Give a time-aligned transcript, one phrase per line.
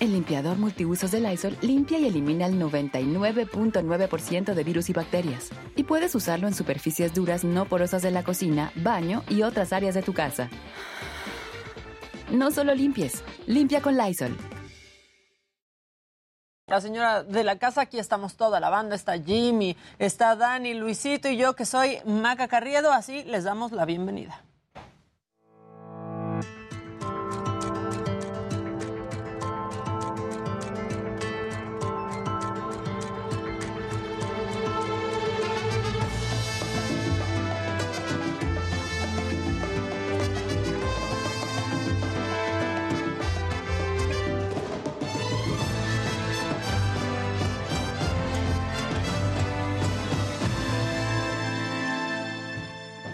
[0.00, 5.50] El limpiador multiusos de Lysol limpia y elimina el 99.9% de virus y bacterias.
[5.74, 9.96] Y puedes usarlo en superficies duras no porosas de la cocina, baño y otras áreas
[9.96, 10.50] de tu casa.
[12.30, 14.36] No solo limpies, limpia con Lysol.
[16.68, 21.28] La señora de la casa, aquí estamos toda la banda, está Jimmy, está Dani, Luisito
[21.28, 24.44] y yo que soy Maca Carriedo, así les damos la bienvenida.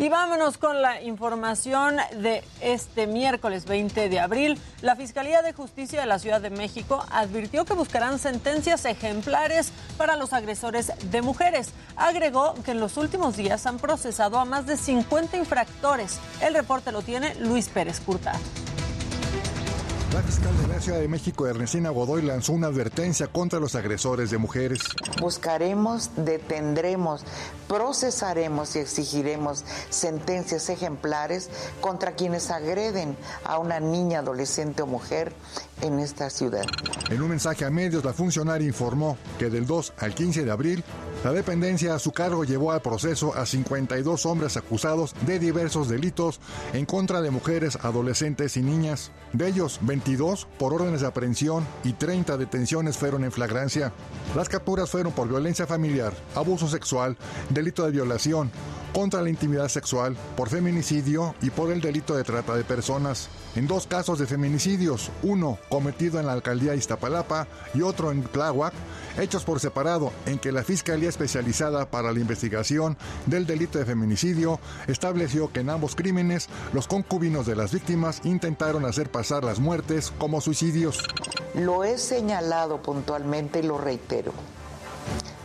[0.05, 4.61] Y vámonos con la información de este miércoles 20 de abril.
[4.83, 10.17] La Fiscalía de Justicia de la Ciudad de México advirtió que buscarán sentencias ejemplares para
[10.17, 11.71] los agresores de mujeres.
[11.97, 16.21] Agregó que en los últimos días han procesado a más de 50 infractores.
[16.43, 18.35] El reporte lo tiene Luis Pérez Curta.
[20.15, 24.31] La fiscal de la Ciudad de México, Ernestina Godoy, lanzó una advertencia contra los agresores
[24.31, 24.79] de mujeres.
[25.21, 27.25] Buscaremos, detendremos,
[27.67, 31.51] procesaremos y exigiremos sentencias ejemplares
[31.81, 35.33] contra quienes agreden a una niña, adolescente o mujer
[35.83, 36.65] en esta ciudad.
[37.11, 40.85] En un mensaje a medios, la funcionaria informó que del 2 al 15 de abril
[41.25, 46.39] la dependencia a su cargo llevó al proceso a 52 hombres acusados de diversos delitos
[46.75, 49.11] en contra de mujeres, adolescentes y niñas.
[49.33, 53.93] De ellos, 22 por órdenes de aprehensión y 30 detenciones fueron en flagrancia.
[54.37, 57.17] Las capturas fueron por violencia familiar, abuso sexual,
[57.49, 58.51] delito de violación,
[58.93, 63.31] contra la intimidad sexual, por feminicidio y por el delito de trata de personas.
[63.57, 68.75] En dos casos de feminicidios, uno cometido en la alcaldía Iztapalapa y otro en Tláhuac,
[69.17, 74.59] hechos por separado en que la Fiscalía Especializada para la Investigación del Delito de Feminicidio
[74.89, 80.13] estableció que en ambos crímenes los concubinos de las víctimas intentaron hacer pasar las muertes
[80.19, 80.99] como suicidios.
[81.55, 84.33] Lo he señalado puntualmente y lo reitero.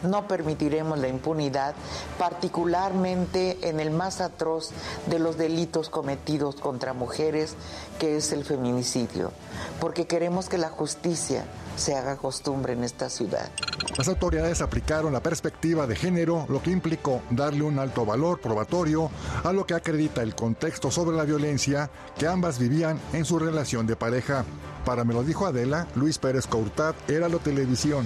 [0.03, 1.75] No permitiremos la impunidad,
[2.17, 4.71] particularmente en el más atroz
[5.07, 7.55] de los delitos cometidos contra mujeres,
[7.99, 9.31] que es el feminicidio,
[9.79, 11.45] porque queremos que la justicia
[11.75, 13.49] se haga costumbre en esta ciudad.
[13.97, 19.09] Las autoridades aplicaron la perspectiva de género, lo que implicó darle un alto valor probatorio
[19.43, 23.87] a lo que acredita el contexto sobre la violencia que ambas vivían en su relación
[23.87, 24.45] de pareja.
[24.85, 28.05] Para me lo dijo Adela, Luis Pérez Courtat, era lo televisión.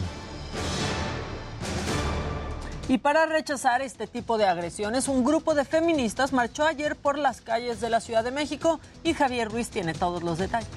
[2.90, 7.42] Y para rechazar este tipo de agresiones, un grupo de feministas marchó ayer por las
[7.42, 10.68] calles de la Ciudad de México y Javier Ruiz tiene todos los detalles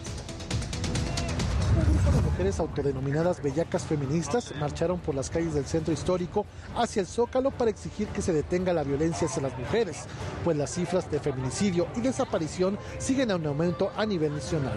[2.36, 6.44] mujeres autodenominadas bellacas feministas marcharon por las calles del centro histórico
[6.76, 10.04] hacia el Zócalo para exigir que se detenga la violencia hacia las mujeres,
[10.44, 14.74] pues las cifras de feminicidio y desaparición siguen en aumento a nivel nacional.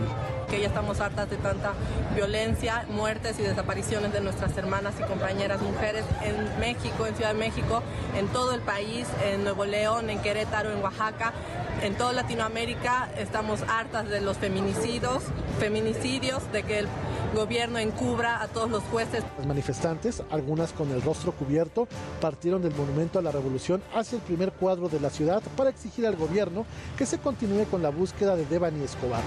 [0.49, 1.73] Que ya estamos hartas de tanta
[2.15, 7.39] violencia, muertes y desapariciones de nuestras hermanas y compañeras mujeres en México, en Ciudad de
[7.39, 7.83] México,
[8.17, 11.33] en todo el país, en Nuevo León, en Querétaro, en Oaxaca,
[11.81, 13.09] en toda Latinoamérica.
[13.17, 15.23] Estamos hartas de los feminicidios,
[15.59, 16.87] feminicidios, de que el
[17.35, 19.23] gobierno encubra a todos los jueces.
[19.37, 21.88] Las manifestantes, algunas con el rostro cubierto,
[22.21, 26.06] partieron del Monumento a la Revolución hacia el primer cuadro de la ciudad para exigir
[26.06, 26.65] al gobierno
[26.97, 29.21] que se continúe con la búsqueda de Devani Escobar.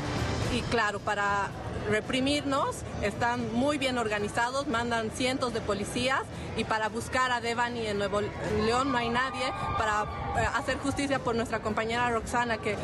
[0.54, 1.48] Y claro, para
[1.90, 6.20] reprimirnos, están muy bien organizados, mandan cientos de policías
[6.56, 8.20] y para buscar a Devani en Nuevo
[8.64, 12.76] León no hay nadie, para eh, hacer justicia por nuestra compañera Roxana que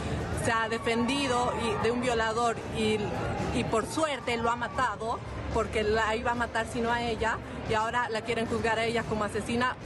[0.45, 1.53] se ha defendido
[1.83, 2.99] de un violador y,
[3.55, 5.19] y por suerte lo ha matado
[5.55, 7.39] porque la iba a matar sino a ella
[7.71, 9.77] y ahora la quieren juzgar a ella como asesina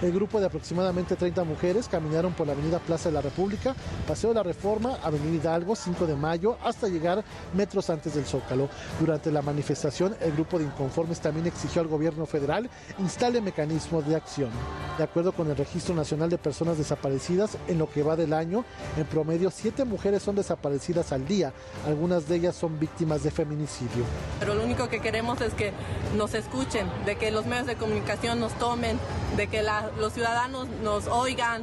[0.00, 3.74] El grupo de aproximadamente 30 mujeres caminaron por la avenida Plaza de la República,
[4.06, 8.68] Paseo de la Reforma, Avenida Hidalgo, 5 de Mayo, hasta llegar metros antes del Zócalo.
[9.00, 14.14] Durante la manifestación, el grupo de inconformes también exigió al gobierno federal instale mecanismos de
[14.14, 14.50] acción.
[14.98, 18.64] De acuerdo con el Registro Nacional de Personas Desaparecidas, en lo que va del año,
[18.96, 21.52] en promedio, siete mujeres son desaparecidas al día.
[21.88, 24.04] Algunas de ellas son víctimas de feminicidio.
[24.38, 25.72] Pero lo único que queremos es que
[26.16, 28.98] nos escuchen, de que los medios de comunicación nos tomen,
[29.36, 29.62] de que
[29.98, 31.62] los ciudadanos nos oigan,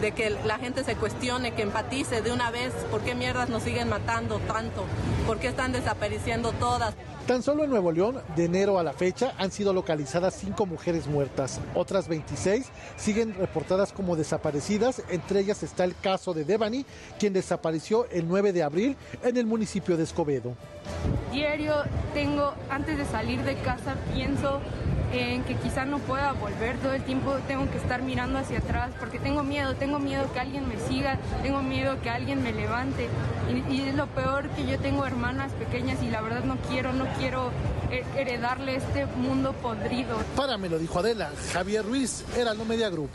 [0.00, 3.62] de que la gente se cuestione, que empatice de una vez por qué mierdas nos
[3.62, 4.84] siguen matando tanto,
[5.26, 6.94] por qué están desapareciendo todas.
[7.26, 11.08] Tan solo en Nuevo León, de enero a la fecha, han sido localizadas cinco mujeres
[11.08, 11.60] muertas.
[11.74, 15.02] Otras 26 siguen reportadas como desaparecidas.
[15.10, 16.86] Entre ellas está el caso de Devani,
[17.18, 20.54] quien desapareció el 9 de abril en el municipio de Escobedo.
[21.32, 21.74] Diario
[22.14, 24.60] tengo, antes de salir de casa, pienso
[25.12, 28.90] en que quizá no pueda volver todo el tiempo, tengo que estar mirando hacia atrás
[28.98, 33.08] porque tengo miedo, tengo miedo que alguien me siga, tengo miedo que alguien me levante
[33.70, 37.06] y, es lo peor que yo tengo hermanas pequeñas y la verdad no quiero, no
[37.18, 37.50] quiero
[38.16, 40.18] heredarle este mundo podrido.
[40.34, 43.10] Para me lo dijo Adela, Javier Ruiz, era no Media Group.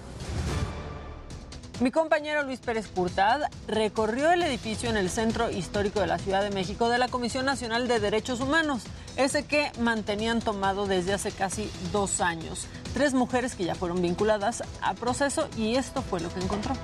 [1.81, 6.43] Mi compañero Luis Pérez Curtad recorrió el edificio en el centro histórico de la Ciudad
[6.43, 8.83] de México de la Comisión Nacional de Derechos Humanos,
[9.17, 12.67] ese que mantenían tomado desde hace casi dos años.
[12.93, 16.75] Tres mujeres que ya fueron vinculadas a proceso y esto fue lo que encontró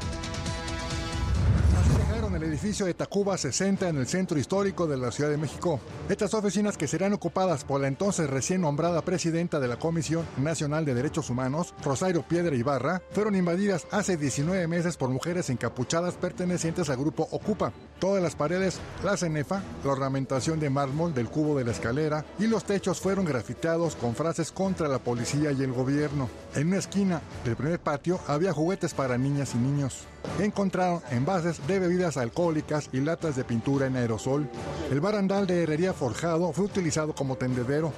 [2.37, 5.79] el edificio de Tacuba 60 en el centro histórico de la Ciudad de México.
[6.07, 10.85] Estas oficinas que serán ocupadas por la entonces recién nombrada presidenta de la Comisión Nacional
[10.85, 16.89] de Derechos Humanos, Rosario Piedra Ibarra, fueron invadidas hace 19 meses por mujeres encapuchadas pertenecientes
[16.89, 17.73] al grupo Ocupa.
[17.99, 22.45] Todas las paredes, la cenefa, la ornamentación de mármol del cubo de la escalera y
[22.45, 26.29] los techos fueron grafiteados con frases contra la policía y el gobierno.
[26.53, 30.05] En una esquina del primer patio había juguetes para niñas y niños.
[30.39, 34.47] Encontraron envases de bebidas alcohólicas y latas de pintura en aerosol.
[34.91, 37.91] El barandal de herrería forjado fue utilizado como tendedero.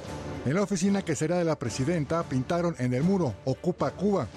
[0.45, 4.27] En la oficina que será de la presidenta pintaron en el muro Ocupa Cuba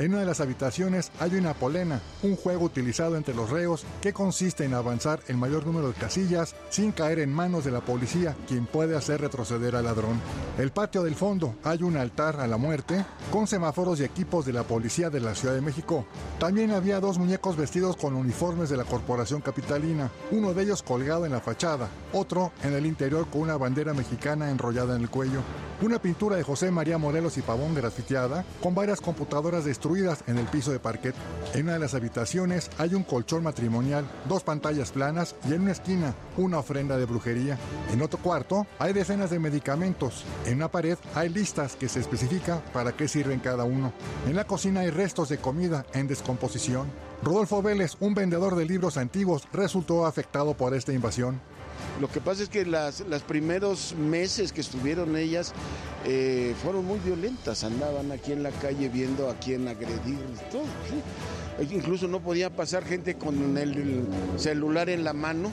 [0.00, 4.14] en una de las habitaciones hay una polena, un juego utilizado entre los reos que
[4.14, 8.34] consiste en avanzar el mayor número de casillas sin caer en manos de la policía,
[8.48, 10.18] quien puede hacer retroceder al ladrón.
[10.58, 14.54] El patio del fondo hay un altar a la muerte con semáforos y equipos de
[14.54, 16.06] la policía de la Ciudad de México.
[16.38, 21.26] También había dos muñecos vestidos con uniformes de la corporación capitalina, uno de ellos colgado
[21.26, 25.42] en la fachada, otro en el interior con una bandera mexicana enrollada en el cuello.
[25.82, 30.46] Una pintura de José María Morelos y Pavón grafiteada con varias computadoras destruidas en el
[30.46, 31.16] piso de parquet.
[31.52, 35.72] En una de las habitaciones hay un colchón matrimonial, dos pantallas planas y en una
[35.72, 37.58] esquina una ofrenda de brujería.
[37.92, 40.24] En otro cuarto hay decenas de medicamentos.
[40.46, 43.92] En una pared hay listas que se especifica para qué sirven cada uno.
[44.28, 46.86] En la cocina hay restos de comida en descomposición.
[47.24, 51.40] Rodolfo Vélez, un vendedor de libros antiguos, resultó afectado por esta invasión.
[52.00, 55.52] Lo que pasa es que las, los primeros meses que estuvieron ellas
[56.06, 60.18] eh, fueron muy violentas, andaban aquí en la calle viendo a quién agredir,
[60.50, 60.62] todo,
[61.70, 64.06] incluso no podía pasar gente con el
[64.36, 65.52] celular en la mano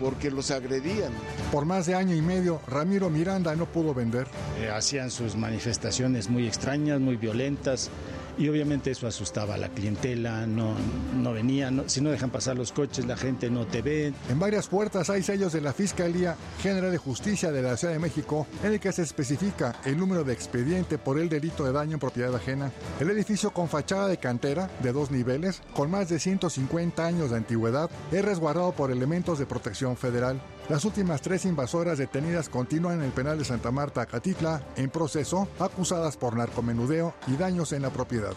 [0.00, 1.12] porque los agredían.
[1.52, 4.26] Por más de año y medio, Ramiro Miranda no pudo vender.
[4.60, 7.90] Eh, hacían sus manifestaciones muy extrañas, muy violentas
[8.38, 10.74] y obviamente eso asustaba a la clientela, no,
[11.16, 14.12] no venían, si no dejan pasar los coches la gente no te ve.
[14.28, 17.98] En varias puertas hay sellos de la Fiscalía General de Justicia de la Ciudad de
[17.98, 21.94] México en el que se especifica el número de expediente por el delito de daño
[21.94, 22.70] en propiedad ajena.
[23.00, 27.36] El edificio con fachada de cantera de dos niveles, con más de 150 años de
[27.36, 30.40] antigüedad, es resguardado por elementos de protección federal.
[30.68, 35.48] Las últimas tres invasoras detenidas continúan en el penal de Santa Marta, Catitla, en proceso,
[35.58, 38.34] acusadas por narcomenudeo y daños en la propiedad.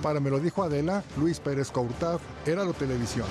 [0.00, 3.26] Para me lo dijo Adela, Luis Pérez Courtad, lo Televisión.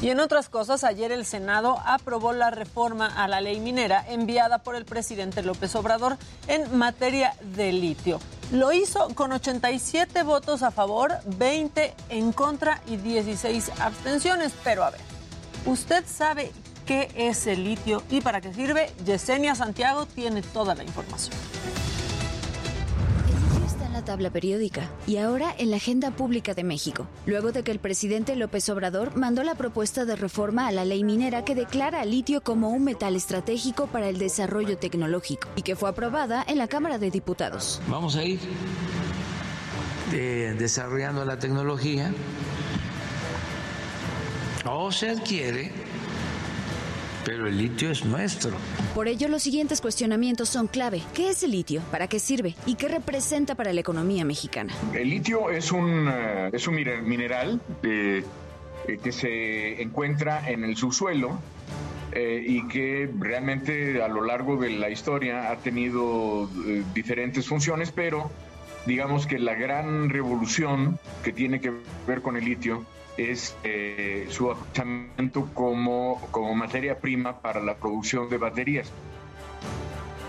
[0.00, 4.62] Y en otras cosas, ayer el Senado aprobó la reforma a la ley minera enviada
[4.62, 6.16] por el presidente López Obrador
[6.48, 8.20] en materia de litio.
[8.52, 14.52] Lo hizo con 87 votos a favor, 20 en contra y 16 abstenciones.
[14.62, 15.13] Pero a ver,
[15.66, 16.52] ¿Usted sabe
[16.86, 18.90] qué es el litio y para qué sirve?
[19.04, 21.34] Yesenia Santiago tiene toda la información
[23.74, 27.64] está en la tabla periódica y ahora en la agenda pública de México, luego de
[27.64, 31.54] que el presidente López Obrador mandó la propuesta de reforma a la ley minera que
[31.54, 36.44] declara al litio como un metal estratégico para el desarrollo tecnológico y que fue aprobada
[36.46, 37.80] en la Cámara de Diputados.
[37.88, 38.38] Vamos a ir
[40.12, 42.12] eh, desarrollando la tecnología
[44.66, 45.72] o se adquiere
[47.24, 48.52] pero el litio es nuestro.
[48.94, 51.02] Por ello, los siguientes cuestionamientos son clave.
[51.14, 51.80] ¿Qué es el litio?
[51.90, 52.54] ¿Para qué sirve?
[52.66, 54.74] ¿Y qué representa para la economía mexicana?
[54.92, 58.24] El litio es un, eh, es un mineral eh,
[59.02, 61.38] que se encuentra en el subsuelo
[62.12, 66.48] eh, y que realmente a lo largo de la historia ha tenido
[66.94, 68.30] diferentes funciones, pero
[68.86, 71.72] digamos que la gran revolución que tiene que
[72.06, 72.84] ver con el litio
[73.16, 78.92] es eh, su aprovechamiento como, como materia prima para la producción de baterías.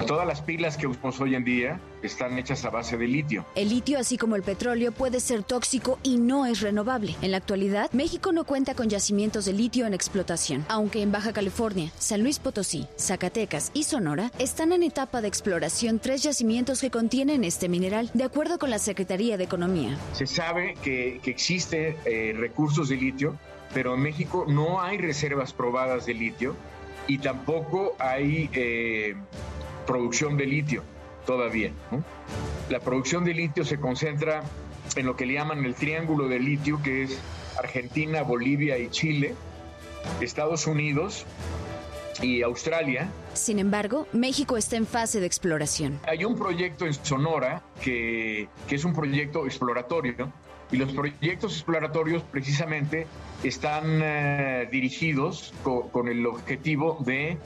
[0.06, 3.46] Todas las pilas que usamos hoy en día están hechas a base de litio.
[3.56, 7.16] El litio, así como el petróleo, puede ser tóxico y no es renovable.
[7.24, 11.34] En la actualidad, México no cuenta con yacimientos de litio en explotación, aunque en Baja
[11.34, 16.92] California, San Luis Potosí, Zacatecas y Sonora están en etapa de exploración tres yacimientos que
[16.92, 19.98] contienen este mineral, de acuerdo con la Secretaría de Economía.
[20.12, 23.40] Se sabe que, que existen eh, recursos de litio,
[23.74, 26.56] pero en México no hay reservas probadas de litio
[27.08, 28.50] y tampoco hay...
[28.54, 29.16] Eh,
[29.86, 30.84] producción de litio
[31.26, 31.72] todavía.
[32.70, 34.44] La producción de litio se concentra
[34.96, 37.20] en lo que le llaman el triángulo de litio, que es
[37.58, 39.36] Argentina, Bolivia y Chile,
[40.22, 41.26] Estados Unidos
[42.22, 43.10] y Australia.
[43.34, 46.00] Sin embargo, México está en fase de exploración.
[46.08, 50.32] Hay un proyecto en Sonora que, que es un proyecto exploratorio
[50.72, 53.06] y los proyectos exploratorios precisamente
[53.44, 57.38] están eh, dirigidos con el objetivo de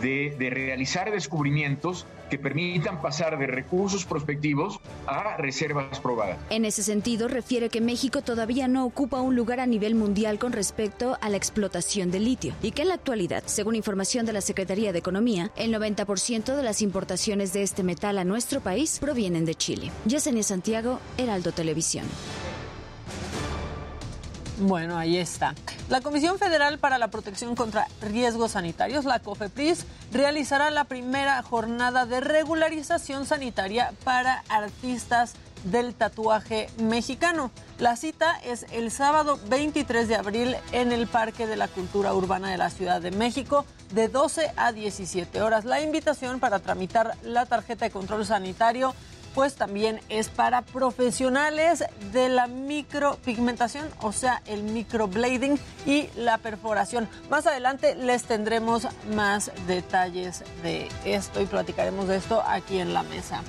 [0.00, 6.38] de, realizar descubrimientos que permitan pasar de recursos prospectivos a reservas probadas.
[6.50, 10.52] En ese sentido, refiere que México todavía no ocupa un lugar a nivel mundial con
[10.52, 14.40] respecto a la explotación de litio y que en la actualidad, según información de la
[14.40, 19.44] Secretaría de Economía, el 90% de las importaciones de este metal a nuestro país provienen
[19.44, 19.90] de Chile.
[20.06, 22.06] Yesenia Santiago, Heraldo Televisión.
[24.58, 25.54] Bueno, ahí está.
[25.88, 32.06] La Comisión Federal para la Protección contra Riesgos Sanitarios, la COFEPRIS, realizará la primera jornada
[32.06, 35.34] de regularización sanitaria para artistas
[35.64, 37.50] del tatuaje mexicano.
[37.78, 42.50] La cita es el sábado 23 de abril en el Parque de la Cultura Urbana
[42.50, 45.64] de la Ciudad de México de 12 a 17 horas.
[45.64, 48.94] La invitación para tramitar la tarjeta de control sanitario
[49.34, 57.08] pues también es para profesionales de la micropigmentación, o sea, el microblading y la perforación.
[57.30, 63.02] Más adelante les tendremos más detalles de esto y platicaremos de esto aquí en la
[63.02, 63.42] mesa.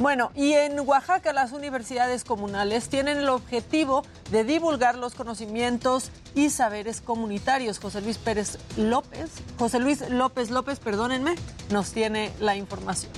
[0.00, 6.50] Bueno, y en Oaxaca las universidades comunales tienen el objetivo de divulgar los conocimientos y
[6.50, 7.80] saberes comunitarios.
[7.80, 11.34] José Luis Pérez López, José Luis López López, perdónenme,
[11.70, 13.10] nos tiene la información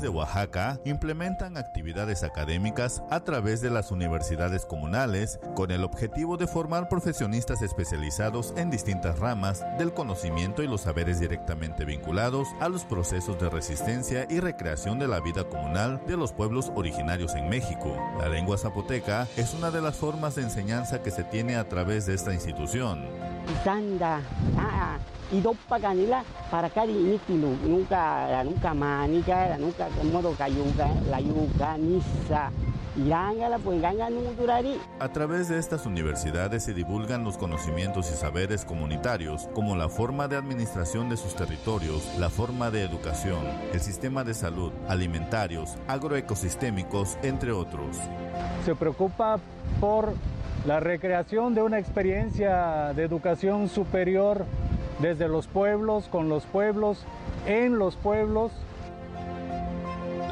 [0.00, 6.46] de Oaxaca implementan actividades académicas a través de las universidades comunales con el objetivo de
[6.46, 12.84] formar profesionistas especializados en distintas ramas del conocimiento y los saberes directamente vinculados a los
[12.84, 17.96] procesos de resistencia y recreación de la vida comunal de los pueblos originarios en México.
[18.18, 22.06] La lengua zapoteca es una de las formas de enseñanza que se tiene a través
[22.06, 23.04] de esta institución
[25.32, 25.88] y dos para
[27.62, 29.88] nunca nunca manica nunca
[33.62, 33.84] pues,
[34.98, 40.26] a través de estas universidades se divulgan los conocimientos y saberes comunitarios, como la forma
[40.26, 43.38] de administración de sus territorios, la forma de educación,
[43.72, 47.96] el sistema de salud, alimentarios, agroecosistémicos, entre otros.
[48.64, 49.38] Se preocupa
[49.80, 50.14] por
[50.66, 54.44] la recreación de una experiencia de educación superior
[55.00, 57.04] desde los pueblos, con los pueblos,
[57.46, 58.52] en los pueblos.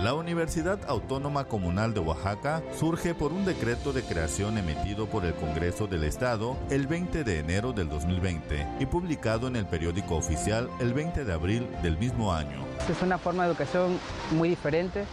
[0.03, 5.35] La Universidad Autónoma Comunal de Oaxaca surge por un decreto de creación emitido por el
[5.35, 10.71] Congreso del Estado el 20 de enero del 2020 y publicado en el periódico oficial
[10.79, 12.65] el 20 de abril del mismo año.
[12.89, 13.99] Es una forma de educación
[14.31, 15.05] muy diferente.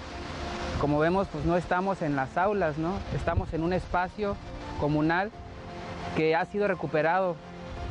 [0.79, 2.93] Como vemos, pues no estamos en las aulas, ¿no?
[3.15, 4.35] Estamos en un espacio
[4.79, 5.31] comunal
[6.15, 7.35] que ha sido recuperado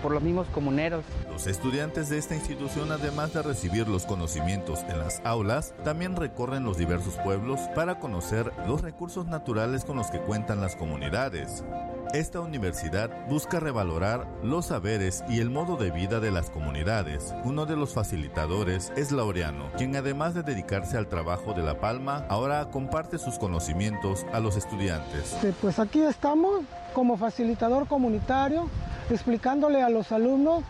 [0.04, 1.02] por los mismos comuneros.
[1.30, 6.62] Los estudiantes de esta institución, además de recibir los conocimientos en las aulas, también recorren
[6.62, 11.64] los diversos pueblos para conocer los recursos naturales con los que cuentan las comunidades.
[12.12, 17.34] Esta universidad busca revalorar los saberes y el modo de vida de las comunidades.
[17.42, 22.26] Uno de los facilitadores es Laureano, quien además de dedicarse al trabajo de la palma,
[22.28, 25.34] ahora comparte sus conocimientos a los estudiantes.
[25.62, 26.60] Pues aquí estamos
[26.94, 28.70] como facilitador comunitario
[29.10, 30.64] explicándole a los alumnos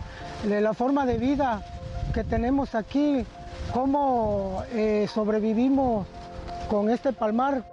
[0.48, 1.62] la forma de vida
[2.12, 3.24] que tenemos aquí,
[3.72, 6.06] cómo eh, sobrevivimos
[6.68, 7.64] con este palmar.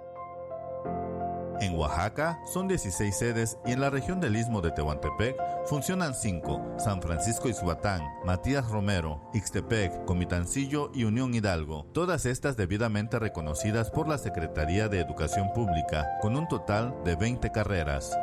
[1.60, 6.74] En Oaxaca son 16 sedes y en la región del Istmo de Tehuantepec funcionan 5,
[6.78, 14.08] San Francisco Izhuatán, Matías Romero, Ixtepec, Comitancillo y Unión Hidalgo, todas estas debidamente reconocidas por
[14.08, 18.18] la Secretaría de Educación Pública, con un total de 20 carreras.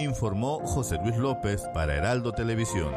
[0.00, 2.90] Informó José Luis López para Heraldo Televisión.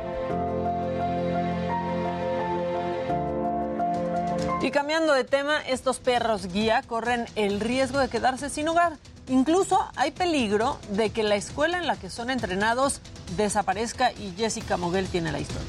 [4.62, 8.94] Y cambiando de tema, estos perros guía corren el riesgo de quedarse sin hogar.
[9.28, 13.02] Incluso hay peligro de que la escuela en la que son entrenados
[13.36, 15.68] desaparezca y Jessica Moguel tiene la historia.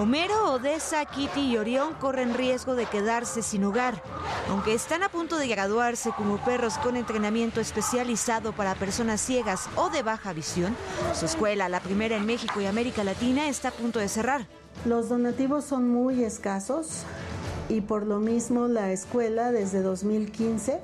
[0.00, 4.02] Homero, Odessa, Kitty y Orión corren riesgo de quedarse sin hogar.
[4.48, 9.90] Aunque están a punto de graduarse como perros con entrenamiento especializado para personas ciegas o
[9.90, 10.74] de baja visión,
[11.12, 14.46] su escuela, la primera en México y América Latina, está a punto de cerrar.
[14.86, 17.02] Los donativos son muy escasos
[17.68, 20.80] y por lo mismo la escuela desde 2015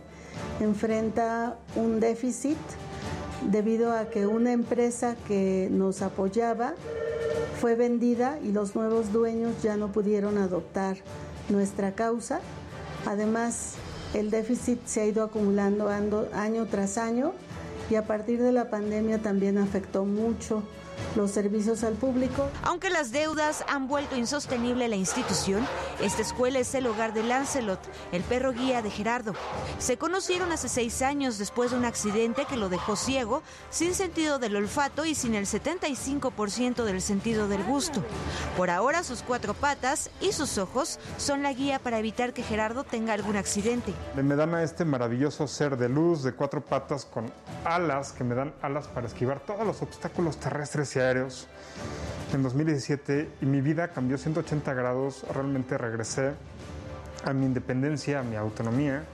[0.61, 2.59] enfrenta un déficit
[3.51, 6.75] debido a que una empresa que nos apoyaba
[7.61, 10.97] fue vendida y los nuevos dueños ya no pudieron adoptar
[11.49, 12.41] nuestra causa.
[13.07, 13.75] Además,
[14.15, 15.89] el déficit se ha ido acumulando
[16.33, 17.33] año tras año
[17.91, 20.63] y a partir de la pandemia también afectó mucho
[21.15, 22.49] los servicios al público.
[22.63, 25.67] Aunque las deudas han vuelto insostenible la institución,
[26.01, 27.81] esta escuela es el hogar de Lancelot,
[28.13, 29.35] el perro guía de Gerardo.
[29.79, 34.39] Se conocieron hace seis años después de un accidente que lo dejó ciego, sin sentido
[34.39, 38.03] del olfato y sin el 75% del sentido del gusto.
[38.57, 42.85] Por ahora sus cuatro patas y sus ojos son la guía para evitar que Gerardo
[42.85, 43.93] tenga algún accidente.
[44.15, 47.31] Me dan a este maravilloso ser de luz de cuatro patas con
[47.65, 51.49] alas que me dan alas para esquivar todos los obstáculos terrestres aéreos
[52.33, 55.25] en 2017 y mi vida cambió 180 grados.
[55.35, 56.35] Realmente regresé
[57.25, 59.05] a mi independencia, a mi autonomía.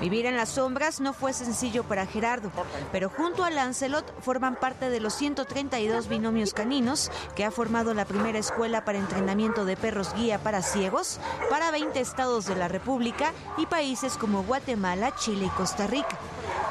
[0.00, 2.52] Vivir en las sombras no fue sencillo para Gerardo,
[2.92, 8.04] pero junto a Lancelot forman parte de los 132 binomios caninos que ha formado la
[8.04, 13.32] primera escuela para entrenamiento de perros guía para ciegos para 20 estados de la República
[13.56, 16.18] y países como Guatemala, Chile y Costa Rica.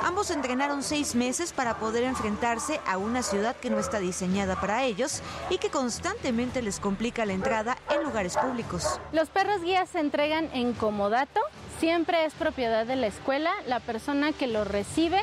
[0.05, 4.83] Ambos entrenaron seis meses para poder enfrentarse a una ciudad que no está diseñada para
[4.83, 8.99] ellos y que constantemente les complica la entrada en lugares públicos.
[9.13, 11.39] Los perros guías se entregan en comodato,
[11.79, 13.49] siempre es propiedad de la escuela.
[13.65, 15.19] La persona que lo recibe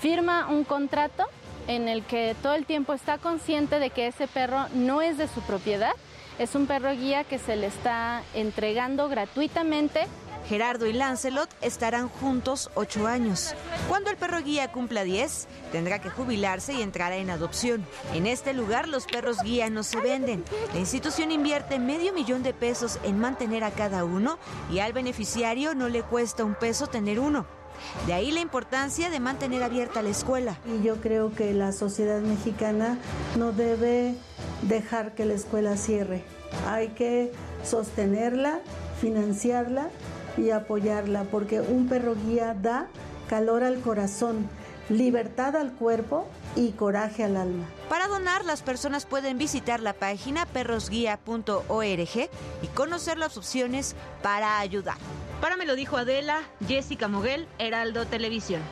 [0.00, 1.26] firma un contrato
[1.68, 5.28] en el que todo el tiempo está consciente de que ese perro no es de
[5.28, 5.92] su propiedad.
[6.38, 10.06] Es un perro guía que se le está entregando gratuitamente
[10.52, 13.54] Gerardo y Lancelot estarán juntos ocho años.
[13.88, 17.86] Cuando el perro guía cumpla 10, tendrá que jubilarse y entrará en adopción.
[18.12, 20.44] En este lugar los perros guía no se venden.
[20.74, 24.38] La institución invierte medio millón de pesos en mantener a cada uno
[24.70, 27.46] y al beneficiario no le cuesta un peso tener uno.
[28.06, 30.58] De ahí la importancia de mantener abierta la escuela.
[30.66, 32.98] Y yo creo que la sociedad mexicana
[33.38, 34.16] no debe
[34.60, 36.24] dejar que la escuela cierre.
[36.68, 37.32] Hay que
[37.64, 38.60] sostenerla,
[39.00, 39.88] financiarla
[40.36, 42.88] y apoyarla, porque un perro guía da
[43.28, 44.48] calor al corazón,
[44.88, 47.64] libertad al cuerpo y coraje al alma.
[47.88, 52.30] Para donar, las personas pueden visitar la página perrosguía.org
[52.62, 54.96] y conocer las opciones para ayudar.
[55.40, 58.62] Para me lo dijo Adela, Jessica Moguel, Heraldo Televisión.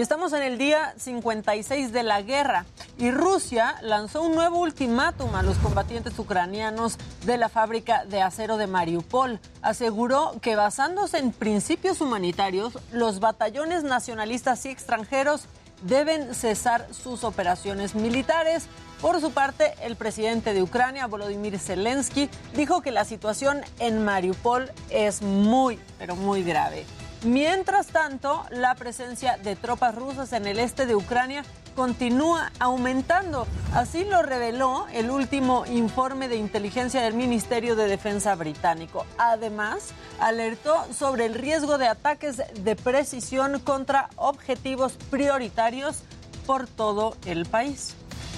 [0.00, 2.64] Estamos en el día 56 de la guerra
[2.96, 8.56] y Rusia lanzó un nuevo ultimátum a los combatientes ucranianos de la fábrica de acero
[8.56, 9.38] de Mariupol.
[9.60, 15.42] Aseguró que basándose en principios humanitarios, los batallones nacionalistas y extranjeros
[15.82, 18.68] deben cesar sus operaciones militares.
[19.02, 24.72] Por su parte, el presidente de Ucrania, Volodymyr Zelensky, dijo que la situación en Mariupol
[24.88, 26.86] es muy, pero muy grave.
[27.22, 31.44] Mientras tanto, la presencia de tropas rusas en el este de Ucrania
[31.76, 33.46] continúa aumentando.
[33.74, 39.04] Así lo reveló el último informe de inteligencia del Ministerio de Defensa británico.
[39.18, 46.02] Además, alertó sobre el riesgo de ataques de precisión contra objetivos prioritarios
[46.46, 47.96] por todo el país.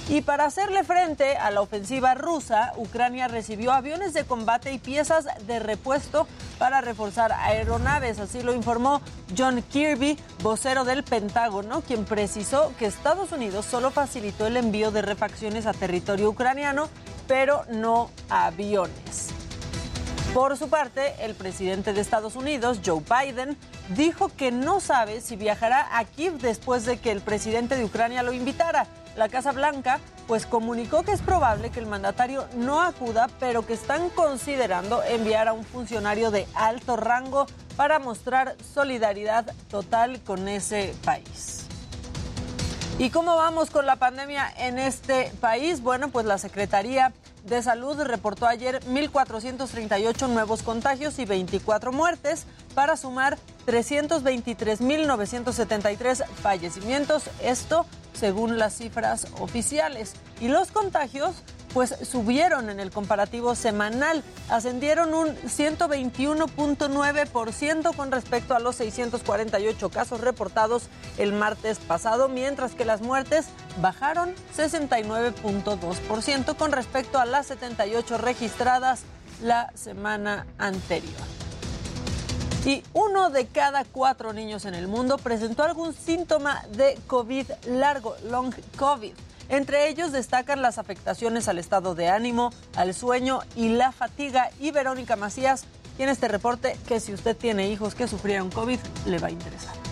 [0.09, 5.27] Y para hacerle frente a la ofensiva rusa, Ucrania recibió aviones de combate y piezas
[5.47, 6.27] de repuesto
[6.59, 8.19] para reforzar aeronaves.
[8.19, 9.01] Así lo informó
[9.37, 15.03] John Kirby, vocero del Pentágono, quien precisó que Estados Unidos solo facilitó el envío de
[15.03, 16.89] refacciones a territorio ucraniano,
[17.29, 19.29] pero no aviones.
[20.35, 23.57] Por su parte, el presidente de Estados Unidos, Joe Biden,
[23.91, 28.23] dijo que no sabe si viajará a Kiev después de que el presidente de Ucrania
[28.23, 28.87] lo invitara.
[29.17, 33.75] La Casa Blanca pues comunicó que es probable que el mandatario no acuda, pero que
[33.75, 37.47] están considerando enviar a un funcionario de alto rango
[37.77, 41.67] para mostrar solidaridad total con ese país.
[42.99, 45.83] ¿Y cómo vamos con la pandemia en este país?
[45.83, 47.13] Bueno, pues la Secretaría
[47.45, 57.25] de Salud reportó ayer 1.438 nuevos contagios y 24 muertes para sumar 323.973 fallecimientos.
[57.43, 60.13] Esto según las cifras oficiales.
[60.41, 61.35] Y los contagios
[61.75, 70.21] pues subieron en el comparativo semanal, ascendieron un 121.9% con respecto a los 648 casos
[70.21, 70.85] reportados
[71.19, 73.47] el martes pasado, mientras que las muertes
[73.81, 79.03] bajaron 69.2% con respecto a las 78 registradas
[79.43, 81.21] la semana anterior.
[82.65, 88.15] Y uno de cada cuatro niños en el mundo presentó algún síntoma de COVID largo,
[88.31, 89.15] long COVID.
[89.49, 94.51] Entre ellos destacan las afectaciones al estado de ánimo, al sueño y la fatiga.
[94.61, 95.65] Y Verónica Macías
[95.97, 99.92] tiene este reporte que si usted tiene hijos que sufrieron COVID, le va a interesar.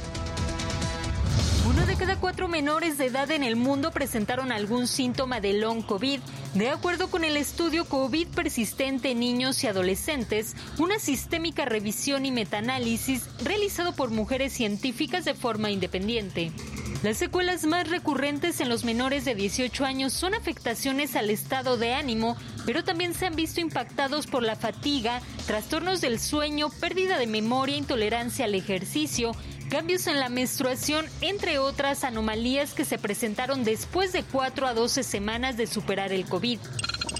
[1.66, 5.83] Uno de cada cuatro menores de edad en el mundo presentaron algún síntoma de long
[5.83, 6.20] COVID.
[6.55, 12.33] De acuerdo con el estudio COVID persistente en niños y adolescentes, una sistémica revisión y
[12.33, 16.51] metaanálisis realizado por mujeres científicas de forma independiente.
[17.03, 21.94] Las secuelas más recurrentes en los menores de 18 años son afectaciones al estado de
[21.94, 27.27] ánimo, pero también se han visto impactados por la fatiga, trastornos del sueño, pérdida de
[27.27, 29.33] memoria, intolerancia al ejercicio,
[29.70, 35.04] cambios en la menstruación, entre otras anomalías que se presentaron después de 4 a 12
[35.04, 36.59] semanas de superar el COVID.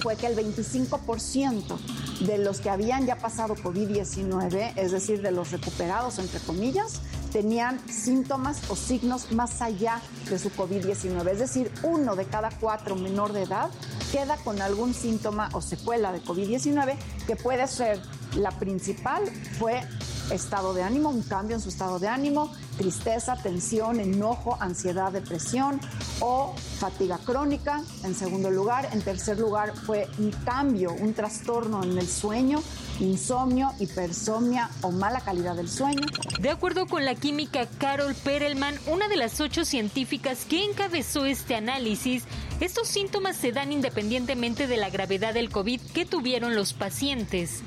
[0.02, 1.78] Fue que el 25%
[2.26, 7.00] de los que habían ya pasado COVID-19, es decir, de los recuperados, entre comillas,
[7.32, 11.28] tenían síntomas o signos más allá de su COVID-19.
[11.30, 13.70] Es decir, uno de cada cuatro menor de edad
[14.10, 16.96] queda con algún síntoma o secuela de COVID-19
[17.28, 18.00] que puede ser
[18.34, 19.22] la principal,
[19.58, 19.82] fue
[20.30, 25.80] estado de ánimo, un cambio en su estado de ánimo, tristeza, tensión, enojo, ansiedad, depresión
[26.20, 27.82] o fatiga crónica.
[28.04, 32.62] En segundo lugar, en tercer lugar fue un cambio, un trastorno en el sueño,
[33.00, 36.06] insomnio, hipersomnia o mala calidad del sueño.
[36.40, 41.54] De acuerdo con la química Carol Perelman, una de las ocho científicas que encabezó este
[41.54, 42.24] análisis,
[42.60, 47.62] estos síntomas se dan independientemente de la gravedad del COVID que tuvieron los pacientes.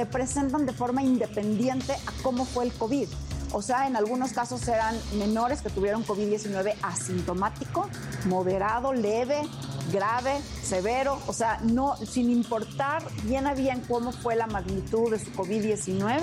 [0.00, 3.06] Se presentan de forma independiente a cómo fue el COVID.
[3.52, 7.86] O sea, en algunos casos eran menores que tuvieron COVID-19 asintomático,
[8.24, 9.42] moderado, leve,
[9.92, 15.18] grave, severo, o sea, no, sin importar bien a bien cómo fue la magnitud de
[15.18, 16.22] su COVID-19,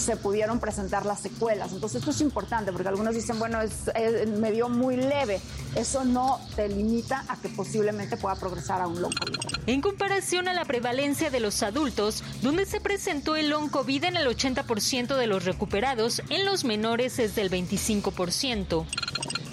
[0.00, 1.72] se pudieron presentar las secuelas.
[1.72, 3.86] Entonces esto es importante porque algunos dicen, bueno, es,
[4.28, 5.40] me dio muy leve.
[5.74, 9.52] Eso no te limita a que posiblemente pueda progresar a un long COVID.
[9.66, 14.16] En comparación a la prevalencia de los adultos, donde se presentó el long COVID en
[14.16, 18.84] el 80% de los recuperados, en los menores es del 25%.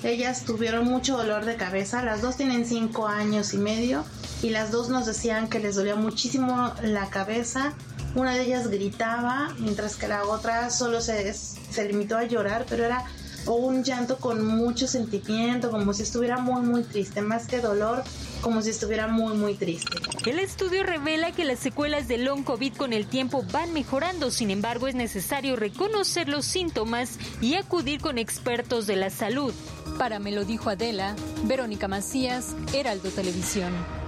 [0.03, 4.05] Ellas tuvieron mucho dolor de cabeza, las dos tienen 5 años y medio
[4.41, 7.73] y las dos nos decían que les dolía muchísimo la cabeza
[8.15, 12.85] una de ellas gritaba, mientras que la otra solo se, se limitó a llorar, pero
[12.85, 13.05] era
[13.45, 18.03] un llanto con mucho sentimiento, como si estuviera muy muy triste, más que dolor,
[18.41, 19.97] como si estuviera muy muy triste.
[20.25, 24.51] El estudio revela que las secuelas del long COVID con el tiempo van mejorando, sin
[24.51, 29.53] embargo es necesario reconocer los síntomas y acudir con expertos de la salud.
[29.97, 33.98] Para me lo dijo Adela, Verónica Macías, Heraldo Televisión.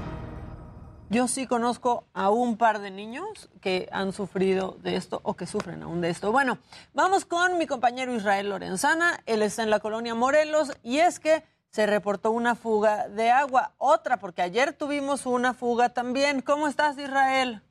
[1.12, 5.46] Yo sí conozco a un par de niños que han sufrido de esto o que
[5.46, 6.32] sufren aún de esto.
[6.32, 6.58] Bueno,
[6.94, 9.22] vamos con mi compañero Israel Lorenzana.
[9.26, 13.74] Él está en la colonia Morelos y es que se reportó una fuga de agua.
[13.78, 16.42] Otra, porque ayer tuvimos una fuga también.
[16.42, 17.62] ¿Cómo estás, Israel?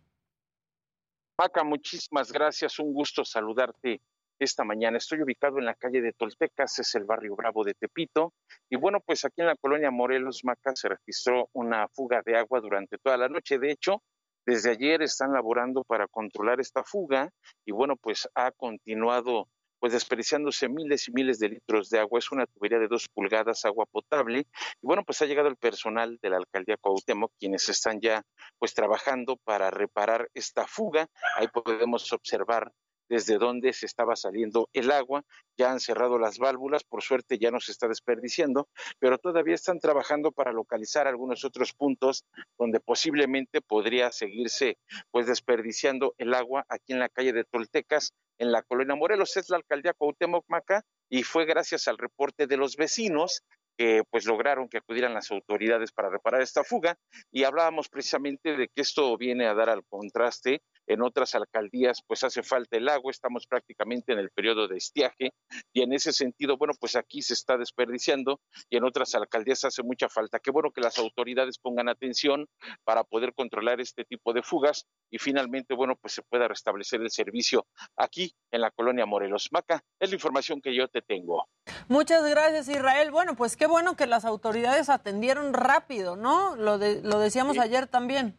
[1.34, 2.78] Paca, muchísimas gracias.
[2.78, 4.02] Un gusto saludarte
[4.44, 4.98] esta mañana.
[4.98, 8.32] Estoy ubicado en la calle de Toltecas, es el barrio Bravo de Tepito.
[8.68, 12.60] Y bueno, pues aquí en la colonia Morelos Maca se registró una fuga de agua
[12.60, 13.58] durante toda la noche.
[13.58, 14.02] De hecho,
[14.46, 17.30] desde ayer están laborando para controlar esta fuga
[17.64, 19.48] y bueno, pues ha continuado
[19.78, 22.18] pues desperdiciándose miles y miles de litros de agua.
[22.18, 24.40] Es una tubería de dos pulgadas, agua potable.
[24.40, 28.22] Y bueno, pues ha llegado el personal de la alcaldía Cuauhtémoc, quienes están ya
[28.58, 31.08] pues trabajando para reparar esta fuga.
[31.36, 32.72] Ahí podemos observar
[33.10, 35.24] desde donde se estaba saliendo el agua.
[35.58, 38.68] Ya han cerrado las válvulas, por suerte ya no se está desperdiciando,
[38.98, 42.24] pero todavía están trabajando para localizar algunos otros puntos
[42.56, 44.78] donde posiblemente podría seguirse
[45.10, 49.36] pues desperdiciando el agua aquí en la calle de Toltecas, en la colonia Morelos.
[49.36, 53.42] Es la alcaldía Cuauhtémoc Maca y fue gracias al reporte de los vecinos
[53.80, 56.98] que pues lograron que acudieran las autoridades para reparar esta fuga
[57.32, 62.24] y hablábamos precisamente de que esto viene a dar al contraste en otras alcaldías pues
[62.24, 65.32] hace falta el agua, estamos prácticamente en el periodo de estiaje
[65.72, 69.84] y en ese sentido, bueno, pues aquí se está desperdiciando y en otras alcaldías hace
[69.84, 70.40] mucha falta.
[70.40, 72.48] Qué bueno que las autoridades pongan atención
[72.82, 77.10] para poder controlar este tipo de fugas y finalmente, bueno, pues se pueda restablecer el
[77.10, 79.48] servicio aquí en la colonia Morelos.
[79.52, 81.48] Maca, es la información que yo te tengo.
[81.86, 83.12] Muchas gracias, Israel.
[83.12, 86.56] Bueno, pues qué bueno que las autoridades atendieron rápido, ¿no?
[86.56, 88.36] Lo, de, lo decíamos ayer también.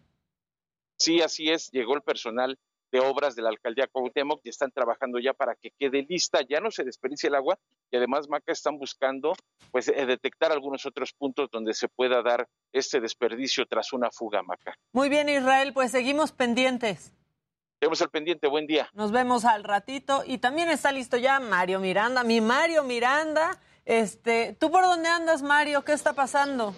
[1.02, 2.60] Sí, así es, llegó el personal
[2.92, 6.60] de obras de la alcaldía Cuauhtémoc y están trabajando ya para que quede lista, ya
[6.60, 7.58] no se desperdicie el agua
[7.90, 9.34] y además Maca están buscando
[9.72, 14.44] pues eh, detectar algunos otros puntos donde se pueda dar este desperdicio tras una fuga
[14.44, 14.76] Maca.
[14.92, 17.12] Muy bien Israel, pues seguimos pendientes.
[17.80, 18.88] Seguimos al pendiente, buen día.
[18.94, 23.60] Nos vemos al ratito y también está listo ya Mario Miranda, mi Mario Miranda.
[23.86, 25.84] Este, ¿tú por dónde andas Mario?
[25.84, 26.76] ¿Qué está pasando?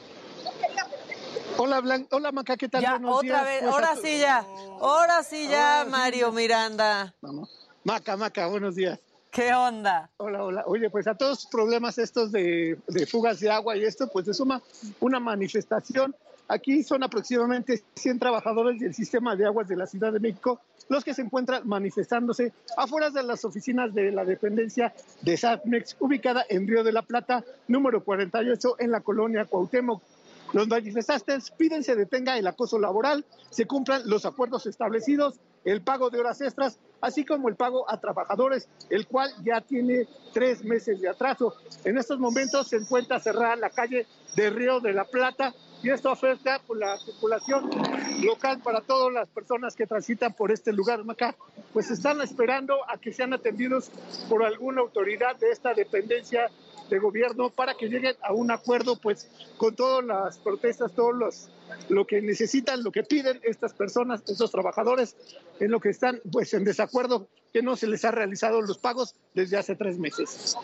[1.57, 2.81] Hola, Blan Hola, Maca, ¿qué tal?
[2.81, 4.45] Ya, otra vez, pues, ahora sí ya,
[4.79, 7.13] ahora sí ya, Mario Miranda.
[7.83, 8.99] Maca, Maca, buenos días.
[9.31, 10.09] ¿Qué onda?
[10.17, 10.63] Hola, hola.
[10.65, 14.25] Oye, pues a todos los problemas estos de, de fugas de agua y esto, pues
[14.25, 14.61] se suma
[14.99, 16.15] una manifestación.
[16.47, 21.03] Aquí son aproximadamente 100 trabajadores del sistema de aguas de la Ciudad de México los
[21.03, 26.67] que se encuentran manifestándose afuera de las oficinas de la dependencia de SATMEX, ubicada en
[26.67, 30.01] Río de la Plata, número 48, en la colonia Cuauhtémoc.
[30.53, 36.11] Los manifestantes piden se detenga el acoso laboral, se cumplan los acuerdos establecidos, el pago
[36.11, 41.01] de horas extras, así como el pago a trabajadores, el cual ya tiene tres meses
[41.01, 41.55] de atraso.
[41.85, 46.09] En estos momentos se encuentra cerrada la calle de Río de la Plata y esto
[46.09, 47.69] afecta por la circulación
[48.23, 51.01] local para todas las personas que transitan por este lugar.
[51.09, 51.35] Acá,
[51.73, 53.89] pues están esperando a que sean atendidos
[54.29, 56.49] por alguna autoridad de esta dependencia
[56.89, 61.49] de gobierno para que lleguen a un acuerdo pues con todas las protestas, todos los
[61.89, 65.15] lo que necesitan, lo que piden estas personas, estos trabajadores,
[65.59, 69.15] en lo que están pues en desacuerdo que no se les ha realizado los pagos
[69.33, 70.55] desde hace tres meses.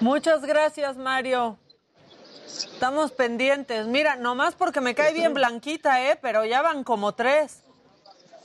[0.00, 1.58] Muchas gracias, Mario.
[2.46, 3.86] Estamos pendientes.
[3.86, 6.18] Mira, nomás porque me cae bien Blanquita, ¿eh?
[6.20, 7.62] Pero ya van como tres.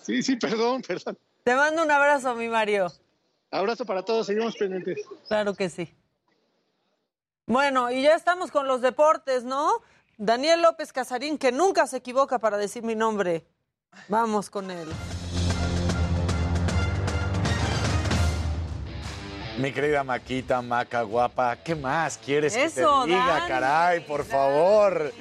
[0.01, 1.17] Sí, sí, perdón, perdón.
[1.43, 2.91] Te mando un abrazo, mi Mario.
[3.51, 4.99] Abrazo para todos, seguimos pendientes.
[5.27, 5.93] Claro que sí.
[7.45, 9.69] Bueno, y ya estamos con los deportes, ¿no?
[10.17, 13.45] Daniel López Casarín, que nunca se equivoca para decir mi nombre.
[14.07, 14.87] Vamos con él.
[19.57, 23.99] Mi querida Maquita, Maca, guapa, ¿qué más quieres que te diga, caray?
[23.99, 25.13] Por favor.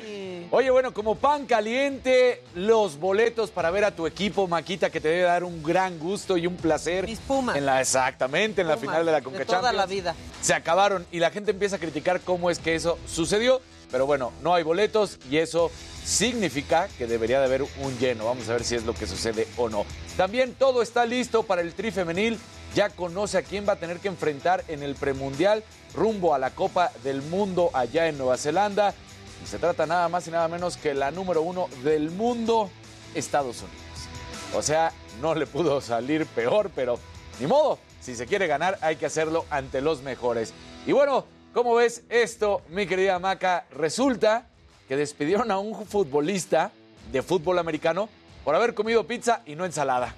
[0.50, 5.08] Oye, bueno, como pan caliente, los boletos para ver a tu equipo, Maquita, que te
[5.08, 7.06] debe dar un gran gusto y un placer.
[7.06, 7.56] Mis Pumas.
[7.56, 10.14] En la, exactamente, en la final de la Conca de toda la vida.
[10.40, 13.60] Se acabaron y la gente empieza a criticar cómo es que eso sucedió.
[13.90, 15.70] Pero bueno, no hay boletos y eso
[16.02, 18.24] significa que debería de haber un lleno.
[18.24, 19.84] Vamos a ver si es lo que sucede o no.
[20.16, 22.38] También todo está listo para el tri femenil.
[22.74, 25.62] Ya conoce a quién va a tener que enfrentar en el premundial
[25.94, 28.94] rumbo a la Copa del Mundo allá en Nueva Zelanda.
[29.42, 32.70] Y se trata nada más y nada menos que la número uno del mundo,
[33.14, 33.82] Estados Unidos.
[34.54, 36.98] O sea, no le pudo salir peor, pero
[37.40, 37.78] ni modo.
[38.00, 40.52] Si se quiere ganar, hay que hacerlo ante los mejores.
[40.86, 41.24] Y bueno,
[41.54, 43.66] ¿cómo ves esto, mi querida Maca?
[43.70, 44.46] Resulta
[44.88, 46.72] que despidieron a un futbolista
[47.10, 48.08] de fútbol americano
[48.44, 50.14] por haber comido pizza y no ensalada.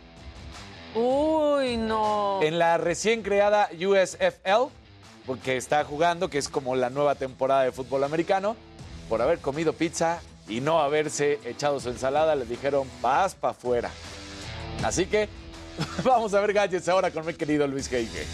[0.95, 2.41] Uy, no.
[2.43, 4.71] En la recién creada USFL,
[5.27, 8.57] porque está jugando, que es como la nueva temporada de fútbol americano,
[9.09, 13.91] por haber comido pizza y no haberse echado su ensalada, le dijeron, paz para afuera.
[14.83, 15.29] Así que
[16.05, 18.27] vamos a ver gadgets ahora con mi querido Luis Geige.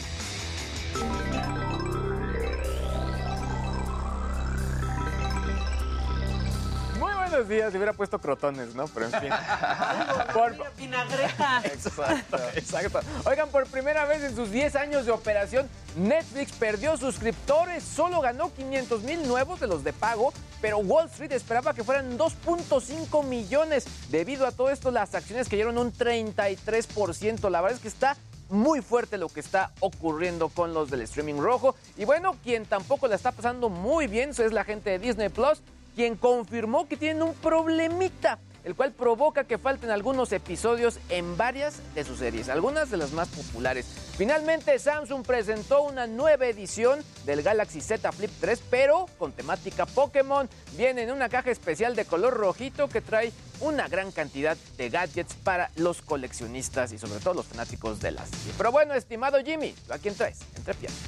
[7.30, 8.86] Buenos días, le hubiera puesto crotones, ¿no?
[8.88, 9.30] Pero en fin.
[10.34, 10.56] por...
[10.76, 11.62] Vinagreta.
[11.64, 13.00] Exacto, exacto.
[13.24, 18.52] Oigan, por primera vez en sus 10 años de operación, Netflix perdió suscriptores, solo ganó
[18.52, 23.86] 500 mil nuevos de los de pago, pero Wall Street esperaba que fueran 2.5 millones.
[24.10, 27.48] Debido a todo esto, las acciones cayeron un 33%.
[27.48, 28.16] La verdad es que está
[28.48, 31.76] muy fuerte lo que está ocurriendo con los del streaming rojo.
[31.96, 35.62] Y bueno, quien tampoco la está pasando muy bien es la gente de Disney Plus
[35.94, 38.38] quien confirmó que tienen un problemita.
[38.64, 43.12] el cual provoca que falten algunos episodios en varias de sus series, algunas de las
[43.12, 43.86] más populares.
[44.16, 50.48] Finalmente, Samsung presentó una nueva edición del Galaxy Z Flip 3, pero con temática Pokémon.
[50.76, 55.34] Viene en una caja especial de color rojito que trae una gran cantidad de gadgets
[55.34, 58.52] para los coleccionistas y sobre todo los fanáticos de las serie.
[58.56, 60.40] Pero bueno, estimado Jimmy, ¿a quién traes?
[60.56, 61.00] Entre piernas.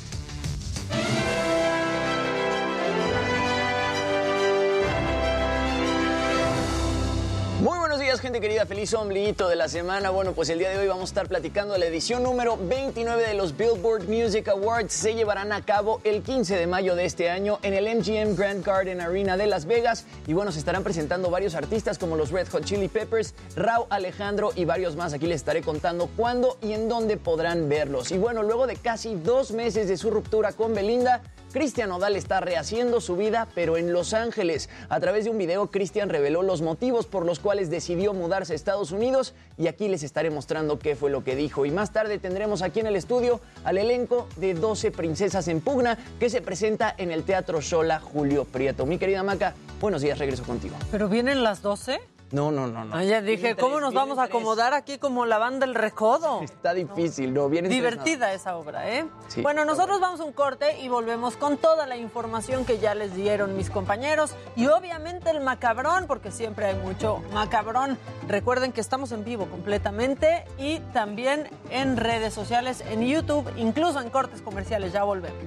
[7.62, 8.66] Muy buenos días, gente querida.
[8.66, 10.11] Feliz ombliguito de la semana.
[10.11, 13.25] Bueno, pues el día de hoy vamos a estar platicando de la edición número 29
[13.25, 14.92] de los Billboard Music Awards.
[14.92, 18.66] Se llevarán a cabo el 15 de mayo de este año en el MGM Grand
[18.66, 20.07] Garden Arena de Las Vegas.
[20.27, 24.51] Y bueno, se estarán presentando varios artistas como los Red Hot Chili Peppers, Rao Alejandro
[24.57, 25.12] y varios más.
[25.12, 28.11] Aquí les estaré contando cuándo y en dónde podrán verlos.
[28.11, 31.22] Y bueno, luego de casi dos meses de su ruptura con Belinda,
[31.53, 34.71] Cristian Nodal está rehaciendo su vida, pero en Los Ángeles.
[34.88, 38.57] A través de un video, Cristian reveló los motivos por los cuales decidió mudarse a
[38.57, 41.67] Estados Unidos y aquí les estaré mostrando qué fue lo que dijo.
[41.67, 45.99] Y más tarde tendremos aquí en el estudio al elenco de 12 Princesas en Pugna
[46.19, 48.87] que se presenta en el Teatro Shola Julio Prieto.
[48.87, 50.75] Mi querida Maca, buenos días, regreso contigo.
[50.91, 52.01] ¿Pero vienen las 12?
[52.33, 52.97] No, no, no, no.
[52.97, 56.40] Ah, ya dije, ¿cómo nos vamos a acomodar aquí como la banda del recodo?
[56.42, 57.49] Está difícil, ¿no?
[57.51, 59.05] Vienen Divertida esa obra, ¿eh?
[59.29, 59.42] Sí.
[59.42, 63.14] bueno, nosotros vamos a un corte y volvemos con toda la información que ya les
[63.14, 67.99] dieron mis compañeros y obviamente el macabrón, porque siempre hay mucho macabrón.
[68.29, 74.09] Recuerden que estamos en vivo completamente y también en redes sociales, en YouTube, incluso en
[74.09, 74.92] cortes comerciales.
[74.92, 75.42] Ya volvemos.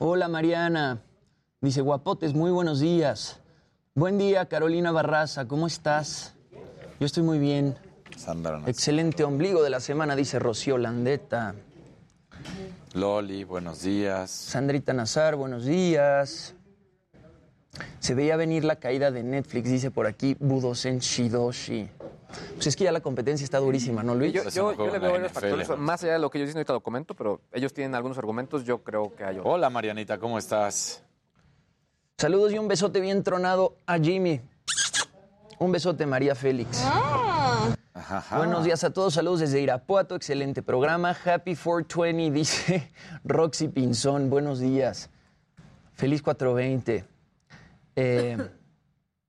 [0.00, 1.02] Hola Mariana,
[1.60, 3.40] dice Guapotes, muy buenos días.
[3.96, 6.36] Buen día Carolina Barraza, ¿cómo estás?
[7.00, 7.76] Yo estoy muy bien.
[8.16, 11.56] Sandra Excelente ombligo de la semana, dice Rocío Landeta.
[12.94, 14.30] Loli, buenos días.
[14.30, 16.54] Sandrita Nazar, buenos días.
[17.98, 21.88] Se veía venir la caída de Netflix, dice por aquí Budosen Shidoshi.
[22.54, 24.32] Pues es que ya la competencia está durísima, ¿no, Luis?
[24.32, 26.74] Yo, yo- yo le veo varios factores, más allá de lo que ellos dicen, ahorita
[26.74, 29.54] lo comento, pero ellos tienen algunos argumentos, yo creo que hay otros.
[29.54, 31.02] Hola Marianita, ¿cómo estás?
[32.18, 34.40] Saludos y un besote bien tronado a Jimmy.
[35.58, 36.84] Un besote, María Félix.
[38.36, 41.10] Buenos días a todos, saludos desde Irapuato, excelente programa.
[41.24, 42.90] Happy 420, dice
[43.24, 45.10] Roxy Pinzón, buenos días.
[45.94, 47.04] Feliz 420.
[47.96, 48.36] Eh,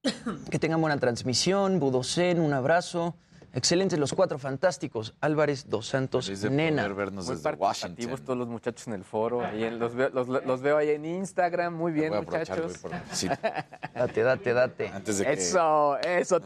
[0.50, 3.16] que tengan buena transmisión, Budocen, un abrazo.
[3.54, 5.14] Excelentes los cuatro fantásticos.
[5.22, 6.88] Álvarez dos Santos, Nena.
[6.88, 9.42] Muy participativos todos los muchachos en el foro.
[9.44, 11.74] ahí en- los, veo, los, los veo ahí en Instagram.
[11.74, 12.78] Muy bien, muchachos.
[12.78, 13.28] por- sí.
[13.96, 14.88] Date, date, date.
[14.90, 16.40] Antes de que Eso, eso,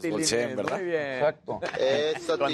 [0.56, 0.76] ¿verdad?
[0.76, 1.02] Muy bien.
[1.14, 1.60] Exacto.
[1.78, 2.48] Eso, todo.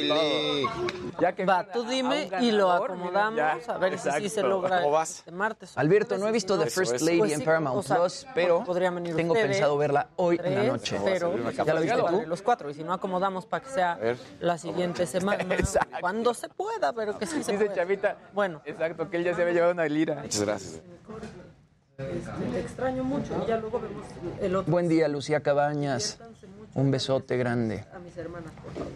[1.21, 3.37] Ya que Va, tú dime un y lo ganador, acomodamos
[3.67, 3.75] ya.
[3.75, 4.49] a ver si sí se Exacto.
[4.49, 5.19] logra ¿Cómo vas?
[5.19, 5.73] este martes.
[5.77, 7.05] Alberto, no he visto The First eso.
[7.07, 10.39] Lady Pues en sí, Paramount o sea, Plus, pero venir tengo ustedes, pensado verla hoy
[10.43, 11.01] en la tres, noche.
[11.05, 12.23] Pero ¿Ya la viste tú?
[12.27, 14.17] Los cuatro, y si no acomodamos para que sea ver.
[14.41, 15.45] La siguiente semana.
[16.01, 17.75] Cuando se pueda, pero que sí se Dice pueda.
[17.75, 18.17] Chavita.
[18.33, 18.63] Bueno.
[18.65, 20.17] Exacto, que él ya se había llevado una lira.
[20.23, 20.83] Muchas gracias.
[21.99, 24.05] Este, te extraño mucho y ya luego vemos
[24.41, 24.73] el otro.
[24.73, 26.19] Buen día, Lucía Cabañas.
[26.75, 27.85] Un besote grande.
[27.93, 28.93] A mis hermanas, por favor.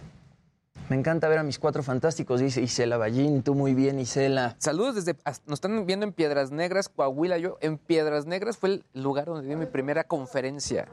[0.88, 3.42] Me encanta ver a mis cuatro fantásticos, dice Isela Ballín.
[3.42, 4.54] Tú muy bien, Isela.
[4.58, 5.16] Saludos desde.
[5.46, 7.38] Nos están viendo en Piedras Negras, Coahuila.
[7.38, 10.86] Yo en Piedras Negras fue el lugar donde di mi primera conferencia.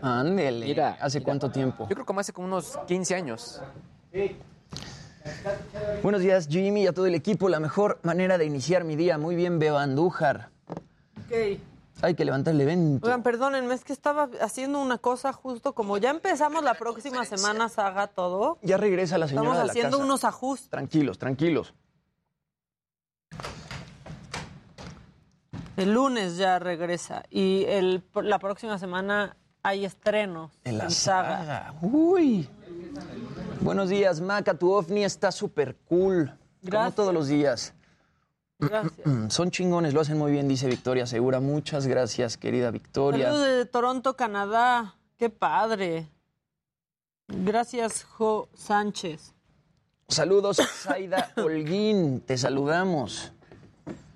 [0.00, 0.66] Ándele.
[0.66, 0.96] Mira.
[1.00, 1.86] ¿Hace cuánto tiempo?
[1.88, 3.62] Yo creo que hace como unos 15 años.
[6.02, 7.48] Buenos días, Jimmy, y a todo el equipo.
[7.48, 9.18] La mejor manera de iniciar mi día.
[9.18, 10.50] Muy bien, veo a Andújar.
[10.68, 11.58] Ok.
[12.02, 13.06] Hay que levantar el evento.
[13.06, 17.68] Oigan, perdónenme, es que estaba haciendo una cosa justo como ya empezamos la próxima semana,
[17.68, 18.58] Saga, todo.
[18.62, 20.04] Ya regresa la señora Estamos de la haciendo casa.
[20.04, 20.70] unos ajustes.
[20.70, 21.72] Tranquilos, tranquilos.
[25.76, 31.38] El lunes ya regresa y el, la próxima semana hay estrenos En la Saga.
[31.38, 31.74] saga.
[31.80, 32.48] Uy.
[33.64, 34.52] Buenos días, Maca.
[34.52, 36.26] Tu ovni está súper cool.
[36.26, 36.94] Como Gracias.
[36.96, 37.72] todos los días.
[38.58, 38.92] Gracias.
[39.32, 41.40] Son chingones, lo hacen muy bien, dice Victoria Segura.
[41.40, 43.24] Muchas gracias, querida Victoria.
[43.24, 44.96] Saludos de Toronto, Canadá.
[45.16, 46.10] Qué padre.
[47.26, 49.32] Gracias, Jo Sánchez.
[50.08, 52.20] Saludos, Zaida Holguín.
[52.20, 53.32] Te saludamos.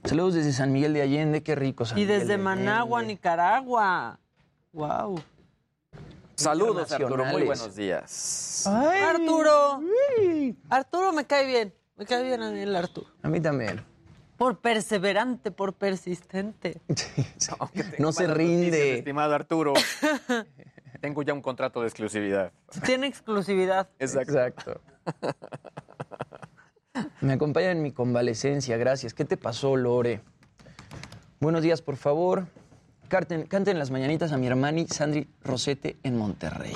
[0.05, 1.43] Saludos desde San Miguel de Allende.
[1.43, 3.03] Qué rico, San Y Miguel desde de Managua.
[3.03, 4.19] Nicaragua.
[4.75, 5.23] Wow.
[6.39, 7.25] Saludos, Arturo.
[7.25, 8.65] Muy buenos días.
[8.67, 9.81] Arturo.
[10.71, 11.75] Arturo me cae bien.
[11.97, 13.09] Me cae bien a mí el Arturo.
[13.23, 13.85] A mí también.
[14.37, 16.81] Por perseverante, por persistente.
[17.99, 18.99] No se rinde.
[18.99, 19.75] estimado Arturo.
[21.01, 22.53] Tengo ya un contrato de exclusividad.
[22.85, 23.89] Tiene exclusividad.
[23.99, 24.81] Exacto.
[27.21, 29.13] Me acompaña en mi convalecencia, gracias.
[29.13, 30.21] ¿Qué te pasó, Lore?
[31.41, 32.47] Buenos días, por favor.
[33.09, 36.75] Canten, canten las mañanitas a mi hermani Sandri Rosete en Monterrey.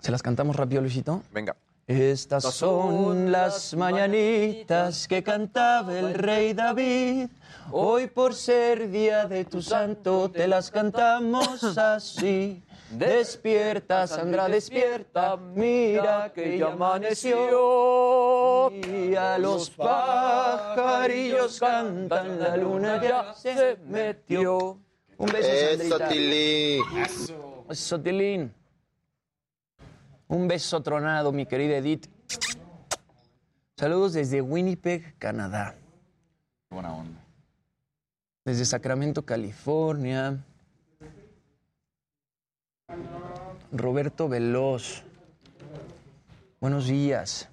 [0.00, 1.22] ¿Se las cantamos rápido, Luisito?
[1.32, 1.56] Venga.
[1.88, 7.30] Estas son las mañanitas que cantaba el rey David.
[7.72, 12.62] Hoy por ser día de tu santo te las cantamos así.
[12.90, 18.70] Despierta, Sandra, despierta, mira que ya amaneció.
[18.70, 24.78] Y a los pajarillos cantan, la luna ya se metió.
[25.16, 26.08] Un beso, Eso, Sandrita.
[26.08, 26.82] Tilín.
[27.70, 28.57] Eso, Tilín.
[30.28, 32.06] Un beso tronado, mi querida Edith.
[33.78, 35.74] Saludos desde Winnipeg, Canadá.
[36.70, 37.18] Buena onda.
[38.44, 40.44] Desde Sacramento, California.
[43.72, 45.02] Roberto Veloz.
[46.60, 47.48] Buenos días.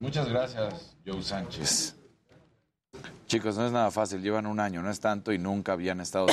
[0.00, 1.96] Muchas gracias, Joe Sánchez.
[3.26, 6.26] Chicos, no es nada fácil, llevan un año, no es tanto y nunca habían estado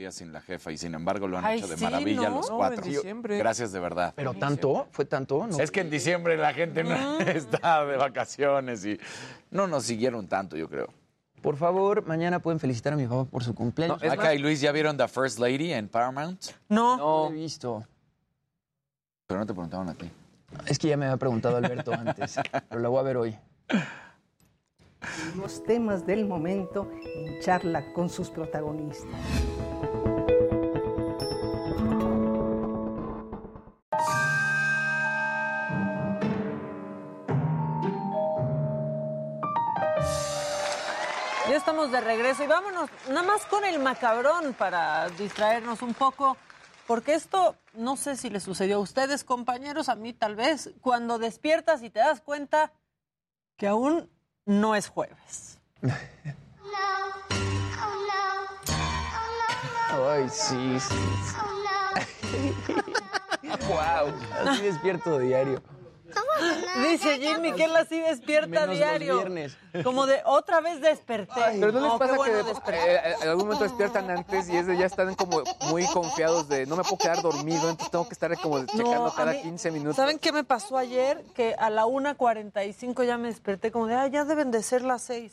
[0.00, 2.36] días sin la jefa y sin embargo lo han Ay, hecho de sí, maravilla ¿no?
[2.36, 2.82] los No, cuatro.
[2.84, 3.36] en diciembre.
[3.38, 4.14] Gracias de verdad.
[4.16, 4.88] ¿Pero tanto?
[4.92, 5.46] ¿Fue tanto?
[5.46, 5.58] No.
[5.60, 8.98] Es que en diciembre la gente no está de vacaciones y
[9.50, 10.88] no nos siguieron tanto, yo creo.
[11.42, 14.02] Por favor, mañana pueden felicitar a mi papá por su cumpleaños.
[14.02, 16.46] Acá y Luis, ¿ya vieron The First Lady en Paramount?
[16.70, 16.96] No.
[16.96, 17.84] No lo he visto.
[19.26, 20.10] Pero no te preguntaron a ti.
[20.66, 22.36] Es que ya me había preguntado Alberto antes,
[22.68, 23.36] pero la voy a ver hoy.
[25.36, 29.08] Los temas del momento en charla con sus protagonistas.
[41.60, 46.38] Estamos de regreso y vámonos nada más con el macabrón para distraernos un poco,
[46.86, 51.18] porque esto no sé si le sucedió a ustedes, compañeros, a mí tal vez, cuando
[51.18, 52.72] despiertas y te das cuenta
[53.58, 54.08] que aún
[54.46, 55.60] no es jueves.
[59.90, 60.94] Ay, sí, sí.
[63.68, 64.14] wow,
[64.46, 65.62] así despierto diario.
[66.90, 69.16] Dice Jimmy que él así despierta Menos los diario.
[69.18, 69.56] viernes.
[69.84, 71.40] Como de otra vez desperté.
[71.60, 72.94] Pero no les qué pasa bueno que desperté.
[72.94, 76.66] eh, en algún momento despiertan antes y es de ya están como muy confiados de
[76.66, 79.96] no me puedo quedar dormido, entonces tengo que estar como checando cada mí- 15 minutos.
[79.96, 81.24] ¿Saben qué me pasó ayer?
[81.34, 85.02] Que a la 1.45 ya me desperté como de, ah, ya deben de ser las
[85.02, 85.32] 6.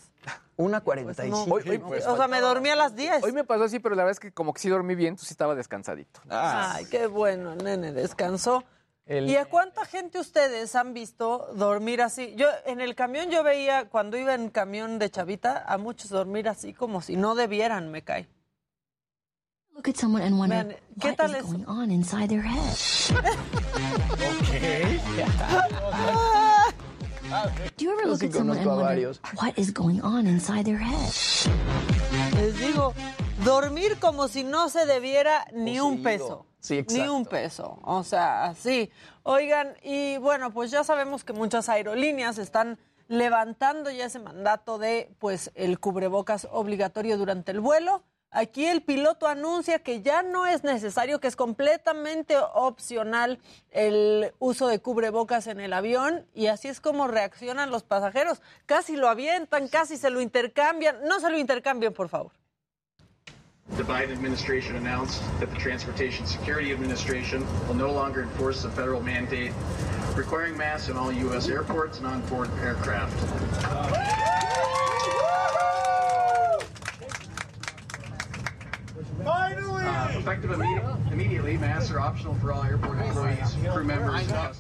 [0.58, 1.48] 1.45.
[1.52, 3.24] Hoy- hoy- o sea, me dormí a las 10.
[3.24, 5.30] Hoy me pasó así, pero la verdad es que como que sí dormí bien, entonces
[5.30, 6.20] sí estaba descansadito.
[6.30, 8.64] Ay, qué bueno, nene descansó.
[9.08, 12.34] El- ¿Y a cuánta gente ustedes han visto dormir así?
[12.36, 16.50] Yo en el camión yo veía, cuando iba en camión de chavita, a muchos dormir
[16.50, 18.28] así como si no debieran, me cae.
[19.74, 21.48] Look at someone and wonder Vean, ¿qué what tal is eso?
[21.48, 23.78] going on inside their head.
[27.78, 31.14] Do you ever look at someone and wonder what is going on inside their head?
[32.36, 32.94] Les digo,
[33.46, 36.47] dormir como si no se debiera ni un peso.
[36.60, 37.80] Sí, Ni un peso.
[37.84, 38.92] O sea, así.
[39.24, 42.78] Oigan, y bueno, pues ya sabemos que muchas aerolíneas están
[43.08, 48.04] levantando ya ese mandato de pues el cubrebocas obligatorio durante el vuelo.
[48.30, 53.40] Aquí el piloto anuncia que ya no es necesario, que es completamente opcional
[53.72, 58.42] el uso de cubrebocas en el avión y así es como reaccionan los pasajeros.
[58.66, 60.98] Casi lo avientan, casi se lo intercambian.
[61.06, 62.34] No se lo intercambien, por favor.
[63.72, 69.02] The Biden administration announced that the Transportation Security Administration will no longer enforce the federal
[69.02, 69.52] mandate
[70.16, 71.48] requiring masks in all U.S.
[71.48, 73.14] airports and on board aircraft.
[79.26, 84.58] Uh, effective immedi- immediately, masks are optional for all airport employees, crew members, and customers.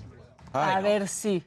[0.54, 1.44] A ver si.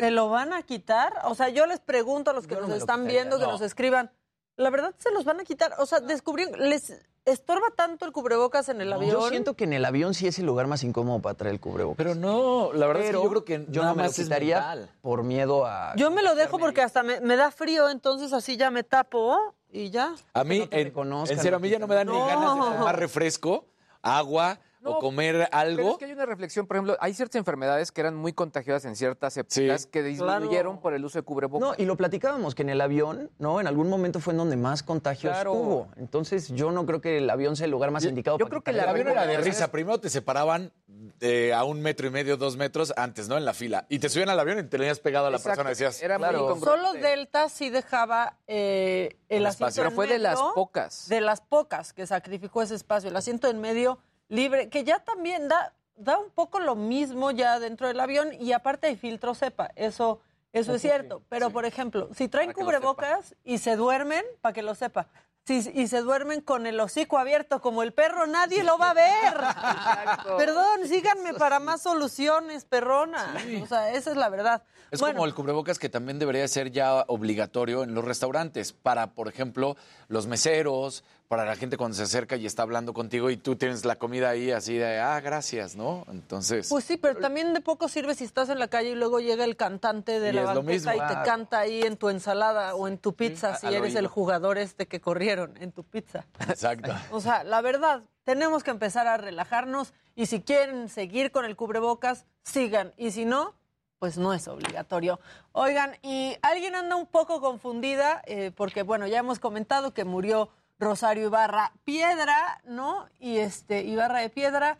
[0.00, 1.12] ¿Se lo van a quitar?
[1.24, 3.52] O sea, yo les pregunto a los que nos lo están quitaría, viendo, que no.
[3.52, 4.10] nos escriban.
[4.58, 5.74] La verdad, se los van a quitar.
[5.78, 6.58] O sea, descubrieron.
[6.68, 6.92] ¿Les
[7.24, 9.12] estorba tanto el cubrebocas en el avión?
[9.12, 11.60] Yo siento que en el avión sí es el lugar más incómodo para traer el
[11.60, 11.96] cubrebocas.
[11.96, 14.18] Pero no, la verdad es que yo creo que yo nada no me lo más
[14.18, 15.94] es quitaría por miedo a...
[15.94, 19.54] Yo me lo dejo porque hasta me, me da frío, entonces así ya me tapo
[19.70, 20.16] y ya.
[20.34, 20.92] A mí, no en,
[21.30, 23.64] en serio, a mí ya no me dan ni ganas de tomar refresco,
[24.02, 24.58] agua
[24.88, 25.90] o comer Pero algo.
[25.92, 28.96] es que hay una reflexión, por ejemplo, hay ciertas enfermedades que eran muy contagiosas en
[28.96, 31.68] ciertas épocas que disminuyeron por el uso de cubrebocas.
[31.68, 33.60] No, y lo platicábamos, que en el avión, ¿no?
[33.60, 35.52] En algún momento fue en donde más contagios Claro.
[35.52, 35.88] hubo.
[35.96, 39.08] Entonces, yo no creo que el avión sea el lugar más indicado para El avión
[39.08, 39.70] era de risa.
[39.70, 40.72] Primero te separaban
[41.20, 43.36] eh, a un metro y medio, dos metros antes, ¿no?
[43.36, 43.86] En la fila.
[43.88, 45.56] Y te subían al avión y te tenías pegado a la Exacto.
[45.64, 45.70] persona.
[45.70, 46.56] Decías, Era muy claro.
[46.60, 49.82] Solo Delta sí dejaba eh, el Un asiento espacio.
[49.84, 51.08] Pero fue de las pocas.
[51.08, 53.98] De las pocas que sacrificó ese espacio, el asiento en medio
[54.28, 58.52] libre, que ya también da, da un poco lo mismo ya dentro del avión y
[58.52, 60.20] aparte hay filtro cepa, eso,
[60.52, 61.22] eso es cierto.
[61.28, 65.08] Pero, por ejemplo, si traen Para cubrebocas y se duermen, para que lo sepa.
[65.46, 68.94] Si- y se duermen con el hocico abierto como el perro, nadie lo va a
[68.94, 69.34] ver.
[70.36, 73.34] Perdón, síganme para más soluciones, perrona.
[73.62, 74.62] O sea, esa es la verdad.
[74.90, 79.08] Es Bueno, como el cubrebocas que también debería ser ya obligatorio en los restaurantes para,
[79.14, 79.76] por ejemplo,
[80.08, 83.84] los meseros, para la gente cuando se acerca y está hablando contigo y tú tienes
[83.84, 86.06] la comida ahí así de, ah, gracias, ¿no?
[86.10, 89.20] Entonces, Pues sí, pero también de poco sirve si estás en la calle y luego
[89.20, 92.96] llega el cantante de la banqueta y te canta ahí en tu ensalada o en
[92.96, 96.24] tu pizza si eres el jugador este que corrieron en tu pizza.
[96.48, 96.92] exacto.
[97.10, 101.56] O sea, la verdad, tenemos que empezar a relajarnos y si quieren seguir con el
[101.56, 102.92] cubrebocas, sigan.
[102.96, 103.54] Y si no,
[103.98, 105.20] pues no es obligatorio.
[105.52, 110.50] Oigan, y alguien anda un poco confundida eh, porque, bueno, ya hemos comentado que murió
[110.78, 113.08] Rosario Ibarra Piedra, ¿no?
[113.18, 114.78] Y este, Ibarra de Piedra.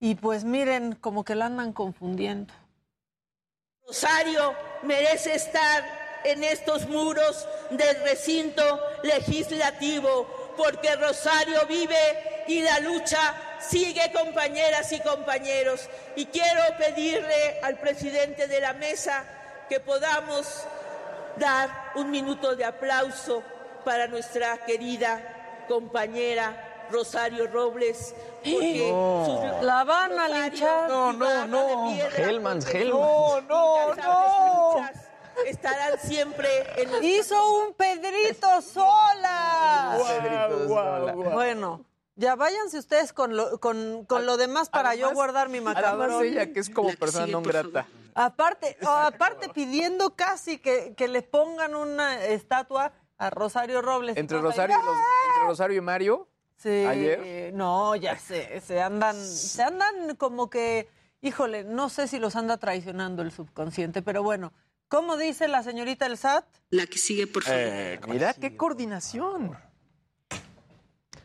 [0.00, 2.52] Y pues miren, como que la andan confundiendo.
[3.86, 5.84] Rosario merece estar
[6.24, 10.26] en estos muros del recinto legislativo
[10.56, 15.88] porque Rosario vive y la lucha sigue compañeras y compañeros.
[16.16, 19.24] Y quiero pedirle al presidente de la mesa
[19.68, 20.64] que podamos
[21.36, 23.42] dar un minuto de aplauso
[23.84, 28.14] para nuestra querida compañera Rosario Robles.
[28.42, 28.88] Porque
[29.26, 30.88] sus- La van a linchar.
[30.88, 31.90] No, no, no.
[32.16, 32.90] Hellmans, Hellmans.
[33.00, 34.90] No, no, no.
[35.46, 39.98] Estarán siempre en Hizo un Pedrito sola.
[39.98, 41.12] Pedrito sola.
[41.14, 41.84] Bueno,
[42.16, 46.02] ya váyanse ustedes con lo, con, con lo demás para yo guardar mi macabrón.
[46.12, 47.86] Además ella, que es como persona no grata.
[48.14, 54.16] Aparte, o aparte pidiendo casi que, que le pongan una estatua a Rosario Robles.
[54.16, 54.96] Entre ahí, Rosario, y los-
[55.28, 57.52] entre Rosario y Mario, Sí, ayer.
[57.54, 60.88] no, ya sé, se andan, se andan como que,
[61.20, 64.52] híjole, no sé si los anda traicionando el subconsciente, pero bueno,
[64.88, 66.44] ¿cómo dice la señorita el SAT?
[66.70, 67.58] La que sigue, por favor.
[67.60, 69.56] Eh, mira qué coordinación.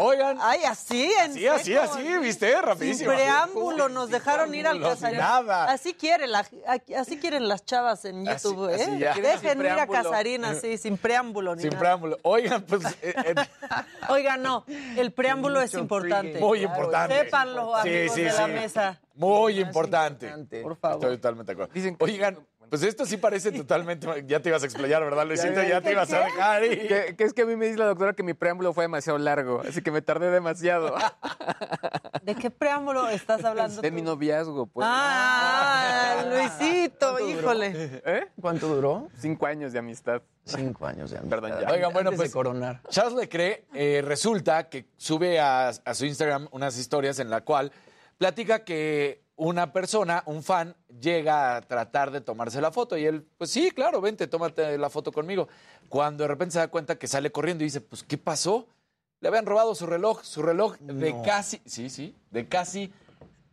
[0.02, 0.38] Oigan.
[0.40, 2.62] Ay, así, en Sí, así, así, ¿viste?
[2.62, 3.12] Rapidísimo.
[3.12, 5.18] Sin preámbulo, nos dejaron ir al Casarín.
[5.20, 5.66] nada.
[5.66, 6.46] Así quiere la,
[6.98, 8.98] así quieren las chavas en Así- YouTube, así ¿eh?
[8.98, 9.14] ya.
[9.16, 9.88] Dejen Sin ir a.
[9.88, 11.80] Casarín así, sin preámbulo ni Sin nada.
[11.82, 12.18] preámbulo.
[12.24, 13.36] Oigan, pues, eh, eh,
[14.08, 14.64] Oiga, no,
[14.96, 16.40] el preámbulo es importante.
[16.40, 17.16] Muy importante.
[17.26, 18.52] Sépanlo, Sí, amigos sí, de la sí.
[18.54, 19.00] mesa.
[19.16, 20.32] muy importante.
[20.64, 21.02] Por favor.
[21.04, 21.96] Estoy totalmente de acuerdo.
[22.06, 22.40] Oigan,
[22.70, 24.08] pues esto sí parece totalmente.
[24.28, 25.62] Ya te ibas a explayar, ¿verdad, Luisito?
[25.62, 26.64] Ya, Ya te ibas a dejar.
[26.66, 28.84] y- Que, que es que a mí me dice la doctora que mi preámbulo fue
[28.86, 30.96] demasiado largo, así que me tardé demasiado.
[32.24, 33.82] ¿De qué preámbulo estás hablando?
[33.82, 33.96] De tú?
[33.96, 34.88] mi noviazgo, pues.
[34.90, 38.02] Ah, Luisito, híjole.
[38.06, 38.28] ¿Eh?
[38.40, 39.08] ¿Cuánto duró?
[39.18, 40.22] Cinco años de amistad.
[40.46, 41.40] Cinco años de amistad.
[41.40, 41.72] Perdón, ya.
[41.72, 42.82] Oigan, bueno, Antes de pues coronar.
[42.90, 47.72] Charles Leclerc eh, resulta que sube a, a su Instagram unas historias en la cual
[48.18, 53.26] platica que una persona, un fan, llega a tratar de tomarse la foto y él,
[53.38, 55.48] pues sí, claro, vente, tómate la foto conmigo.
[55.88, 58.68] Cuando de repente se da cuenta que sale corriendo y dice, pues, ¿qué pasó?
[59.22, 61.24] Le habían robado su reloj, su reloj de No.
[61.24, 62.92] casi, sí, sí, de casi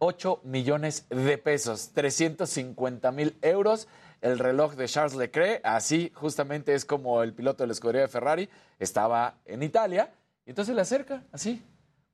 [0.00, 3.86] 8 millones de pesos, 350 mil euros.
[4.22, 8.08] El reloj de Charles Leclerc, así justamente es como el piloto de la escudería de
[8.08, 8.48] Ferrari,
[8.80, 10.12] estaba en Italia,
[10.44, 11.62] y entonces le acerca, así,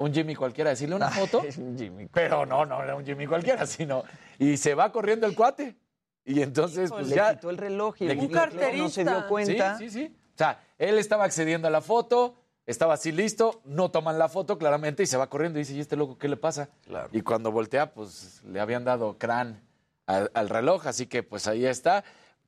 [0.03, 1.42] un Jimmy cualquiera, decirle una foto.
[1.42, 2.07] Es un Jimmy.
[2.12, 4.05] Pero no, no era un Jimmy cualquiera, sino.
[4.38, 5.76] Y se va corriendo el cuate.
[6.24, 7.34] Y entonces, pues le ya.
[7.34, 9.76] quitó el reloj y le quitó- Leclerc no se dio cuenta.
[9.78, 10.16] Sí, sí, sí.
[10.34, 14.57] O sea, él estaba accediendo a la foto, estaba así listo, no toman la foto
[14.57, 16.68] claramente y se va corriendo y dice, ¿y este loco qué le pasa?
[17.12, 19.62] Y cuando voltea, pues le habían dado crán
[20.07, 22.05] al, al reloj, así que pues ahí está.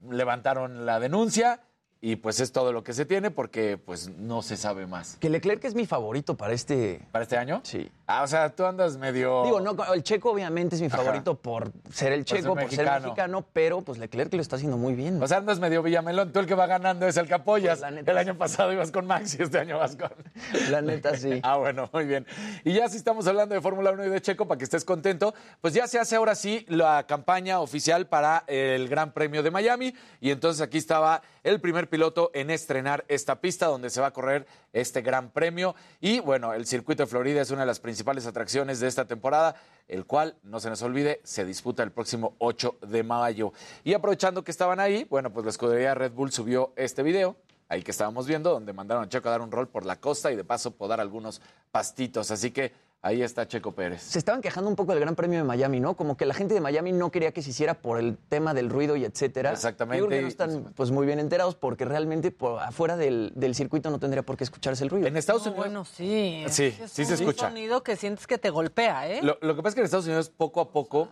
[0.09, 1.61] Levantaron la denuncia
[2.05, 5.17] y pues es todo lo que se tiene porque pues no se sabe más.
[5.21, 7.01] Que Leclerc es mi favorito para este.
[7.11, 7.63] ¿Para este año?
[7.65, 7.91] Sí.
[8.07, 9.45] Ah, o sea, tú andas medio...
[9.45, 10.99] Digo, no, el checo obviamente es mi Ajá.
[10.99, 13.01] favorito por ser el Por ser checo, por ser mexicano.
[13.07, 15.23] mexicano, pero pues Leclerc lo está haciendo muy bien.
[15.23, 16.31] O sea, andas medio Villamelón.
[16.31, 17.79] Tú el que va ganando es el que apoyas.
[17.79, 20.11] Pues, la neta, el año pasado ibas con Max y este año vas con...
[20.71, 21.41] La neta, sí.
[21.43, 22.27] Ah, bueno, muy bien.
[22.65, 25.33] Y ya si estamos hablando de Fórmula 1 y de Checo, para que estés contento,
[25.63, 29.95] pues ya se hace ahora sí la campaña oficial para el Gran Premio de Miami.
[30.21, 34.13] Y entonces aquí estaba el primer piloto en estrenar esta pista donde se va a
[34.13, 35.77] correr este gran premio.
[36.01, 39.55] Y bueno, el circuito de Florida es una de las principales atracciones de esta temporada,
[39.87, 43.53] el cual, no se nos olvide, se disputa el próximo 8 de mayo.
[43.85, 47.37] Y aprovechando que estaban ahí, bueno, pues la escudería Red Bull subió este video
[47.69, 50.33] ahí que estábamos viendo, donde mandaron a Checo a dar un rol por la costa
[50.33, 51.41] y de paso podar algunos
[51.71, 52.33] pastitos.
[52.33, 52.73] Así que
[53.05, 54.03] ahí está Checo Pérez.
[54.03, 55.95] Se estaban quejando un poco del Gran Premio de Miami, ¿no?
[55.97, 58.71] Como que la gente de Miami no quería que se hiciera por el tema del
[58.71, 59.53] ruido y etcétera.
[59.53, 59.99] Exactamente.
[60.01, 63.55] Yo creo que no están pues muy bien enterados porque realmente por afuera del, del
[63.55, 65.07] circuito no tendría por qué escucharse el ruido.
[65.07, 65.67] En Estados No, Unidos.
[65.67, 66.45] bueno, sí.
[66.49, 67.49] Sí, Es sí se un escucha.
[67.49, 69.21] sonido que sientes que te golpea, ¿eh?
[69.23, 71.09] Lo, lo que pasa es que en Estados Unidos poco a poco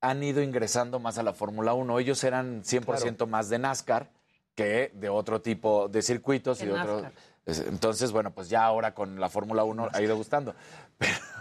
[0.00, 1.98] han ido ingresando más a la Fórmula 1.
[2.00, 4.10] Ellos eran 100% más de NASCAR
[4.54, 6.94] que de otro tipo de circuitos y De de otro...
[6.94, 7.12] NASCAR.
[7.12, 10.54] es- Entonces, bueno, pues ya ahora con la Fórmula 1 ha ido gustando.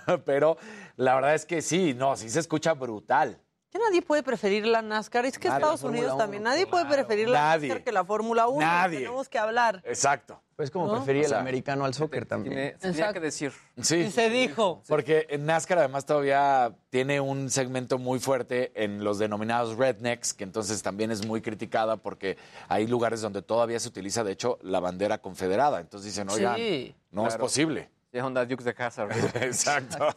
[0.06, 0.58] Pero, pero
[0.97, 3.41] la verdad es que sí, no, sí se escucha brutal.
[3.72, 5.26] Que nadie puede preferir la NASCAR.
[5.26, 5.64] Es que Nadie.
[5.64, 6.43] Estados Unidos también.
[6.43, 7.70] Nadie puede preferir la Nadie.
[7.70, 8.60] NASCAR que la Fórmula 1.
[8.62, 8.99] Nadie.
[8.99, 9.82] Tenemos que hablar.
[9.84, 10.39] Exacto.
[10.56, 10.93] Pues como ¿No?
[10.95, 12.53] prefería O sea, el americano al soccer también.
[12.56, 13.14] Tiene, se tenía Exacto.
[13.16, 13.51] que decir.
[13.82, 13.95] Sí.
[13.97, 14.84] Y se dijo.
[14.88, 20.45] Porque en NASCAR además todavía tiene un segmento muy fuerte en los denominados rednecks, que
[20.45, 22.38] entonces también es muy criticada porque
[22.70, 25.82] hay lugares donde todavía se utiliza, de hecho, la bandera confederada.
[25.82, 26.95] Entonces dicen, oigan, Sí.
[27.12, 27.89] no es posible.
[28.16, 29.03] Sí, Honda Dukes de casa.
[29.03, 29.36] ¿verdad?
[29.43, 30.07] Exacto.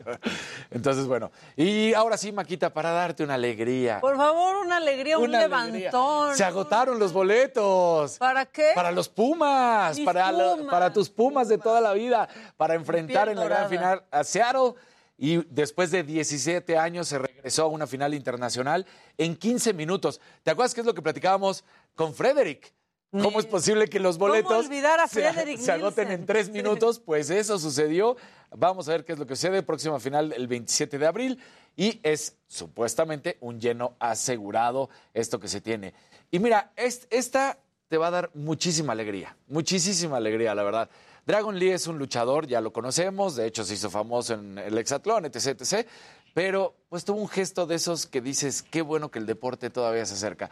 [0.70, 1.32] Entonces, bueno.
[1.56, 3.98] Y ahora sí, Maquita, para darte una alegría.
[4.00, 5.48] Por favor, una alegría, un alegría.
[5.48, 6.36] levantón.
[6.36, 8.16] Se agotaron los boletos.
[8.18, 8.70] ¿Para qué?
[8.76, 13.68] Para los Pumas, para, tus Pumas de toda la vida, para enfrentar en la gran
[13.68, 14.74] final a Seattle.
[15.20, 18.86] Y después de 17 años se regresó a una final internacional
[19.16, 20.20] en 15 minutos.
[20.44, 21.64] ¿Te acuerdas qué es lo que platicábamos
[21.96, 22.72] con Frederick?
[23.10, 27.00] ¿Cómo es posible que los ¿Cómo boletos se- se, agoten en tres minutos?
[27.00, 28.16] Pues eso sucedió.
[28.50, 29.62] Vamos a ver qué es lo que sucede.
[29.62, 31.38] Próxima final el 27 de abril.
[31.76, 35.94] Y es supuestamente un lleno asegurado esto que se tiene.
[36.30, 39.36] Y mira, es- esta te va a dar muchísima alegría.
[39.46, 40.90] Muchísima alegría, la verdad.
[41.24, 43.36] Dragon Lee es un luchador, ya lo conocemos.
[43.36, 45.86] De hecho, se hizo famoso en el hexatlón, etc, etc.
[46.34, 50.04] Pero pues tuvo un gesto de esos que dices, qué bueno que el deporte todavía
[50.04, 50.50] se acerca.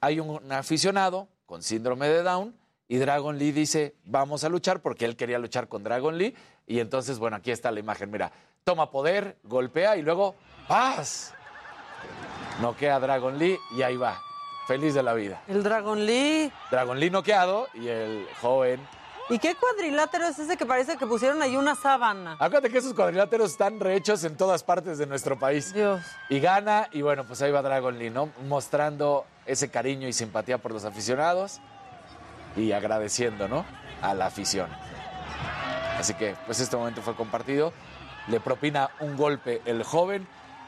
[0.00, 2.54] Hay un aficionado con síndrome de Down
[2.86, 6.32] y Dragon Lee dice, vamos a luchar porque él quería luchar con Dragon Lee.
[6.64, 8.30] Y entonces, bueno, aquí está la imagen, mira,
[8.62, 10.36] toma poder, golpea y luego,
[10.68, 11.34] ¡paz!
[12.60, 14.22] Noquea a Dragon Lee y ahí va,
[14.68, 15.42] feliz de la vida.
[15.48, 16.52] El Dragon Lee.
[16.70, 18.80] Dragon Lee noqueado y el joven...
[19.30, 22.32] ¿Y qué cuadrilátero es ese que parece que pusieron ahí una sábana?
[22.32, 25.72] Acuérdate que esos cuadriláteros están rehechos en todas partes de nuestro país.
[25.72, 26.00] Dios.
[26.28, 28.30] Y gana, y bueno, pues ahí va Dragon Lee, ¿no?
[28.48, 31.60] Mostrando ese cariño y simpatía por los aficionados
[32.56, 33.64] y agradeciendo, ¿no?
[34.02, 34.68] A la afición.
[35.96, 37.72] Así que, pues este momento fue compartido.
[38.26, 40.26] Le propina un golpe el joven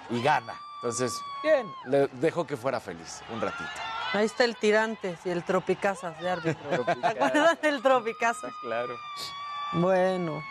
[0.08, 0.54] y gana.
[0.76, 3.70] Entonces, bien, le dejó que fuera feliz un ratito.
[4.12, 6.84] Ahí está el Tirantes y el Tropicazas de árbitro.
[7.00, 8.52] ¿Te acuerdas del Tropicazas?
[8.60, 8.94] Claro.
[9.72, 10.42] Bueno.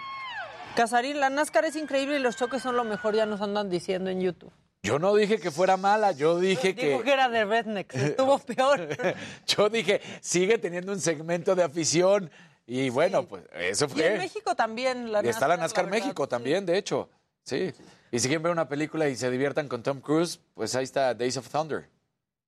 [0.76, 4.10] Casarín, la NASCAR es increíble y los choques son lo mejor, ya nos andan diciendo
[4.10, 4.52] en YouTube.
[4.84, 7.04] Yo no dije que fuera mala, yo dije Dijo que...
[7.04, 8.88] que era de Rednecks, estuvo peor.
[9.46, 12.32] Yo dije, sigue teniendo un segmento de afición.
[12.66, 14.18] Y bueno, pues eso Y en fue.
[14.18, 15.12] México también.
[15.12, 17.10] La Y está la NASCAR verdad, México también, de hecho.
[17.44, 17.72] Sí.
[18.12, 21.14] Y si quieren ver una película y se diviertan con Tom Cruise, pues ahí está
[21.14, 21.88] Days of Thunder.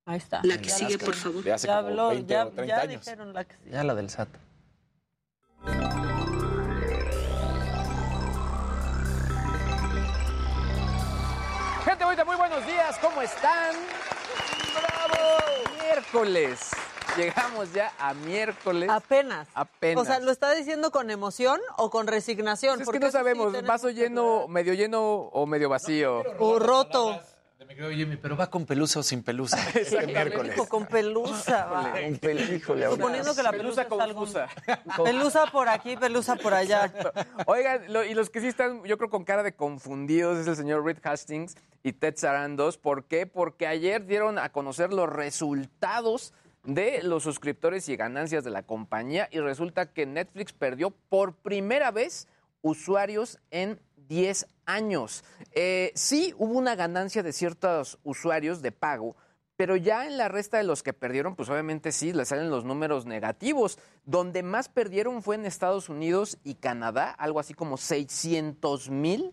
[0.06, 0.40] Ahí está.
[0.44, 1.42] La que sigue, por favor.
[1.44, 3.04] Ya habló, 20 ya, o 30 ya años.
[3.04, 3.70] dijeron la que sigue.
[3.70, 4.28] Ya la del SAT.
[11.84, 13.74] Gente bonita, muy buenos días, ¿cómo están?
[14.74, 15.20] ¡Bravo!
[15.82, 16.70] Miércoles.
[17.16, 18.88] Llegamos ya a miércoles.
[18.90, 19.46] Apenas.
[19.54, 20.02] Apenas.
[20.02, 22.76] O sea, ¿lo está diciendo con emoción o con resignación?
[22.76, 26.22] Pues es que Porque no sí sabemos, tenemos vaso lleno, medio lleno o medio vacío.
[26.38, 27.20] O roto.
[27.66, 29.56] Me creo, Jimmy, pero va con pelusa o sin pelusa.
[29.74, 30.12] Exactamente.
[30.12, 30.52] miércoles.
[30.54, 31.66] Dijo, con pelusa.
[31.66, 31.92] va.
[32.90, 34.48] Suponiendo que la Pelusa pelusa, confusa.
[35.04, 36.92] Pelusa por aquí, pelusa por allá.
[37.46, 40.56] Oigan, lo- y los que sí están, yo creo, con cara de confundidos es el
[40.56, 42.76] señor Reed Hastings y Ted Sarandos.
[42.78, 43.26] ¿Por qué?
[43.26, 46.32] Porque ayer dieron a conocer los resultados
[46.64, 51.90] de los suscriptores y ganancias de la compañía y resulta que Netflix perdió por primera
[51.90, 52.26] vez
[52.62, 55.24] usuarios en 10 años.
[55.52, 59.16] Eh, sí hubo una ganancia de ciertos usuarios de pago,
[59.56, 62.64] pero ya en la resta de los que perdieron, pues obviamente sí, les salen los
[62.64, 63.78] números negativos.
[64.04, 69.32] Donde más perdieron fue en Estados Unidos y Canadá, algo así como 600 mil.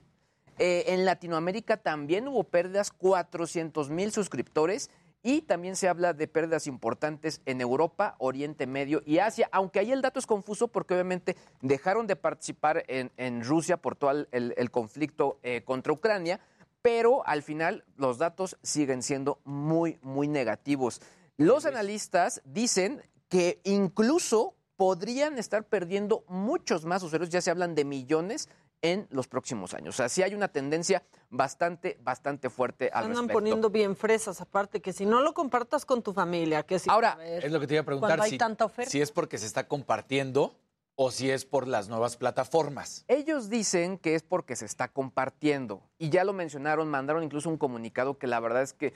[0.59, 4.91] Eh, en Latinoamérica también hubo pérdidas, 400 mil suscriptores.
[5.23, 9.91] Y también se habla de pérdidas importantes en Europa, Oriente Medio y Asia, aunque ahí
[9.91, 14.27] el dato es confuso porque obviamente dejaron de participar en, en Rusia por todo el,
[14.31, 16.39] el- el conflicto eh, contra Ucrania,
[16.81, 21.01] pero al final los datos siguen siendo muy, muy negativos.
[21.37, 27.85] Los analistas dicen que incluso podrían estar perdiendo muchos más usuarios, ya se hablan de
[27.85, 28.49] millones
[28.81, 29.95] en los próximos años.
[29.95, 33.33] O sea, sí hay una tendencia bastante, bastante fuerte al Andan respecto.
[33.33, 36.89] poniendo bien fresas, aparte, que si no lo compartas con tu familia, que si...
[36.89, 38.19] Ahora, ver, Es lo que te iba a preguntar.
[38.21, 38.89] hay Si, tanta oferta.
[38.89, 40.55] si es porque se está compartiendo
[40.95, 43.05] o si es por las nuevas plataformas.
[43.07, 45.81] Ellos dicen que es porque se está compartiendo.
[45.97, 48.93] Y ya lo mencionaron, mandaron incluso un comunicado que la verdad es que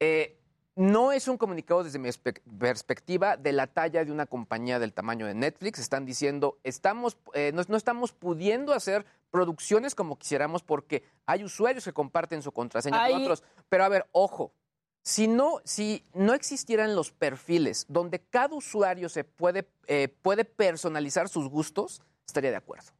[0.00, 0.37] eh,
[0.78, 2.08] no es un comunicado desde mi
[2.56, 5.80] perspectiva de la talla de una compañía del tamaño de Netflix.
[5.80, 11.84] Están diciendo, estamos, eh, no, no estamos pudiendo hacer producciones como quisiéramos porque hay usuarios
[11.84, 13.42] que comparten su contraseña con otros.
[13.68, 14.52] Pero a ver, ojo,
[15.02, 21.28] si no, si no existieran los perfiles donde cada usuario se puede, eh, puede personalizar
[21.28, 22.92] sus gustos, estaría de acuerdo.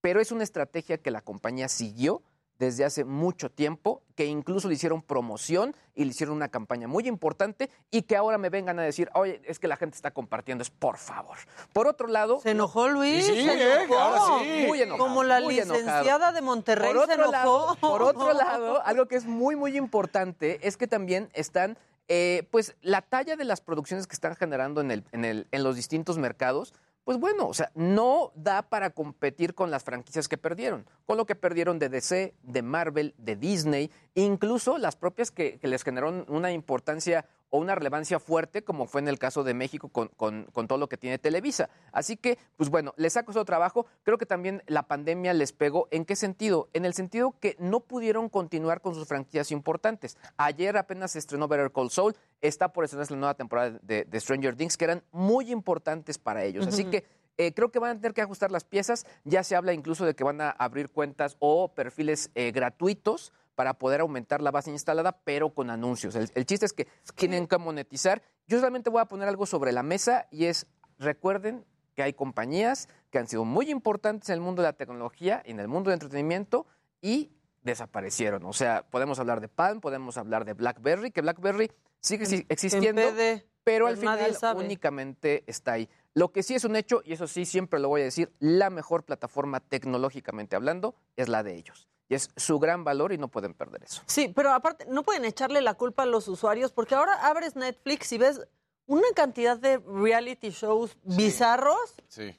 [0.00, 2.22] Pero es una estrategia que la compañía siguió
[2.58, 7.06] desde hace mucho tiempo, que incluso le hicieron promoción y le hicieron una campaña muy
[7.06, 10.62] importante y que ahora me vengan a decir, oye, es que la gente está compartiendo,
[10.62, 11.36] es por favor.
[11.72, 12.40] Por otro lado...
[12.40, 13.86] Se enojó Luis, Sí, se ¿eh?
[13.96, 14.64] Ahora sí.
[14.66, 15.78] Muy enojado, Como la muy enojado.
[15.80, 17.30] licenciada de Monterrey Por se enojó.
[17.32, 21.78] lado, por otro lado, algo que es muy, muy importante es que también están,
[22.08, 25.62] eh, pues, la talla de las producciones que están generando en, el, en, el, en
[25.62, 26.74] los distintos mercados,
[27.08, 31.24] pues bueno, o sea, no da para competir con las franquicias que perdieron, con lo
[31.24, 36.26] que perdieron de DC, de Marvel, de Disney, incluso las propias que, que les generaron
[36.28, 40.44] una importancia o una relevancia fuerte, como fue en el caso de México con, con-
[40.52, 41.70] con todo lo que tiene Televisa.
[41.92, 43.86] Así que, pues bueno, les ha costado trabajo.
[44.02, 45.88] Creo que también la pandemia les pegó.
[45.90, 46.68] ¿En qué sentido?
[46.72, 50.16] En el sentido que no pudieron continuar con sus franquicias importantes.
[50.36, 54.20] Ayer apenas se estrenó Better Call Saul, está por estrenarse la nueva temporada de, de
[54.20, 56.66] Stranger Things, que eran muy importantes para ellos.
[56.66, 57.04] Así que
[57.38, 59.06] eh, creo que van a tener que ajustar las piezas.
[59.24, 63.74] Ya se habla incluso de que van a abrir cuentas o perfiles eh, gratuitos para
[63.74, 66.14] poder aumentar la base instalada, pero con anuncios.
[66.14, 66.86] El, el chiste es que
[67.16, 68.22] tienen que monetizar.
[68.46, 71.64] Yo solamente voy a poner algo sobre la mesa y es, recuerden
[71.96, 75.50] que hay compañías que han sido muy importantes en el mundo de la tecnología y
[75.50, 76.66] en el mundo del entretenimiento
[77.02, 77.32] y
[77.64, 78.44] desaparecieron.
[78.44, 83.02] O sea, podemos hablar de Palm, podemos hablar de BlackBerry, que BlackBerry sigue exi- existiendo,
[83.10, 84.64] PD, pero al pues final sabe.
[84.64, 85.88] únicamente está ahí.
[86.14, 88.70] Lo que sí es un hecho, y eso sí siempre lo voy a decir, la
[88.70, 91.88] mejor plataforma tecnológicamente hablando es la de ellos.
[92.08, 94.02] Y es su gran valor y no pueden perder eso.
[94.06, 98.10] Sí, pero aparte, no pueden echarle la culpa a los usuarios, porque ahora abres Netflix
[98.12, 98.40] y ves
[98.86, 102.34] una cantidad de reality shows bizarros Sí.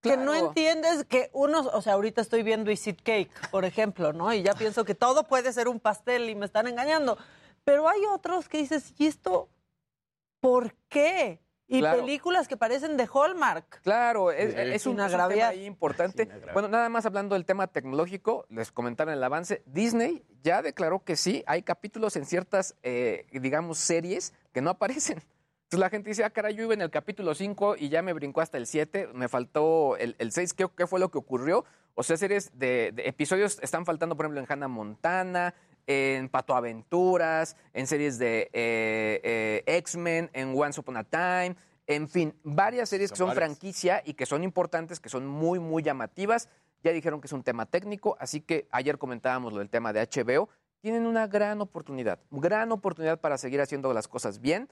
[0.00, 4.32] que no entiendes que unos, o sea, ahorita estoy viendo It Cake, por ejemplo, ¿no?
[4.32, 7.18] Y ya pienso que todo puede ser un pastel y me están engañando.
[7.64, 9.48] Pero hay otros que dices, ¿y esto
[10.40, 11.43] por qué?
[11.66, 12.00] Y Claro.
[12.00, 13.80] películas que parecen de Hallmark.
[13.82, 14.60] Claro, es, Sí.
[14.60, 16.28] es un, es un tema ahí importante.
[16.52, 19.62] Bueno, nada más hablando del tema tecnológico, les comentaron el avance.
[19.66, 25.22] Disney ya declaró que sí, hay capítulos en ciertas, eh, digamos, series que no aparecen.
[25.64, 28.12] Entonces la gente dice, ah, caray, yo iba en el capítulo 5 y ya me
[28.12, 31.64] brincó hasta el 7, me faltó el, el 6, ¿qué, qué fue lo que ocurrió?
[31.94, 35.54] O sea, series de, de episodios están faltando, por ejemplo, en Hannah Montana,
[35.86, 41.56] en Pato Aventuras, en series de eh, eh, X-Men, en Once Upon a Time,
[41.86, 43.44] en fin, varias series que Son varias.
[43.44, 46.48] franquicia y que son importantes, que son muy, muy llamativas.
[46.82, 50.00] Ya dijeron que es un tema técnico, así que ayer comentábamos lo del tema de
[50.06, 50.48] HBO.
[50.80, 54.68] Tienen una gran oportunidad, gran oportunidad para seguir haciendo las cosas bien,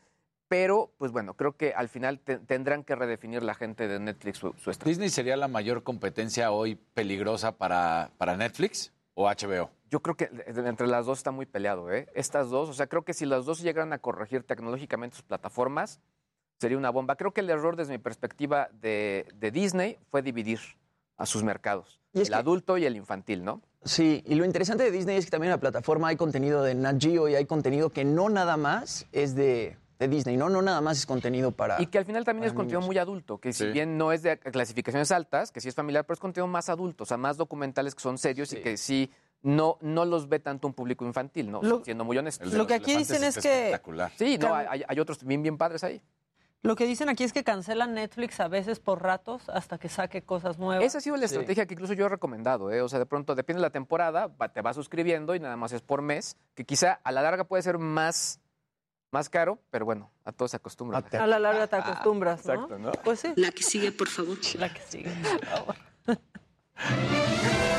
[0.49, 4.37] pero pues bueno, creo que al final te- tendrán que redefinir la gente de Netflix
[4.39, 4.91] su, su estrategia.
[4.91, 9.71] ¿Disney sería la mayor competencia hoy peligrosa para, para Netflix o HBO?
[9.91, 12.09] Yo creo que entre las dos está muy peleado, ¿eh?
[12.15, 16.01] Estas dos, o sea, creo que si las dos llegaran a corregir tecnológicamente sus plataformas,
[16.59, 17.17] sería una bomba.
[17.17, 20.61] Creo que el error desde mi perspectiva de, de Disney fue dividir
[21.19, 23.61] a sus mercados, el que- adulto y el infantil, ¿no?
[23.85, 26.75] Sí, y lo interesante de Disney es que también en la plataforma hay contenido de
[26.75, 30.49] Nat Geo y hay contenido que no nada más es de, de Disney, ¿no?
[30.49, 31.81] No nada más es contenido para...
[31.81, 32.87] Y que al final también es contenido niños.
[32.89, 36.15] muy adulto, que si bien no es de clasificaciones altas, que sí es familiar, pero
[36.15, 39.11] es contenido más adulto, o sea, más documentales que son serios y que sí
[39.43, 41.63] no, no los ve tanto un público infantil, ¿no?
[41.63, 42.45] Lo- Siendo muy honesto.
[42.47, 44.13] Lo que aquí dicen es que- espectacular.
[44.17, 46.01] Sí, no, hay, hay otros bien, bien padres ahí.
[46.65, 50.23] Lo que dicen aquí es que cancelan Netflix a veces por ratos hasta que saque
[50.23, 50.85] cosas nuevas.
[50.85, 52.83] Esa ha sido la estrategia que incluso yo he recomendado, ¿eh?
[52.83, 55.73] O sea, de pronto, depende de la temporada, va- te vas suscribiendo y nada más
[55.73, 58.39] es por mes, que quizá a la larga puede ser más,
[59.13, 61.05] más caro, pero bueno, a todos se acostumbran.
[61.13, 62.53] A la larga te acostumbras, ¿no?
[62.53, 62.93] Exacto, ¿no?
[63.05, 63.33] Pues sí.
[63.37, 64.39] La que sigue, por favor.
[64.59, 65.77] La que sigue, por favor.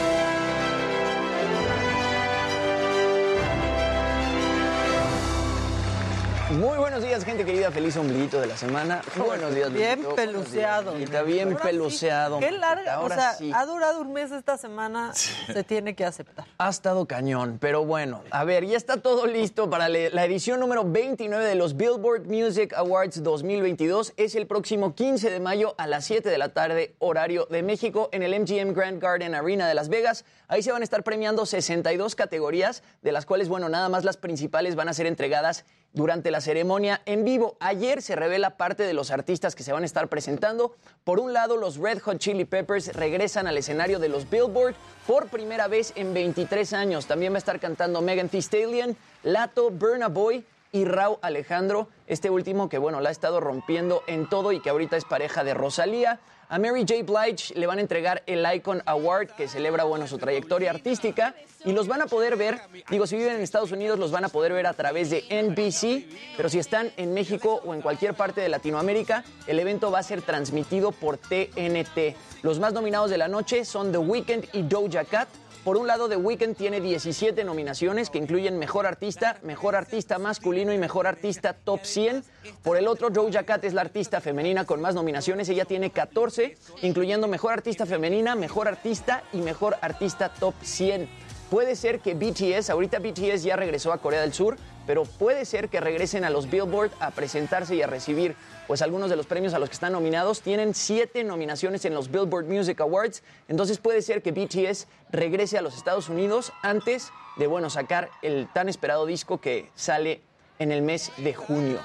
[6.53, 7.71] Muy buenos días, gente querida.
[7.71, 9.01] Feliz ombliguito de la semana.
[9.17, 10.15] Buenos días, Bien Luisito.
[10.15, 10.95] peluceado.
[10.97, 11.67] Está bien Ahora sí.
[11.67, 12.39] peluceado.
[12.39, 13.51] Qué larga, Ahora o sea, sí.
[13.55, 16.45] ha durado un mes esta semana, se tiene que aceptar.
[16.59, 20.83] Ha estado cañón, pero bueno, a ver, ya está todo listo para la edición número
[20.85, 24.13] 29 de los Billboard Music Awards 2022.
[24.17, 28.09] Es el próximo 15 de mayo a las 7 de la tarde, horario de México,
[28.11, 30.23] en el MGM Grand Garden Arena de Las Vegas.
[30.47, 34.17] Ahí se van a estar premiando 62 categorías, de las cuales, bueno, nada más las
[34.17, 37.55] principales van a ser entregadas durante la ceremonia en vivo.
[37.59, 40.75] Ayer se revela parte de los artistas que se van a estar presentando.
[41.03, 44.75] Por un lado, los Red Hot Chili Peppers regresan al escenario de los Billboard
[45.07, 47.05] por primera vez en 23 años.
[47.05, 52.31] También va a estar cantando Megan Thee Stallion, Lato, Burna Boy y Rau Alejandro, este
[52.31, 55.53] último que bueno, la ha estado rompiendo en todo y que ahorita es pareja de
[55.53, 56.19] Rosalía.
[56.53, 57.01] A Mary J.
[57.01, 61.33] Blige le van a entregar el Icon Award que celebra bueno su trayectoria artística
[61.65, 64.29] y los van a poder ver, digo, si viven en Estados Unidos los van a
[64.29, 68.39] poder ver a través de NBC, pero si están en México o en cualquier parte
[68.39, 72.15] de Latinoamérica, el evento va a ser transmitido por TNT.
[72.43, 75.29] Los más nominados de la noche son The Weeknd y Doja Cat.
[75.64, 80.74] Por un lado, The Weeknd tiene 17 nominaciones que incluyen Mejor Artista, Mejor Artista Masculino
[80.74, 82.26] y Mejor Artista Top 100.
[82.64, 85.47] Por el otro, Doja Cat es la artista femenina con más nominaciones.
[85.47, 91.07] Ella tiene 14, incluyendo Mejor Artista Femenina, Mejor Artista y Mejor Artista Top 100.
[91.49, 95.69] Puede ser que BTS, ahorita BTS ya regresó a Corea del Sur, pero puede ser
[95.69, 98.36] que regresen a los Billboard a presentarse y a recibir
[98.67, 100.41] pues algunos de los premios a los que están nominados.
[100.41, 105.61] Tienen siete nominaciones en los Billboard Music Awards, entonces puede ser que BTS regrese a
[105.61, 110.21] los Estados Unidos antes de bueno sacar el tan esperado disco que sale
[110.59, 111.79] en el mes de junio.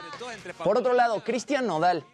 [0.62, 2.04] Por otro lado, Cristian Nodal.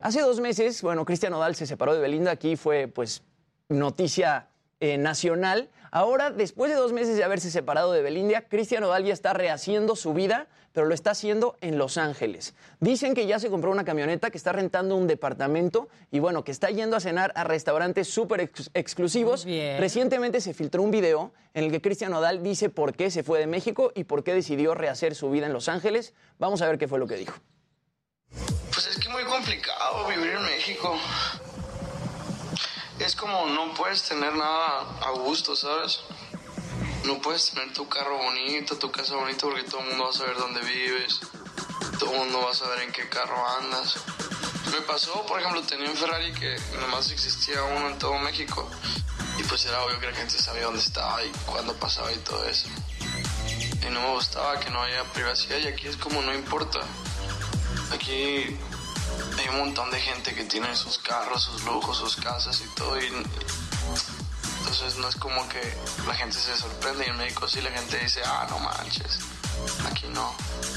[0.00, 3.22] Hace dos meses, bueno, Cristian Nodal se separó de Belinda, aquí fue pues
[3.68, 4.48] noticia
[4.80, 5.68] eh, nacional.
[5.90, 9.96] Ahora, después de dos meses de haberse separado de Belinda, Cristian Nodal ya está rehaciendo
[9.96, 12.54] su vida, pero lo está haciendo en Los Ángeles.
[12.78, 16.52] Dicen que ya se compró una camioneta, que está rentando un departamento y bueno, que
[16.52, 19.44] está yendo a cenar a restaurantes súper ex- exclusivos.
[19.78, 23.40] Recientemente se filtró un video en el que Cristian Nodal dice por qué se fue
[23.40, 26.14] de México y por qué decidió rehacer su vida en Los Ángeles.
[26.38, 27.34] Vamos a ver qué fue lo que dijo.
[28.72, 30.96] Pues es que es muy complicado vivir en México.
[33.10, 35.98] Es como no puedes tener nada a gusto, ¿sabes?
[37.04, 40.12] No puedes tener tu carro bonito, tu casa bonita porque todo el mundo va a
[40.12, 41.18] saber dónde vives.
[41.98, 43.96] Todo el mundo va a saber en qué carro andas.
[44.70, 48.70] Me pasó, por ejemplo, tenía un Ferrari que nomás existía uno en todo México.
[49.40, 52.44] Y pues era obvio que la gente sabía dónde estaba y cuándo pasaba y todo
[52.44, 52.68] eso.
[53.82, 56.78] Y no me gustaba que no haya privacidad y aquí es como no importa.
[57.92, 58.56] Aquí
[59.38, 63.00] hay un montón de gente que tiene sus carros, sus lujos, sus casas y todo.
[63.00, 63.06] Y
[64.60, 65.60] entonces no es como que
[66.06, 69.18] la gente se sorprende y en México sí la gente dice, ah, no manches,
[69.86, 70.34] aquí no.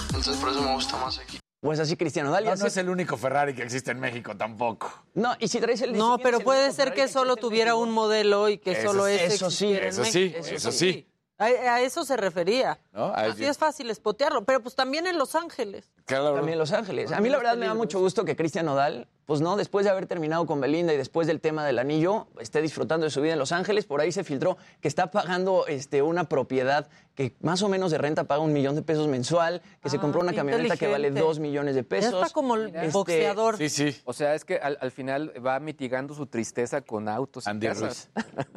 [0.08, 1.40] Entonces por eso me gusta más aquí.
[1.62, 4.36] Pues así Cristian Nodal ya No, no es el único Ferrari que existe en México
[4.36, 4.92] tampoco.
[5.14, 7.92] No, y si traes el No, pero es puede ser Ferrari que solo tuviera un
[7.92, 11.13] modelo y que Eso solo sí, ese eso sí, existiera en eso sí, eso sí.
[11.40, 12.80] A, a eso se refería.
[12.94, 13.06] ¿No?
[13.06, 15.90] A Así eso- es fácil espotearlo, pero pues también en Los Ángeles.
[16.06, 16.36] Claro.
[16.36, 17.12] También en Los Ángeles.
[17.12, 19.90] A mí la verdad me da mucho gusto que Cristian Nodal, pues no, después de
[19.92, 23.34] haber terminado con Belinda y después del tema del anillo, esté disfrutando de su vida
[23.34, 23.86] en Los Ángeles.
[23.86, 27.98] Por ahí se filtró que está pagando este, una propiedad que más o menos de
[27.98, 31.10] renta paga un millón de pesos mensual, que se Ah, compró una camioneta que vale
[31.10, 32.12] dos millones de pesos.
[32.12, 33.58] Ya está como el Este, boxeador.
[33.58, 34.02] Sí, sí.
[34.06, 37.68] O sea, es que al, al final va mitigando su tristeza con autos y Andy
[37.68, 38.10] casas.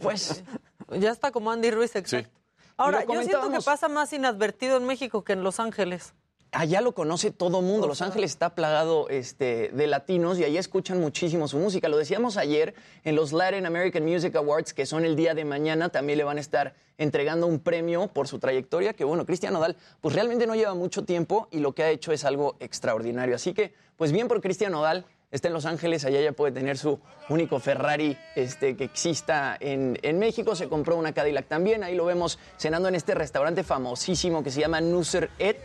[0.02, 0.42] Pues
[1.00, 2.30] Ya está como Andy Ruiz, exacto.
[2.76, 6.14] Ahora, yo siento que pasa más inadvertido en México que en Los Ángeles.
[6.52, 7.86] allá lo conoce todo mundo.
[7.86, 11.88] Los Ángeles está plagado este, de latinos y allá escuchan muchísimo su música.
[11.88, 12.74] Lo decíamos ayer
[13.04, 16.38] en los Latin American Music Awards, que son el día de mañana, también le van
[16.38, 20.54] a estar entregando un premio por su trayectoria, que bueno, Cristian Nodal, pues realmente no
[20.54, 23.34] lleva mucho tiempo y lo que ha hecho es algo extraordinario.
[23.34, 26.78] Así que, pues bien por Cristian Nodal, está en Los Ángeles, allá ya puede tener
[26.78, 26.98] su
[27.28, 30.54] único Ferrari este, que exista en, en México.
[30.56, 34.60] Se compró una Cadillac también, ahí lo vemos cenando en este restaurante famosísimo que se
[34.60, 35.58] llama Nusser Et,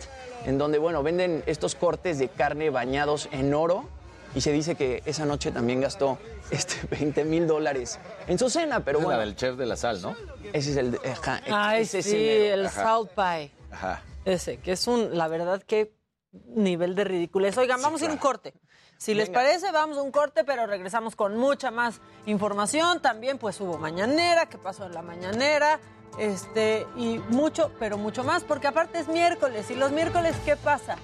[0.45, 3.87] en donde, bueno, venden estos cortes de carne bañados en oro.
[4.33, 6.17] Y se dice que esa noche también gastó
[6.51, 9.19] este, 20 mil dólares en su cena, pero Es bueno.
[9.19, 10.15] la del chef de la sal, ¿no?
[10.53, 10.97] Ese es el...
[11.05, 12.97] ajá, Ay, ese es sí, el Ajá.
[13.13, 13.51] Pie.
[13.71, 14.01] Ajá.
[14.23, 15.93] Ese, que es un, la verdad, que
[16.31, 17.57] nivel de ridiculez.
[17.57, 18.53] Oigan, vamos a ir a un corte.
[19.01, 23.01] Si les parece, vamos a un corte, pero regresamos con mucha más información.
[23.01, 25.79] También, pues, hubo mañanera, qué pasó en la mañanera,
[26.19, 30.97] este, y mucho, pero mucho más, porque aparte es miércoles, y los miércoles, ¿qué pasa?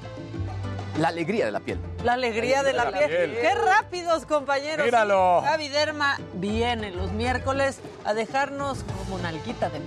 [1.00, 1.80] La alegría de la piel.
[2.04, 3.36] La alegría de la, piel.
[3.42, 4.86] ¡Qué rápidos, compañeros!
[4.86, 5.42] Míralo.
[5.42, 9.82] Gaby Derma viene los miércoles a dejarnos como nalguita de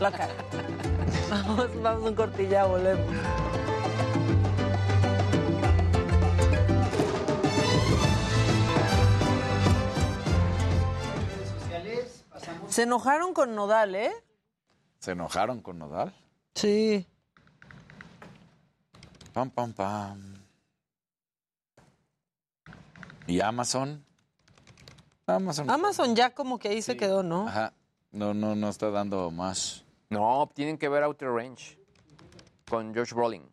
[0.00, 0.32] la cara.
[1.28, 3.06] Vamos, vamos a un ya volvemos.
[12.72, 14.10] Se enojaron con Nodal, ¿eh?
[14.98, 16.14] ¿Se enojaron con Nodal?
[16.54, 17.06] Sí.
[19.34, 20.42] Pam, pam, pam.
[23.26, 24.02] ¿Y Amazon?
[25.26, 25.70] Amazon.
[25.70, 27.46] Amazon ya como que ahí se quedó, ¿no?
[27.46, 27.74] Ajá.
[28.10, 29.84] No, no, no está dando más.
[30.08, 31.78] No, tienen que ver Outer Range
[32.70, 33.46] con Josh Brolin.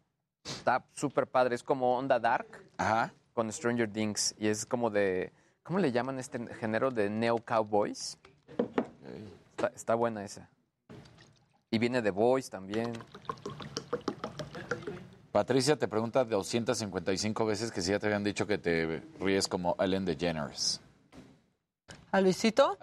[0.45, 1.55] Está súper padre.
[1.55, 3.13] Es como onda dark Ajá.
[3.33, 4.33] con Stranger Things.
[4.37, 5.33] Y es como de.
[5.63, 8.17] ¿Cómo le llaman este género de Neo Cowboys?
[9.59, 10.49] Está, está buena esa.
[11.69, 12.93] Y viene The Boys también.
[15.33, 19.75] Patricia te pregunta 255 veces que si ya te habían dicho que te ríes como
[19.77, 20.79] Ellen DeGeneres.
[22.09, 22.77] ¿A Luisito?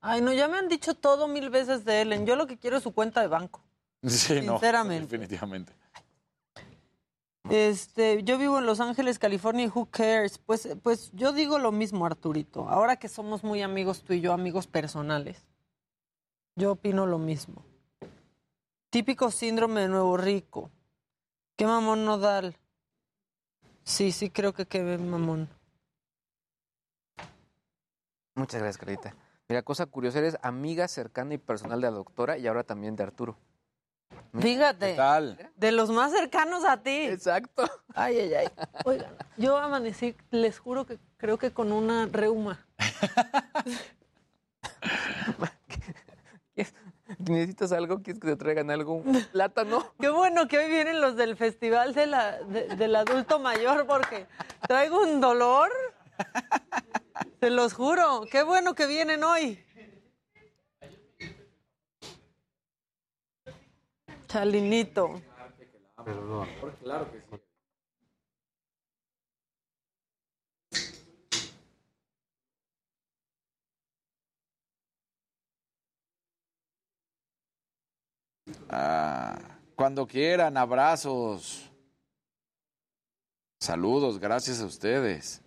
[0.00, 2.24] Ay, no, ya me han dicho todo mil veces de Ellen.
[2.24, 3.60] Yo lo que quiero es su cuenta de banco.
[4.08, 4.54] Sí, no.
[4.54, 5.02] Sinceramente.
[5.02, 5.74] Definitivamente.
[7.50, 10.38] Este, yo vivo en Los Ángeles, California, y who cares?
[10.38, 12.70] Pues, pues yo digo lo mismo, Arturito.
[12.70, 15.44] Ahora que somos muy amigos tú y yo, amigos personales,
[16.54, 17.64] yo opino lo mismo.
[18.90, 20.70] Típico síndrome de nuevo rico.
[21.56, 22.56] Qué mamón nodal.
[23.84, 25.48] Sí, sí creo que qué mamón.
[28.34, 29.16] Muchas gracias, Carlita.
[29.48, 33.02] Mira, cosa curiosa, eres amiga cercana y personal de la doctora y ahora también de
[33.02, 33.36] Arturo.
[34.38, 34.96] Fíjate.
[35.56, 37.06] De los más cercanos a ti.
[37.06, 37.64] Exacto.
[37.94, 38.48] Ay, ay, ay.
[38.84, 42.66] Oigan, yo amanecí, les juro que creo que con una reuma.
[47.28, 48.02] ¿Necesitas algo?
[48.02, 48.94] ¿Quieres que te traigan algo?
[48.94, 49.84] ¿Un plátano?
[50.00, 54.26] Qué bueno que hoy vienen los del Festival de la, de- del Adulto Mayor porque
[54.66, 55.70] traigo un dolor.
[57.40, 58.22] Se los juro.
[58.30, 59.62] Qué bueno que vienen hoy.
[64.28, 65.20] Chalinito.
[66.82, 67.41] Claro que sí.
[78.68, 79.38] Ah,
[79.74, 81.70] cuando quieran, abrazos.
[83.60, 85.40] Saludos, gracias a ustedes.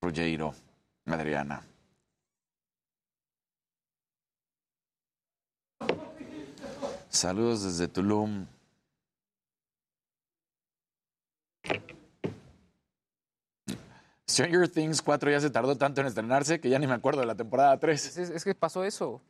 [0.00, 0.54] Ruggiero,
[1.06, 1.62] Adriana.
[7.08, 8.46] Saludos desde Tulum.
[14.28, 17.26] Stranger Things 4 ya se tardó tanto en estrenarse que ya ni me acuerdo de
[17.26, 18.18] la temporada 3.
[18.18, 19.22] Es, es que pasó eso.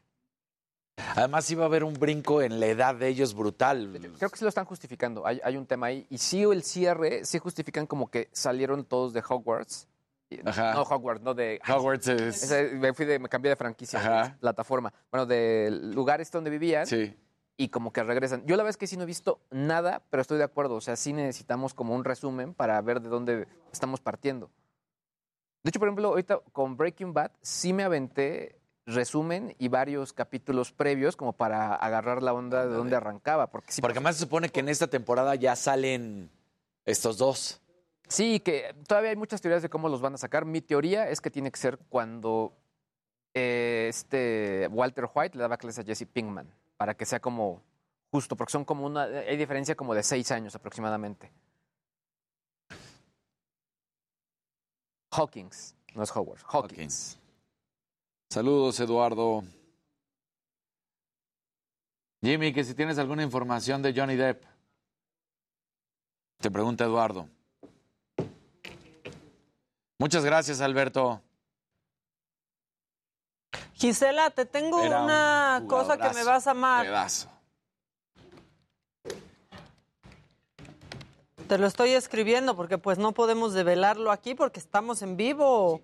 [1.14, 3.90] Además iba a haber un brinco en la edad de ellos brutal.
[4.18, 5.26] Creo que sí lo están justificando.
[5.26, 6.06] Hay, hay un tema ahí.
[6.10, 9.88] Y sí, el cierre, sí justifican como que salieron todos de Hogwarts.
[10.44, 10.72] Ajá.
[10.74, 11.60] No, Hogwarts, no de...
[11.68, 12.50] Hogwarts es...
[12.74, 14.28] Me, fui de- me cambié de franquicia, Ajá.
[14.30, 14.92] de plataforma.
[15.10, 16.86] Bueno, del lugar este donde vivían.
[16.86, 17.14] Sí.
[17.58, 18.42] Y como que regresan.
[18.46, 20.74] Yo la verdad es que sí no he visto nada, pero estoy de acuerdo.
[20.74, 24.50] O sea, sí necesitamos como un resumen para ver de dónde estamos partiendo.
[25.62, 28.56] De hecho, por ejemplo, ahorita con Breaking Bad sí me aventé
[28.86, 33.48] resumen y varios capítulos previos como para agarrar la onda de dónde arrancaba.
[33.48, 36.30] Porque, sí Porque además se supone que en esta temporada ya salen
[36.84, 37.60] estos dos.
[38.08, 40.44] Sí, que todavía hay muchas teorías de cómo los van a sacar.
[40.44, 42.52] Mi teoría es que tiene que ser cuando
[43.34, 47.62] eh, este Walter White le daba clases a Jesse Pinkman, para que sea como
[48.12, 51.32] justo, porque son como una, hay diferencia como de seis años aproximadamente.
[55.10, 57.18] Hawkins, no es Howard, Hawkins.
[58.28, 59.44] Saludos, Eduardo.
[62.22, 64.44] Jimmy, que si tienes alguna información de Johnny Depp.
[66.38, 67.28] Te pregunta Eduardo.
[69.98, 71.22] Muchas gracias, Alberto.
[73.74, 76.86] Gisela, te tengo Era una un cosa que me vas a amar.
[76.86, 77.30] Pedazo.
[81.46, 85.80] Te lo estoy escribiendo porque pues no podemos develarlo aquí porque estamos en vivo.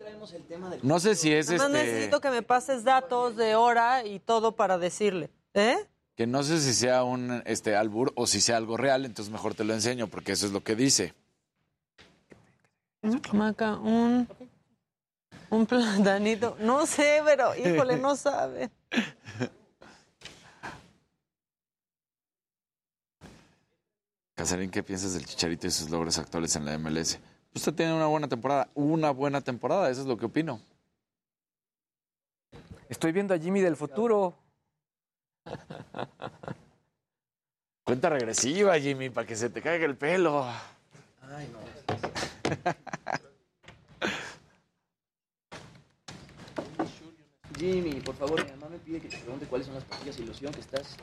[0.83, 1.93] No sé si es Nada más este.
[1.93, 5.31] necesito que me pases datos de hora y todo para decirle.
[5.55, 5.77] ¿Eh?
[6.17, 9.55] Que no sé si sea un este albur o si sea algo real, entonces mejor
[9.55, 11.15] te lo enseño porque eso es lo que dice.
[13.33, 14.29] Maca, un,
[15.51, 16.57] un platanito.
[16.61, 18.71] No sé, pero híjole, no sabe.
[24.35, 27.19] Casarín, ¿qué piensas del Chicharito y sus logros actuales en la MLS?
[27.55, 30.61] Usted tiene una buena temporada, una buena temporada, eso es lo que opino.
[32.89, 34.35] Estoy viendo a Jimmy del futuro.
[37.85, 40.47] Cuenta regresiva, Jimmy, para que se te caiga el pelo.
[41.23, 41.59] Ay, no.
[47.59, 50.23] Jimmy, por favor, mi mamá me pide que te pregunte cuáles son las pastillas de
[50.25, 50.97] ilusión que estás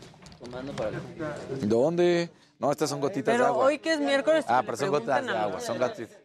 [0.43, 2.29] tomando para el ¿Dónde?
[2.59, 3.65] No, estas son gotitas Pero de agua.
[3.65, 4.45] hoy que es miércoles.
[4.47, 6.17] Ah, pero son gotas de agua, son gotitas.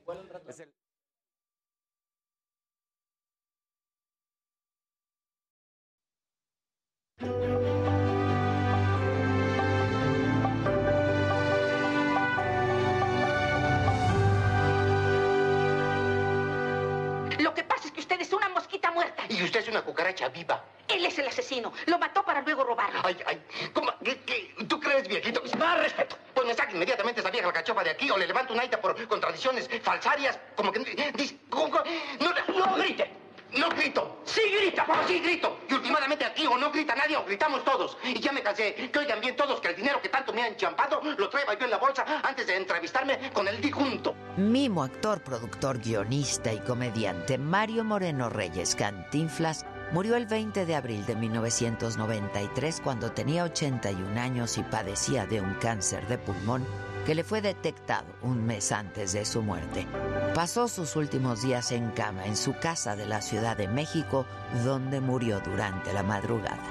[18.84, 19.24] Una muerta.
[19.28, 20.62] Y usted es una cucaracha viva.
[20.88, 21.72] Él es el asesino.
[21.86, 23.00] Lo mató para luego robarlo.
[23.02, 23.90] Ay, ay, ¿cómo?
[24.04, 24.54] ¿Qué, qué?
[24.68, 25.42] ¿Tú crees, viejito?
[25.58, 26.16] Más respeto.
[26.34, 28.80] Pues me saca inmediatamente esa vieja la cachofa de aquí o le levanto un aita
[28.80, 30.80] por contradicciones falsarias, como que...
[30.80, 33.23] no grite.
[33.56, 34.20] No grito.
[34.24, 34.84] Sí grita.
[34.86, 35.58] No, sí grito.
[35.68, 37.96] Y últimamente aquí o no grita nadie o gritamos todos.
[38.02, 38.74] Y ya me cansé.
[38.74, 41.64] Que oigan bien todos que el dinero que tanto me han champado lo traigo yo
[41.64, 44.14] en la bolsa antes de entrevistarme con el disjunto.
[44.36, 51.06] Mimo, actor, productor, guionista y comediante Mario Moreno Reyes Cantinflas murió el 20 de abril
[51.06, 56.66] de 1993 cuando tenía 81 años y padecía de un cáncer de pulmón
[57.04, 59.86] que le fue detectado un mes antes de su muerte.
[60.34, 64.26] Pasó sus últimos días en cama en su casa de la Ciudad de México,
[64.64, 66.62] donde murió durante la madrugada.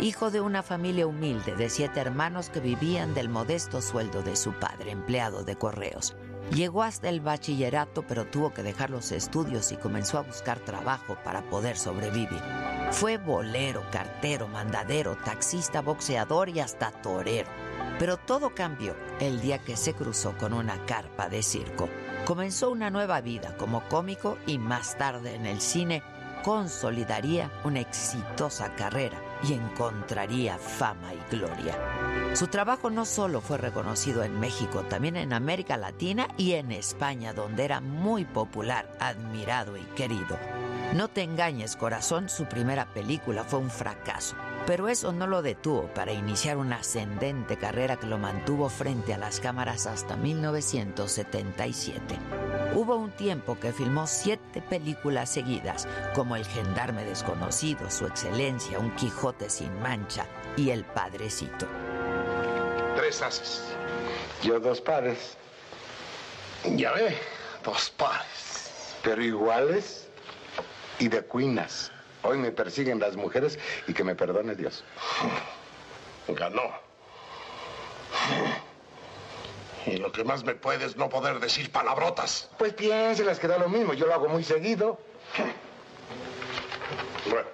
[0.00, 4.52] Hijo de una familia humilde de siete hermanos que vivían del modesto sueldo de su
[4.52, 6.16] padre, empleado de correos.
[6.52, 11.16] Llegó hasta el bachillerato, pero tuvo que dejar los estudios y comenzó a buscar trabajo
[11.24, 12.40] para poder sobrevivir.
[12.92, 17.48] Fue bolero, cartero, mandadero, taxista, boxeador y hasta torero.
[17.98, 21.88] Pero todo cambió el día que se cruzó con una carpa de circo.
[22.24, 26.02] Comenzó una nueva vida como cómico y más tarde en el cine
[26.46, 31.76] consolidaría una exitosa carrera y encontraría fama y gloria.
[32.34, 37.32] Su trabajo no solo fue reconocido en México, también en América Latina y en España,
[37.32, 40.38] donde era muy popular, admirado y querido.
[40.94, 44.36] No te engañes, corazón, su primera película fue un fracaso,
[44.66, 49.18] pero eso no lo detuvo para iniciar una ascendente carrera que lo mantuvo frente a
[49.18, 52.18] las cámaras hasta 1977.
[52.74, 58.94] Hubo un tiempo que filmó siete películas seguidas, como El Gendarme Desconocido, Su Excelencia, Un
[58.96, 61.66] Quijote sin Mancha y El Padrecito.
[62.96, 63.62] Tres haces.
[64.42, 65.36] Yo dos pares.
[66.64, 67.16] Ya ve,
[67.64, 68.96] dos pares.
[69.02, 70.08] Pero iguales
[70.98, 71.92] y de cuinas.
[72.26, 73.56] Hoy me persiguen las mujeres
[73.86, 74.82] y que me perdone Dios.
[76.26, 76.72] Ganó.
[79.86, 82.50] Y lo que más me puede es no poder decir palabrotas.
[82.58, 83.94] Pues piénselas que da lo mismo.
[83.94, 84.98] Yo lo hago muy seguido.
[87.30, 87.48] Bueno,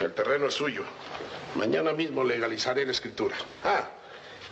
[0.00, 0.82] el terreno es suyo.
[1.54, 3.36] Mañana mismo legalizaré la escritura.
[3.62, 3.88] Ah,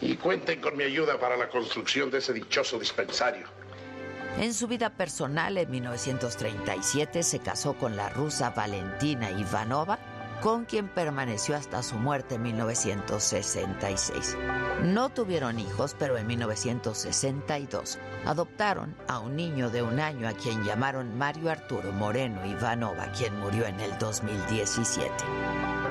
[0.00, 3.48] y cuenten con mi ayuda para la construcción de ese dichoso dispensario.
[4.38, 9.98] En su vida personal, en 1937 se casó con la rusa Valentina Ivanova,
[10.42, 14.36] con quien permaneció hasta su muerte en 1966.
[14.82, 20.64] No tuvieron hijos, pero en 1962 adoptaron a un niño de un año a quien
[20.64, 25.10] llamaron Mario Arturo Moreno Ivanova, quien murió en el 2017.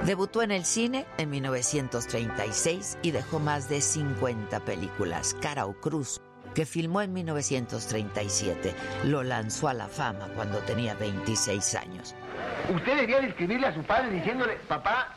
[0.06, 5.34] Debutó en el cine en 1936 y dejó más de 50 películas.
[5.42, 6.22] Cara o Cruz,
[6.54, 8.74] que filmó en 1937,
[9.06, 12.16] lo lanzó a la fama cuando tenía 26 años.
[12.74, 15.16] Usted debería de escribirle a su padre diciéndole, papá,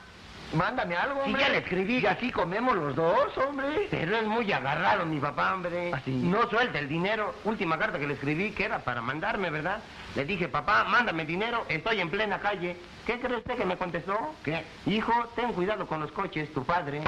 [0.55, 1.43] mándame algo, Sí, hombre.
[1.43, 1.99] ya le escribí.
[1.99, 3.89] Y así comemos los dos, hombre.
[3.91, 5.93] Pero es muy agarrado, mi papá, hombre.
[6.07, 7.35] No suelta el dinero.
[7.45, 9.81] Última carta que le escribí, que era para mandarme, ¿verdad?
[10.15, 12.77] Le dije, papá, mándame dinero, estoy en plena calle.
[13.07, 14.17] ¿Qué cree usted que me contestó?
[14.43, 14.65] ¿Qué?
[14.87, 17.03] Hijo, ten cuidado con los coches, tu padre.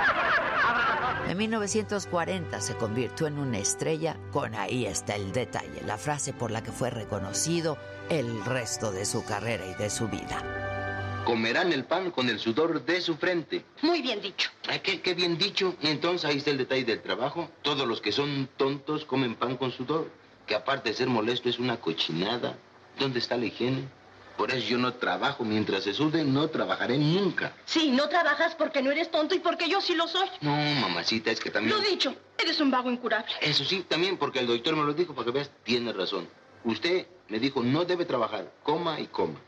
[1.29, 6.51] En 1940 se convirtió en una estrella con ahí está el detalle, la frase por
[6.51, 7.79] la que fue reconocido
[8.11, 10.43] el resto de su carrera y de su vida.
[11.25, 13.65] Comerán el pan con el sudor de su frente.
[13.83, 14.51] Muy bien dicho.
[14.67, 15.77] Ay, qué, qué bien dicho.
[15.83, 17.51] Entonces ahí está el detalle del trabajo.
[17.63, 20.11] Todos los que son tontos comen pan con sudor.
[20.47, 22.57] Que aparte de ser molesto es una cochinada.
[22.99, 23.89] ¿Dónde está la higiene?
[24.39, 25.45] Por eso yo no trabajo.
[25.45, 27.53] Mientras se sude, no trabajaré nunca.
[27.67, 30.29] Sí, no trabajas porque no eres tonto y porque yo sí lo soy.
[30.41, 31.77] No, mamacita, es que también...
[31.77, 33.33] Lo dicho, eres un vago incurable.
[33.43, 36.29] Eso sí, también porque el doctor me lo dijo, para que veas, tiene razón.
[36.65, 39.41] Usted me dijo, no debe trabajar, coma y coma.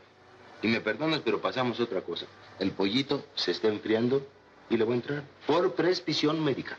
[0.62, 2.26] Y me perdonas, pero pasamos otra cosa.
[2.58, 4.26] El pollito se está enfriando
[4.68, 6.76] y le voy a entrar por prescripción médica.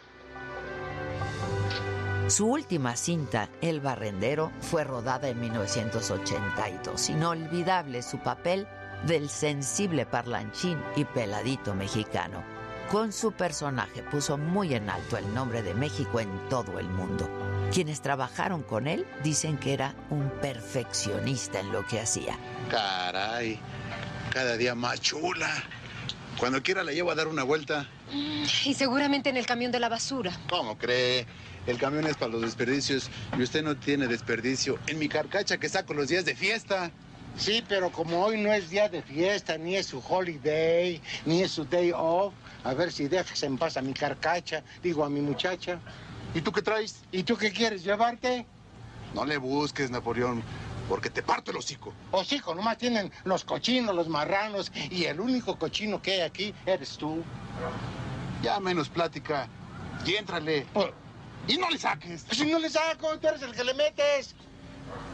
[2.27, 7.09] Su última cinta, El Barrendero, fue rodada en 1982.
[7.09, 8.67] Inolvidable su papel
[9.05, 12.41] del sensible parlanchín y peladito mexicano.
[12.89, 17.27] Con su personaje puso muy en alto el nombre de México en todo el mundo.
[17.71, 22.37] Quienes trabajaron con él dicen que era un perfeccionista en lo que hacía.
[22.69, 23.59] Caray,
[24.29, 25.49] cada día más chula.
[26.37, 27.87] Cuando quiera la llevo a dar una vuelta.
[28.65, 30.37] Y seguramente en el camión de la basura.
[30.49, 31.25] ¿Cómo cree?
[31.65, 35.69] El camión es para los desperdicios y usted no tiene desperdicio en mi carcacha que
[35.69, 36.91] saco los días de fiesta.
[37.37, 41.51] Sí, pero como hoy no es día de fiesta, ni es su holiday, ni es
[41.51, 42.33] su day off,
[42.65, 45.79] a ver si dejas en paz a mi carcacha, digo a mi muchacha.
[46.33, 47.03] ¿Y tú qué traes?
[47.11, 48.45] ¿Y tú qué quieres llevarte?
[49.13, 50.41] No le busques, Napoleón.
[50.87, 51.93] porque te parto el hocico.
[52.11, 56.97] Hocico, nomás tienen los cochinos, los marranos, y el único cochino que hay aquí eres
[56.97, 57.23] tú.
[58.41, 59.47] Ya menos plática
[60.05, 60.65] y éntrale.
[61.47, 62.25] Y no le saques.
[62.31, 64.35] Si no le saco, tú eres el que le metes.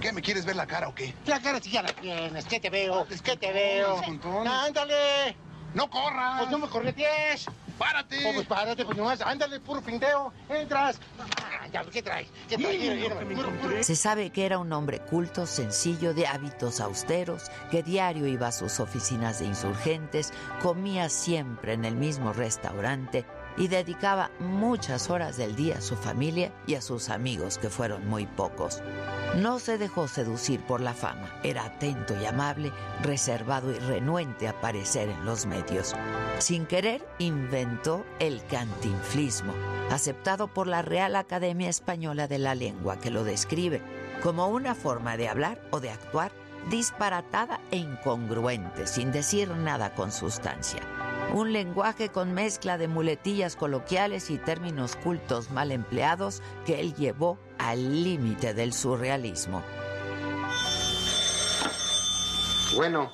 [0.02, 1.14] ¿Qué, me quieres ver la cara o qué?
[1.26, 3.07] La cara sí ya la tienes, ¿qué te veo?
[3.23, 4.02] ¿Qué te veo?
[4.48, 5.35] ¡Ándale!
[5.73, 6.39] ¡No corras!
[6.39, 7.45] Pues no me corretees.
[7.77, 8.25] ¡Párate!
[8.25, 10.33] Oh, pues párate, pues nomás, ándale, puro pinteo.
[10.49, 10.99] Entras.
[11.19, 12.27] Ah, ya, ¿qué traes?
[12.49, 12.79] ¿Qué traes?
[12.79, 13.83] Mira, mira.
[13.83, 18.51] Se sabe que era un hombre culto, sencillo, de hábitos austeros, que diario iba a
[18.51, 23.25] sus oficinas de insurgentes, comía siempre en el mismo restaurante
[23.57, 28.07] y dedicaba muchas horas del día a su familia y a sus amigos, que fueron
[28.07, 28.81] muy pocos.
[29.35, 32.71] No se dejó seducir por la fama, era atento y amable,
[33.03, 35.93] reservado y renuente a aparecer en los medios.
[36.39, 39.53] Sin querer, inventó el cantinflismo,
[39.91, 43.81] aceptado por la Real Academia Española de la Lengua, que lo describe
[44.23, 46.31] como una forma de hablar o de actuar
[46.69, 50.81] disparatada e incongruente, sin decir nada con sustancia.
[51.33, 57.37] Un lenguaje con mezcla de muletillas coloquiales y términos cultos mal empleados que él llevó
[57.59, 59.61] al límite del surrealismo.
[62.75, 63.11] Bueno,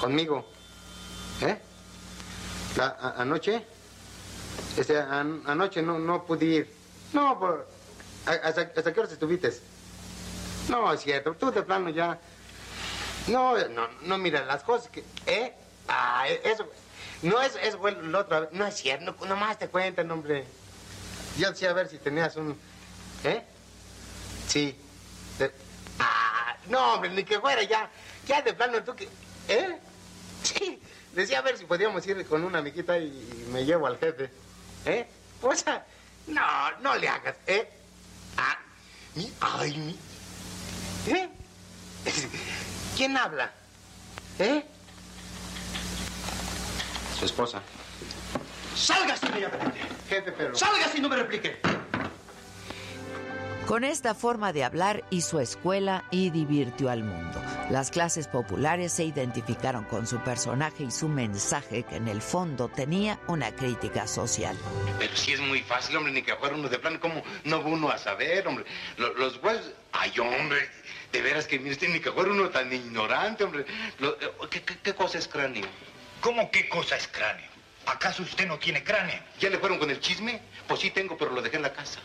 [0.00, 0.44] conmigo.
[1.42, 1.58] ¿Eh?
[2.76, 3.64] La- anoche.
[4.76, 6.74] Este, an- anoche no, no pude ir.
[7.12, 7.68] No, por,
[8.26, 9.52] hasta, ¿hasta qué horas estuviste?
[10.68, 12.18] No, es cierto, tú de plano ya.
[13.28, 15.04] No, no, no, mira, las cosas que.
[15.26, 15.52] ¿Eh?
[15.88, 16.66] Ah, eso.
[17.22, 18.48] No es, es bueno otra vez.
[18.52, 20.44] No es cierto, no, nomás te cuentan, hombre.
[21.38, 22.58] Yo decía a ver si tenías un.
[23.24, 23.42] ¿Eh?
[24.48, 24.76] Sí.
[25.98, 27.88] Ah, no, hombre, ni que fuera ya.
[28.26, 29.08] Ya de plano tú que.
[29.48, 29.78] ¿Eh?
[30.42, 30.82] Sí.
[31.12, 34.28] Decía a ver si podíamos ir con una amiguita y me llevo al jefe.
[34.84, 35.06] ¿Eh?
[35.40, 35.86] O sea,
[36.26, 37.68] no, no le hagas, ¿eh?
[38.36, 38.58] Ah,
[39.14, 39.98] mi, ay, mi.
[41.14, 41.28] ¿Eh?
[42.96, 43.52] ¿Quién habla?
[44.40, 44.64] ¿Eh?
[47.22, 47.62] Su esposa.
[48.74, 49.78] ¡Salgas inmediatamente!
[50.08, 50.56] Jefe, pero.
[50.56, 51.60] ¡Salgas y no me replique!
[53.68, 57.40] Con esta forma de hablar hizo escuela y divirtió al mundo.
[57.70, 62.68] Las clases populares se identificaron con su personaje y su mensaje que en el fondo
[62.68, 64.58] tenía una crítica social.
[64.98, 66.98] Pero sí es muy fácil, hombre, ni que fuera uno de plano.
[66.98, 68.64] ¿Cómo no va uno a saber, hombre?
[68.96, 69.70] Lo- Los, huesos...
[69.92, 70.68] Ay, hombre,
[71.12, 73.64] de veras que mire ni que fuera uno tan ignorante, hombre.
[74.00, 75.66] Lo- eh, ¿qué, qué, qué cosa es cráneo?
[76.22, 77.50] ¿Cómo qué cosa es cráneo?
[77.84, 79.20] ¿Acaso usted no tiene cráneo?
[79.40, 80.40] ¿Ya le fueron con el chisme?
[80.68, 81.98] Pues sí tengo, pero lo dejé en la casa.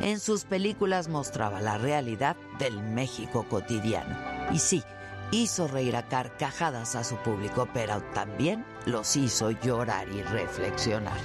[0.00, 4.16] En sus películas mostraba la realidad del México cotidiano.
[4.50, 4.82] Y sí,
[5.30, 11.18] hizo reír a carcajadas a su público, pero también los hizo llorar y reflexionar.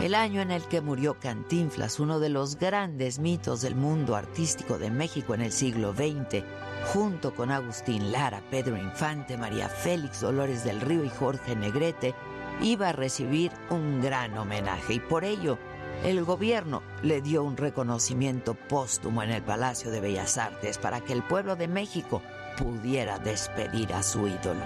[0.00, 4.78] El año en el que murió Cantinflas, uno de los grandes mitos del mundo artístico
[4.78, 6.44] de México en el siglo XX,
[6.92, 12.14] junto con Agustín Lara, Pedro Infante, María Félix, Dolores del Río y Jorge Negrete,
[12.60, 15.58] iba a recibir un gran homenaje y por ello
[16.04, 21.12] el gobierno le dio un reconocimiento póstumo en el Palacio de Bellas Artes para que
[21.12, 22.22] el pueblo de México
[22.58, 24.60] pudiera despedir a su ídolo.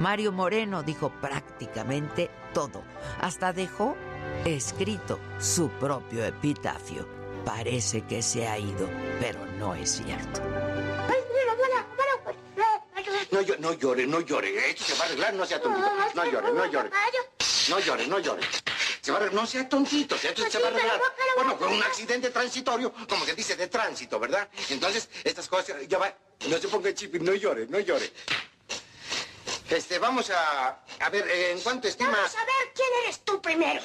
[0.00, 2.82] Mario Moreno dijo prácticamente todo,
[3.20, 3.96] hasta dejó
[4.44, 7.06] escrito su propio epitafio.
[7.44, 8.88] Parece que se ha ido,
[9.20, 10.40] pero no es cierto.
[13.34, 14.70] No, llo- no llore, no llore.
[14.70, 15.90] Esto se va a arreglar, no sea tontito.
[16.14, 16.90] No llore, no llore.
[17.68, 18.42] No llore, no llore.
[19.00, 21.00] Se va a arreglar, no sea tontito, esto se va a arreglar.
[21.36, 24.48] Bueno, fue un accidente transitorio, como se dice, de tránsito, ¿verdad?
[24.70, 26.14] Entonces, estas cosas, ya va.
[26.48, 28.12] No se ponga chip, no llore, no llore.
[29.68, 32.12] Este, vamos a, a ver, ¿en cuánto estima?
[32.12, 33.80] Vamos a ver quién eres tú primero.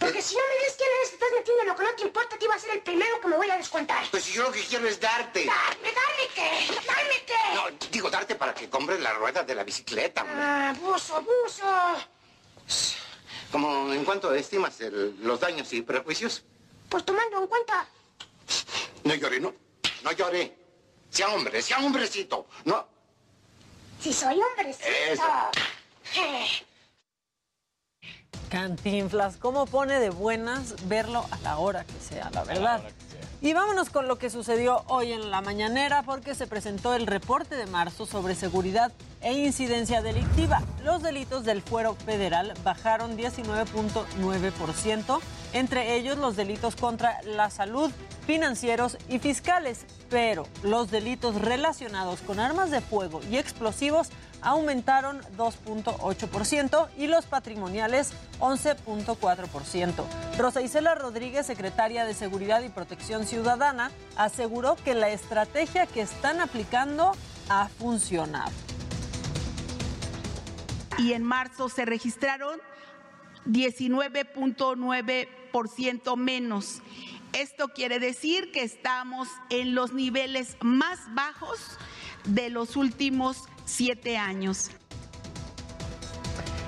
[0.00, 2.38] Porque si no me dices quién eres, estás metiendo en lo que no te importa,
[2.38, 4.02] te iba a ser el primero que me voy a descontar.
[4.10, 5.44] Pues si yo lo que quiero es darte.
[5.44, 7.54] Dame, dame qué.
[7.54, 10.36] No, digo darte para que compres la rueda de la bicicleta, hombre.
[10.40, 11.64] Ah, abuso, abuso.
[13.52, 16.44] ¿Cómo, ¿En cuánto estimas el- los daños y perjuicios?
[16.88, 17.86] Pues tomando en cuenta.
[19.04, 19.52] No llore, no.
[20.02, 20.56] No llore.
[21.10, 22.46] Sea hombre, sea hombrecito.
[22.64, 22.88] No.
[24.00, 24.86] Si soy hombrecito.
[24.88, 25.22] Eso.
[26.14, 26.46] Eh,
[28.50, 32.82] Cantinflas, ¿cómo pone de buenas verlo a la hora que sea, la verdad?
[33.40, 37.54] Y vámonos con lo que sucedió hoy en la mañanera porque se presentó el reporte
[37.54, 40.62] de marzo sobre seguridad e incidencia delictiva.
[40.84, 45.20] Los delitos del fuero federal bajaron 19.9%,
[45.52, 47.90] entre ellos los delitos contra la salud,
[48.26, 54.08] financieros y fiscales, pero los delitos relacionados con armas de fuego y explosivos
[54.42, 60.04] aumentaron 2.8% y los patrimoniales 11.4%.
[60.38, 66.40] Rosa Isela Rodríguez, secretaria de Seguridad y Protección Ciudadana, aseguró que la estrategia que están
[66.40, 67.12] aplicando
[67.48, 68.52] ha funcionado.
[70.98, 72.60] Y en marzo se registraron
[73.46, 76.82] 19.9% menos.
[77.32, 81.58] Esto quiere decir que estamos en los niveles más bajos
[82.24, 84.70] de los últimos siete años.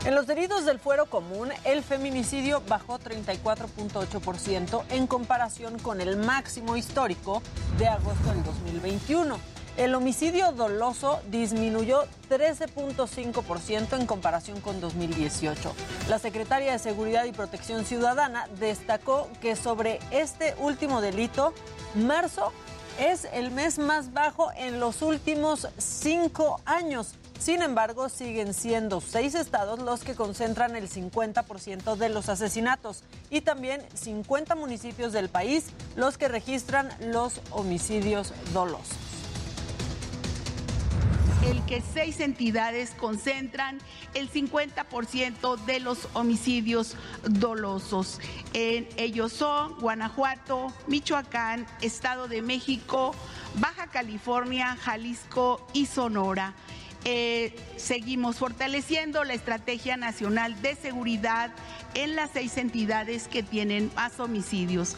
[0.05, 6.77] En los delitos del fuero común, el feminicidio bajó 34.8% en comparación con el máximo
[6.77, 7.43] histórico
[7.79, 9.39] de agosto del 2021.
[9.77, 15.73] El homicidio doloso disminuyó 13.5% en comparación con 2018.
[16.09, 21.55] La secretaria de Seguridad y Protección Ciudadana destacó que sobre este último delito,
[21.95, 22.53] marzo
[22.99, 27.15] es el mes más bajo en los últimos cinco años.
[27.39, 33.41] Sin embargo, siguen siendo seis estados los que concentran el 50% de los asesinatos y
[33.41, 35.67] también 50 municipios del país
[35.97, 39.12] los que registran los homicidios dolosos
[41.45, 43.79] el que seis entidades concentran
[44.15, 48.21] el 50% de los homicidios dolosos.
[48.53, 53.15] En ellos son Guanajuato, Michoacán, Estado de México,
[53.57, 56.55] Baja California, Jalisco y Sonora.
[57.05, 61.51] Eh, seguimos fortaleciendo la Estrategia Nacional de Seguridad
[61.95, 64.97] en las seis entidades que tienen más homicidios.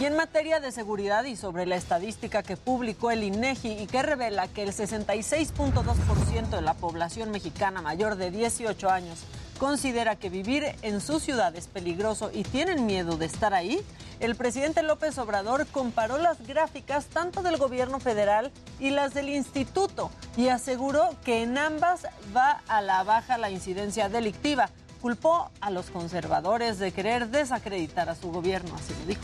[0.00, 4.02] Y en materia de seguridad y sobre la estadística que publicó el INEGI y que
[4.02, 9.20] revela que el 66.2% de la población mexicana mayor de 18 años
[9.58, 13.80] considera que vivir en su ciudad es peligroso y tienen miedo de estar ahí,
[14.18, 18.50] el presidente López Obrador comparó las gráficas tanto del gobierno federal
[18.80, 22.06] y las del instituto y aseguró que en ambas
[22.36, 24.68] va a la baja la incidencia delictiva.
[25.00, 29.22] Culpó a los conservadores de querer desacreditar a su gobierno, así lo dijo.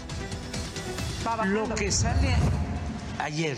[1.46, 2.34] Lo que sale
[3.18, 3.56] ayer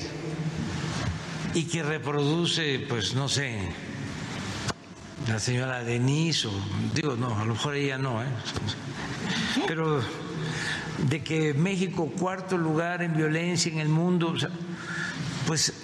[1.55, 3.59] y que reproduce, pues no sé,
[5.29, 6.53] la señora Denise, o
[6.95, 8.27] digo, no, a lo mejor ella no, ¿eh?
[9.67, 10.01] pero
[11.09, 14.35] de que México cuarto lugar en violencia en el mundo,
[15.47, 15.75] pues eh,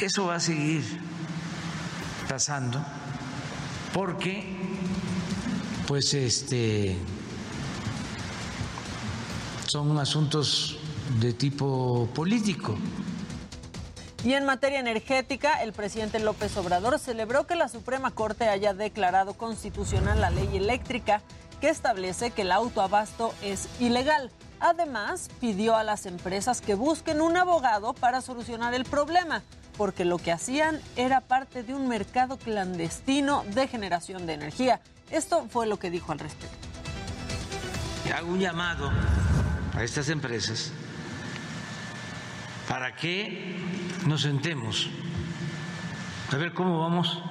[0.00, 0.82] eso va a seguir
[2.28, 2.84] pasando
[3.92, 4.56] porque
[5.86, 6.96] pues este
[9.66, 10.75] son asuntos
[11.20, 12.76] de tipo político.
[14.24, 19.34] Y en materia energética, el presidente López Obrador celebró que la Suprema Corte haya declarado
[19.34, 21.22] constitucional la ley eléctrica
[21.60, 24.30] que establece que el autoabasto es ilegal.
[24.58, 29.42] Además, pidió a las empresas que busquen un abogado para solucionar el problema,
[29.76, 34.80] porque lo que hacían era parte de un mercado clandestino de generación de energía.
[35.10, 36.56] Esto fue lo que dijo al respecto.
[38.14, 38.90] Hago un llamado
[39.74, 40.72] a estas empresas
[42.68, 43.56] para que
[44.06, 44.90] nos sentemos
[46.32, 47.22] a ver cómo vamos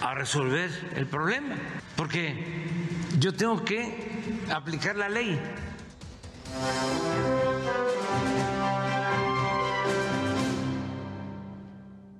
[0.00, 1.56] a resolver el problema,
[1.96, 2.68] porque
[3.18, 5.40] yo tengo que aplicar la ley.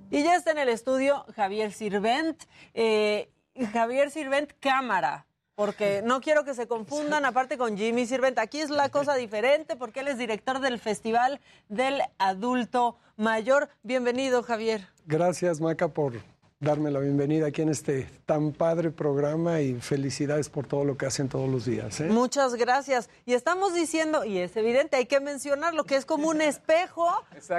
[0.09, 2.43] Y ya está en el estudio Javier Sirvent.
[2.73, 3.31] Eh,
[3.73, 5.27] Javier Sirvent Cámara,
[5.57, 8.37] porque no quiero que se confundan, aparte con Jimmy Sirvent.
[8.37, 13.67] Aquí es la cosa diferente porque él es director del Festival del Adulto Mayor.
[13.81, 14.87] Bienvenido, Javier.
[15.07, 16.13] Gracias, Maca, por
[16.59, 21.05] darme la bienvenida aquí en este tan padre programa y felicidades por todo lo que
[21.05, 22.01] hacen todos los días.
[22.01, 22.05] ¿eh?
[22.09, 23.11] Muchas gracias.
[23.27, 27.07] Y estamos diciendo, y es evidente, hay que mencionar lo que es como un espejo,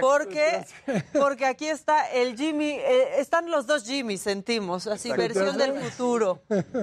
[0.01, 0.65] porque,
[1.13, 6.41] porque aquí está el Jimmy, eh, están los dos Jimmy, sentimos, así, versión del futuro.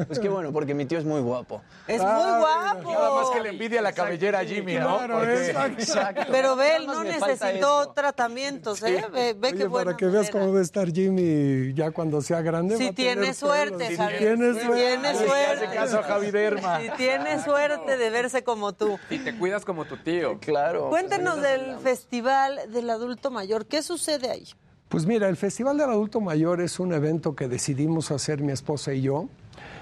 [0.07, 1.61] Pues qué bueno, porque mi tío es muy guapo.
[1.85, 2.07] Es muy
[2.39, 2.91] guapo.
[2.93, 4.99] Nada más que le envidia la cabellera a Jimmy, ¿no?
[4.99, 6.23] Claro, Porque- exacto.
[6.31, 9.03] Pero ve, él no necesitó tratamientos, ¿eh?
[9.11, 9.85] Ve, ve Oye, qué bueno.
[9.85, 12.77] para que veas cómo va a estar Jimmy ya cuando sea grande.
[12.77, 13.89] Si a tiene suerte.
[13.89, 15.65] Si tiene Si suerte.
[15.73, 16.81] caso a Javi Derma.
[16.81, 18.97] Si tiene suerte de verse como tú.
[19.09, 20.39] Y te cuidas como tu tío.
[20.39, 20.89] Claro.
[20.89, 23.65] Cuéntenos del Festival del Adulto Mayor.
[23.65, 24.47] ¿Qué sucede ahí?
[24.89, 28.93] Pues mira, el Festival del Adulto Mayor es un evento que decidimos hacer mi esposa
[28.93, 29.27] y yo.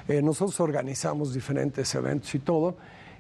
[0.08, 2.76] Eh, nosotros organizamos diferentes eventos y todo.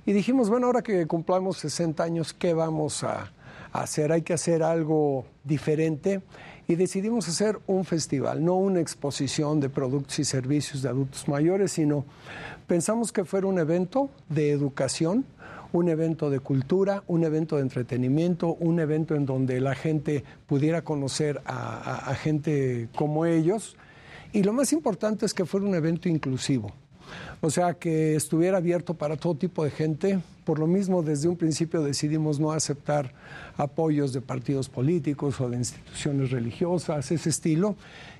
[0.05, 3.31] Y dijimos, bueno, ahora que cumplamos 60 años, ¿qué vamos a,
[3.73, 6.21] hacer, hay que hacer algo diferente
[6.67, 11.71] y decidimos hacer un festival, no una exposición de productos y servicios de adultos mayores,
[11.73, 12.05] sino
[12.67, 15.25] pensamos que fuera un evento de educación,
[15.73, 20.83] un evento de cultura, un evento de entretenimiento, un evento en donde la gente pudiera
[20.83, 23.75] conocer a, a- gente como ellos.
[24.31, 26.71] Y lo más importante es que fuera un evento inclusivo.
[27.41, 30.19] O sea, que estuviera abierto para todo tipo de gente.
[30.43, 33.13] Por lo mismo, desde un principio decidimos no aceptar
[33.57, 37.75] apoyos de partidos políticos o de instituciones religiosas, ese estilo.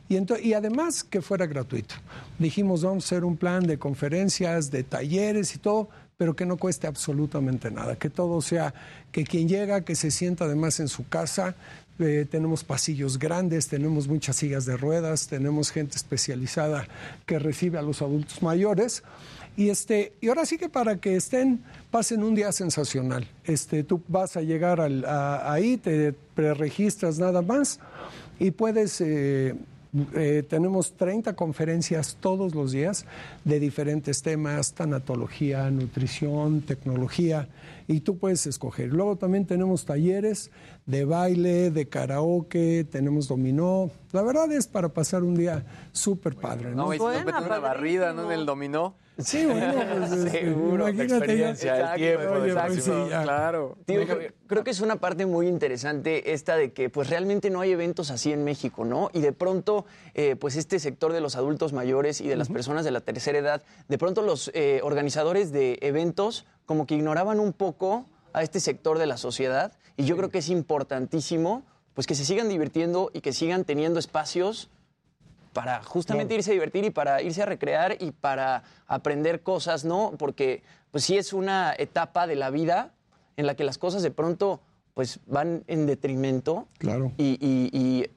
[0.09, 1.95] Y, además que fuera gratuito.
[2.37, 6.57] Dijimos, vamos a hacer un plan de conferencias, de talleres y todo, pero que no
[6.57, 7.95] cueste absolutamente nada.
[7.95, 8.73] Que todo sea,
[9.11, 11.55] que quien llega, que se sienta además en su casa.
[11.99, 16.87] Eh, tenemos pasillos grandes, tenemos muchas sillas de ruedas, tenemos gente especializada
[17.25, 19.03] que recibe a los adultos mayores.
[19.55, 21.61] Y, este, y ahora sí que para que estén,
[21.91, 23.27] pasen un día sensacional.
[23.43, 27.80] Este, tú vas a llegar al- a- ahí, te preregistras nada más
[28.39, 28.99] y puedes...
[29.01, 29.55] eh,
[30.15, 33.05] eh, tenemos 30 conferencias todos los días
[33.45, 37.47] de diferentes temas, tanatología, nutrición, tecnología,
[37.88, 38.88] y tú puedes escoger.
[38.91, 40.49] Luego también tenemos talleres
[40.85, 43.89] de baile, de karaoke, tenemos dominó.
[44.11, 46.72] La verdad es para pasar un día súper padre.
[46.72, 46.93] No, ¿no?
[46.93, 48.26] y si nos meten una barrida, ¿no?
[48.26, 48.95] En el dominó.
[49.18, 51.93] Sí, bueno, pues, este, Seguro, la imagínate experiencia, ya.
[51.93, 53.10] el tiempo, Oye, pues, exacto, sí.
[53.10, 53.77] Claro.
[53.85, 57.61] Tío, creo, creo que es una parte muy interesante esta de que pues realmente no
[57.61, 59.11] hay eventos así en México, ¿no?
[59.14, 59.85] Y de pronto,
[60.15, 63.38] eh, pues este sector de los adultos mayores y de las personas de la tercera
[63.38, 68.60] edad, de pronto los eh, organizadores de eventos como que ignoraban un poco a este
[68.60, 71.64] sector de la sociedad y yo creo que es importantísimo
[71.94, 74.70] pues que se sigan divirtiendo y que sigan teniendo espacios
[75.53, 80.14] para justamente irse a divertir y para irse a recrear y para aprender cosas, ¿no?
[80.18, 82.94] Porque pues sí es una etapa de la vida
[83.38, 84.60] en la que las cosas de pronto
[84.95, 87.11] pues van en detrimento Claro.
[87.18, 88.10] y, y- y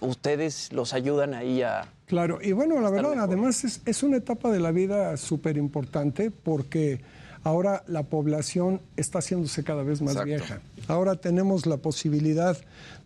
[0.00, 1.88] ustedes los ayudan ahí a...
[2.06, 6.30] Claro, y bueno, la verdad, además es, es una etapa de la vida súper importante
[6.30, 7.00] porque
[7.44, 10.26] ahora la población está haciéndose cada vez más Exacto.
[10.26, 10.60] vieja.
[10.88, 12.56] Ahora tenemos la posibilidad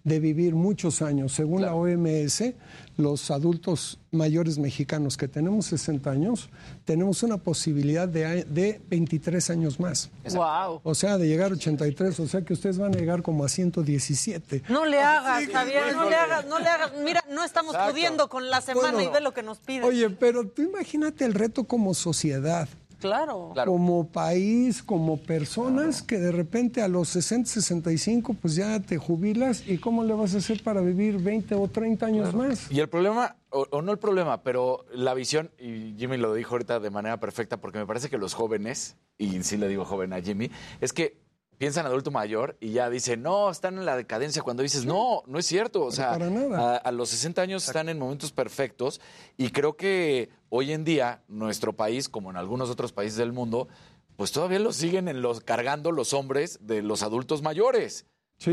[0.05, 1.33] de vivir muchos años.
[1.33, 2.55] Según la OMS,
[2.97, 6.49] los adultos mayores mexicanos que tenemos 60 años,
[6.85, 10.11] tenemos una posibilidad de, de 23 años más.
[10.33, 10.81] Wow.
[10.83, 13.49] O sea, de llegar a 83, o sea que ustedes van a llegar como a
[13.49, 14.63] 117.
[14.69, 16.93] No le hagas, Sí, Javier, no le hagas, no le hagas.
[17.05, 17.93] Mira, no estamos Exacto.
[17.93, 19.85] pudiendo con la semana Bueno, y ve lo que nos piden.
[19.85, 22.69] Oye, pero tú imagínate el reto como sociedad.
[22.99, 23.53] Claro.
[23.67, 29.65] como país, como personas que de repente a los 60, 65 pues ya te jubilas
[29.67, 32.71] y cómo le vas a hacer para vivir 20 o 30 años más.
[32.71, 36.55] Y el problema, o, o no el problema, pero la visión, y Jimmy lo dijo
[36.55, 40.13] ahorita de manera perfecta, porque me parece que los jóvenes, y sí le digo joven
[40.13, 40.51] a Jimmy,
[40.81, 41.28] es que
[41.59, 44.43] piensan adulto mayor y ya dicen, no, están en la decadencia.
[44.43, 45.85] Cuando dices, no, no es cierto.
[45.85, 49.01] O sea, a los 60 años están en momentos perfectos
[49.37, 53.69] y creo que hoy en día nuestro país, como en algunos otros países del mundo,
[54.17, 58.07] pues todavía lo siguen en los, cargando los hombres de los adultos mayores.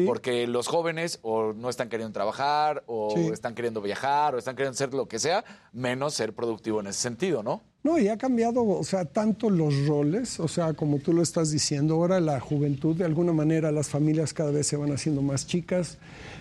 [0.05, 3.27] Porque los jóvenes o no están queriendo trabajar, o Sí.
[3.27, 6.99] están queriendo viajar, o están queriendo hacer lo que sea, menos ser productivo en ese
[7.01, 7.61] sentido, ¿no?
[7.83, 11.51] No, y ha cambiado, o sea, tanto los roles, o sea, como tú lo estás
[11.51, 15.45] diciendo, ahora la juventud, de alguna manera las familias cada vez se van haciendo más
[15.45, 15.99] chicas.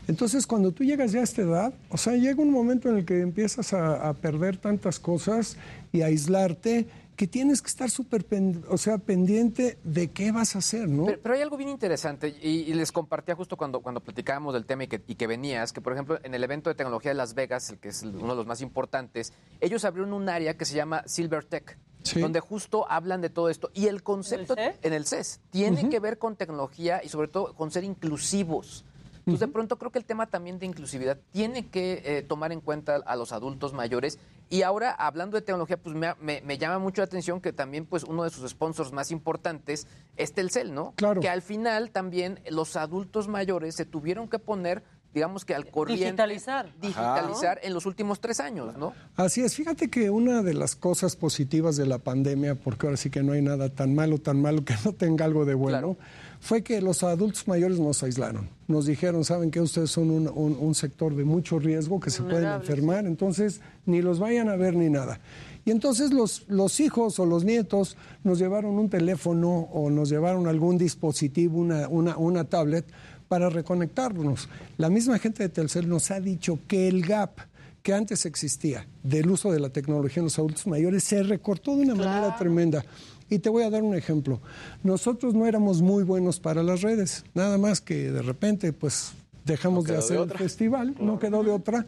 [0.08, 3.04] Entonces, cuando tú llegas ya a esta edad, o sea, llega un momento en el
[3.04, 5.58] que empiezas a, a perder tantas cosas
[5.92, 6.86] y a aislarte
[7.16, 8.26] que tienes que estar súper,
[8.68, 11.06] o sea, pendiente de qué vas a hacer, ¿no?
[11.06, 14.66] Pero, pero hay algo bien interesante y, y les compartía justo cuando, cuando platicábamos del
[14.66, 17.16] tema y que, y que venías, que por ejemplo en el evento de tecnología de
[17.16, 20.64] Las Vegas, el que es uno de los más importantes, ellos abrieron un área que
[20.64, 21.78] se llama Silver Tech,
[22.16, 23.70] donde justo hablan de todo esto.
[23.74, 27.70] Y el concepto en el CES tiene que ver con tecnología y sobre todo con
[27.70, 28.84] ser inclusivos.
[29.26, 32.60] Entonces, de pronto creo que el tema también de inclusividad tiene que eh, tomar en
[32.60, 34.18] cuenta a los adultos mayores.
[34.50, 37.86] Y ahora, hablando de tecnología, pues me, me- me llama mucho la atención que también
[37.86, 40.92] pues uno de sus sponsors más importantes es Telcel, ¿no?
[40.96, 41.20] Claro.
[41.20, 46.04] Que al final también los adultos mayores se tuvieron que poner, digamos que al corriente.
[46.04, 46.72] Digitalizar.
[46.80, 48.92] Digitalizar en los últimos tres años, ¿no?
[49.16, 53.10] Así es, fíjate que una de las cosas positivas de la pandemia, porque ahora sí
[53.10, 55.96] que no hay nada tan malo, tan malo que no tenga algo de bueno,
[56.44, 58.50] fue que los adultos mayores nos aislaron.
[58.68, 62.22] Nos dijeron, saben que ustedes son un, un- un sector de mucho riesgo, que se
[62.22, 65.20] pueden enfermar, entonces ni los vayan a ver ni nada.
[65.64, 70.46] Y entonces los, los hijos o los nietos nos llevaron un teléfono o nos llevaron
[70.46, 72.84] algún dispositivo, una, una, una tablet,
[73.28, 74.50] para reconectarnos.
[74.76, 77.38] La misma gente de Telcel nos ha dicho que el gap
[77.82, 81.82] que antes existía del uso de la tecnología en los adultos mayores se recortó de
[81.82, 82.84] una manera tremenda.
[83.30, 84.40] Y te voy a dar un ejemplo.
[84.82, 89.12] Nosotros no éramos muy buenos para las redes, nada más que de repente pues
[89.44, 91.86] dejamos No de quedó de hacer el festival, no quedó de otra.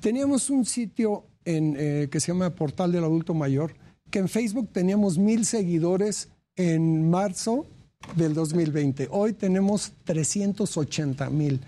[0.00, 3.74] Teníamos un sitio en, eh, que se llama Portal del Adulto Mayor,
[4.10, 7.66] que en Facebook teníamos mil seguidores en marzo
[8.16, 9.08] del 2020.
[9.10, 11.60] Hoy tenemos 380 mil.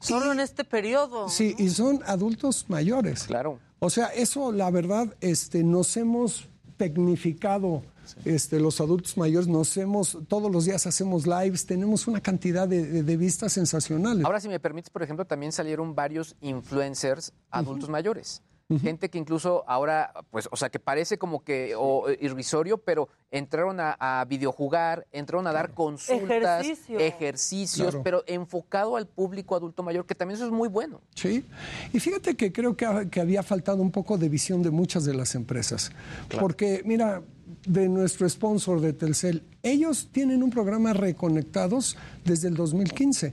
[0.00, 1.28] Solo en este periodo.
[1.28, 3.24] Sí, y son adultos mayores.
[3.24, 3.58] Claro.
[3.78, 7.82] O sea, eso la verdad, este, nos hemos tecnificado.
[8.24, 12.84] Este, los adultos mayores nos hemos, todos los días hacemos lives, tenemos una cantidad de,
[12.86, 14.24] de- de vistas sensacionales.
[14.24, 18.42] Ahora, si me permites, por ejemplo, también salieron varios influencers adultos mayores.
[18.82, 23.08] Gente que incluso ahora, pues, o sea, que parece como que o, eh, irrisorio, pero
[23.30, 26.98] entraron a, a videojugar, entraron a dar consultas, Ejercicio.
[26.98, 28.02] ejercicios, Claro.
[28.02, 31.00] pero enfocado al público adulto mayor, que también eso es muy bueno.
[31.14, 31.44] Sí,
[31.92, 35.36] y fíjate que creo que había faltado un poco de visión de muchas de las
[35.36, 35.92] empresas.
[36.40, 37.22] Porque, mira,
[37.66, 43.32] de nuestro sponsor de Telcel, ellos tienen un programa Reconectados desde el 2015.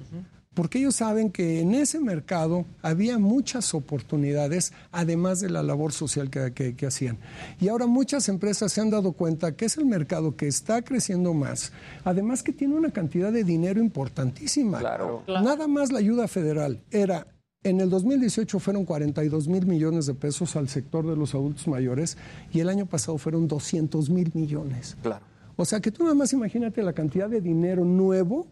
[0.54, 6.30] Porque ellos saben que en ese mercado había muchas oportunidades, además de la labor social
[6.30, 7.18] que, que- que hacían.
[7.60, 11.34] Y ahora muchas empresas se han dado cuenta que es el mercado que está creciendo
[11.34, 11.72] más,
[12.04, 14.78] además que tiene una cantidad de dinero importantísima.
[14.78, 15.24] Claro.
[15.28, 17.26] Nada más la ayuda federal era,
[17.64, 22.18] en el 2018 fueron 42 mil millones de pesos al sector de los adultos mayores
[22.52, 24.98] y el año pasado fueron 200 mil millones.
[25.02, 25.26] Claro.
[25.56, 28.48] O sea que tú nada más imagínate la cantidad de dinero nuevo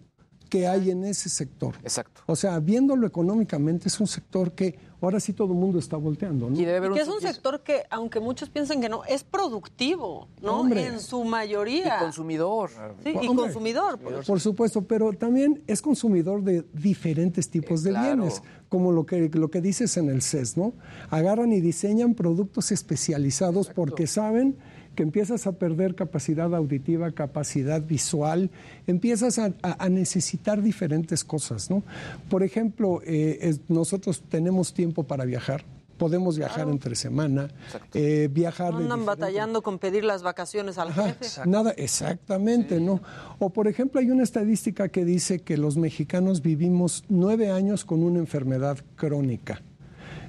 [0.51, 1.75] que hay en ese sector.
[1.81, 2.23] Exacto.
[2.25, 6.49] O sea, viéndolo económicamente, es un sector que ahora sí todo el mundo está volteando.
[6.49, 6.59] ¿no?
[6.59, 9.23] Y debe haber Y que es un sector que, aunque muchos piensen que no, es
[9.23, 10.59] productivo, ¿no?
[10.59, 10.87] Hombre.
[10.87, 11.95] En su mayoría.
[11.95, 12.69] Y consumidor.
[13.01, 13.45] Sí, y Hombre.
[13.45, 13.97] consumidor.
[13.97, 18.17] por Por supuesto, pero también es consumidor de diferentes tipos de claro.
[18.17, 20.73] bienes, como lo que, lo que dices en el CES, ¿no?
[21.11, 24.57] Agarran y diseñan productos especializados porque saben
[24.95, 28.49] que empiezas a perder capacidad auditiva, capacidad visual,
[28.87, 31.83] empiezas a, a- a necesitar diferentes cosas, ¿no?
[32.29, 35.63] Por ejemplo, eh, es- nosotros tenemos tiempo para viajar,
[35.97, 37.47] podemos viajar entre semana,
[37.93, 41.41] eh, viajar No andan batallando con pedir las vacaciones al Ajá, jefe.
[41.47, 43.01] Nada, exactamente, ¿no?
[43.39, 48.03] O por ejemplo, hay una estadística que dice que los mexicanos vivimos nueve años con
[48.03, 49.61] una enfermedad crónica.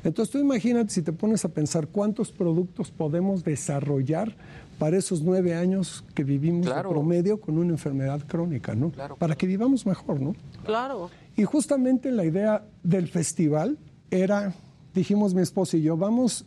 [0.05, 4.35] Entonces tú imagínate si te pones a pensar cuántos productos podemos desarrollar
[4.79, 6.89] para esos nueve años que vivimos Claro.
[6.89, 8.91] de promedio con una enfermedad crónica, ¿no?
[8.91, 10.35] Claro, Para que vivamos mejor, ¿no?
[10.65, 11.09] Claro.
[11.37, 13.79] Y justamente la idea del festival
[14.11, 14.55] era,
[14.95, 16.47] dijimos mi esposo y yo, vamos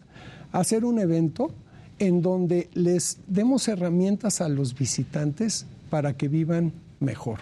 [0.52, 1.52] a hacer un evento
[1.98, 7.40] en donde les demos herramientas a los visitantes para que vivan mejor.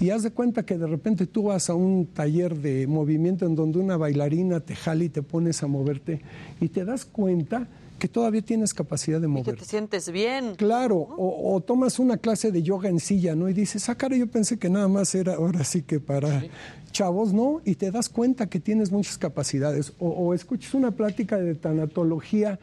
[0.00, 3.54] Y haz de cuenta que de repente tú vas a un taller de movimiento en
[3.56, 6.20] donde una bailarina te jala y te pones a moverte
[6.60, 7.66] y te das cuenta
[7.98, 9.60] que todavía tienes capacidad de Y que moverte.
[9.62, 10.54] te sientes bien.
[10.54, 13.48] Claro, o, o tomas una clase de yoga en silla, ¿no?
[13.48, 16.44] Y dices, ah, cara, yo pensé que nada más era ahora sí que para
[16.92, 17.60] chavos, ¿no?
[17.64, 19.94] Y te das cuenta que tienes muchas capacidades.
[19.98, 22.60] O, o escuchas una plática de tanatología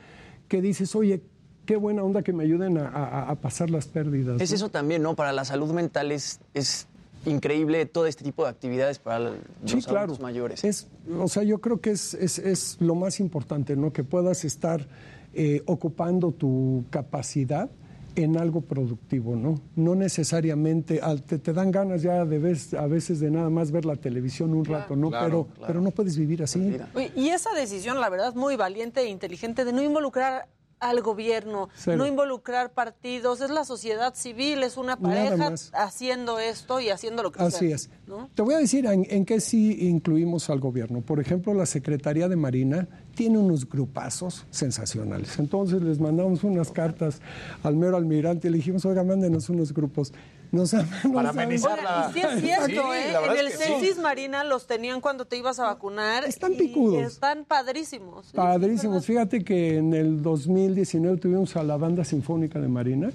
[0.48, 1.22] que dices, oye,
[1.66, 4.40] qué buena onda que me ayuden a, a- a pasar las pérdidas.
[4.42, 4.56] Es ¿no?
[4.56, 5.16] eso también, ¿no?
[5.18, 6.88] Para la salud mental es, es
[7.26, 9.36] increíble todo este tipo de actividades para los
[9.66, 10.16] Sí, claro.
[10.22, 10.64] mayores.
[10.64, 10.88] Es,
[11.20, 13.92] o sea, yo creo que es, es- es lo más importante, ¿no?
[13.94, 14.88] Que puedas estar
[15.34, 17.70] eh, ocupando tu capacidad
[18.16, 19.60] en algo productivo, ¿no?
[19.76, 23.72] No necesariamente, al- te, te dan ganas ya de vez, a veces de nada más
[23.72, 25.10] ver la televisión un rato, ¿no?
[25.10, 25.68] claro, pero, claro.
[25.68, 26.78] pero no puedes vivir así.
[26.94, 30.48] Oye, Y esa decisión, la verdad, muy valiente e inteligente de no involucrar
[30.80, 31.98] al gobierno, Cero.
[31.98, 37.32] no involucrar partidos, es la sociedad civil, es una pareja haciendo esto y haciendo lo
[37.32, 37.90] que Así sea, es.
[38.08, 38.30] ¿no?
[38.36, 41.02] Te voy a decir en, en qué sí incluimos al gobierno.
[41.02, 45.40] Por ejemplo, la Secretaría de Marina tiene unos grupazos sensacionales.
[45.40, 47.22] Entonces les mandamos unas cartas
[47.64, 50.14] al mero almirante y le dijimos, oiga, mándenos unos grupos.
[50.56, 50.74] Nos,
[51.04, 51.80] nos Para amenizar
[52.10, 53.12] y sí es cierto, Sí, ¿eh?
[53.12, 53.58] la En el sí.
[53.58, 56.24] Censis Marina los tenían cuando te ibas a vacunar.
[56.26, 57.02] Están y picudos.
[57.04, 58.28] Están padrísimos.
[58.28, 59.06] sí, Padrísimos.
[59.06, 63.12] Fíjate que en el 2019 tuvimos a la Banda Sinfónica de Marina.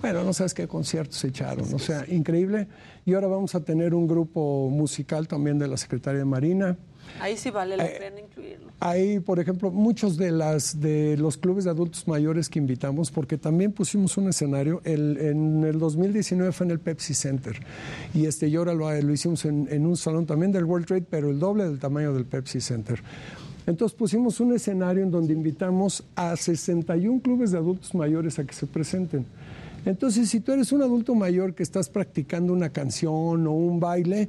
[0.00, 1.72] Bueno, no sabes qué conciertos se echaron.
[1.74, 2.66] O sea, increíble.
[3.04, 6.76] Y ahora vamos a tener un grupo musical también de la Secretaría de Marina.
[7.20, 8.69] Ahí sí vale la Eh, pena incluirlo.
[8.80, 13.36] Hay, por ejemplo, muchos de las de los clubes de adultos mayores que invitamos, porque
[13.36, 14.80] también pusimos un escenario.
[14.84, 17.60] El, en el 2019 fue en el Pepsi Center
[18.14, 21.06] y este y ahora lo, lo hicimos en, en un salón también del World Trade,
[21.10, 23.02] pero el doble del tamaño del Pepsi Center.
[23.66, 28.54] Entonces pusimos un escenario en donde invitamos a 61 clubes de adultos mayores a que
[28.54, 29.26] se presenten.
[29.84, 34.28] Entonces, si tú eres un adulto mayor que estás practicando una canción o un baile,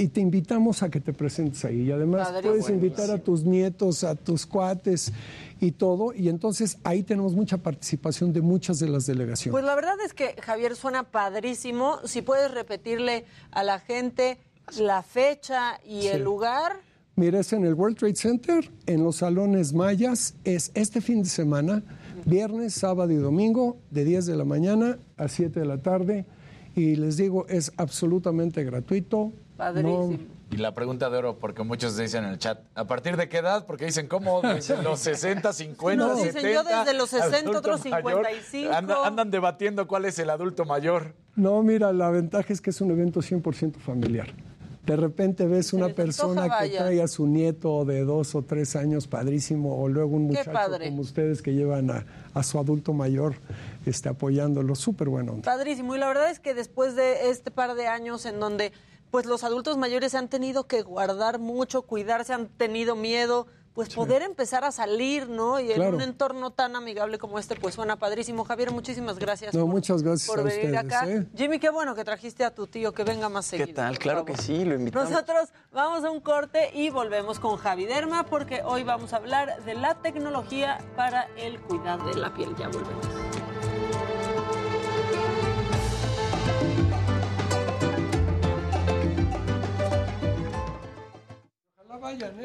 [0.00, 1.82] y te invitamos a que te presentes ahí.
[1.82, 5.12] Y además puedes invitar a tus nietos, a tus cuates,
[5.60, 6.12] y todo.
[6.14, 9.52] Y entonces ahí tenemos mucha participación de muchas de las delegaciones.
[9.52, 11.98] Pues la verdad es que Javier suena padrísimo.
[12.04, 14.38] Si puedes repetirle a la gente
[14.78, 16.80] la fecha y el lugar.
[17.16, 20.34] Mira, es en el World Trade Center, en los salones mayas.
[20.44, 21.82] Es este fin de semana,
[22.24, 26.24] viernes, sábado y domingo, de 10 de la mañana a 7 de la tarde.
[26.74, 29.32] Y les digo, es absolutamente gratuito.
[29.60, 30.18] Padrísimo.
[30.52, 33.38] Y la pregunta de oro, porque muchos dicen en el chat, ¿a partir de qué
[33.38, 33.66] edad?
[33.66, 34.40] Porque dicen, ¿cómo?
[34.42, 36.38] Desde los 60, 50, No, 70.
[36.38, 38.26] dicen yo desde los 60, adulto otros mayor.
[38.26, 38.72] 55.
[38.74, 41.14] Anda- andan debatiendo cuál es el adulto mayor.
[41.36, 44.28] No, mira, la ventaja es que es un evento 100% familiar.
[44.86, 49.06] De repente ves una persona que trae a su nieto de dos o tres años,
[49.06, 50.50] padrísimo, o luego un muchacho
[50.88, 53.34] como ustedes que llevan a, a su adulto mayor
[53.86, 54.74] este, apoyándolo.
[54.74, 55.36] Súper bueno.
[55.44, 55.94] Padrísimo.
[55.94, 58.72] Y la verdad es que después de este par de años en donde
[59.10, 63.94] pues los adultos mayores se han tenido que guardar mucho, cuidarse, han tenido miedo, pues
[63.94, 65.60] poder empezar a salir, ¿no?
[65.60, 68.44] Y en un entorno tan amigable como este, pues suena padrísimo.
[68.44, 69.54] Javier, muchísimas gracias.
[69.54, 71.08] No, por- muchas gracias por a venir ustedes, acá.
[71.08, 71.26] ¿eh?
[71.36, 73.68] Jimmy, qué bueno que trajiste a tu tío, que venga más seguido.
[73.68, 73.96] ¿Qué tal?
[73.98, 75.08] Claro que sí, lo invitamos.
[75.10, 79.62] Nosotros vamos a un corte y volvemos con Javi Derma porque hoy vamos a hablar
[79.64, 82.54] de la tecnología para el cuidado de la piel.
[82.58, 83.06] Ya volvemos.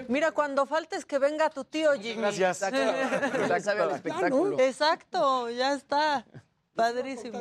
[0.08, 2.22] Mira, cuando faltes que venga tu tío Jimmy.
[2.22, 2.62] Gracias.
[4.60, 5.50] Exacto.
[5.50, 6.26] Ya está.
[6.76, 7.40] Padrísimo.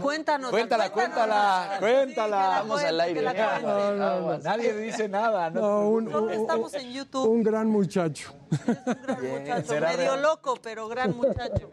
[0.00, 0.50] Cuéntanos.
[0.50, 2.48] Cuéntala, cuéntala, cuéntala.
[2.60, 3.22] Vamos al aire.
[3.22, 4.38] No, no, no.
[4.38, 5.50] Nadie dice nada.
[5.50, 7.28] No, No, un, un- estamos en YouTube.
[7.28, 8.32] un gran muchacho.
[8.50, 10.22] muchacho, será medio real.
[10.22, 11.68] loco, pero gran muchacho.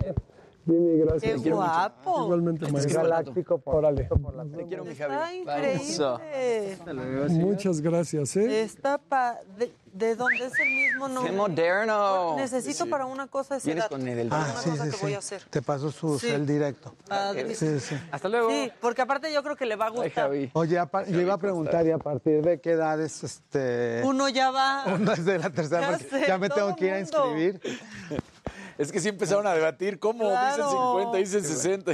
[0.73, 1.41] Gracias.
[1.41, 2.23] Qué guapo.
[2.25, 3.01] Igualmente, maestro.
[3.01, 4.09] Galáctico, Órale.
[4.55, 5.37] Te quiero, mi Está Javi.
[5.39, 7.29] increíble.
[7.29, 8.61] Muchas gracias, ¿eh?
[8.61, 9.37] Está pa...
[9.57, 11.31] ¿De, de dónde es el mismo nombre?
[11.31, 12.35] ¡Qué moderno!
[12.37, 13.95] Necesito para una cosa ese Vienes dato.
[13.97, 15.03] con el Ah, sí, cosa sí, que sí.
[15.03, 15.43] voy a hacer.
[15.49, 16.27] Te paso su Sí.
[16.27, 16.93] cel directo.
[17.07, 17.79] Padrísimo.
[17.79, 17.95] Sí, sí.
[18.11, 18.49] Hasta luego.
[18.49, 20.25] Sí, porque aparte yo creo que le va a Ay, gustar.
[20.25, 20.51] Javi.
[20.53, 20.79] Oye,
[21.09, 24.83] yo iba a preguntar, ¿y a partir de qué edades este, Uno ya va.
[24.95, 25.91] uno es de la tercera?
[25.91, 27.59] Ya sé, ya me tengo que ir a inscribir.
[28.79, 30.63] Es que sí empezaron a debatir cómo Claro.
[30.65, 31.91] dicen 50, dicen 60.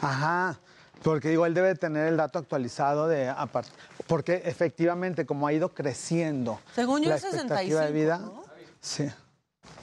[0.00, 0.60] Ajá,
[1.02, 3.68] porque digo, él debe tener el dato actualizado de apart-
[4.06, 8.44] porque efectivamente como ha ido creciendo Según yo la es expectativa 65, de vida, ¿no?
[8.80, 9.08] sí.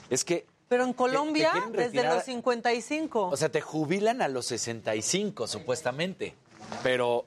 [0.10, 3.28] Es que, Pero en Colombia, desde los 55.
[3.30, 6.36] o sea, te jubilan a los 65, supuestamente.
[6.84, 7.26] Pero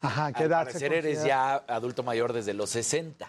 [0.00, 3.28] Ajá, ¿qué al edad se parecer eres ya adulto mayor desde los 60.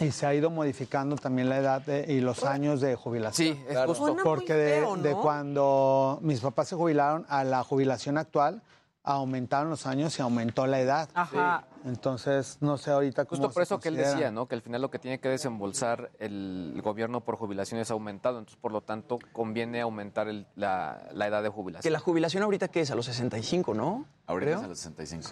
[0.00, 3.54] Y se ha ido modificando también la edad de- y los años de jubilación.
[3.56, 3.94] Sí, es justo.
[3.94, 5.20] Suena muy Porque de, feo, de ¿no?
[5.22, 8.62] cuando mis papás se jubilaron a la jubilación actual,
[9.04, 11.08] aumentaron los años y aumentó la edad.
[11.14, 11.64] Ajá.
[11.84, 14.46] Entonces, no sé ahorita cómo Justo por se eso que él decía, ¿no?
[14.48, 18.58] Que al final lo que tiene que desembolsar el gobierno por jubilaciones ha aumentado, entonces
[18.60, 21.92] por lo tanto conviene aumentar el- la, la edad de Que jubilación.
[21.92, 24.06] la jubilación ahorita que es a los 65, ¿no?
[24.26, 24.58] Ahorita Creo.
[24.58, 25.30] es a los 65.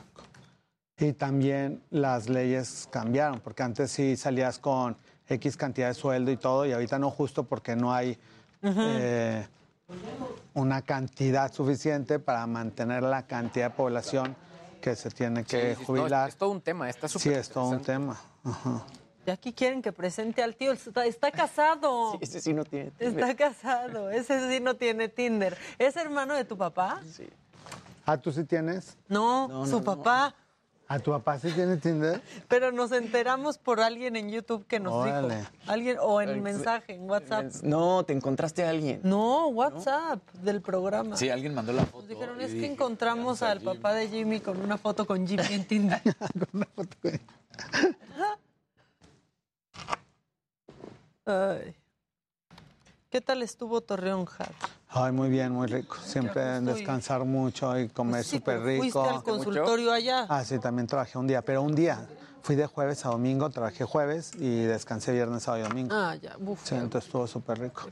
[0.99, 4.97] Y también las leyes cambiaron, porque antes sí salías con
[5.29, 8.17] X cantidad de sueldo y todo, y ahorita no justo porque no hay
[8.63, 9.47] eh,
[10.55, 14.37] una cantidad suficiente para mantener la cantidad de población
[14.81, 16.29] que se tiene que Sí, sí, no, es- jubilar.
[16.29, 18.21] es todo un tema, está sí, súper es todo un tema.
[18.45, 18.85] Ajá.
[19.27, 20.71] Y aquí quieren que presente al tío.
[20.73, 22.19] Está, está casado.
[22.21, 22.93] Ese sí no tiene.
[22.99, 24.11] Está casado.
[24.11, 25.57] Ese sí no tiene Tinder.
[25.79, 27.01] ¿Es hermano de tu papá?
[27.11, 27.29] Sí.
[28.05, 28.99] Ah, ¿tú sí tienes?
[29.09, 30.35] No, No, su no, papá.
[30.87, 32.21] ¿A tu papá sí tiene Tinder?
[32.47, 35.37] Pero nos enteramos por alguien en YouTube que nos Órale.
[35.39, 35.49] dijo.
[35.67, 37.47] Alguien, o en mensaje, en WhatsApp.
[37.63, 39.01] No, te encontraste a alguien.
[39.03, 41.17] No, WhatsApp del programa.
[41.17, 42.01] Sí, alguien mandó la foto.
[42.01, 45.65] Nos dijeron, es que encontramos al papá de Jimmy con una foto con Jimmy en
[45.65, 46.03] Tinder.
[51.25, 51.75] Ay.
[53.09, 54.53] ¿Qué tal estuvo Torreón, Javi?
[54.97, 55.97] Ay, muy bien, muy rico.
[56.01, 59.03] Siempre descansar mucho y comer Pues sí, súper pero rico.
[59.03, 60.27] Fuiste al consultorio allá.
[60.29, 62.07] Ah, sí, también trabajé un día, pero un día.
[62.43, 65.95] Fui de jueves a domingo, trabajé jueves y descansé viernes, sábado y domingo.
[65.95, 66.61] Ah, ya, uf.
[66.63, 67.83] Sí, entonces estuvo súper rico.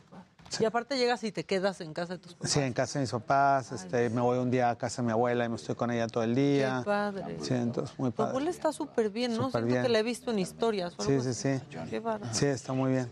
[0.60, 2.50] Y aparte llegas y te quedas en casa de tus papás.
[2.50, 5.12] Sí, en casa de mis papás, este, me voy un día a casa de mi
[5.12, 6.78] abuela y me estoy con ella todo el día.
[6.80, 7.36] Qué padre.
[7.42, 8.30] Sí, entonces muy Tu padre.
[8.30, 9.46] abuela está súper bien, ¿no?
[9.46, 9.82] Súper Siento bien.
[9.82, 10.94] que la he visto en historias.
[10.98, 11.60] Sí, sí, sí.
[11.88, 12.32] Qué bárbaro.
[12.34, 13.10] Sí, está muy bien.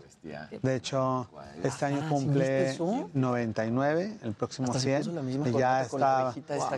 [0.61, 1.27] De hecho,
[1.63, 3.09] este año Ah, ¿sí cumple viste eso?
[3.13, 6.33] 99, el próximo Hasta se 100, puso la misma y ya está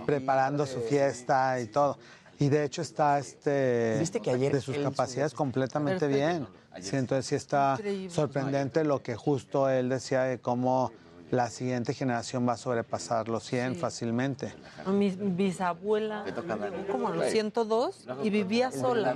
[0.06, 1.98] preparando su fiesta y todo.
[2.40, 6.49] Y de hecho está este ¿Viste que ayer de sus capacidades completamente Perfecto.
[6.81, 8.09] Sí, entonces sí está Increíble.
[8.09, 10.91] sorprendente lo que justo él decía de cómo
[11.31, 13.79] la siguiente generación va a sobrepasar los 100 Sí.
[13.79, 14.53] fácilmente.
[14.85, 19.15] Mi bisabuela llegó como a los 102 y vivía sola.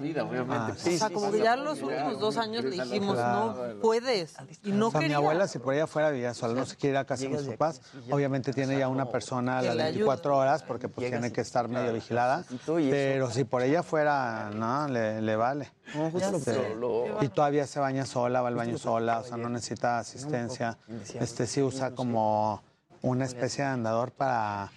[0.50, 4.36] Ah, o sea, como que ya los últimos dos años le dijimos, no puedes.
[4.64, 6.94] Y no o sea, mi abuela, si por ella fuera, vivía sola, no se quiere
[6.94, 7.82] ir a casa de mis papás.
[8.10, 11.68] Obviamente tiene ya una persona a las le 24 horas porque pues tiene que estar
[11.68, 12.46] medio vigilada.
[12.66, 15.72] Pero si por ella fuera, no, le, le vale.
[16.16, 16.76] Este,
[17.22, 20.78] y todavía se baña sola, va al baño sola, o sea, no necesita asistencia.
[21.20, 22.62] Este sí usa como
[23.02, 24.72] una especie de andador para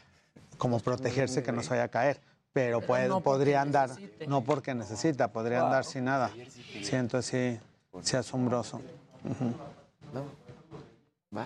[0.57, 2.20] como protegerse que no se vaya a caer.
[2.53, 4.27] Pero puede, no podría andar, necesite.
[4.27, 6.32] no porque necesita, podría andar sin nada.
[6.82, 8.81] Sí, entonces sí, sí asombroso.
[9.24, 9.55] Ujú.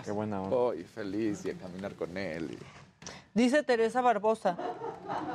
[0.03, 0.83] Qué buena onda.
[0.93, 2.57] feliz y a caminar con él.
[3.35, 4.57] Dice Teresa Barbosa,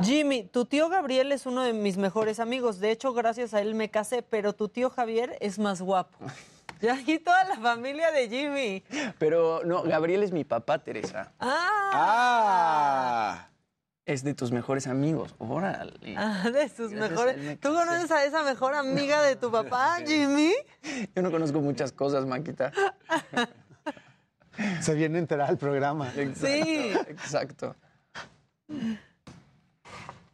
[0.03, 2.81] Jimmy, tu tío Gabriel es uno de mis mejores amigos.
[2.81, 6.17] De hecho, gracias a él me casé, pero tu tío Javier es más guapo.
[6.81, 8.83] Y aquí toda la familia de Jimmy.
[9.19, 11.31] Pero no, Gabriel es mi papá, Teresa.
[11.41, 13.49] Ah,
[14.07, 15.35] Es de tus mejores amigos.
[15.39, 16.15] Órale.
[16.17, 17.37] ah, de sus Gracias mejores.
[17.37, 20.55] me ¿Tú conoces a esa mejor amiga de tu papá, Jimmy?
[21.15, 22.73] Yo no conozco muchas cosas, Maquita.
[24.81, 26.11] Se viene a enterar el programa.
[26.35, 26.93] Sí.
[27.09, 27.77] Exacto.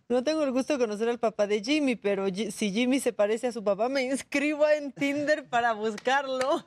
[0.09, 3.49] No tengo el gusto de conocer al papá de Jimmy, pero si Jimmy se parece
[3.49, 6.65] a su papá, me inscribo en Tinder para buscarlo.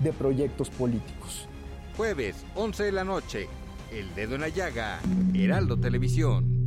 [0.00, 1.48] de proyectos políticos.
[1.96, 3.48] Jueves, 11 de la noche.
[3.92, 4.98] El dedo en la llaga.
[5.34, 6.62] Heraldo Televisión.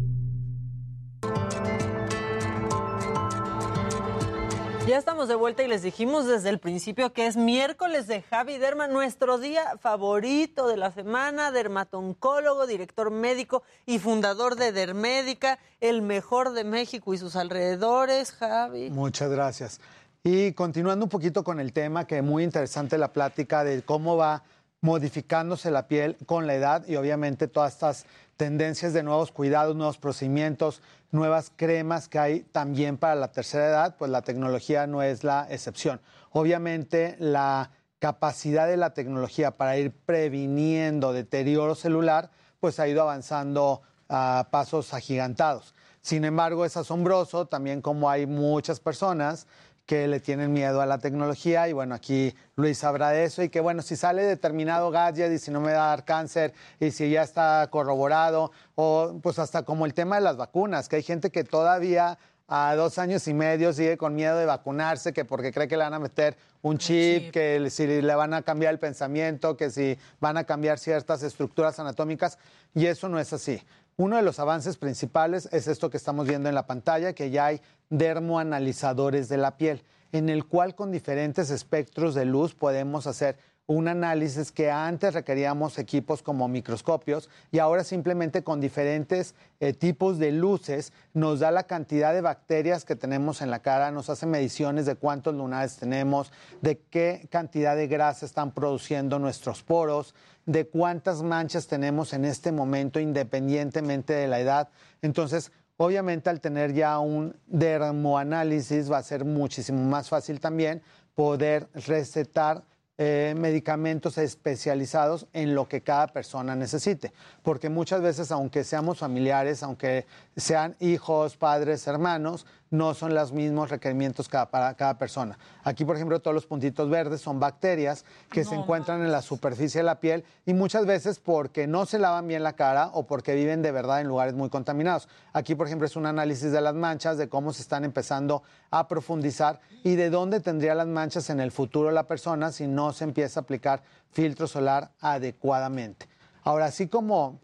[4.88, 8.60] Ya estamos de vuelta y les dijimos desde el principio que es miércoles de Javi
[8.60, 16.04] Derma, nuestro día favorito de la semana, dermatoncólogo, director médico y fundador de Dermédica, el
[16.04, 18.92] mejor de México y sus alrededores, Javi.
[18.92, 19.82] Muchas gracias.
[20.24, 24.18] Y continuando un poquito con el tema, que es muy interesante la plática de cómo
[24.18, 24.44] va
[24.86, 28.06] modificándose la piel con la edad y obviamente todas estas
[28.38, 33.96] tendencias de nuevos cuidados, nuevos procedimientos, nuevas cremas que hay también para la tercera edad,
[33.98, 36.02] pues la tecnología no es la excepción.
[36.30, 42.30] Obviamente la capacidad de la tecnología para ir previniendo deterioro celular,
[42.60, 45.74] pues ha ido avanzando a pasos agigantados.
[46.02, 49.48] Sin embargo, es asombroso también como hay muchas personas
[49.86, 51.68] que le tienen miedo a la tecnología.
[51.68, 53.44] Y bueno, aquí Luis sabrá de eso.
[53.44, 56.54] Y que bueno, si sale determinado gadget y si no me va a dar cáncer
[56.80, 60.98] y si ya está corroborado o pues hasta como el tema de las vacunas, que
[60.98, 62.18] hay gente que todavía
[62.48, 65.84] a dos años y medio sigue con miedo de vacunarse, que porque cree que le
[65.84, 69.98] van a meter un chip, que si le van a cambiar el pensamiento, que si
[70.20, 72.38] van a cambiar ciertas estructuras anatómicas,
[72.76, 73.62] y eso no es así.
[73.98, 77.46] Uno de los avances principales es esto que estamos viendo en la pantalla, que ya
[77.46, 83.38] hay dermoanalizadores de la piel, en el cual con diferentes espectros de luz podemos hacer
[83.68, 90.20] un análisis que antes requeríamos equipos como microscopios y ahora simplemente con diferentes eh, tipos
[90.20, 94.28] de luces nos da la cantidad de bacterias que tenemos en la cara, nos hace
[94.28, 96.32] mediciones de cuántos lunares tenemos,
[96.62, 100.14] de qué cantidad de grasa están produciendo nuestros poros,
[100.46, 104.70] de cuántas manchas tenemos en este momento independientemente de la edad.
[105.02, 110.82] Entonces, obviamente al tener ya un dermoanálisis va a ser muchísimo más fácil también
[111.16, 112.64] poder recetar
[112.98, 117.12] eh, medicamentos especializados en lo que cada persona necesite.
[117.44, 120.06] Porque muchas veces, aunque seamos familiares, aunque
[120.38, 122.46] sean hijos, padres, hermanos,
[122.76, 125.38] no son los mismos requerimientos cada- para cada persona.
[125.64, 129.80] Aquí, por ejemplo, todos los puntitos verdes son bacterias que se encuentran en la superficie
[129.80, 133.34] de la piel y muchas veces porque no se lavan bien la cara o porque
[133.36, 135.08] viven de verdad en lugares muy contaminados.
[135.34, 138.88] Aquí, por ejemplo, es un análisis de las manchas, de cómo se están empezando a
[138.88, 143.04] profundizar y de dónde tendría las manchas en el futuro la persona si no se
[143.06, 143.82] empieza a aplicar
[144.12, 146.08] filtro solar adecuadamente.
[146.44, 147.40] Ahora, así como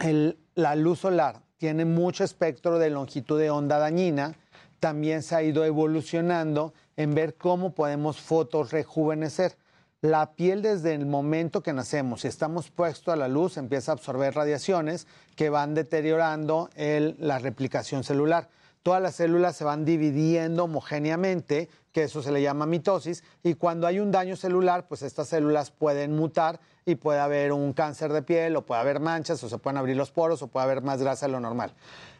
[0.00, 4.34] el- la luz solar tiene mucho espectro de longitud de onda dañina,
[4.80, 9.56] también se ha ido evolucionando en ver cómo podemos fotorrejuvenecer.
[10.02, 13.94] La piel desde el momento que nacemos, si estamos puestos a la luz, empieza a
[13.94, 18.48] absorber radiaciones que van deteriorando la replicación celular.
[18.82, 23.86] Todas las células se van dividiendo homogéneamente, que eso se le llama mitosis, y cuando
[23.88, 28.22] hay un daño celular, pues estas células pueden mutar y puede haber un cáncer de
[28.22, 31.02] piel, o puede haber manchas, o se pueden abrir los poros, o puede haber más
[31.02, 31.72] grasa de lo normal.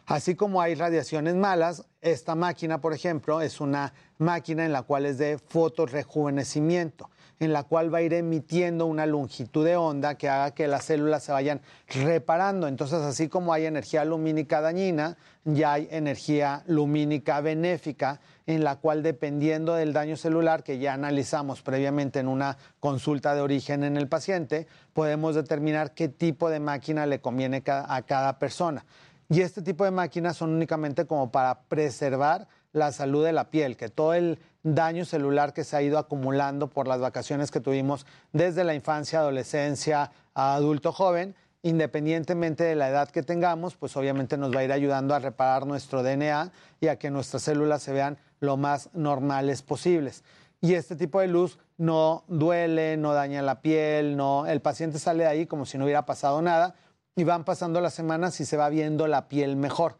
[0.07, 5.05] Así como hay radiaciones malas, esta máquina, por ejemplo, es una máquina en la cual
[5.05, 7.09] es de fotorrejuvenecimiento,
[7.41, 10.85] en la cual va a ir emitiendo una longitud de onda que haga que las
[10.85, 11.59] células se vayan
[11.89, 12.69] reparando.
[12.69, 19.03] Entonces, así como hay energía lumínica dañina, ya hay energía lumínica benéfica, en la cual
[19.03, 24.07] dependiendo del daño celular que ya analizamos previamente en una consulta de origen en el
[24.07, 28.85] paciente, podemos determinar qué tipo de máquina le conviene a cada persona.
[29.29, 33.75] Y este tipo de máquinas son únicamente como para preservar la salud de la piel,
[33.75, 38.05] que todo el daño celular que se ha ido acumulando por las vacaciones que tuvimos
[38.31, 44.37] desde la infancia, adolescencia a adulto joven, independientemente de la edad que tengamos, pues obviamente
[44.37, 47.91] nos va a ir ayudando a reparar nuestro DNA y a que nuestras células se
[47.91, 50.23] vean lo más normales posibles.
[50.61, 55.23] Y este tipo de luz no duele, no daña la piel, no, el paciente sale
[55.23, 56.75] de ahí como si no hubiera pasado nada,
[57.17, 59.97] y van pasando las semanas y se va viendo la piel mejor.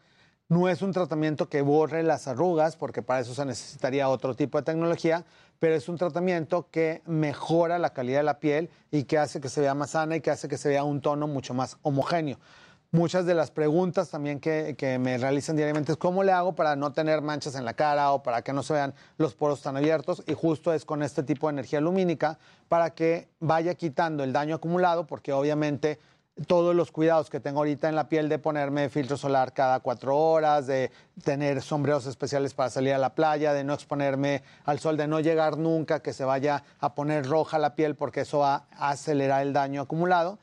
[0.48, 4.56] No es un tratamiento que borre las arrugas, porque para eso se necesitaría otro tipo
[4.56, 5.24] de tecnología,
[5.58, 9.48] pero es un tratamiento que mejora la calidad de la piel y que hace que
[9.48, 12.38] se vea más sana y que hace que se vea un tono mucho más homogéneo.
[12.92, 16.92] Muchas de las preguntas también que, me realizan diariamente es cómo le hago para no
[16.92, 20.22] tener manchas en la cara o para que no se vean los poros tan abiertos
[20.26, 22.38] y justo es con este tipo de energía lumínica
[22.68, 25.98] para que vaya quitando el daño acumulado porque obviamente
[26.46, 30.16] todos los cuidados que tengo ahorita en la piel de ponerme filtro solar cada cuatro
[30.16, 30.90] horas, de
[31.24, 35.20] tener sombreros especiales para salir a la playa, de no exponerme al sol, de no
[35.20, 39.42] llegar nunca que se vaya a poner roja la piel porque eso va a acelerar
[39.42, 40.38] el daño acumulado.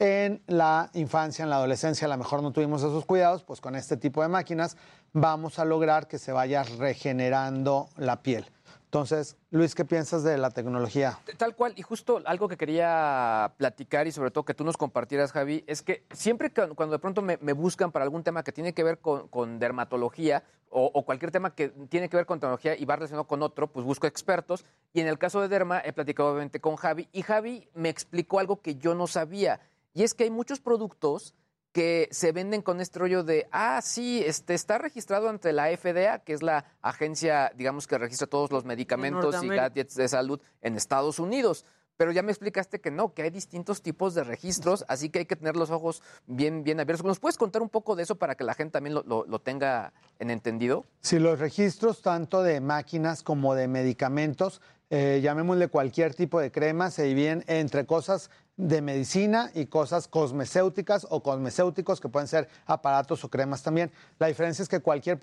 [0.00, 3.74] En la infancia, en la adolescencia, a lo mejor no tuvimos esos cuidados, pues con
[3.74, 4.76] este tipo de máquinas
[5.12, 8.46] vamos a lograr que se vaya regenerando la piel.
[8.88, 11.18] Entonces, Luis, ¿qué piensas de la tecnología?
[11.36, 15.30] Tal cual, y justo algo que quería platicar y sobre todo que tú nos compartieras,
[15.30, 18.72] Javi, es que siempre que, cuando de pronto me, buscan para algún tema que tiene
[18.72, 22.96] que ver con, dermatología o, cualquier tema que tiene que ver con tecnología y va
[22.96, 24.64] relacionado con otro, pues busco expertos.
[24.94, 28.40] Y en el caso de Derma he platicado obviamente con Javi y Javi me explicó
[28.40, 29.60] algo que yo no sabía.
[29.92, 31.34] Y es que hay muchos productos
[31.78, 36.18] que se venden con este rollo de, ah, sí, este, está registrado ante la FDA,
[36.24, 40.74] que es la agencia, digamos, que registra todos los medicamentos y gadgets de salud en
[40.74, 41.64] Estados Unidos.
[41.96, 45.26] Pero ya me explicaste que no, que hay distintos tipos de registros, así que hay
[45.26, 47.06] que tener los ojos bien, bien abiertos.
[47.06, 49.92] ¿Nos puedes contar un poco de eso para que la gente también lo, lo tenga
[50.18, 50.84] en entendido?
[51.00, 54.60] Sí, los registros tanto de máquinas como de medicamentos
[54.90, 61.06] eh, llamémosle cualquier tipo de crema, se dividen entre cosas de medicina y cosas cosmecéuticas
[61.08, 63.90] o cosmecéuticos que pueden ser aparatos o cremas también.
[64.18, 65.18] La diferencia es que cualquier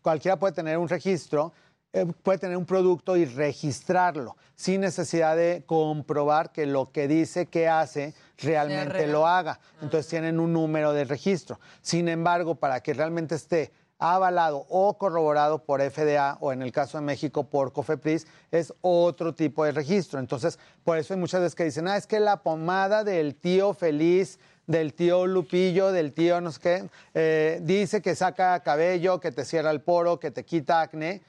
[0.00, 1.52] cualquiera puede tener un registro,
[1.92, 7.46] eh, puede tener un producto y registrarlo sin necesidad de comprobar que lo que dice
[7.46, 9.60] que hace realmente lo haga.
[9.82, 11.60] Entonces tienen un número de registro.
[11.82, 16.98] Sin embargo, para que realmente esté avalado o corroborado por FDA o en el caso
[16.98, 20.20] de México por COFEPRIS, es otro tipo de registro.
[20.20, 23.74] Entonces, por eso hay muchas veces que dicen, ah, es que la pomada del tío
[23.74, 29.32] feliz, del tío Lupillo, del tío no sé qué, eh, dice que saca cabello, que
[29.32, 31.22] te cierra el poro, que te quita acné,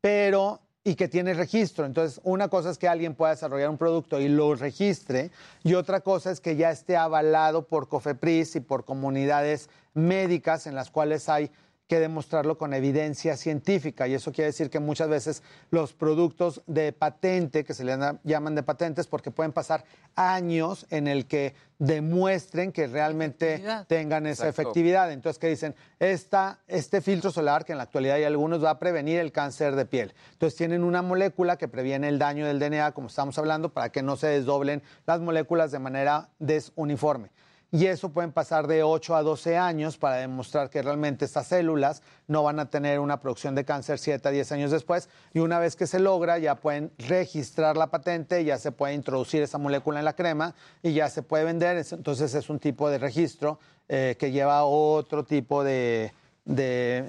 [0.00, 1.86] pero y que tiene registro.
[1.86, 5.30] Entonces, una cosa es que alguien pueda desarrollar un producto y lo registre,
[5.62, 10.74] y otra cosa es que ya esté avalado por COFEPRIS y por comunidades médicas en
[10.74, 11.50] las cuales hay
[11.86, 14.08] que demostrarlo con evidencia científica.
[14.08, 18.54] Y eso quiere decir que muchas veces los productos de patente, que se le llaman
[18.54, 19.84] de patentes, porque pueden pasar
[20.14, 25.12] años en el que demuestren que realmente tengan esa efectividad.
[25.12, 28.78] Entonces, que dicen, Esta, este filtro solar, que en la actualidad hay algunos, va a
[28.78, 30.14] prevenir el cáncer de piel.
[30.32, 34.02] Entonces, tienen una molécula que previene el daño del DNA, como estamos hablando, para que
[34.02, 37.30] no se desdoblen las moléculas de manera desuniforme
[37.74, 42.02] y eso pueden pasar de 8 a 12 años para demostrar que realmente estas células
[42.28, 45.08] no van a tener una producción de cáncer 7 a 10 años después.
[45.32, 49.42] Y una vez que se logra ya pueden registrar la patente, ya se puede introducir
[49.42, 52.98] esa molécula en la crema y ya se puede vender, entonces es un tipo de
[52.98, 56.12] registro eh, que lleva otro tipo de
[56.44, 57.04] de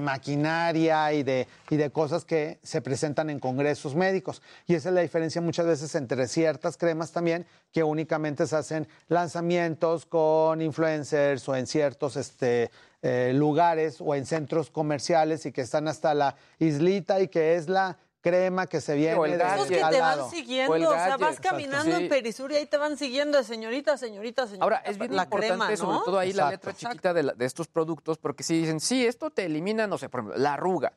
[0.00, 4.42] maquinaria y de, y de cosas que se presentan en congresos médicos.
[4.66, 8.88] Y esa es la diferencia muchas veces entre ciertas cremas también que únicamente se hacen
[9.08, 12.70] lanzamientos con influencers o en ciertos este,
[13.02, 17.68] eh, lugares o en centros comerciales y que están hasta la islita y que es
[17.68, 17.98] la
[18.28, 19.16] crema que se viene.
[19.16, 22.66] O el Esos que te van siguiendo, o, sea, vas caminando en Perisur y ahí
[22.66, 24.64] te van siguiendo, señorita, señorita, señorita.
[24.64, 28.42] Ahora, es bien importante, sobre todo ahí la letra chiquita de, de, estos productos, porque
[28.42, 30.92] si dicen, sí, esto te elimina, no sé, por ejemplo, la arruga.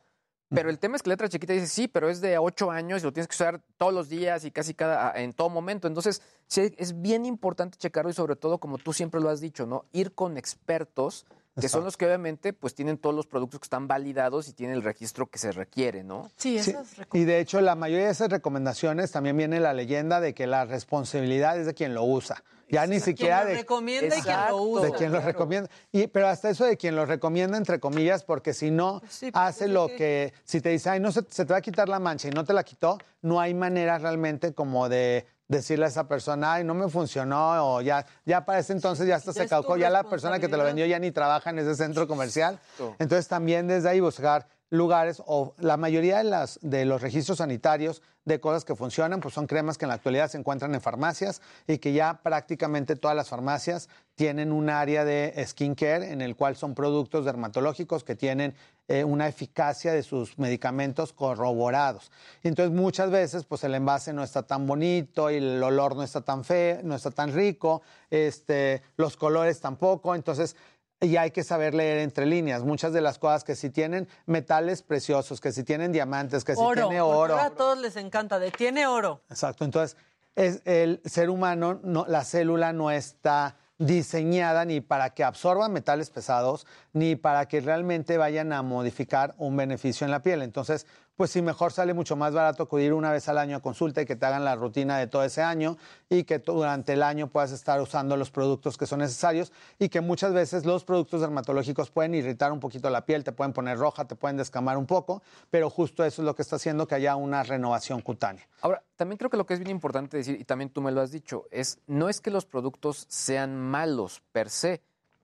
[0.54, 3.02] Pero el tema es que la letra chiquita dice, sí, pero es de 8 años
[3.02, 5.88] y lo tienes que usar todos los días y casi cada, en todo momento.
[5.88, 9.66] Entonces, sí, es bien importante checarlo y sobre todo, como tú siempre lo has dicho,
[9.66, 9.86] ¿no?
[9.94, 11.26] Ir con expertos
[11.60, 14.76] que son los que obviamente pues tienen todos los productos que están validados y tienen
[14.78, 16.30] el registro que se requiere, ¿no?
[16.38, 16.76] Sí, Sí,
[17.14, 20.66] y de hecho, la mayoría de esas recomendaciones también viene la leyenda de que la
[20.66, 22.44] responsabilidad es de quien lo usa.
[22.70, 23.60] Ya ni siquiera Quien lo de.
[23.60, 24.86] recomienda y quien lo usa.
[24.86, 25.70] De quien lo recomienda.
[25.92, 29.44] Y, pero hasta eso de quien lo recomienda, entre comillas, porque si no Sí, pues,
[29.44, 30.34] hace lo que.
[30.46, 32.46] Si te dice, ay, no se, se te va a quitar la mancha y no
[32.46, 36.74] te la quitó, no hay manera realmente como de decirle a esa persona, ay, no
[36.74, 40.40] me funcionó, o ya, ya para ese entonces ya hasta se caducó, ya la persona
[40.40, 42.58] que te lo vendió ya ni trabaja en ese centro comercial.
[43.00, 48.02] Entonces también desde ahí buscar lugares o la mayoría de, las, de los registros sanitarios
[48.26, 51.42] de cosas que funcionan, pues son cremas que en la actualidad se encuentran en farmacias
[51.68, 56.56] y que ya prácticamente todas las farmacias tienen un área de skincare en el cual
[56.56, 58.54] son productos dermatológicos que tienen
[58.88, 62.12] eh, una eficacia de sus medicamentos corroborados.
[62.44, 66.22] Entonces muchas veces pues el envase no está tan bonito y el olor no está
[66.22, 70.56] tan feo, no está tan rico, este, los colores tampoco, entonces
[71.02, 72.64] y hay que saber leer entre líneas.
[72.64, 76.62] Muchas de las cosas que si tienen metales preciosos, que si tienen diamantes, que si
[76.62, 76.88] oro.
[76.88, 77.38] tiene oro.
[77.38, 78.38] a todos les encanta.
[78.38, 79.22] De tiene oro.
[79.30, 79.66] Exacto.
[79.66, 79.98] Entonces,
[80.36, 86.12] es el ser humano, no, la célula no está diseñada ni para que absorba metales
[86.12, 90.44] pesados, ni para que realmente vayan a modificar un beneficio en la piel.
[90.44, 90.86] Entonces,
[91.22, 94.08] pues sí, mejor sale mucho más barato acudir una vez al año a consulta y
[94.08, 95.78] que te hagan la rutina de todo ese año
[96.10, 100.02] y que durante el año puedas estar usando los productos que son necesarios y que
[100.02, 104.06] muchas veces los productos dermatológicos pueden irritar un poquito la piel, te pueden poner roja,
[104.06, 105.22] te pueden descamar un poco,
[105.52, 108.48] pero justo eso es lo que está haciendo que haya una renovación cutánea.
[108.62, 111.02] Ahora, también creo que lo que es bien importante decir, y también tú me lo
[111.02, 114.82] has dicho, es no es que los productos sean malos per se,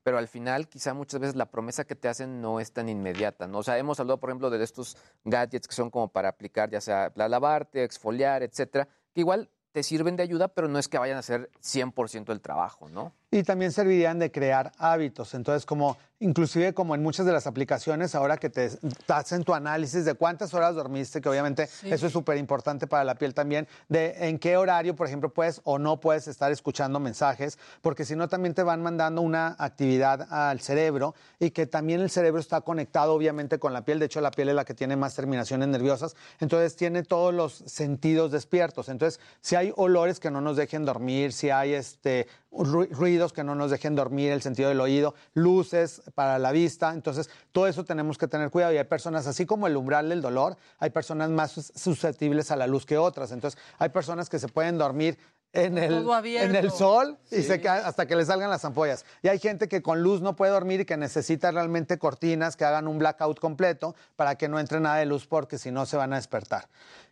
[0.07, 3.45] pero al final quizá muchas veces la promesa que te hacen no es tan inmediata,
[3.45, 3.57] ¿no?
[3.57, 6.79] O sea, hemos hablado, por ejemplo, de estos gadgets que son como para aplicar, ya
[6.79, 10.97] sea para lavarte, exfoliar, etcétera, que igual te sirven de ayuda, pero no es que
[10.97, 13.15] vayan a hacer 100% el trabajo, ¿no?
[13.29, 15.33] Y también servirían de crear hábitos.
[15.33, 19.53] Entonces, como inclusive como en muchas de las aplicaciones, ahora que te, te hacen tu
[19.53, 23.67] análisis de cuántas horas dormiste, que obviamente eso es súper importante para la piel también,
[23.87, 28.15] de en qué horario, por ejemplo, puedes o no puedes estar escuchando mensajes, porque si
[28.15, 32.61] no también te van mandando una actividad al cerebro y que también el cerebro está
[32.61, 33.99] conectado obviamente con la piel.
[33.99, 36.15] De hecho, la piel es la que tiene más terminaciones nerviosas.
[36.39, 38.89] Entonces, tiene todos los sentidos despiertos.
[38.89, 43.55] Entonces, si hay olores que no nos dejen dormir, si hay este ruidos que no
[43.55, 46.91] nos dejen dormir, el sentido del oído, luces para la vista.
[46.93, 48.73] Entonces, todo eso tenemos que tener cuidado.
[48.73, 52.55] Y hay personas, así como el umbral del dolor, hay personas más sus- susceptibles a
[52.55, 53.31] la luz que otras.
[53.31, 55.17] Entonces, hay personas que se pueden dormir
[55.53, 56.03] en el,
[56.43, 59.05] en el sol y se hasta que le salgan las ampollas.
[59.21, 62.65] Y hay gente que con luz no puede dormir y que necesita realmente cortinas que
[62.65, 65.95] hagan un blackout completo para que no entre nada de luz porque si no se
[65.97, 66.67] van a despertar.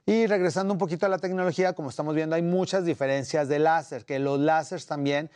[0.08, 4.06] Y regresando un poquito a la tecnología, como estamos viendo, hay muchas diferencias de láser,
[4.06, 5.32] que los láseres también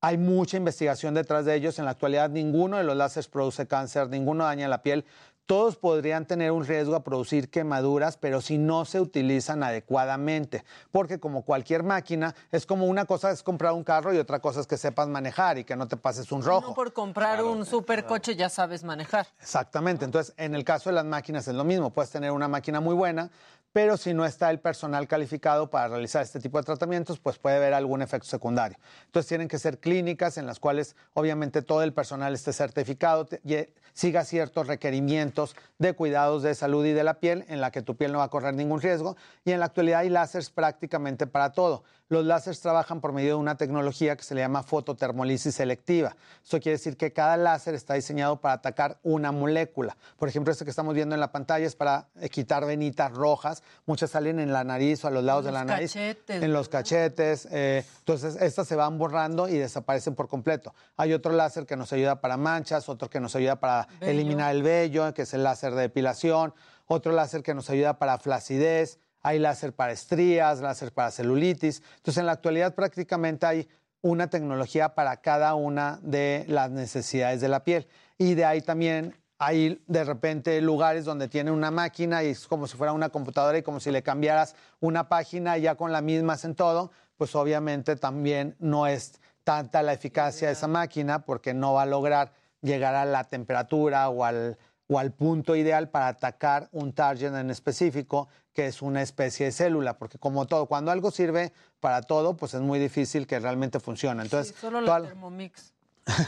[0.00, 1.78] hay mucha investigación detrás de ellos.
[1.78, 5.04] En la actualidad, ninguno de los láseres produce cáncer, ninguno daña la piel.
[5.44, 10.64] Todos podrían tener un riesgo a producir quemaduras, pero si no se utilizan adecuadamente.
[10.90, 14.60] Porque como cualquier máquina, es como una cosa es comprar un carro y otra cosa
[14.60, 16.68] es que sepas manejar y que no te pases un rojo.
[16.68, 19.28] No por comprar un supercoche ya sabes manejar.
[19.40, 20.04] Exactamente.
[20.04, 21.90] Entonces, en el caso de las máquinas es lo mismo.
[21.90, 23.30] Puedes tener una máquina muy buena,
[23.76, 27.56] pero si no está el personal calificado para realizar este tipo de tratamientos, pues puede
[27.56, 28.78] haber algún efecto secundario.
[29.04, 33.68] Entonces, tienen que ser clínicas en las cuales obviamente todo el personal esté certificado, y-
[33.92, 37.96] siga ciertos requerimientos de cuidados de salud y de la piel, en la que tu
[37.96, 39.14] piel no va a correr ningún riesgo.
[39.44, 41.84] Y en la actualidad hay láseres prácticamente para todo.
[42.08, 46.16] Los láseres trabajan por medio de una tecnología que se le llama fototermolisis selectiva.
[46.40, 49.96] Esto quiere decir que cada láser está diseñado para atacar una molécula.
[50.16, 53.64] Por ejemplo, este que estamos viendo en la pantalla es para eh, quitar venitas rojas.
[53.86, 55.92] Muchas salen en la nariz o a los lados de la nariz.
[55.94, 57.48] cachetes, En los cachetes.
[57.50, 60.74] eh, entonces, estas se van borrando y desaparecen por completo.
[60.96, 64.12] Hay otro láser que nos ayuda para manchas, otro que nos ayuda para Vello.
[64.12, 66.54] eliminar el vello, que es el láser de depilación,
[66.86, 71.82] otro láser que nos ayuda para flacidez, hay láser para estrías, láser para celulitis.
[71.96, 73.68] Entonces, en la actualidad prácticamente hay
[74.00, 77.88] una tecnología para cada una de las necesidades de la piel.
[78.18, 82.68] Y de ahí también hay de repente lugares donde tienen una máquina y es como
[82.68, 86.02] si fuera una computadora y como si le cambiaras una página y ya con la
[86.02, 91.52] misma hacen todo, pues obviamente también no es tanta la eficacia de esa máquina porque
[91.52, 92.32] no va a lograr
[92.62, 94.56] llegar a la temperatura o al,
[94.88, 99.52] o al punto ideal para atacar un target en específico, que es una especie de
[99.52, 103.80] célula, porque como todo, cuando algo sirve para todo, pues es muy difícil que realmente
[103.80, 104.22] funcione.
[104.22, 105.72] Entonces, Solo la Thermomix.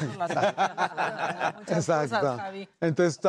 [0.01, 2.37] Solo la- cosas, Exacto.
[2.81, 3.21] Entonces,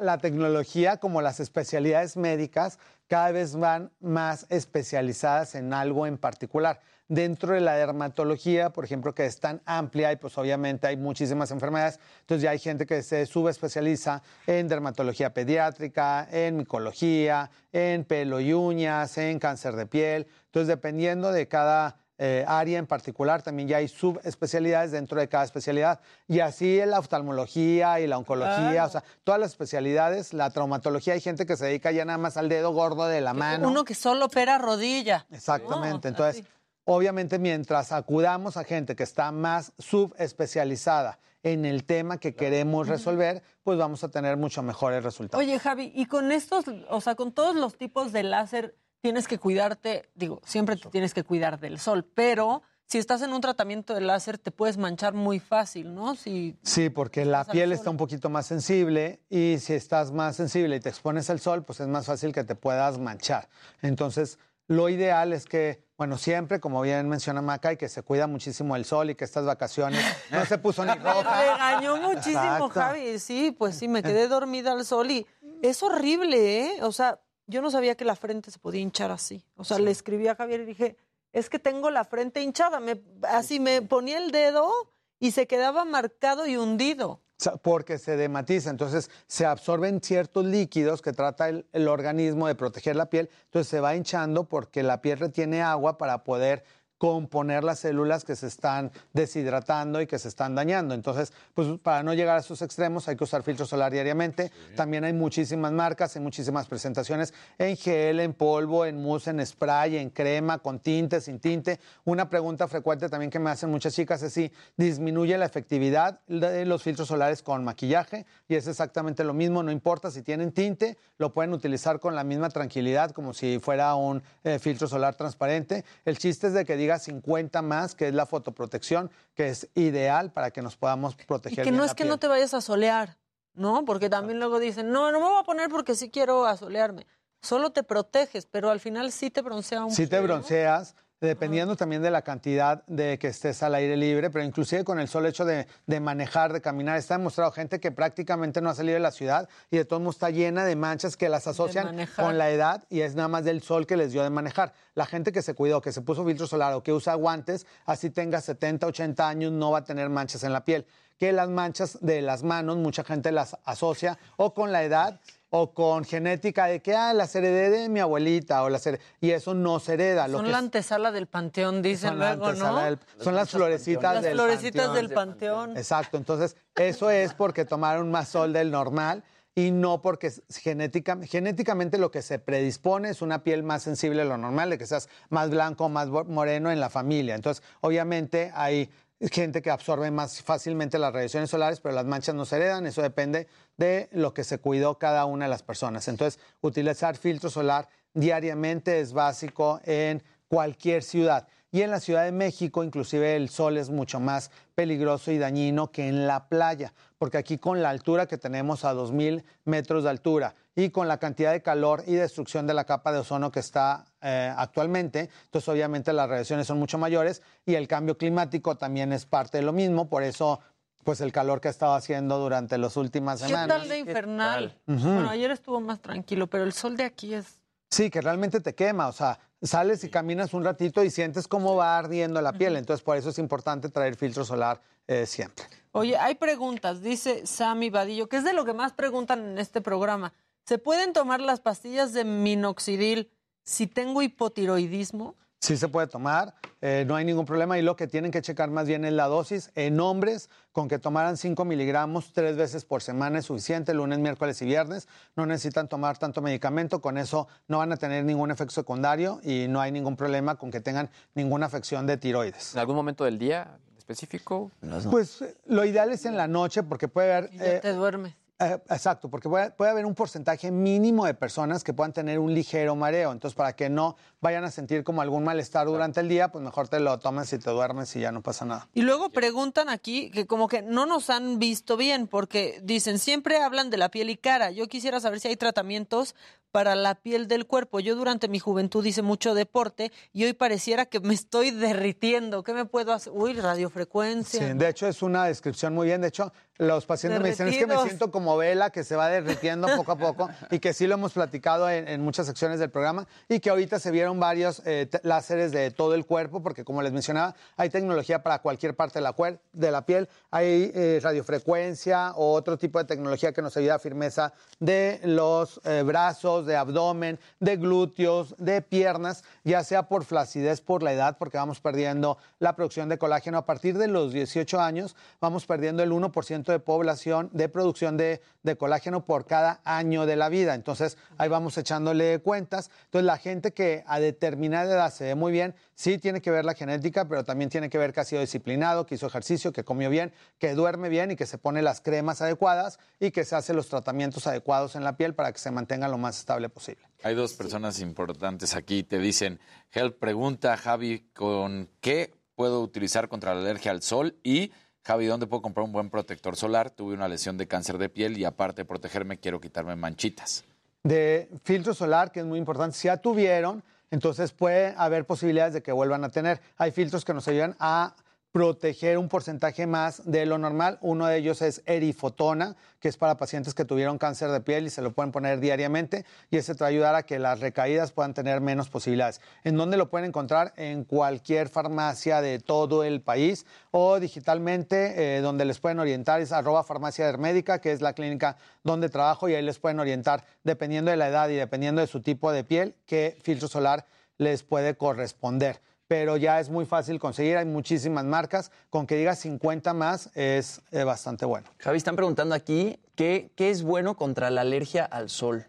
[0.00, 6.80] la tecnología, como las especialidades médicas, cada vez van más especializadas en algo en particular.
[7.08, 11.50] Dentro de la dermatología, por ejemplo, que es tan amplia y pues obviamente hay muchísimas
[11.50, 18.40] enfermedades, entonces ya hay gente que se subespecializa en dermatología pediátrica, en micología, en pelo
[18.40, 23.68] y uñas, en cáncer de piel, entonces dependiendo de cada eh, área en particular, también
[23.68, 25.98] ya hay subespecialidades dentro de cada especialidad.
[26.28, 31.14] Y así en la oftalmología y la oncología, o sea, todas las especialidades, la traumatología,
[31.14, 33.66] hay gente que se dedica ya nada más al dedo gordo de la mano.
[33.66, 35.26] Uno que solo opera rodilla.
[35.32, 36.06] Exactamente.
[36.06, 36.44] Entonces,
[36.84, 43.42] obviamente, mientras acudamos a gente que está más subespecializada en el tema que queremos resolver,
[43.62, 45.44] pues vamos a tener mucho mejores resultados.
[45.44, 49.38] Oye, Javi, y con estos, o sea, con todos los tipos de láser, tienes que
[49.38, 53.94] cuidarte, digo, siempre te tienes que cuidar del sol, pero si estás en un tratamiento
[53.94, 56.14] de láser, te puedes manchar muy fácil, ¿no?
[56.14, 60.76] Si Sí, porque la piel está un poquito más sensible y si estás más sensible
[60.76, 63.48] y te expones al sol, pues es más fácil que te puedas manchar.
[63.80, 64.38] Entonces,
[64.68, 68.74] lo ideal es que, bueno, siempre, como bien menciona Maca, y que se cuida muchísimo
[68.74, 71.40] el sol y que estas vacaciones no se puso ni Me roja.
[71.40, 72.70] regañó muchísimo, Exacto.
[72.70, 73.18] Javi.
[73.20, 75.24] Sí, pues sí, me quedé dormida al sol y
[75.62, 76.82] es horrible, ¿eh?
[76.82, 79.44] O sea, yo no sabía que la frente se podía hinchar así.
[79.54, 80.96] O sea, le escribí a Javier y dije,
[81.32, 82.80] es que tengo la frente hinchada.
[82.80, 84.72] Me, así me ponía el dedo
[85.20, 87.20] y se quedaba marcado y hundido.
[87.62, 92.96] Porque se dematiza, entonces se absorben ciertos líquidos que trata el, el organismo de proteger
[92.96, 96.64] la piel, entonces se va hinchando porque la piel retiene agua para poder
[97.02, 100.94] componer las células que se están deshidratando y que se están dañando.
[100.94, 104.52] Entonces, pues para no llegar a esos extremos hay que usar filtro solar diariamente.
[104.76, 109.96] También hay muchísimas marcas, hay muchísimas presentaciones en gel, en polvo, en mousse, en spray,
[109.96, 111.80] en crema, con tinte, sin tinte.
[112.04, 116.64] Una pregunta frecuente también que me hacen muchas chicas es si disminuye la efectividad de
[116.66, 120.96] los filtros solares con maquillaje y es exactamente lo mismo, no importa si tienen tinte,
[121.18, 125.84] lo pueden utilizar con la misma tranquilidad como si fuera un eh, filtro solar transparente.
[126.04, 130.32] El chiste es de que diga 50 más, que es la fotoprotección, que es ideal
[130.32, 131.56] para que nos podamos Y proteger.
[131.64, 132.08] que bien no la es que piel.
[132.08, 133.16] no te vayas a solear,
[133.54, 133.84] ¿no?
[133.84, 137.06] Porque también luego dicen, no, no me voy a poner porque sí quiero asolearme.
[137.40, 140.34] Solo te proteges, pero al final sí te broncea un Si te poco, ¿no?
[140.34, 140.94] bronceas,
[141.26, 145.08] dependiendo también de la cantidad de que estés al aire libre, pero inclusive con el
[145.08, 148.94] solo hecho de, de manejar, de caminar, está demostrado gente que prácticamente no ha salido
[148.94, 152.38] de la ciudad y de todo modo está llena de manchas que las asocian con
[152.38, 154.72] la edad y es nada más del sol que les dio de manejar.
[154.94, 158.10] La gente que se cuidó, que se puso filtro solar o que usa guantes, así
[158.10, 160.86] tenga 70, 80 años, no va a tener manchas en la piel.
[161.18, 165.20] Que las manchas de las manos, mucha gente las asocia o con la edad
[165.54, 169.30] o con genética de que, ah, las heredé de mi abuelita o las heredé- y
[169.32, 170.26] eso no se hereda.
[170.26, 172.76] Lo Son que la es- antesala del panteón, dicen son la luego, ¿no?
[172.82, 174.94] del- son las florecitas Las del florecitas panteón.
[175.06, 175.76] del panteón.
[175.76, 179.24] Exacto, entonces eso es porque tomaron más sol del normal
[179.54, 184.24] y no porque genética, genéticamente lo que se predispone es una piel más sensible a
[184.24, 187.34] lo normal, de que seas más blanco o más moreno en la familia.
[187.34, 188.90] Entonces, obviamente hay
[189.30, 193.02] gente que absorbe más fácilmente las radiaciones solares, pero las manchas no se heredan, eso
[193.02, 193.46] depende
[193.76, 196.08] de lo que se cuidó cada una de las personas.
[196.08, 201.48] Entonces, utilizar filtro solar diariamente es básico en cualquier ciudad.
[201.74, 205.90] Y en la Ciudad de México, inclusive el sol es mucho más peligroso y dañino
[205.90, 210.10] que en la playa, porque aquí con la altura que tenemos a 2.000 metros de
[210.10, 213.60] altura y con la cantidad de calor y destrucción de la capa de ozono que
[213.60, 219.10] está eh, actualmente, entonces obviamente las radiaciones son mucho mayores y el cambio climático también
[219.14, 220.60] es parte de lo mismo, por eso
[221.04, 223.78] pues el calor que ha estado haciendo durante las últimas ¿Qué semanas.
[223.78, 224.78] tal de infernal?
[224.86, 225.08] Ujú.
[225.08, 227.61] Bueno, ayer estuvo más tranquilo, pero el sol de aquí es...
[227.92, 231.76] Sí, que realmente te quema, o sea, sales y caminas un ratito y sientes cómo
[231.76, 235.66] va ardiendo la piel, entonces por eso es importante traer filtro solar eh, siempre.
[235.90, 239.82] Oye, hay preguntas, dice Sammy Vadillo, que es de lo que más preguntan en este
[239.82, 240.32] programa.
[240.64, 243.30] ¿Se pueden tomar las pastillas de minoxidil
[243.62, 245.36] si tengo hipotiroidismo?
[245.62, 248.68] Sí se puede tomar, eh, no hay ningún problema y lo que tienen que checar
[248.72, 249.70] más bien es la dosis.
[249.76, 254.60] En hombres, con que tomaran 5 miligramos tres veces por semana es suficiente, lunes, miércoles
[254.60, 255.06] y viernes.
[255.36, 259.68] No necesitan tomar tanto medicamento, con eso no van a tener ningún efecto secundario y
[259.68, 262.74] no hay ningún problema con que tengan ninguna afección de tiroides.
[262.74, 264.72] ¿En algún momento del día específico?
[265.12, 267.52] Pues eh, lo ideal es en la noche porque puede haber...
[267.52, 268.34] Ya eh, te duermes.
[268.62, 272.54] Eh, exacto, porque puede, puede haber un porcentaje mínimo de personas que puedan tener un
[272.54, 273.32] ligero mareo.
[273.32, 276.88] Entonces, para que no vayan a sentir como algún malestar durante el día, pues mejor
[276.88, 278.88] te lo tomas y te duermes y ya no pasa nada.
[278.94, 283.60] Y luego preguntan aquí que como que no nos han visto bien porque dicen, siempre
[283.60, 284.70] hablan de la piel y cara.
[284.70, 286.34] Yo quisiera saber si hay tratamientos
[286.72, 288.00] para la piel del cuerpo.
[288.00, 292.62] Yo durante mi juventud hice mucho deporte y hoy pareciera que me estoy derritiendo.
[292.64, 293.32] ¿Qué me puedo hacer?
[293.36, 294.66] Uy, radiofrecuencia.
[294.66, 296.22] Sí, de hecho es una descripción muy bien.
[296.22, 299.28] De hecho, los pacientes me dicen, es que me siento como vela que se va
[299.28, 302.90] derritiendo poco a poco y que sí lo hemos platicado en, en muchas secciones del
[302.90, 307.02] programa y que ahorita se vieron varios eh, láseres de todo el cuerpo porque como
[307.02, 311.20] les mencionaba, hay tecnología para cualquier parte de la, cuer- de la piel, hay eh,
[311.22, 316.66] radiofrecuencia o otro tipo de tecnología que nos ayuda a firmeza de los eh, brazos,
[316.66, 321.80] de abdomen, de glúteos, de piernas, ya sea por flacidez, por la edad, porque vamos
[321.80, 323.58] perdiendo la producción de colágeno.
[323.58, 328.40] A partir de los 18 años vamos perdiendo el 1% de población de producción de,
[328.62, 330.74] de colágeno por cada año de la vida.
[330.74, 332.90] Entonces ahí vamos echándole cuentas.
[333.06, 336.64] Entonces la gente que a determinada edad se ve muy bien, sí tiene que ver
[336.64, 339.82] la genética, pero también tiene que ver que ha sido disciplinado, que hizo ejercicio, que
[339.82, 343.56] comió bien, que duerme bien y que se pone las cremas adecuadas y que se
[343.56, 347.02] hace los tratamientos adecuados en la piel para que se mantenga lo más estable posible.
[347.22, 349.02] Hay dos personas importantes aquí.
[349.02, 349.60] Te dicen,
[349.92, 354.36] Help pregunta, Javi, ¿con qué puedo utilizar contra la alergia al sol?
[354.42, 354.72] Y,
[355.04, 356.90] Javi, ¿dónde puedo comprar un buen protector solar?
[356.90, 360.64] Tuve una lesión de cáncer de piel y aparte de protegerme, quiero quitarme manchitas.
[361.02, 362.96] de filtro solar, que es muy importante.
[362.96, 366.60] Si ya tuvieron, entonces puede haber posibilidades de que vuelvan a tener.
[366.76, 368.14] Hay filtros que nos ayudan a
[368.52, 370.98] proteger un porcentaje más de lo normal.
[371.00, 374.90] Uno de ellos es erifotona, que es para pacientes que tuvieron cáncer de piel y
[374.90, 378.12] se lo pueden poner diariamente y ese te va a ayudar a que las recaídas
[378.12, 379.40] puedan tener menos posibilidades.
[379.64, 380.74] ¿En dónde lo pueden encontrar?
[380.76, 386.52] En cualquier farmacia de todo el país o digitalmente, eh, donde les pueden orientar es
[386.52, 391.10] arroba farmacia dermédica, que es la clínica donde trabajo y ahí les pueden orientar, dependiendo
[391.10, 394.04] de la edad y dependiendo de su tipo de piel, qué filtro solar
[394.36, 395.80] les puede corresponder
[396.12, 400.82] pero ya es muy fácil conseguir, hay muchísimas marcas, con que diga 50 más es
[400.90, 401.70] eh, bastante bueno.
[401.78, 405.64] Javi, están preguntando aquí qué, qué es bueno contra la alergia al sol.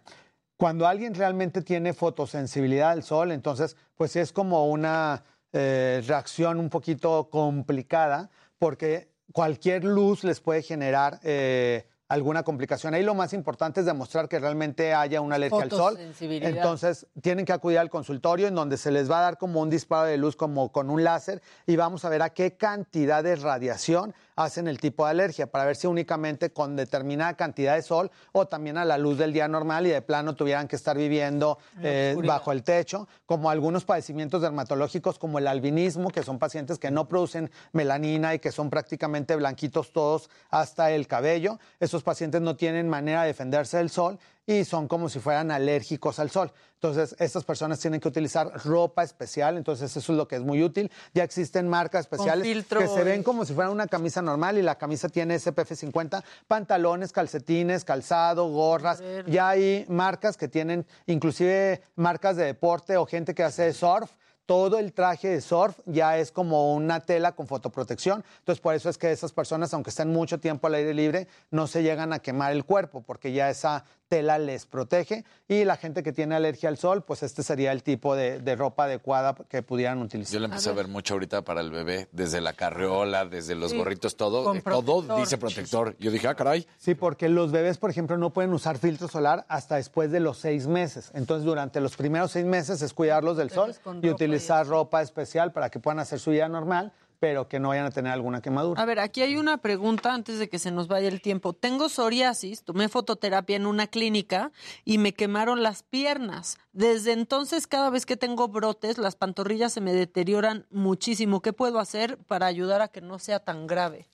[0.57, 6.69] Cuando alguien realmente tiene fotosensibilidad al sol, entonces pues es como una eh, reacción un
[6.69, 8.29] poquito complicada
[8.59, 12.93] porque cualquier luz les puede generar eh, alguna complicación.
[12.93, 15.97] Ahí lo más importante es demostrar que realmente haya una alergia al sol.
[16.19, 19.69] Entonces tienen que acudir al consultorio en donde se les va a dar como un
[19.69, 23.35] disparo de luz como con un láser y vamos a ver a qué cantidad de
[23.35, 28.11] radiación hacen el tipo de alergia para ver si únicamente con determinada cantidad de sol
[28.31, 31.57] o también a la luz del día normal y de plano tuvieran que estar viviendo
[31.81, 36.91] eh, bajo el techo, como algunos padecimientos dermatológicos como el albinismo, que son pacientes que
[36.91, 41.59] no producen melanina y que son prácticamente blanquitos todos hasta el cabello.
[41.79, 46.19] Esos pacientes no tienen manera de defenderse del sol y son como si fueran alérgicos
[46.19, 46.51] al sol.
[46.75, 50.61] Entonces, estas personas tienen que utilizar ropa especial, entonces eso es lo que es muy
[50.61, 50.91] útil.
[51.13, 54.61] Ya existen marcas especiales filtro que se ven como si fuera una camisa normal y
[54.61, 59.01] la camisa tiene SPF 50, pantalones, calcetines, calzado, gorras.
[59.27, 64.11] Ya hay marcas que tienen inclusive marcas de deporte o gente que hace surf.
[64.45, 68.25] Todo el traje de surf ya es como una tela con fotoprotección.
[68.39, 71.65] Entonces, por eso es que esas personas, aunque estén mucho tiempo al aire libre, no
[71.65, 75.25] se llegan a quemar el cuerpo, porque ya esa tela les protege.
[75.47, 78.55] Y la gente que tiene alergia al sol, pues este sería el tipo de, de
[78.55, 80.33] ropa adecuada que pudieran utilizar.
[80.33, 80.87] Yo le empecé a ver.
[80.87, 84.43] mucho ahorita para el bebé, desde la carriola, desde los Sí, gorritos, todo.
[84.43, 85.95] con eh, todo dice protector.
[85.99, 86.67] Yo dije, ah, caray.
[86.77, 90.37] Sí, porque los bebés, por ejemplo, no pueden usar filtro solar hasta después de los
[90.37, 91.11] seis meses.
[91.13, 95.69] Entonces, durante los primeros seis meses es cuidarlos del sol y utilizar ropa especial para
[95.69, 96.91] que puedan hacer su vida normal,
[97.23, 98.81] pero que no vayan a tener alguna quemadura.
[98.81, 101.53] A ver, aquí hay una pregunta antes de que se nos vaya el tiempo.
[101.53, 104.51] Tengo psoriasis, tomé fototerapia en una clínica
[104.83, 106.57] y me quemaron las piernas.
[106.73, 111.41] Desde entonces, cada vez que tengo brotes, las pantorrillas se me deterioran muchísimo.
[111.41, 114.09] ¿Qué puedo hacer para ayudar a que no sea tan grave?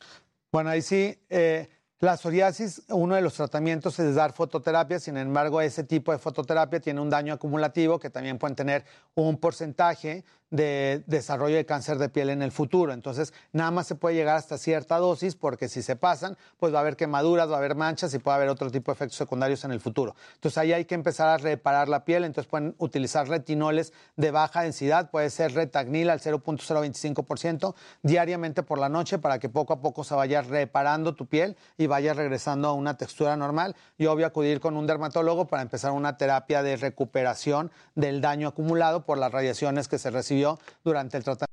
[0.52, 1.68] Bueno, ahí sí, eh,
[2.02, 6.80] la psoriasis, uno de los tratamientos es dar fototerapia, sin embargo, ese tipo de fototerapia
[6.80, 12.10] tiene un daño acumulativo que también pueden tener un porcentaje de desarrollo de cáncer de
[12.10, 12.94] piel en el futuro.
[12.94, 16.80] Entonces, nada más se puede llegar hasta cierta dosis porque si se pasan, pues va
[16.80, 19.64] a haber quemaduras, va a haber manchas y puede haber otro tipo de efectos secundarios
[19.64, 20.16] en el futuro.
[20.36, 22.24] Entonces, ahí hay que empezar a reparar la piel.
[22.24, 28.90] Entonces, pueden utilizar retinoles de baja densidad, puede ser retagnil al 0.025% diariamente por la
[28.90, 32.74] noche para que poco a poco se vaya reparando tu piel y vaya regresando a
[32.74, 33.76] una textura normal.
[33.98, 39.06] Y obvio acudir con un dermatólogo para empezar una terapia de recuperación del daño acumulado
[39.06, 40.10] por las radiaciones que se
[40.40, 41.50] recibió durante el tratamiento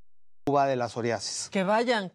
[0.69, 1.49] de la psoriasis.
[1.51, 2.13] Que vayan.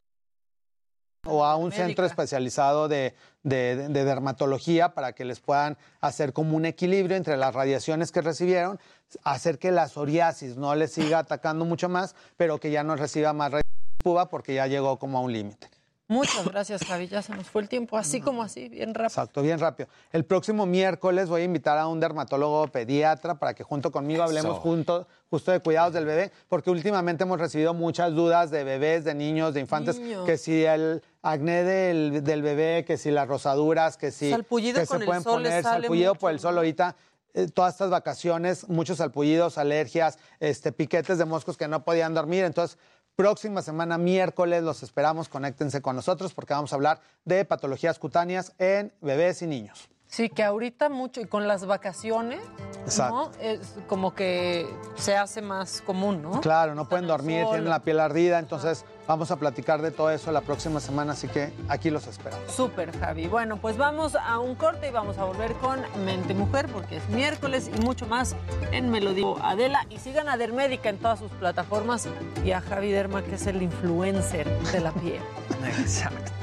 [1.28, 6.34] O a un centro especializado de, de- de- de dermatología para que les puedan hacer
[6.34, 8.80] como un equilibrio entre las radiaciones que recibieron,
[9.24, 13.34] hacer que la psoriasis no les siga atacando mucho más, pero que ya no reciba
[13.34, 15.70] más radiación porque ya llegó como a un límite.
[16.12, 17.08] Muchas gracias, Javi.
[17.08, 19.08] Ya se nos fue el tiempo, así como así, bien rápido.
[19.08, 19.88] Exacto, bien rápido.
[20.12, 24.52] El próximo miércoles voy a invitar a un dermatólogo pediatra para que junto conmigo hablemos
[24.56, 24.62] Eso.
[24.62, 29.14] junto, justo de cuidados del bebé, porque últimamente hemos recibido muchas dudas de bebés, de
[29.16, 30.26] niños, de infantes, Niños.
[30.26, 34.88] que si el acné del, del bebé, que si las rosaduras, que si Salpullido que
[34.88, 36.94] con se el pueden sol poner salpullido por el sol ahorita.
[37.34, 42.44] eh, todas estas vacaciones, muchos salpullidos, alergias, este, piquetes de moscos que no podían dormir.
[42.44, 42.78] Entonces,
[43.16, 45.30] próxima semana, miércoles, los esperamos.
[45.30, 49.91] Conéctense con nosotros porque vamos a hablar de patologías cutáneas en bebés y niños.
[50.12, 52.42] Sí, que ahorita mucho, y con las vacaciones,
[52.84, 53.32] Exacto.
[53.32, 53.32] ¿no?
[53.40, 56.42] Es como que se hace más común, ¿no?
[56.42, 60.34] Claro, no pueden dormir, tienen la piel ardida, entonces vamos a platicar de todo eso
[60.34, 62.52] la próxima semana, así que aquí los esperamos.
[62.52, 63.28] Súper, Javi.
[63.28, 67.08] Bueno, pues vamos a un corte y vamos a volver con Mente Mujer porque es
[67.08, 68.36] miércoles y mucho más
[68.74, 69.86] en Melodía Adela.
[69.90, 72.10] Y sigan a Dermédica en todas sus plataformas
[72.44, 75.22] y a Javi Derma, que es el influencer de la piel.
[75.80, 76.34] Exacto.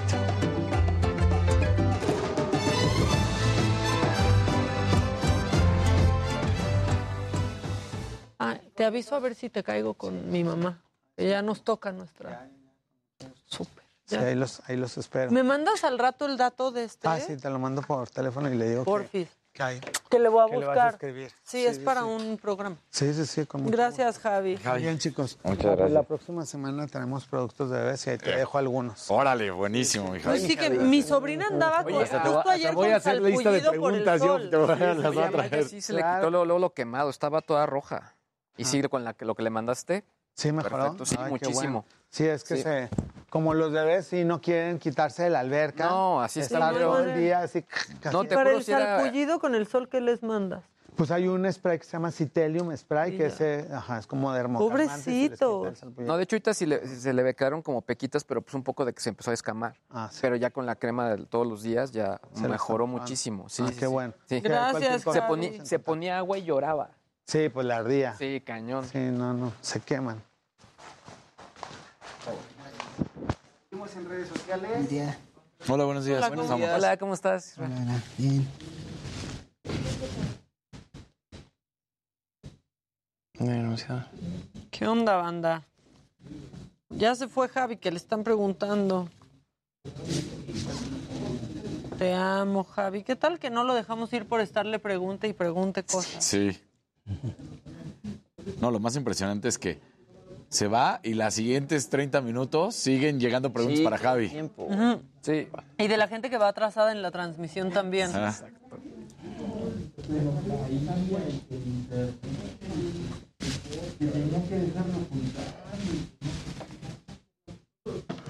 [8.78, 10.80] Te aviso a ver si te caigo con mi mamá.
[11.16, 12.48] que Ya nos toca nuestra.
[13.46, 13.82] Súper.
[14.06, 15.32] Sí, ahí los, ahí los espero.
[15.32, 17.08] ¿Me mandas al rato el dato de este?
[17.08, 19.28] Ah, sí, te lo mando por teléfono y le digo que, Porfis.
[19.52, 19.80] que hay.
[20.08, 20.94] Que le voy a Que le vas a buscar.
[20.94, 21.30] escribir.
[21.30, 22.06] Sí, Sí, es sí, para sí.
[22.06, 22.76] un programa.
[22.88, 24.58] Sí, sí, sí, con mucho Gracias, Javi.
[24.64, 25.38] Muy bien, chicos.
[25.42, 25.90] Muchas La- gracias.
[25.90, 29.10] La próxima semana tenemos productos de bebés y ahí te dejo algunos.
[29.10, 32.90] Órale, buenísimo, mi Pues sí, que mi sobrina andaba con, hasta justo hasta ayer voy
[32.90, 35.66] a hacer lista de preguntas, yo te voy a Sí, las otras.
[35.68, 38.14] sí se le quitó luego lo quemado, estaba toda roja.
[38.58, 40.04] Y sí, con la, que- lo que le mandaste.
[40.34, 40.76] Sí, mejoró.
[40.76, 41.82] Perfecto, sí, Ay, muchísimo.
[41.82, 41.84] bueno.
[42.10, 42.62] Sí, es que Sí.
[42.62, 42.88] se,
[43.30, 45.86] como los bebés sí no quieren quitarse de la alberca.
[45.86, 47.64] No, así está, todo el día así.
[48.12, 50.62] No, Y te para el si era- salpullido con el sol, ¿qué les mandas?
[50.96, 53.26] Pues hay un spray que se llama Citelium Spray, que ya.
[53.26, 55.72] ese, ajá, es como les quita Pobrecito.
[55.98, 58.84] No, de hecho ahorita sí le- se le quedaron como pequitas, pero pues un poco
[58.84, 59.76] de que se empezó a escamar.
[59.90, 60.18] Ah, sí.
[60.22, 63.48] Pero ya con la crema de todos los días ya Se mejoró muchísimo.
[63.48, 63.92] Sí, Ah, sí, qué sí.
[63.92, 64.12] bueno.
[64.26, 64.40] Sí.
[64.40, 66.90] Gracias, Se ponía, se ponía agua y lloraba.
[67.28, 68.16] Sí, pues la ardía.
[68.16, 68.86] Sí, cañón.
[68.88, 70.22] Sí, no, no, se queman.
[73.70, 75.16] en redes sociales.
[75.68, 76.18] Hola, buenos días.
[76.18, 76.74] Hola, Buenos ¿cómo días.
[76.74, 77.54] Hola, ¿cómo estás?
[78.16, 78.48] Bien.
[84.70, 85.66] ¿Qué onda, banda?
[86.88, 89.08] Ya se fue Javi, que le están preguntando.
[91.98, 93.02] Te amo, Javi.
[93.02, 96.24] ¿Qué tal que no lo dejamos ir por estarle pregunte y pregunte cosas?
[96.24, 96.58] Sí.
[98.60, 99.78] No, lo más impresionante es que
[100.48, 104.32] se va y las siguientes 30 minutos siguen llegando preguntas Sí, para Javi.
[105.20, 105.48] Sí.
[105.78, 108.10] Y de la gente que va atrasada en la transmisión también.
[108.14, 108.34] Ah.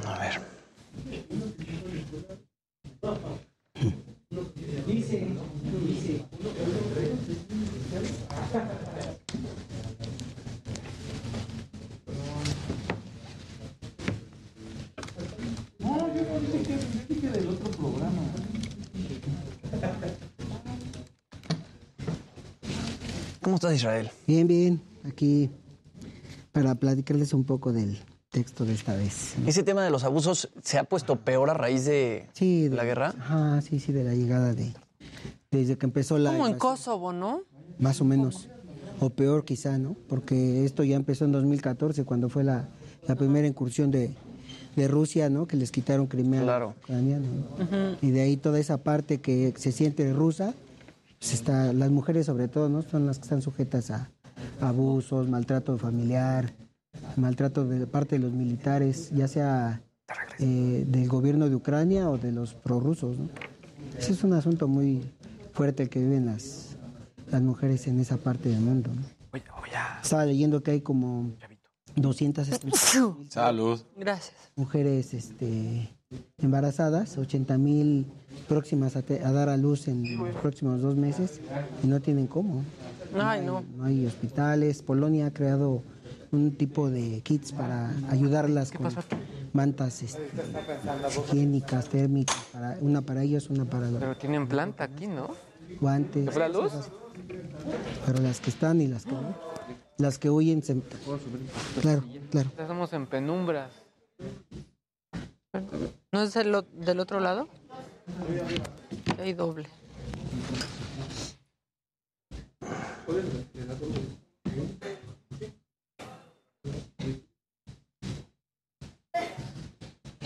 [0.04, 0.40] A ver.
[23.42, 24.10] ¿Cómo estás, Israel?
[24.26, 24.82] Bien, bien.
[25.04, 25.50] Aquí
[26.52, 27.98] para platicarles un poco del
[28.30, 29.36] texto de esta vez.
[29.46, 32.84] Ese tema de los abusos se ha puesto peor a raíz de Sí, de- la
[32.84, 33.14] guerra.
[33.18, 34.74] Ajá, sí, sí, de la llegada de.
[35.50, 36.32] Desde que empezó la.
[36.32, 37.42] Como en Kosovo, ¿no?
[37.78, 38.48] Más o menos.
[39.00, 39.96] O peor, quizá, ¿no?
[40.08, 42.68] Porque esto ya empezó en 2014, cuando fue la,
[43.06, 44.10] la primera incursión de,
[44.78, 45.46] de Rusia, ¿no?
[45.46, 46.42] Que les quitaron Crimea.
[46.42, 46.74] Claro.
[46.82, 47.96] ucraniana, ¿no?
[48.00, 50.54] Y de ahí toda esa parte que se siente rusa,
[51.18, 52.82] pues está, las mujeres sobre todo, ¿no?
[52.82, 54.10] Son las que están sujetas a
[54.60, 56.52] abusos, maltrato familiar,
[57.16, 59.82] maltrato de parte de los militares, ya sea
[60.38, 63.28] eh, del gobierno de Ucrania o de los prorrusos, ¿no?
[63.98, 65.02] Ese es un asunto muy
[65.52, 66.67] fuerte el que viven las,
[67.30, 69.02] las mujeres en esa parte del mundo, ¿no?
[70.02, 71.30] Estaba leyendo que hay como
[71.96, 72.48] 200
[73.28, 73.80] Salud.
[73.96, 74.34] Gracias.
[74.56, 75.88] mujeres este,
[76.38, 78.06] embarazadas, 80 mil
[78.48, 81.40] próximas a, te- a dar a luz en los próximos dos meses
[81.82, 82.62] y no tienen cómo.
[83.20, 83.62] Ay, no.
[83.76, 84.82] No hay hospitales.
[84.82, 85.82] Polonia ha creado
[86.30, 88.88] un tipo de kits para ayudarlas con
[89.52, 90.22] mantas este,
[91.26, 95.28] higiénicas, térmicas, para, una para ellos, una para los Pero tienen planta aquí, ¿no?
[95.80, 96.24] guantes.
[96.26, 96.72] ¿Se fue la luz?
[98.06, 99.36] Pero las que están y las que no.
[99.98, 100.80] Las que huyen se...
[101.80, 102.50] Claro, claro.
[102.56, 103.72] Estamos en penumbras.
[106.12, 107.48] ¿No es el del otro lado?
[109.20, 109.68] Hay doble.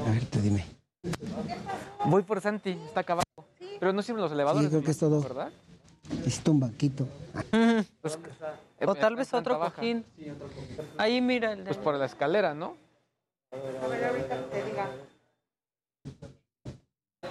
[0.05, 0.67] A ver, tú dime.
[2.05, 3.49] Voy por Santi, está acá abajo.
[3.81, 4.65] Pero no sirven los elevadores.
[4.65, 5.23] Sí, creo que es todo.
[5.23, 5.51] ¿Verdad?
[6.25, 7.09] Necesito un banquito.
[8.01, 8.17] Pues,
[8.85, 10.05] O eh, tal vez planta otro cojín.
[10.99, 11.65] Ahí mira el de...
[11.65, 12.77] Pues por la escalera, ¿no?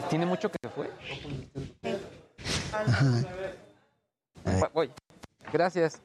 [0.10, 0.92] ¿Tiene mucho que se fue?
[2.74, 4.70] Ajá.
[4.74, 4.92] Voy.
[5.54, 6.02] Gracias.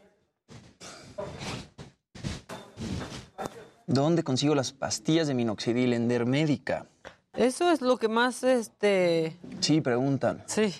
[3.89, 6.87] ¿Dónde consigo las pastillas de minoxidil en Dermédica?
[7.35, 9.37] Eso es lo que más, este...
[9.61, 10.45] Sí, preguntan.
[10.47, 10.73] Sí.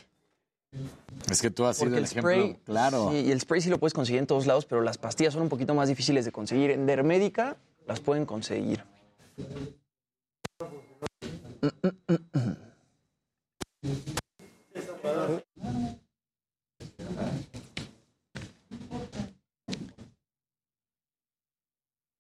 [1.31, 2.31] Es que tú has sido el, el ejemplo.
[2.31, 3.11] spray, claro.
[3.11, 5.43] sí, y el spray sí lo puedes conseguir en todos lados, pero las pastillas son
[5.43, 6.71] un poquito más difíciles de conseguir.
[6.71, 8.85] En Dermédica las pueden conseguir.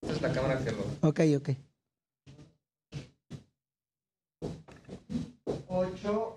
[0.02, 1.08] Es la cámara que lo...
[1.08, 1.50] Ok, ok.
[5.68, 6.35] 8,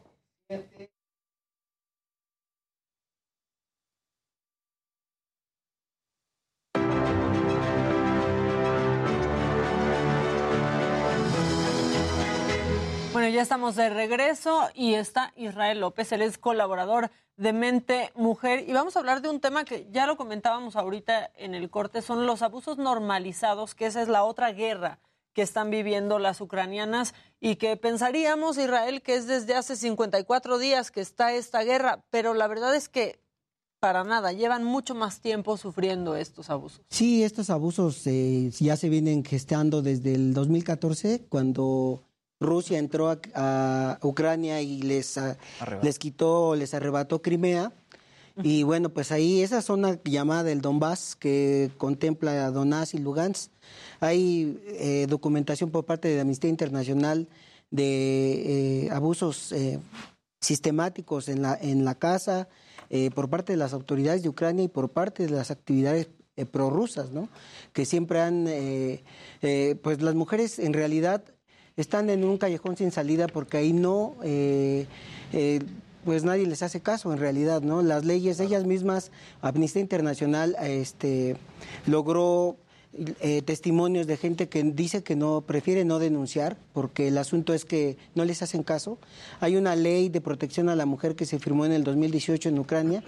[13.30, 18.74] ya estamos de regreso y está Israel López, él es colaborador de Mente Mujer y
[18.74, 22.26] vamos a hablar de un tema que ya lo comentábamos ahorita en el corte, son
[22.26, 25.00] los abusos normalizados, que esa es la otra guerra
[25.34, 30.92] que están viviendo las ucranianas y que pensaríamos, Israel, que es desde hace 54 días
[30.92, 33.20] que está esta guerra, pero la verdad es que
[33.80, 36.82] para nada, llevan mucho más tiempo sufriendo estos abusos.
[36.90, 42.04] Sí, estos abusos eh, ya se vienen gestando desde el 2014, cuando
[42.40, 45.20] Rusia entró a, a Ucrania y les,
[45.82, 47.72] les quitó, les arrebató Crimea.
[48.42, 53.52] Y bueno, pues ahí esa zona llamada el Donbass, que contempla a Donetsk y Lugansk,
[54.00, 57.28] hay eh, documentación por parte de Amnistía Internacional
[57.70, 59.80] de eh, abusos eh,
[60.40, 62.48] sistemáticos en la, en la casa,
[62.90, 66.08] eh, por parte de las autoridades de Ucrania y por parte de las actividades
[66.52, 67.28] prorrusas, ¿no?
[67.74, 68.48] Que siempre han,
[69.82, 71.26] pues las mujeres en realidad
[71.80, 74.86] están en un callejón sin salida porque ahí no, eh,
[75.32, 75.60] eh,
[76.04, 77.82] pues nadie les hace caso en realidad, ¿no?
[77.82, 79.12] Las leyes, ellas mismas,
[79.42, 81.38] Amnistía Internacional, este,
[81.88, 82.58] logró
[83.22, 87.64] eh, testimonios de gente que dice que no prefiere no denunciar porque el asunto es
[87.64, 88.98] que no les hacen caso.
[89.40, 92.60] Hay una ley de protección a la mujer que se firmó en el 2018 en
[92.60, 93.04] Ucrania,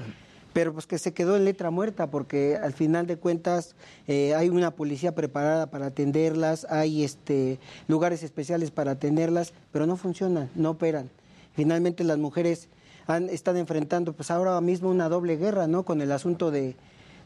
[0.53, 3.75] pero pues que se quedó en letra muerta porque al final de cuentas
[4.07, 9.97] eh, hay una policía preparada para atenderlas, hay este lugares especiales para atenderlas, pero no
[9.97, 11.09] funcionan, no operan.
[11.53, 12.69] Finalmente las mujeres
[13.07, 15.83] han, están enfrentando pues ahora mismo una doble guerra, ¿no?
[15.83, 16.75] Con el asunto de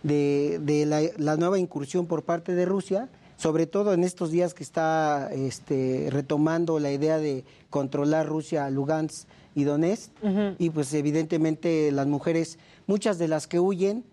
[0.06, 4.54] de, de la, la nueva incursión por parte de Rusia, sobre todo en estos días
[4.54, 10.12] que está este, retomando la idea de controlar Rusia, Lugansk y Donetsk,
[10.60, 14.04] y pues evidentemente las mujeres, muchas de las que huyen,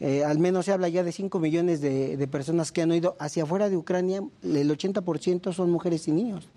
[0.00, 3.16] eh, al menos se habla ya de 5 millones de, de personas que han huido
[3.18, 6.48] hacia afuera de Ucrania, el 80% son mujeres y niños.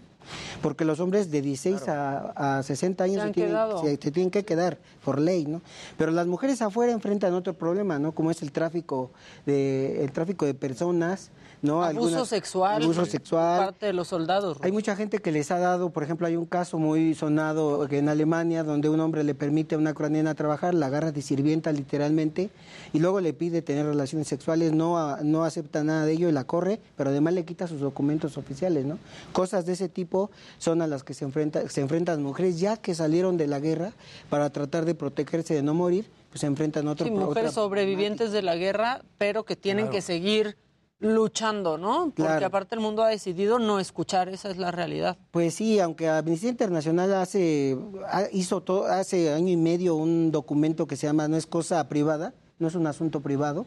[0.61, 4.77] Porque los hombres de 16 a, a 60 años Se tienen, se tienen que quedar
[5.03, 5.61] por ley, ¿no?
[5.97, 8.11] Pero las mujeres afuera enfrentan otro problema, ¿no?
[8.11, 9.11] Como es el tráfico
[9.45, 11.31] de el tráfico de personas,
[11.61, 11.83] ¿no?
[11.83, 12.83] Abuso Algunas- sexual.
[12.83, 13.65] Abuso sexual.
[13.65, 14.57] Parte de los soldados.
[14.61, 18.09] Hay mucha gente que les ha dado, por ejemplo, hay un caso muy sonado en
[18.09, 22.49] Alemania donde un hombre le permite a una ucraniana trabajar, la agarra de sirvienta literalmente
[22.93, 26.43] y luego le pide tener relaciones sexuales, no, no acepta nada de ello y la
[26.45, 28.97] corre, pero además le quita sus documentos oficiales, ¿no?
[29.33, 32.95] Cosas de ese tipo son a las que se, enfrenta, se enfrentan mujeres ya que
[32.95, 33.93] salieron de la guerra
[34.29, 38.31] para tratar de protegerse de no morir, pues se enfrentan a otro Sí, mujeres sobrevivientes
[38.31, 39.95] de la guerra, pero que tienen Claro.
[39.95, 40.57] que seguir
[41.01, 42.13] luchando, ¿no?
[42.15, 45.17] Porque aparte el mundo ha decidido no escuchar, esa es la realidad.
[45.31, 50.85] Pues sí, aunque Amnistía Internacional hace ha- hizo todo, hace año y medio un documento
[50.87, 53.65] que se llama no es cosa privada, no es un asunto privado.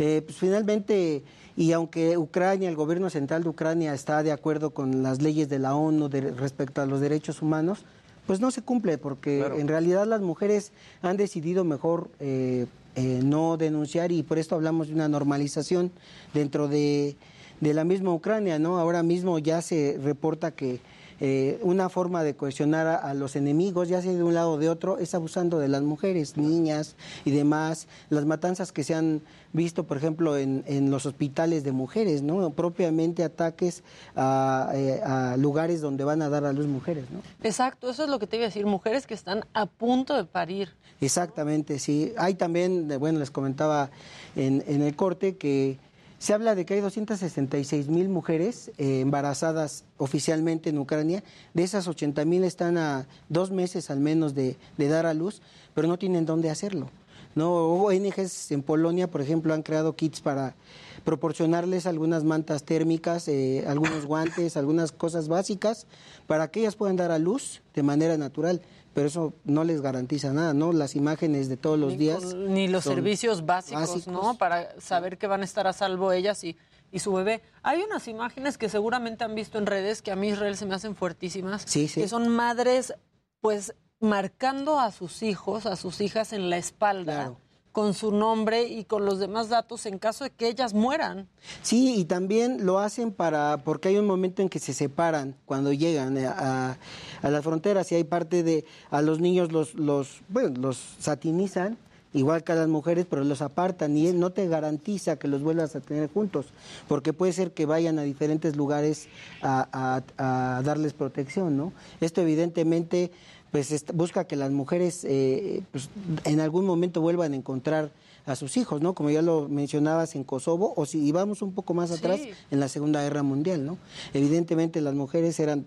[0.00, 1.24] eh, pues finalmente
[1.56, 5.58] y aunque Ucrania, el gobierno central de Ucrania está de acuerdo con las leyes de
[5.58, 7.80] la ONU de- respecto a los derechos humanos,
[8.28, 13.56] pues no se cumple porque en realidad las mujeres han decidido mejor eh, eh, no
[13.56, 15.90] denunciar y por esto hablamos de una normalización
[16.34, 17.16] dentro de,
[17.62, 18.78] de la misma Ucrania, ¿no?
[18.78, 20.78] Ahora mismo ya se reporta que
[21.20, 24.58] eh, una forma de cohesionar a, a los enemigos, ya sea de un lado o
[24.58, 27.86] de otro, es abusando de las mujeres, niñas y demás.
[28.10, 29.22] Las matanzas que se han
[29.52, 32.50] visto, por ejemplo, en, en los hospitales de mujeres, ¿no?
[32.50, 33.82] Propiamente ataques
[34.14, 37.20] a, eh, a lugares donde van a dar a luz mujeres, ¿no?
[37.42, 40.24] Exacto, eso es lo que te iba a decir, mujeres que están a punto de
[40.24, 40.70] parir.
[41.00, 42.12] Exactamente, sí.
[42.18, 43.90] Hay también, bueno, les comentaba
[44.36, 45.78] en, en el corte que
[46.18, 51.22] Se habla de que hay 266 mil mujeres eh, embarazadas oficialmente en Ucrania.
[51.54, 55.42] De esas 80 mil están a dos meses al menos de, dar a luz,
[55.74, 56.90] pero no tienen dónde hacerlo.
[57.36, 57.52] ¿no?
[57.54, 60.56] ONGs en Polonia, por ejemplo, han creado kits para
[61.04, 65.86] proporcionarles algunas mantas térmicas, eh, algunos guantes, algunas cosas básicas
[66.26, 68.60] para que ellas puedan dar a luz de manera natural.
[68.94, 70.72] Pero eso no les garantiza nada, ¿no?
[70.72, 72.34] Las imágenes de todos los Ni días.
[72.34, 74.08] Ni los servicios básicos, básicos.
[74.08, 74.34] ¿no?
[74.36, 76.56] Para saber que van a estar a salvo ellas y,
[76.90, 77.42] y su bebé.
[77.62, 80.74] Hay unas imágenes que seguramente han visto en redes que a mí Israel se me
[80.74, 81.62] hacen fuertísimas.
[81.66, 82.00] Sí, sí.
[82.00, 82.94] Que son madres,
[83.40, 87.34] pues, marcando a sus hijos, a sus hijas en la espalda.
[87.78, 91.28] Con su nombre y con los demás datos en caso de que ellas mueran.
[91.62, 95.72] Sí, y también lo hacen para, porque hay un momento en que se separan cuando
[95.72, 96.76] llegan eh, a,
[97.22, 101.78] a las fronteras y hay parte de, a los niños los, los, bueno, los satinizan,
[102.12, 105.42] igual que a las mujeres, pero los apartan y él no te garantiza que los
[105.42, 106.46] vuelvas a tener juntos,
[106.88, 109.06] porque puede ser que vayan a diferentes lugares
[109.40, 111.72] a, a- a darles protección, ¿no?
[112.00, 113.12] Esto evidentemente
[113.50, 115.88] pues busca que las mujeres eh, pues,
[116.24, 117.90] en algún momento vuelvan a encontrar
[118.26, 118.94] a sus hijos, ¿no?
[118.94, 122.30] Como ya lo mencionabas en Kosovo, o si vamos un poco más atrás, Sí.
[122.50, 123.78] en la Segunda Guerra Mundial, ¿no?
[124.12, 125.66] Evidentemente las mujeres eran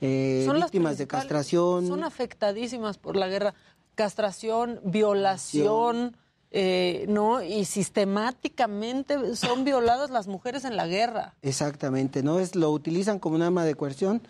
[0.00, 1.86] eh, Son víctimas de castración.
[1.86, 3.54] Son afectadísimas por la guerra.
[3.94, 6.16] Castración, violación,
[6.50, 7.42] eh, ¿no?
[7.42, 11.34] Y sistemáticamente son violadas las mujeres en la guerra.
[11.42, 12.40] Exactamente, ¿no?
[12.40, 14.22] Es, lo utilizan como un arma de coerción,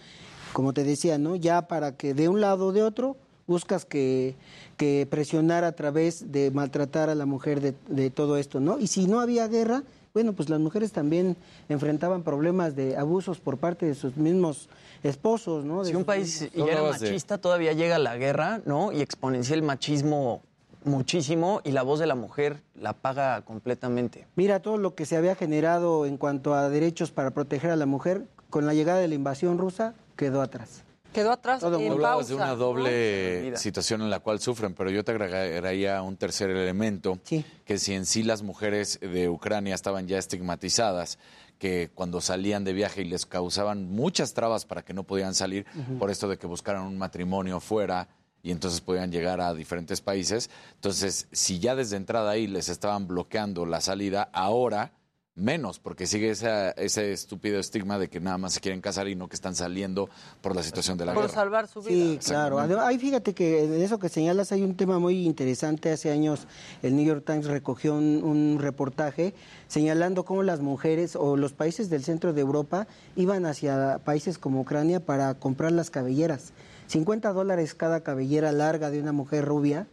[0.52, 1.36] como te decía, ¿no?
[1.36, 3.16] Ya para que de un lado o de otro
[3.46, 4.34] buscas que,
[4.76, 8.78] que presionar a través de maltratar a la mujer de, de todo esto, ¿no?
[8.78, 9.82] Y si no había guerra,
[10.14, 11.36] bueno, pues las mujeres también
[11.68, 14.68] enfrentaban problemas de abusos por parte de sus mismos
[15.02, 15.82] esposos, ¿no?
[15.82, 18.92] De Si un país mismos- ya era machista, todavía llega la guerra, ¿no?
[18.92, 20.42] Y exponencia el machismo
[20.84, 24.26] muchísimo y la voz de la mujer la paga completamente.
[24.36, 27.86] Mira todo lo que se había generado en cuanto a derechos para proteger a la
[27.86, 30.84] mujer, con la llegada de la invasión rusa, quedó atrás.
[31.12, 32.56] Quedó atrás Todo en Hablabas de una ¿no?
[32.56, 37.18] doble situación en la cual sufren, pero yo te agregaría un tercer elemento,
[37.64, 41.18] que si en sí las mujeres de Ucrania estaban ya estigmatizadas,
[41.58, 45.66] que cuando salían de viaje y les causaban muchas trabas para que no podían salir,
[45.98, 48.08] por esto de que buscaran un matrimonio fuera
[48.42, 50.50] y entonces podían llegar a diferentes países.
[50.76, 54.92] Entonces, si ya desde entrada ahí les estaban bloqueando la salida, ahora
[55.34, 59.14] menos, porque sigue esa- ese estúpido estigma de que nada más se quieren casar y
[59.14, 60.10] no que están saliendo
[60.42, 61.34] por la situación de la Por guerra.
[61.34, 61.88] salvar su vida.
[61.94, 62.60] Sí, claro.
[62.60, 65.90] Ahí fíjate que en eso que señalas hay un tema muy interesante.
[65.90, 66.46] Hace años
[66.82, 69.32] el New York Times recogió un, un reportaje
[69.68, 72.86] señalando cómo las mujeres o los países del centro de Europa
[73.16, 76.52] iban hacia países como Ucrania para comprar las cabelleras.
[76.88, 79.86] 50 dólares cada cabellera larga de una mujer rubia,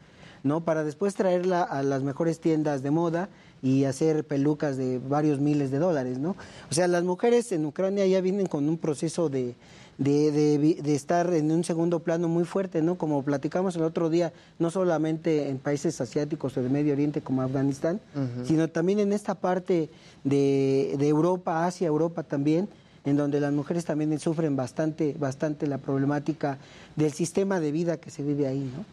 [0.43, 0.65] ¿no?
[0.65, 3.29] Para después traerla a las mejores tiendas de moda
[3.61, 6.35] y hacer pelucas de varios miles de dólares, ¿no?
[6.69, 9.55] O sea, las mujeres en Ucrania ya vienen con un proceso de,
[9.97, 12.97] de, de vi- de estar en un segundo plano muy fuerte, ¿no?
[12.97, 17.41] Como platicamos el otro día, no solamente en países asiáticos o de Medio Oriente como
[17.41, 17.99] Afganistán,
[18.45, 19.89] sino también en esta parte
[20.23, 22.69] de, de Europa, Asia, Europa también,
[23.05, 26.57] en donde las mujeres también sufren bastante, bastante la problemática
[26.95, 28.85] del sistema de vida que se vive ahí, ¿no?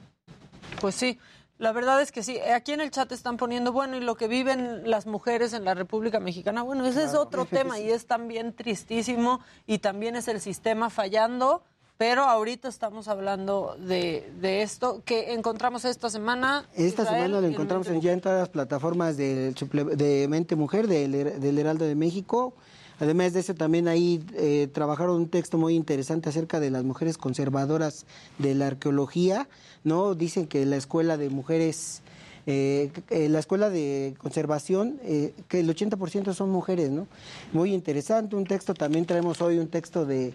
[0.81, 1.19] Pues sí,
[1.59, 2.39] la verdad es que sí.
[2.41, 5.75] Aquí en el chat están poniendo, bueno, y lo que viven las mujeres en la
[5.75, 10.41] República Mexicana, bueno, ese es otro tema y es también tristísimo y también es el
[10.41, 11.63] sistema fallando,
[11.99, 16.67] pero ahorita estamos hablando de, de esto que encontramos esta semana.
[16.75, 20.57] Esta Israel, semana lo en encontramos en- ya en todas las plataformas del de Mente
[20.57, 22.53] Mujer, del Heraldo de México.
[22.99, 27.19] Además de eso, también ahí eh, trabajaron un texto muy interesante acerca de las mujeres
[27.19, 28.07] conservadoras
[28.39, 29.49] de la arqueología.
[29.85, 32.03] no Dicen que la escuela de mujeres,
[32.47, 36.91] eh, eh, la escuela de conservación, eh, que el 80% son mujeres.
[36.91, 37.07] ¿no?
[37.53, 38.35] Muy interesante.
[38.35, 40.33] Un texto, también traemos hoy un texto de,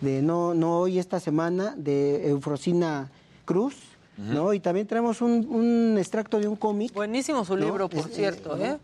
[0.00, 3.10] de no, no hoy, esta semana, de Eufrosina
[3.44, 3.74] Cruz.
[4.16, 4.52] ¿no?
[4.52, 6.92] Y también traemos un, un extracto de un cómic.
[6.92, 8.78] Buenísimo su libro, por cierto, ¿eh?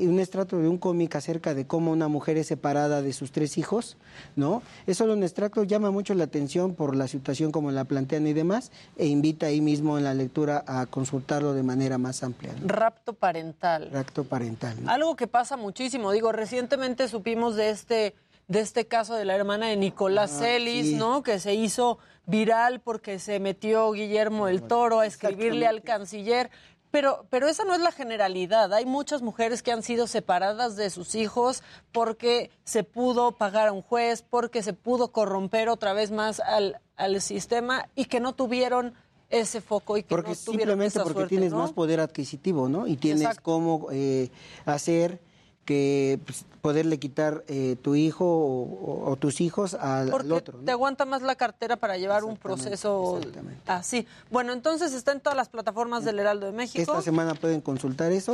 [0.00, 3.32] Y un extracto de un cómic acerca de cómo una mujer es separada de sus
[3.32, 3.96] tres hijos,
[4.34, 4.62] ¿no?
[4.86, 8.32] Es solo un extracto, llama mucho la atención por la situación como la plantean y
[8.32, 12.52] demás, e invita ahí mismo en la lectura a consultarlo de manera más amplia.
[12.60, 12.68] ¿no?
[12.68, 13.90] Rapto parental.
[13.92, 14.76] Rapto parental.
[14.82, 14.90] ¿no?
[14.90, 16.12] Algo que pasa muchísimo.
[16.12, 18.14] Digo, recientemente supimos de este,
[18.48, 20.94] de este caso de la hermana de Nicolás Ah, Celis, sí.
[20.96, 21.22] ¿no?
[21.22, 26.50] Que se hizo viral porque se metió Guillermo el Toro a escribirle al canciller.
[26.96, 28.72] Pero, pero esa no es la generalidad.
[28.72, 31.62] Hay muchas mujeres que han sido separadas de sus hijos
[31.92, 36.80] porque se pudo pagar a un juez, porque se pudo corromper otra vez más al,
[36.96, 38.94] al sistema y que no tuvieron
[39.28, 41.58] ese foco y que Porque no tuvieron simplemente esa porque suerte, tienes ¿no?
[41.58, 42.86] más poder adquisitivo, ¿no?
[42.86, 43.42] Y tienes Exacto.
[43.42, 44.30] cómo eh,
[44.64, 45.20] hacer
[45.66, 50.58] que pues, poderle quitar eh, tu hijo o, o- o tus hijos al, otro.
[50.64, 53.20] te aguanta más la cartera para llevar un proceso
[53.66, 54.06] así.
[54.30, 56.80] Bueno, entonces está en todas las plataformas del Heraldo de México.
[56.80, 58.32] Esta semana pueden consultar eso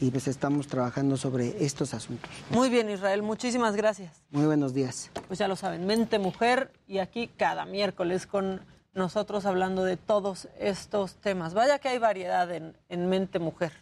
[0.00, 2.30] y pues estamos trabajando sobre estos asuntos.
[2.50, 4.12] Muy bien, Israel, muchísimas gracias.
[4.30, 5.10] Muy buenos días.
[5.26, 8.60] Pues ya lo saben, Mente Mujer y aquí cada miércoles con
[8.94, 11.54] nosotros hablando de todos estos temas.
[11.54, 13.72] Vaya que hay variedad en, en Mente Mujer.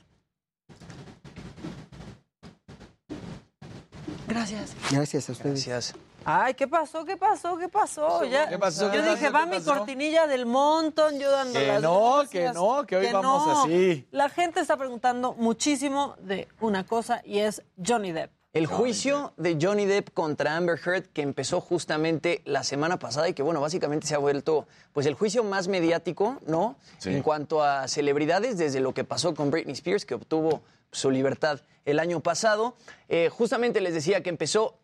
[4.37, 4.75] Gracias.
[4.91, 5.67] Gracias a ustedes.
[5.67, 5.95] Gracias.
[6.29, 7.05] Ay, ¿qué pasó?
[7.05, 7.57] ¿Qué pasó?
[7.57, 8.25] ¿Qué pasó?
[8.25, 8.87] Ya, ¿Qué pasó?
[8.87, 9.33] Yo ¿Qué dije, pasó?
[9.47, 12.53] va ¿Qué mi cortinilla del montón, yo dando Que las no, gracias.
[12.53, 13.63] que no, que hoy Que vamos no.
[13.63, 14.07] así.
[14.11, 18.33] La gente está preguntando muchísimo de una cosa y es Johnny Depp.
[18.53, 23.35] El juicio de Johnny Depp contra Amber Heard que empezó justamente la semana pasada y
[23.35, 26.75] que bueno, básicamente se ha vuelto pues el juicio más mediático, ¿no?
[26.99, 27.11] Sí.
[27.11, 30.63] En cuanto a celebridades desde lo que pasó con Britney Spears que obtuvo
[30.97, 32.77] su libertad el año pasado.
[33.09, 34.79] Eh, justamente les decía que empezó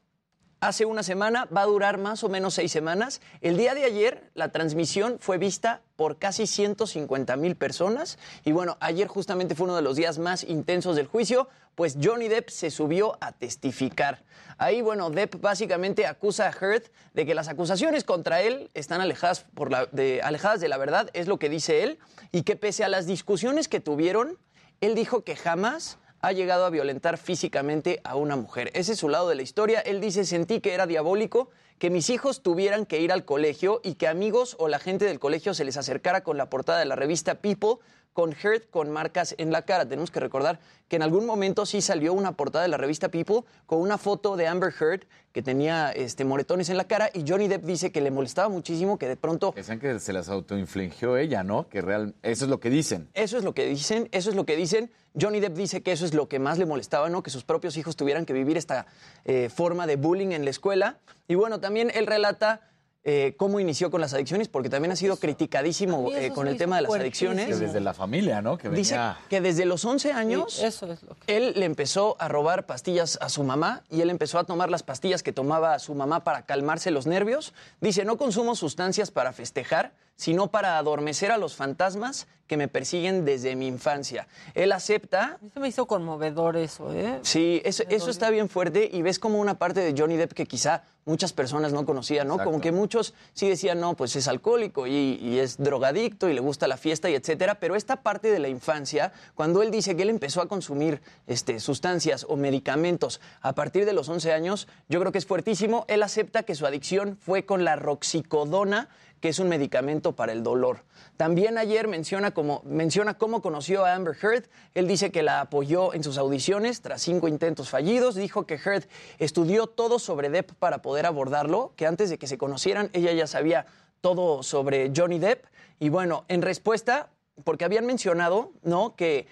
[0.63, 3.21] hace una semana, va a durar más o menos seis semanas.
[3.41, 8.77] El día de ayer la transmisión fue vista por casi 150 mil personas y bueno,
[8.79, 12.71] ayer justamente fue uno de los días más intensos del juicio, pues Johnny Depp se
[12.71, 14.23] subió a testificar.
[14.57, 19.41] Ahí, bueno, Depp básicamente acusa a Heard de que las acusaciones contra él están alejadas,
[19.55, 21.99] por la, de, alejadas de la verdad, es lo que dice él,
[22.31, 24.39] y que pese a las discusiones que tuvieron,
[24.81, 28.71] él dijo que jamás ha llegado a violentar físicamente a una mujer.
[28.75, 29.81] Ese es su lado de la historia.
[29.81, 31.51] Él dice, sentí que era diabólico
[31.81, 35.19] que mis hijos tuvieran que ir al colegio y que amigos o la gente del
[35.19, 39.35] colegio se les acercara con la portada de la revista People con Heard con marcas
[39.39, 39.87] en la cara.
[39.87, 43.43] Tenemos que recordar que en algún momento sí salió una portada de la revista People
[43.67, 47.49] con una foto de Amber Heard que tenía este, moretones en la cara y Johnny
[47.49, 51.43] Depp dice que le molestaba muchísimo que de pronto Decían que se las autoinfligió ella,
[51.43, 51.69] ¿no?
[51.69, 53.09] Que real, eso es lo que dicen.
[53.15, 54.91] Eso es lo que dicen, eso es lo que dicen.
[55.19, 57.23] Johnny Depp dice que eso es lo que más le molestaba, ¿no?
[57.23, 58.87] Que sus propios hijos tuvieran que vivir esta
[59.25, 60.99] eh, forma de bullying en la escuela.
[61.29, 62.61] Y bueno, también él relata
[63.05, 66.57] eh, cómo inició con las adicciones, porque también ha sido criticadísimo eso eh, con el
[66.57, 67.33] tema de las fuertísimo.
[67.33, 67.59] adicciones.
[67.59, 68.59] Que desde la familia, ¿no?
[68.59, 69.19] Que Dice venía...
[69.29, 73.19] que desde los 11 años Sí, eso es lo él le empezó a robar pastillas
[73.21, 76.43] a su mamá y él empezó a tomar las pastillas que tomaba su mamá para
[76.43, 77.55] calmarse los nervios.
[77.81, 83.25] Dice, no consumo sustancias para festejar, sino para adormecer a los fantasmas que me persiguen
[83.25, 84.29] desde mi infancia.
[84.55, 87.19] Él acepta A mí se me hizo conmovedor eso, ¿eh?
[87.23, 90.47] Sí, eso, eso está bien fuerte y ves como una parte de Johnny Depp que
[90.47, 92.39] quizá muchas personas no conocían, ¿no?
[92.39, 96.41] Como que muchos sí decían, no, pues es alcohólico y, y es drogadicto y le
[96.41, 100.03] gusta la fiesta y etcétera, pero esta parte de la infancia, cuando él dice que
[100.03, 105.01] él empezó a consumir este, sustancias o medicamentos a partir de los 11 años, yo
[105.01, 105.85] creo que es fuertísimo.
[105.89, 108.89] Él acepta que su adicción fue con la roxicodona,
[109.23, 110.81] que es un medicamento para el dolor.
[111.17, 112.35] También ayer menciona,
[112.65, 114.49] menciona cómo conoció a Amber Heard.
[114.75, 118.17] Él dice que la apoyó en sus audiciones tras cinco intentos fallidos.
[118.17, 118.89] Dijo que Heard
[119.21, 123.29] estudió todo sobre Depp para poder abordarlo, que antes de que se conocieran ella ya
[123.29, 123.67] sabía
[124.01, 125.45] todo sobre Johnny Depp.
[125.79, 127.09] Y bueno, en respuesta,
[127.45, 128.97] porque habían mencionado, ¿no?
[128.97, 129.29] Que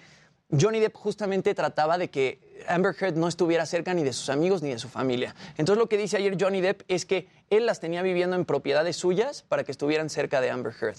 [0.57, 4.61] Johnny Depp justamente trataba de que Amber Heard no estuviera cerca ni de sus amigos
[4.61, 5.35] ni de su familia.
[5.57, 8.95] Entonces lo que dice ayer Johnny Depp es que él las tenía viviendo en propiedades
[8.97, 10.97] suyas para que estuvieran cerca de Amber Heard.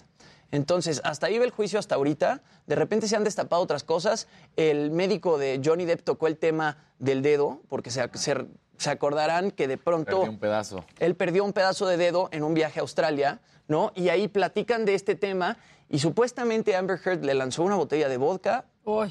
[0.51, 2.43] Entonces, hasta ahí va el juicio hasta ahorita.
[2.67, 4.29] De repente se han destapado otras cosas.
[4.57, 9.51] El médico de Johnny Depp tocó el tema del dedo, porque se, se- se acordarán
[9.51, 10.85] que de pronto Perdí un pedazo.
[10.99, 13.93] él perdió un pedazo de dedo en un viaje a Australia, ¿no?
[13.95, 15.57] Y ahí platican de este tema
[15.89, 18.67] y supuestamente Amber Heard le lanzó una botella de vodka,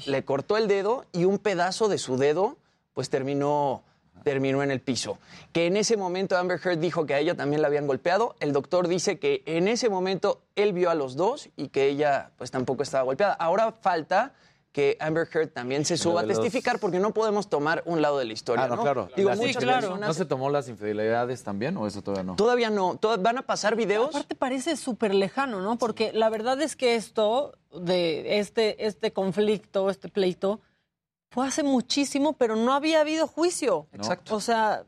[0.06, 2.56] le cortó el dedo y un pedazo de su dedo
[2.94, 3.82] pues terminó
[4.22, 5.18] terminó en el piso.
[5.52, 8.36] Que en ese momento Amber Heard dijo que a ella también la habían golpeado.
[8.40, 12.30] El doctor dice que en ese momento él vio a los dos y que ella
[12.38, 13.34] pues tampoco estaba golpeada.
[13.34, 14.32] Ahora falta
[14.72, 18.24] que Amber Heard también se suba a testificar porque no podemos tomar un lado de
[18.24, 18.82] la historia, Ah, no, ¿no?
[18.82, 19.08] claro.
[19.14, 22.36] Digo, infidelidades- personas ¿No se tomó las infidelidades también o eso todavía no?
[22.36, 22.98] Todavía no.
[23.20, 24.08] Van a pasar videos.
[24.08, 25.76] Aparte parece súper lejano, ¿no?
[25.76, 30.60] Porque la verdad es que esto, de este, este conflicto, este pleito,
[31.30, 33.88] fue hace muchísimo, pero no había habido juicio.
[33.92, 34.34] Exacto.
[34.36, 34.84] O sea,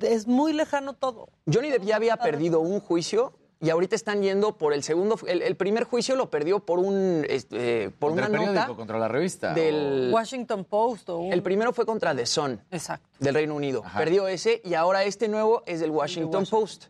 [0.00, 1.28] es muy lejano todo.
[1.52, 5.18] Johnny Depp ya había perdido un juicio y ahorita están yendo por el segundo.
[5.26, 8.76] El, el primer juicio lo perdió por un este, por Contra una el periódico, nota
[8.76, 9.54] contra la revista.
[9.54, 10.10] del.
[10.12, 11.32] Washington Post o un...
[11.32, 13.08] El primero fue contra The Sun Exacto.
[13.18, 13.82] del Reino Unido.
[13.84, 13.98] Ajá.
[13.98, 16.86] Perdió ese y ahora este nuevo es del Washington Post.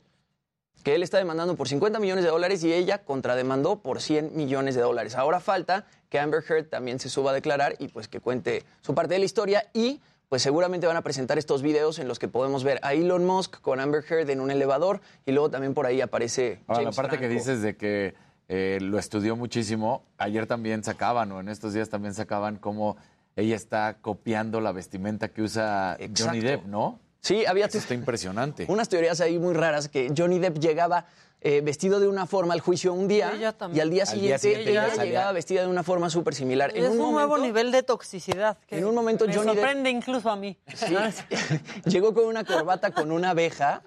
[0.82, 4.76] Que él está demandando por 50 millones de dólares y ella contrademandó por 100 millones
[4.76, 5.16] de dólares.
[5.16, 8.94] Ahora falta que Amber Heard también se suba a declarar y pues que cuente su
[8.94, 12.28] parte de la historia y pues seguramente van a presentar estos videos en los que
[12.28, 15.86] podemos ver a Elon Musk con Amber Heard en un elevador y luego también por
[15.86, 18.14] ahí aparece Ahora, la James parte que dices de que
[18.48, 22.96] eh, lo estudió muchísimo, ayer también sacaban, o en estos días también sacaban cómo
[23.34, 26.40] ella está copiando la vestimenta que usa Johnny.
[26.40, 27.00] Depp, ¿no?
[27.20, 28.66] Sí, había Eso está impresionante.
[28.68, 31.06] unas teorías ahí muy raras que Johnny Depp llegaba
[31.40, 33.32] eh, vestido de una forma al juicio un día
[33.72, 36.72] y al día Al día siguiente, ella llegaba vestida de una forma súper similar.
[36.74, 40.30] Es un, nuevo nivel de toxicidad que en un momento me Johnny Depp- sorprende incluso
[40.30, 40.56] a mí.
[41.84, 43.82] Llegó con una corbata con una abeja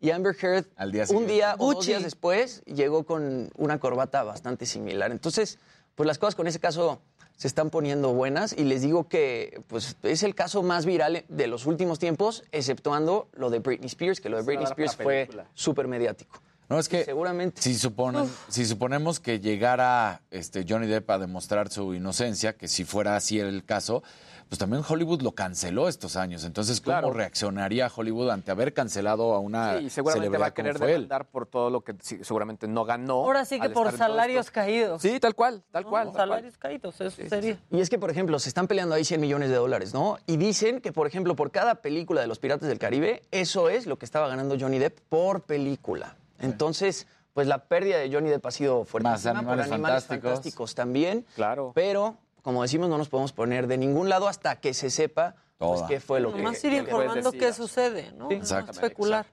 [0.00, 4.64] y Amber Heard día un día o dos días después llegó con una corbata bastante
[4.64, 5.10] similar.
[5.10, 5.58] Entonces,
[5.94, 7.00] pues las cosas con ese caso
[7.36, 11.46] se están poniendo buenas y les digo que pues es el caso más viral de
[11.46, 15.88] los últimos tiempos, exceptuando lo de Britney Spears, que lo de Britney Spears fue súper
[15.88, 16.40] mediático.
[16.68, 17.60] No, es que seguramente.
[17.60, 22.84] Si, suponen, si suponemos que llegara este, Johnny Depp a demostrar su inocencia, que si
[22.84, 24.02] fuera así el caso,
[24.48, 26.44] pues también Hollywood lo canceló estos años.
[26.44, 27.12] Entonces, ¿cómo Claro.
[27.12, 30.94] reaccionaría Hollywood ante haber cancelado a una Sí, seguramente celebridad va a querer como fue
[30.94, 31.02] él?
[31.02, 33.14] demandar por todo lo que sí, seguramente no ganó.
[33.24, 35.02] Ahora sí que por salarios caídos.
[35.02, 35.90] Sí, tal cual, tal ¿no?
[35.90, 36.04] cual.
[36.06, 36.28] tal cual.
[36.28, 37.58] Salarios caídos, eso sería.
[37.70, 40.18] Y es que, por ejemplo, se están peleando ahí 100 millones de dólares, ¿no?
[40.26, 43.86] Y dicen que, por ejemplo, por cada película de los Piratas del Caribe, eso es
[43.86, 46.16] lo que estaba ganando Johnny Depp por película.
[46.40, 49.32] Entonces, pues la pérdida de Johnny Depp ha sido fuertísima.
[49.32, 50.30] por Animales Animales Fantásticos.
[50.30, 51.26] Fantásticos también.
[51.34, 51.72] Claro.
[51.74, 55.82] Pero, como decimos, no nos podemos poner de ningún lado hasta que se sepa pues,
[55.82, 56.38] qué fue lo que...
[56.38, 58.28] Nomás ir informando qué sucede, ¿no?
[58.28, 58.72] No Exacto.
[58.72, 59.26] especular.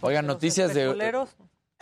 [0.00, 0.86] Oigan, noticias de,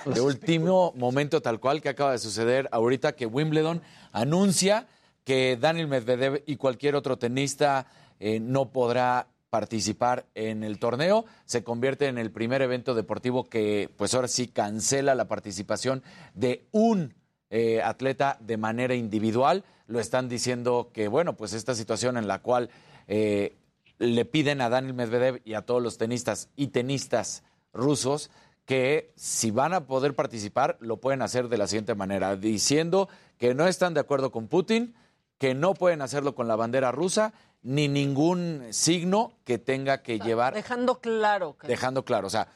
[0.04, 4.86] de último momento tal cual que acaba de suceder ahorita que Wimbledon anuncia
[5.24, 7.86] que Daniel Medvedev y cualquier otro tenista
[8.20, 11.24] eh, no podrá participar en el torneo.
[11.44, 16.02] Se convierte en el primer evento deportivo que, pues ahora sí, cancela la participación
[16.34, 17.14] de un
[17.50, 19.64] eh, atleta de manera individual.
[19.86, 22.70] Lo están diciendo que, bueno, pues esta situación en la cual
[23.06, 23.56] eh,
[23.98, 28.30] le piden a Daniel Medvedev y a todos los tenistas y tenistas rusos
[28.68, 33.54] que si van a poder participar, lo pueden hacer de la siguiente manera, diciendo que
[33.54, 34.94] no están de acuerdo con Putin,
[35.38, 37.32] que no pueden hacerlo con la bandera rusa,
[37.68, 42.48] ni ningún signo que tenga que llevar, Dejando claro que dejando claro, o sea,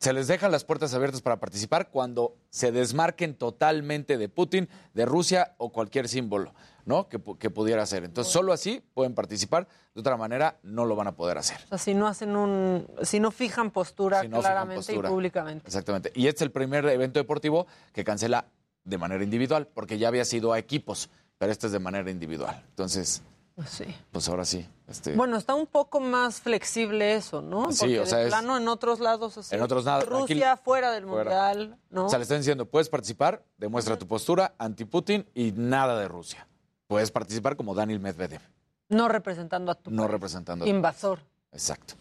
[0.00, 5.06] se les dejan las puertas abiertas para participar cuando se desmarquen totalmente de Putin, de
[5.06, 6.52] Rusia o cualquier símbolo,
[6.84, 7.08] ¿no?
[7.08, 8.02] Que, que pudiera ser.
[8.02, 11.58] Entonces, solo así pueden participar, de otra manera no lo van a poder hacer.
[11.66, 15.08] o sea, si no hacen un, si no fijan postura Si no fijan claramente postura.
[15.08, 15.64] y públicamente.
[15.64, 16.10] Exactamente.
[16.16, 18.46] Y este es el primer evento deportivo que cancela
[18.82, 22.64] de manera individual, porque ya había sido a equipos, pero este es de manera individual.
[22.70, 23.22] Entonces,
[23.66, 23.84] Sí.
[24.12, 24.68] pues ahora sí.
[24.88, 27.70] Este, Bueno, está un poco más flexible eso, ¿no?
[27.72, 29.54] Sí, Porque o sea, de es- plano en otros lados así.
[29.54, 31.30] En otros lados, Rusia fuera del fuera.
[31.52, 32.06] mundial, ¿no?
[32.06, 36.46] O sea, le están diciendo, puedes participar, demuestra tu postura anti-Putin y nada de Rusia.
[36.88, 38.40] Puedes participar como Daniel Medvedev,
[38.88, 40.64] No representando a tu no representando.
[40.64, 41.20] a- invasor.
[41.52, 41.94] Exacto.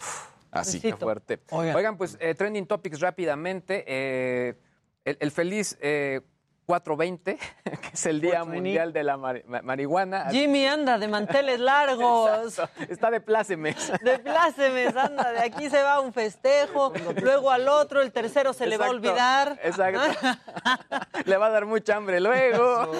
[0.51, 0.79] Así.
[0.79, 1.39] Qué fuerte.
[1.51, 3.83] Oigan, pues eh, trending topics rápidamente.
[3.87, 4.55] eh,
[5.05, 6.21] el, el feliz eh,
[6.73, 8.55] 420, que es el Día 420.
[8.55, 10.27] Mundial de la mari- ma- Marihuana.
[10.29, 12.29] Jimmy anda de manteles largos.
[12.43, 13.91] Exacto, Está de plácemes.
[14.03, 18.53] De plácemes, anda, de aquí se va a un festejo, luego al otro, el tercero
[18.53, 19.59] se le va a Exacto, olvidar.
[19.63, 20.29] Exacto.
[21.25, 22.91] Le va a dar mucha hambre luego.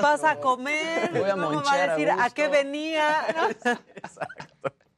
[0.00, 3.26] Pasa a comer, Voy a luego va a decir a, qué venía.
[3.64, 3.72] ¿no?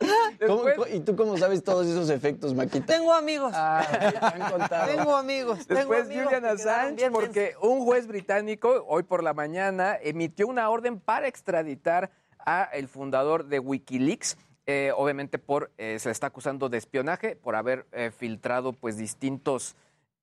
[0.47, 2.87] ¿Cómo- ¿Y tú cómo sabes todos esos efectos, Maquita?
[2.87, 3.53] Tengo amigos.
[3.55, 4.87] han contado.
[4.95, 5.67] Tengo amigos.
[5.67, 10.47] tengo Después amigos Julian quedaron Assange, porque un juez británico hoy por la mañana emitió
[10.47, 14.37] una orden para extraditar a el fundador de WikiLeaks.
[14.67, 18.97] eh, obviamente por eh, se le está acusando de espionaje por haber eh, filtrado pues
[18.99, 19.77] distintos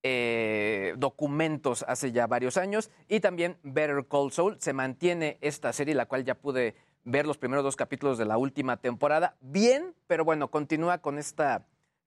[0.04, 5.95] eh, documentos hace ya varios años y también Better Call Saul se mantiene esta serie
[5.95, 10.25] la cual ya pude ver los primeros dos capítulos de la última temporada bien pero
[10.25, 11.66] bueno continúa con esta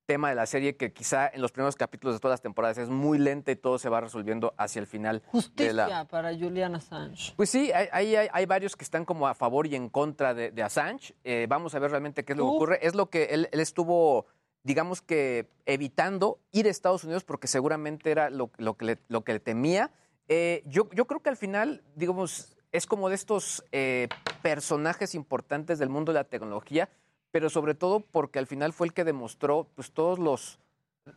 [0.08, 2.88] tema de la serie que quizá en los primeros capítulos de todas las temporadas es
[2.88, 6.06] muy lenta y todo se va resolviendo hacia el final de Justicia la...
[6.06, 7.34] para Julian Assange.
[7.36, 10.62] Pues sí, hay, hay, varios que están como a favor y en contra de, de
[10.62, 11.14] Assange.
[11.24, 12.78] Eh, vamos a ver realmente qué es lo que ocurre.
[12.80, 14.24] Es lo que él, él estuvo,
[14.62, 19.24] digamos que, evitando ir a Estados Unidos porque seguramente era lo, lo que, le, lo
[19.24, 19.90] que le temía.
[20.28, 24.08] Eh, yo, yo creo que al final, digamos, es como de estos eh,
[24.42, 26.88] personajes importantes del mundo de la tecnología,
[27.30, 30.58] pero sobre todo porque al final fue el que demostró pues, todos los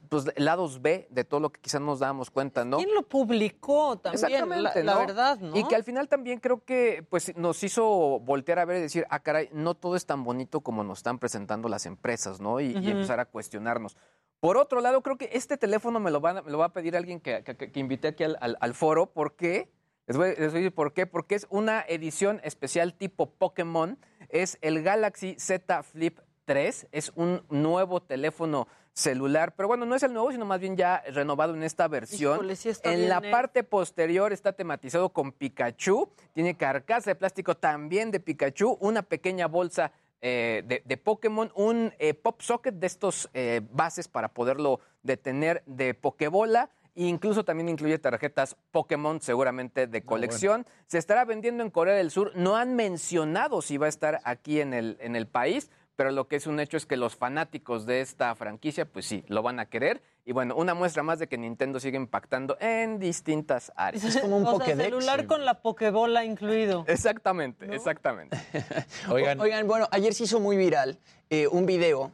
[0.10, 2.78] pues, lados B de todo lo que quizás nos dábamos cuenta, ¿no?
[2.78, 4.22] ¿Quién lo publicó también?
[4.22, 5.00] La, Exactamente, la ¿no?
[5.00, 5.58] verdad, ¿no?
[5.58, 9.06] Y que al final también creo que pues nos hizo voltear a ver y decir,
[9.10, 12.60] ah, caray, no todo es tan bonito como nos están presentando las empresas, ¿no?
[12.62, 13.98] Y, empezar a cuestionarnos.
[14.40, 16.96] Por otro lado, creo que este teléfono me lo, van me lo va a pedir
[16.96, 19.08] alguien que, que, que invité aquí al, al- al foro.
[19.12, 19.70] ¿Por qué?
[20.08, 21.06] Les voy, les voy a decir por qué.
[21.06, 23.98] Porque es una edición especial tipo Pokémon.
[24.30, 26.88] Es el Galaxy Z Flip 3.
[26.92, 29.56] Es un nuevo teléfono celular.
[29.56, 32.36] Pero bueno, no es el nuevo, sino más bien ya renovado en esta versión.
[32.36, 33.32] Híjole, sí está en bien, la ¿eh?
[33.32, 36.10] parte posterior está tematizado con Pikachu.
[36.34, 38.78] Tiene carcasa de plástico también de Pikachu.
[38.80, 39.92] Una pequeña bolsa
[40.24, 45.64] eh, de, de Pokémon un eh, pop socket de estos eh, bases para poderlo detener
[45.66, 46.70] de Pokébola.
[46.96, 50.66] E incluso también incluye tarjetas Pokémon, seguramente de colección.
[50.88, 52.34] Se estará vendiendo en Corea del Sur.
[52.36, 56.28] No han mencionado si va a estar aquí en el, en el país, pero lo
[56.28, 59.60] que es un hecho es que los fanáticos de esta franquicia, pues sí, lo van
[59.60, 60.02] a querer.
[60.26, 64.04] Y bueno, una muestra más de que Nintendo sigue impactando en distintas áreas.
[64.04, 64.84] Es como un o sea, Pokédex.
[64.84, 66.86] celular con la Pokébola incluido.
[66.88, 68.38] Exactamente, exactamente.
[69.10, 69.40] Oigan.
[69.40, 72.12] Oigan, bueno, ayer se hizo muy viral eh, un video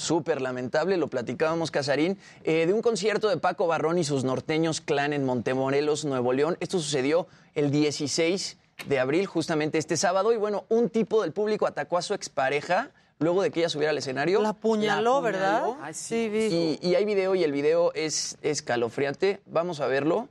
[0.00, 4.80] súper lamentable, lo platicábamos, Casarín, eh, de un concierto de Paco Barrón y sus norteños
[4.80, 6.56] clan en Montemorelos, Nuevo León.
[6.60, 8.56] Esto sucedió el 16
[8.86, 12.90] de abril, justamente este sábado, y bueno, un tipo del público atacó a su expareja
[13.18, 14.40] luego de que ella subiera al escenario.
[14.40, 15.64] La apuñaló, ¿verdad?
[15.92, 16.78] sí, vi.
[16.80, 19.40] Y, y hay video y el video es escalofriante.
[19.44, 20.28] Vamos a verlo.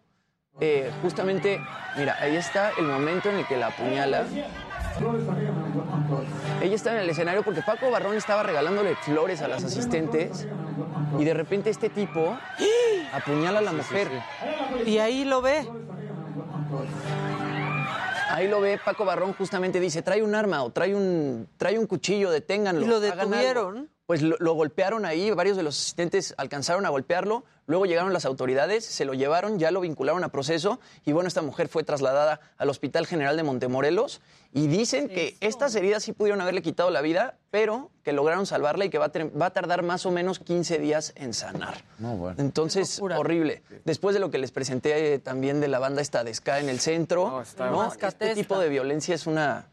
[0.60, 1.62] Eh, justamente,
[1.96, 4.26] mira, ahí está el momento en el que la apuñala.
[6.62, 10.48] Ella estaba en el escenario porque Paco Barrón estaba regalándole flores a las asistentes
[11.18, 12.38] y de repente este tipo
[13.14, 14.10] apuñala a la mujer.
[14.86, 15.68] Y ahí lo ve.
[18.30, 21.88] Ahí lo ve Paco Barrón justamente dice, trae un arma o trae un, trae un
[21.88, 22.82] cuchillo, deténganlo.
[22.82, 23.30] ¿Y lo hagan algo".
[23.30, 23.90] detuvieron?
[24.10, 28.26] Pues lo, lo golpearon ahí, varios de los asistentes alcanzaron a golpearlo, luego llegaron las
[28.26, 32.40] autoridades, se lo llevaron, ya lo vincularon a proceso y bueno, esta mujer fue trasladada
[32.58, 34.22] al Hospital General de Montemorelos
[34.52, 38.86] y dicen que estas heridas sí pudieron haberle quitado la vida, pero que lograron salvarla
[38.86, 41.84] y que va a, va a tardar más o menos 15 días en sanar.
[42.00, 42.36] No, bueno.
[42.40, 43.62] Entonces, horrible.
[43.86, 46.70] Después de lo que les presenté eh, también de la banda esta de Ska en
[46.70, 47.78] el centro, está ¿no?
[47.78, 48.26] Mascatesta.
[48.26, 49.68] este tipo de violencia es una,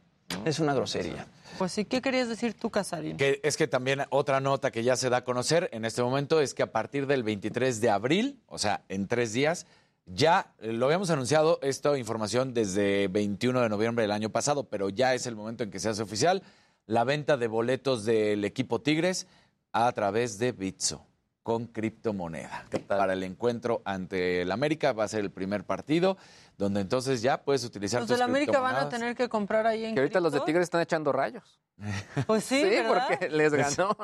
[0.45, 1.27] es una grosería.
[1.59, 3.17] Pues sí, ¿qué querías decir tú, Casarín?
[3.19, 6.55] Es que también otra nota que ya se da a conocer en este momento es
[6.55, 9.67] que a partir del 23 de abril, o sea, en tres días,
[10.07, 14.89] ya eh, lo habíamos anunciado esta información desde 21 de noviembre del año pasado, pero
[14.89, 16.43] ya es el momento en que se hace oficial
[16.87, 19.27] la venta de boletos del equipo Tigres
[19.73, 21.07] a través de Bitso
[21.47, 22.67] con criptomoneda.
[22.89, 26.17] Para el encuentro ante el América va a ser el primer partido
[26.59, 29.65] donde entonces ya puedes utilizar Los tus de la América van a tener que comprar
[29.65, 30.41] ahí en Que ahorita los de.
[30.41, 31.61] Tigres están echando rayos.
[32.27, 33.07] Pues sí, ¿verdad?
[33.09, 33.97] porque les ganó.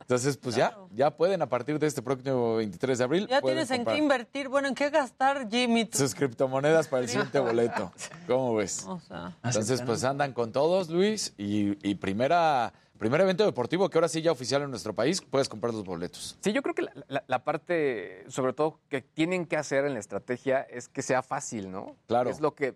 [0.00, 3.26] Entonces, pues ya, ya pueden a partir de este próximo 23 de abril.
[3.28, 5.84] Ya tienes en qué invertir, bueno, en qué gastar, Jimmy.
[5.84, 5.98] tú.
[5.98, 7.92] Sus criptomonedas para el siguiente boleto.
[8.26, 8.84] ¿Cómo ves?
[8.88, 13.96] O sea, Entonces, pues andan con todos, Luis, y, y primera, primer evento deportivo que
[13.98, 16.36] ahora sí ya oficial en nuestro país, puedes comprar los boletos.
[16.40, 19.94] Sí, yo creo que la, la- la parte, sobre todo, que tienen que hacer en
[19.94, 21.96] la estrategia es que sea fácil, ¿no?
[22.06, 22.30] Claro.
[22.30, 22.74] Es lo que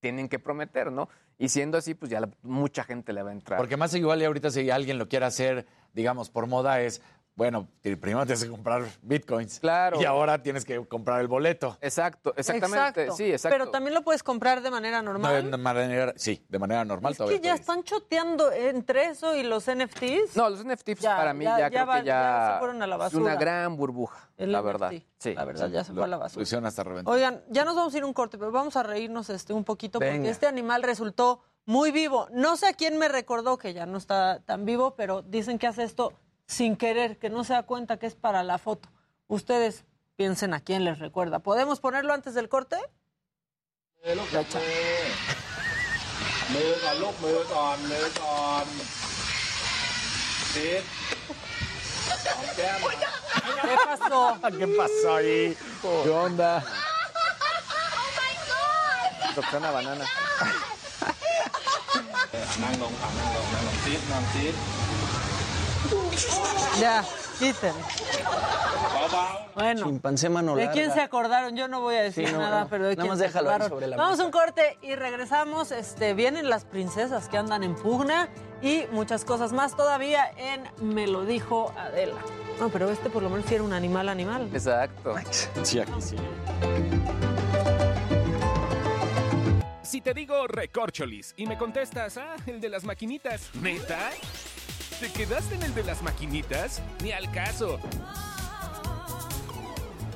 [0.00, 1.08] tienen que prometer, ¿no?
[1.38, 3.58] Y siendo así, pues ya la- mucha gente le va a entrar.
[3.58, 7.00] Porque más igual y ahorita si alguien lo quiere hacer, digamos, por moda es,
[7.36, 9.60] bueno, primero tienes que comprar bitcoins.
[9.60, 10.00] Claro.
[10.00, 11.76] Y ahora tienes que comprar el boleto.
[11.82, 13.02] Exacto, exactamente.
[13.02, 13.14] exacto.
[13.16, 13.54] Sí, exacto.
[13.58, 15.50] Pero también lo puedes comprar de manera No, normal.
[15.50, 17.38] de manera, sí, de manera normal es todavía.
[17.38, 17.60] que ya puedes.
[17.60, 20.34] están choteando entre eso y los NFTs.
[20.34, 22.58] No, los NFTs Ya, para mí ya- ya, ya creo va- que ya ya, se
[22.60, 23.22] fueron a la es basura.
[23.24, 24.66] una gran burbuja, El la NFT.
[24.66, 24.92] verdad.
[25.18, 26.60] Sí, La verdad, ya se fue a la basura.
[26.60, 27.14] Lo hasta reventar.
[27.14, 29.64] Oigan, ya nos vamos a ir a un corte, pero vamos a reírnos este un
[29.64, 32.28] poquito porque este animal resultó muy vivo.
[32.32, 35.66] No sé a quién me recordó que ya no está tan vivo, pero dicen que
[35.66, 36.12] hace esto
[36.46, 38.88] sin querer, que no se da cuenta que es para la foto.
[39.26, 39.84] Ustedes
[40.16, 41.40] piensen a quién les recuerda.
[41.40, 42.76] ¿Podemos ponerlo antes del corte?
[53.62, 54.38] ¿Qué pasó?
[54.56, 55.56] ¿Qué pasó ahí?
[55.82, 56.64] ¿Qué onda?
[59.28, 60.06] Oh Roxana Banana.
[66.80, 67.04] Ya,
[67.38, 67.72] quítale.
[69.54, 69.86] Bueno.
[69.86, 71.56] Chimpancé mano ¿De quién se acordaron?
[71.56, 73.72] Yo no voy a decir nada, pero de quién se acordaron.
[73.96, 75.70] Vamos a un corte y regresamos.
[75.72, 78.28] Este, vienen las princesas que andan en pugna
[78.60, 82.20] y muchas cosas más todavía en Me lo dijo Adela.
[82.60, 84.48] No, pero este por lo menos sí era un animal animal.
[84.52, 85.14] Exacto.
[85.62, 86.16] Sí, aquí sí.
[89.82, 94.10] Si te digo recorcholis y me contestas, ah, el de las maquinitas, ¿neta?
[95.00, 96.80] ¿Te quedaste en el de las maquinitas?
[97.02, 97.78] Ni al caso.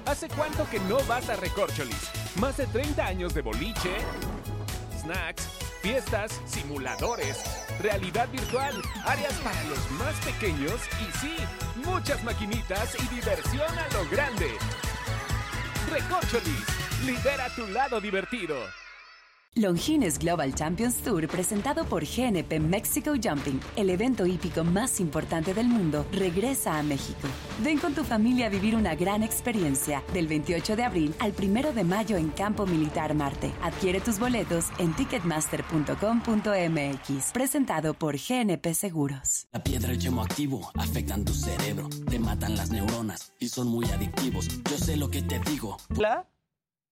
[0.06, 2.10] ¿Hace cuánto que no vas a recorcholis?
[2.36, 3.94] Más de 30 años de boliche,
[5.02, 5.46] snacks,
[5.82, 7.44] fiestas, simuladores,
[7.78, 11.36] realidad virtual, áreas para los más pequeños y sí,
[11.84, 14.48] muchas maquinitas y diversión a lo grande.
[15.90, 18.56] Recorcholis, libera tu lado divertido.
[19.56, 25.66] Longines Global Champions Tour presentado por GNP Mexico Jumping, el evento hípico más importante del
[25.66, 27.26] mundo, regresa a México.
[27.58, 31.72] Ven con tu familia a vivir una gran experiencia del 28 de abril al 1
[31.72, 33.52] de mayo en Campo Militar Marte.
[33.60, 39.48] Adquiere tus boletos en ticketmaster.com.mx, presentado por GNP Seguros.
[39.50, 43.66] La piedra y el yemo activo afectan tu cerebro, te matan las neuronas y son
[43.66, 44.46] muy adictivos.
[44.70, 45.76] Yo sé lo que te digo.
[45.96, 46.24] ¿La?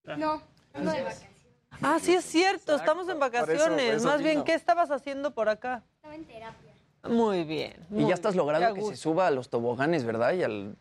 [0.04, 0.42] No,
[0.74, 1.37] no de vacaciones.
[1.82, 3.86] Ah, sí es cierto, estamos en vacaciones.
[3.86, 4.44] por eso Más bien.
[4.44, 5.84] ¿qué estabas haciendo por acá?
[5.96, 6.72] Estaba en terapia.
[7.08, 7.86] Muy bien.
[7.90, 10.32] Y ya estás logrando que se suba a los toboganes, ¿verdad?
[10.34, 10.76] Y al,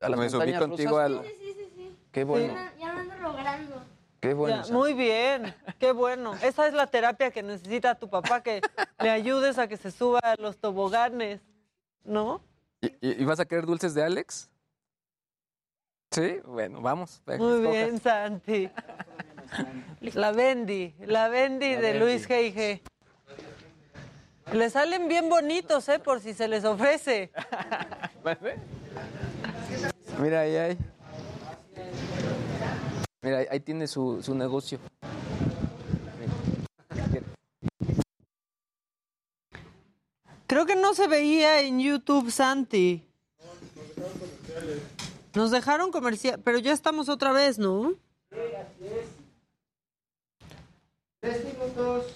[0.00, 1.04] a las Me subí contigo rusas.
[1.04, 1.96] al- Sí, sí, sí, sí.
[2.10, 3.82] Qué bueno, Ya, ya lo ando logrando.
[4.20, 4.64] qué bueno.
[4.64, 6.34] Ya, muy bien, qué bueno.
[6.42, 8.60] Esa es la terapia que necesita tu papá, que
[9.00, 11.40] le ayudes a que se suba a los toboganes,
[12.04, 12.42] ¿no?
[12.80, 14.50] ¿Y, y- y vas a querer dulces de Alex?
[16.10, 17.22] Sí, bueno, vamos.
[17.38, 18.68] Muy bien, Santi.
[20.14, 21.98] La Bendy, la Bendy La de Bendy.
[21.98, 22.82] Luis G.I.G.
[24.52, 25.98] Le salen bien bonitos, ¿eh?
[25.98, 27.30] Por si se les ofrece.
[30.20, 30.78] Mira, ahí hay.
[33.22, 34.78] Mira, ahí, ahí tiene su, su negocio.
[40.46, 43.02] Creo que no se veía en YouTube, Santi.
[45.34, 47.94] Nos dejaron comercial, pero ya estamos otra vez, ¿no?
[51.22, 52.06] Tres minutos.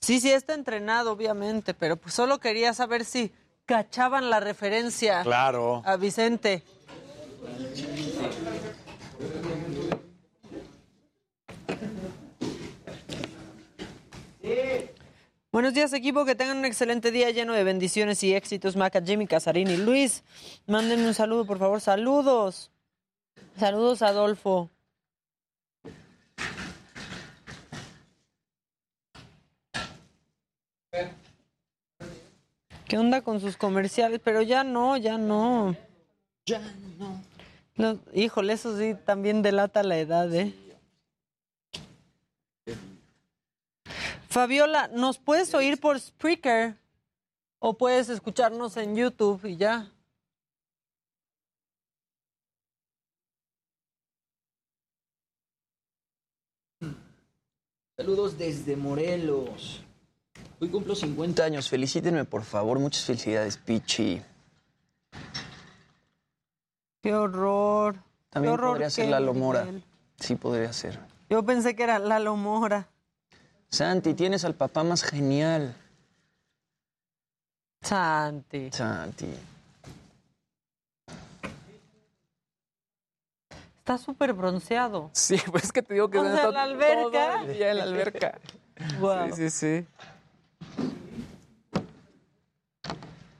[0.00, 3.30] Sí, sí, está entrenado, obviamente, pero pues solo quería saber si
[3.66, 5.82] cachaban la referencia Claro.
[5.84, 6.62] a Vicente.
[15.52, 16.24] Buenos días, equipo.
[16.24, 18.76] Que tengan un excelente día lleno de bendiciones y éxitos.
[18.76, 20.22] Maca, Jimmy, Casarini, Luis.
[20.66, 21.80] Mándenme un saludo, por favor.
[21.80, 22.70] Saludos.
[23.58, 24.70] Saludos, Adolfo.
[32.86, 34.20] ¿Qué onda con sus comerciales?
[34.22, 35.76] Pero ya no, ya no.
[36.46, 36.60] Ya
[36.98, 37.22] no.
[37.76, 40.52] No, híjole, eso sí también delata la edad, ¿eh?
[44.28, 46.76] Fabiola, ¿nos puedes oír por Spreaker?
[47.58, 49.90] ¿O puedes escucharnos en YouTube y ya?
[57.96, 59.84] Saludos desde Morelos.
[60.60, 61.68] Hoy cumplo 50 años.
[61.68, 62.78] Felicítenme, por favor.
[62.78, 64.22] Muchas felicidades, Pichi.
[67.02, 67.96] Qué horror.
[68.28, 69.66] También Qué horror podría ser Lalo Mora.
[70.18, 70.98] Sí, podría ser.
[71.30, 72.88] Yo pensé que era Lalo Mora.
[73.70, 75.74] Santi, tienes al papá más genial.
[77.80, 78.70] Santi.
[78.70, 79.32] Santi.
[83.78, 85.08] Está súper bronceado.
[85.14, 87.32] Sí, pues es que te digo que O se sea, está la alberca.
[87.38, 88.38] todo el día en la alberca.
[89.00, 89.34] Guau.
[89.34, 89.86] Sí, sí, sí.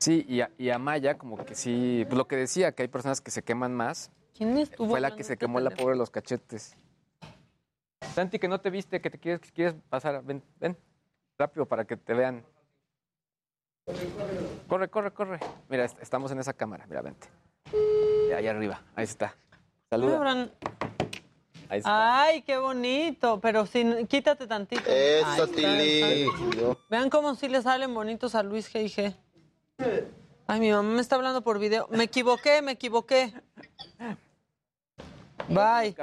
[0.00, 2.88] Sí, y a, y a Maya como que sí, pues lo que decía, que hay
[2.88, 4.10] personas que se queman más.
[4.34, 6.74] ¿Quién estuvo Fue la que se este quemó la pobre de los cachetes.
[8.14, 10.22] Santi, que no te viste, que te quieres, que quieres pasar.
[10.24, 10.76] Ven, ven,
[11.38, 12.42] rápido para que te vean.
[14.68, 15.38] Corre, corre, corre.
[15.68, 16.86] Mira, est- estamos en esa cámara.
[16.88, 17.28] Mira, vente.
[18.34, 19.36] Ahí arriba, ahí está.
[19.90, 20.16] Saluda.
[20.18, 20.52] Abran-
[21.68, 22.22] Ahí está.
[22.22, 24.82] Ay, qué bonito, pero sin, quítate tantito.
[24.88, 26.26] Eso, Tili.
[26.88, 29.14] Vean cómo sí le salen bonitos a Luis G.I.G.
[30.46, 31.88] Ay, mi mamá me está hablando por video.
[31.90, 33.32] Me equivoqué, me equivoqué.
[35.48, 35.94] Bye.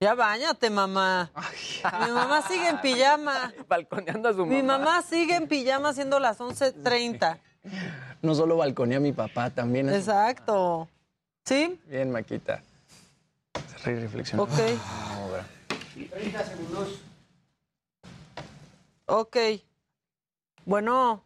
[0.00, 1.30] Ya bañate, mamá.
[2.04, 3.52] Mi mamá sigue en pijama.
[3.68, 4.54] Balconeando a su mamá.
[4.54, 7.38] Mi mamá sigue en pijama siendo las 11.30.
[8.22, 9.88] No solo balconea a mi papá, también.
[9.88, 10.88] Exacto.
[11.44, 11.80] ¿Sí?
[11.86, 12.62] Bien, Maquita.
[13.82, 14.42] Se reflexiona.
[14.42, 14.58] Ok.
[15.10, 15.46] Ahora.
[15.94, 17.00] 30 segundos.
[19.06, 19.36] Ok.
[20.64, 21.22] Bueno.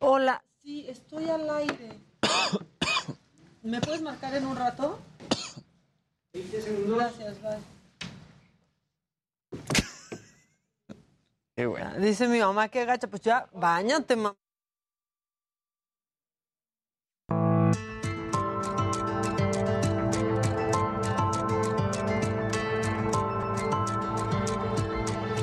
[0.00, 0.44] Hola.
[0.62, 2.00] Sí, estoy al aire.
[3.62, 4.98] ¿Me puedes marcar en un rato?
[6.32, 6.98] 20 segundos.
[6.98, 7.58] Gracias, bye.
[11.56, 11.98] Qué bueno.
[11.98, 14.36] Dice mi mamá que gacha, pues ya, bañate, mamá.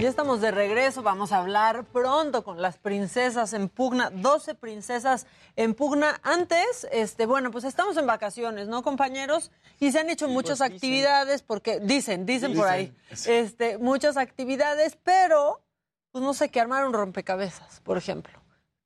[0.06, 5.25] Ya estamos de regreso, vamos a hablar pronto con las princesas en pugna, 12 princesas
[5.56, 6.19] en pugna.
[6.22, 9.50] Antes, este, bueno, pues estamos en vacaciones, ¿no, compañeros?
[9.80, 15.64] Y se han hecho muchas actividades porque dicen, dicen, por ahí, este, muchas actividades, pero
[16.11, 18.40] pues no sé qué armar un rompecabezas, por ejemplo.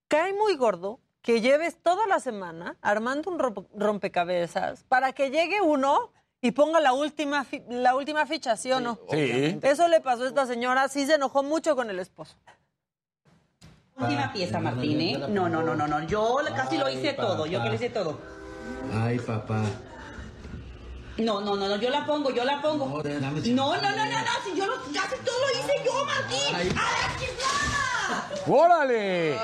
[0.08, 5.60] Cae muy gordo que lleves toda la semana armando un rompe- rompecabezas para que llegue
[5.60, 9.00] uno y ponga la última, fi- la última ficha, ¿sí o no?
[9.12, 9.60] Sí.
[9.62, 12.36] Eso le pasó a esta señora, sí se enojó mucho con el esposo.
[13.98, 15.18] Última pieza, Martín, ¿eh?
[15.30, 16.04] No, no, no, no, no.
[16.08, 17.46] Yo casi lo hice todo.
[17.46, 18.18] Yo que lo hice todo.
[18.94, 19.62] Ay, papá.
[21.18, 21.76] No, no, no, no.
[21.76, 22.88] Yo la pongo, yo la pongo.
[22.88, 24.32] No, dame- No, no, no, no, no.
[24.46, 26.56] Si yo lo, casi todo lo hice yo, Martín.
[26.56, 28.42] ¡A está!
[28.48, 29.38] ¡Órale!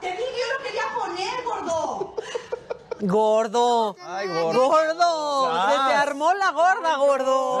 [0.00, 2.14] Te dije yo lo quería poner, gordo.
[3.00, 3.96] Gordo.
[4.00, 4.68] Ay, gordo.
[4.68, 5.68] Gordo.
[5.68, 7.58] Se te armó la gorda, gordo.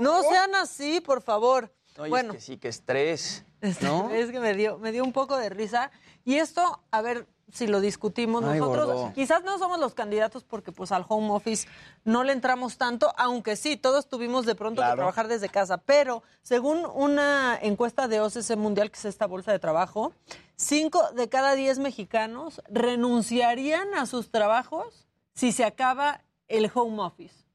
[0.00, 1.72] No sean así, por favor.
[2.08, 3.44] Bueno, es que sí, que estrés.
[3.80, 4.10] ¿no?
[4.12, 5.90] es que me dio, me dio un poco de risa.
[6.24, 8.86] Y esto, a ver si lo discutimos Ay, nosotros.
[8.86, 9.12] gordo.
[9.14, 11.66] Quizás no somos los candidatos porque pues al home office
[12.04, 15.78] no le entramos tanto, aunque sí, todos tuvimos de pronto que trabajar desde casa.
[15.78, 20.12] Pero según una encuesta de OCC Mundial, que es esta bolsa de trabajo,
[20.58, 27.46] cinco de cada diez mexicanos renunciarían a sus trabajos si se acaba el home office.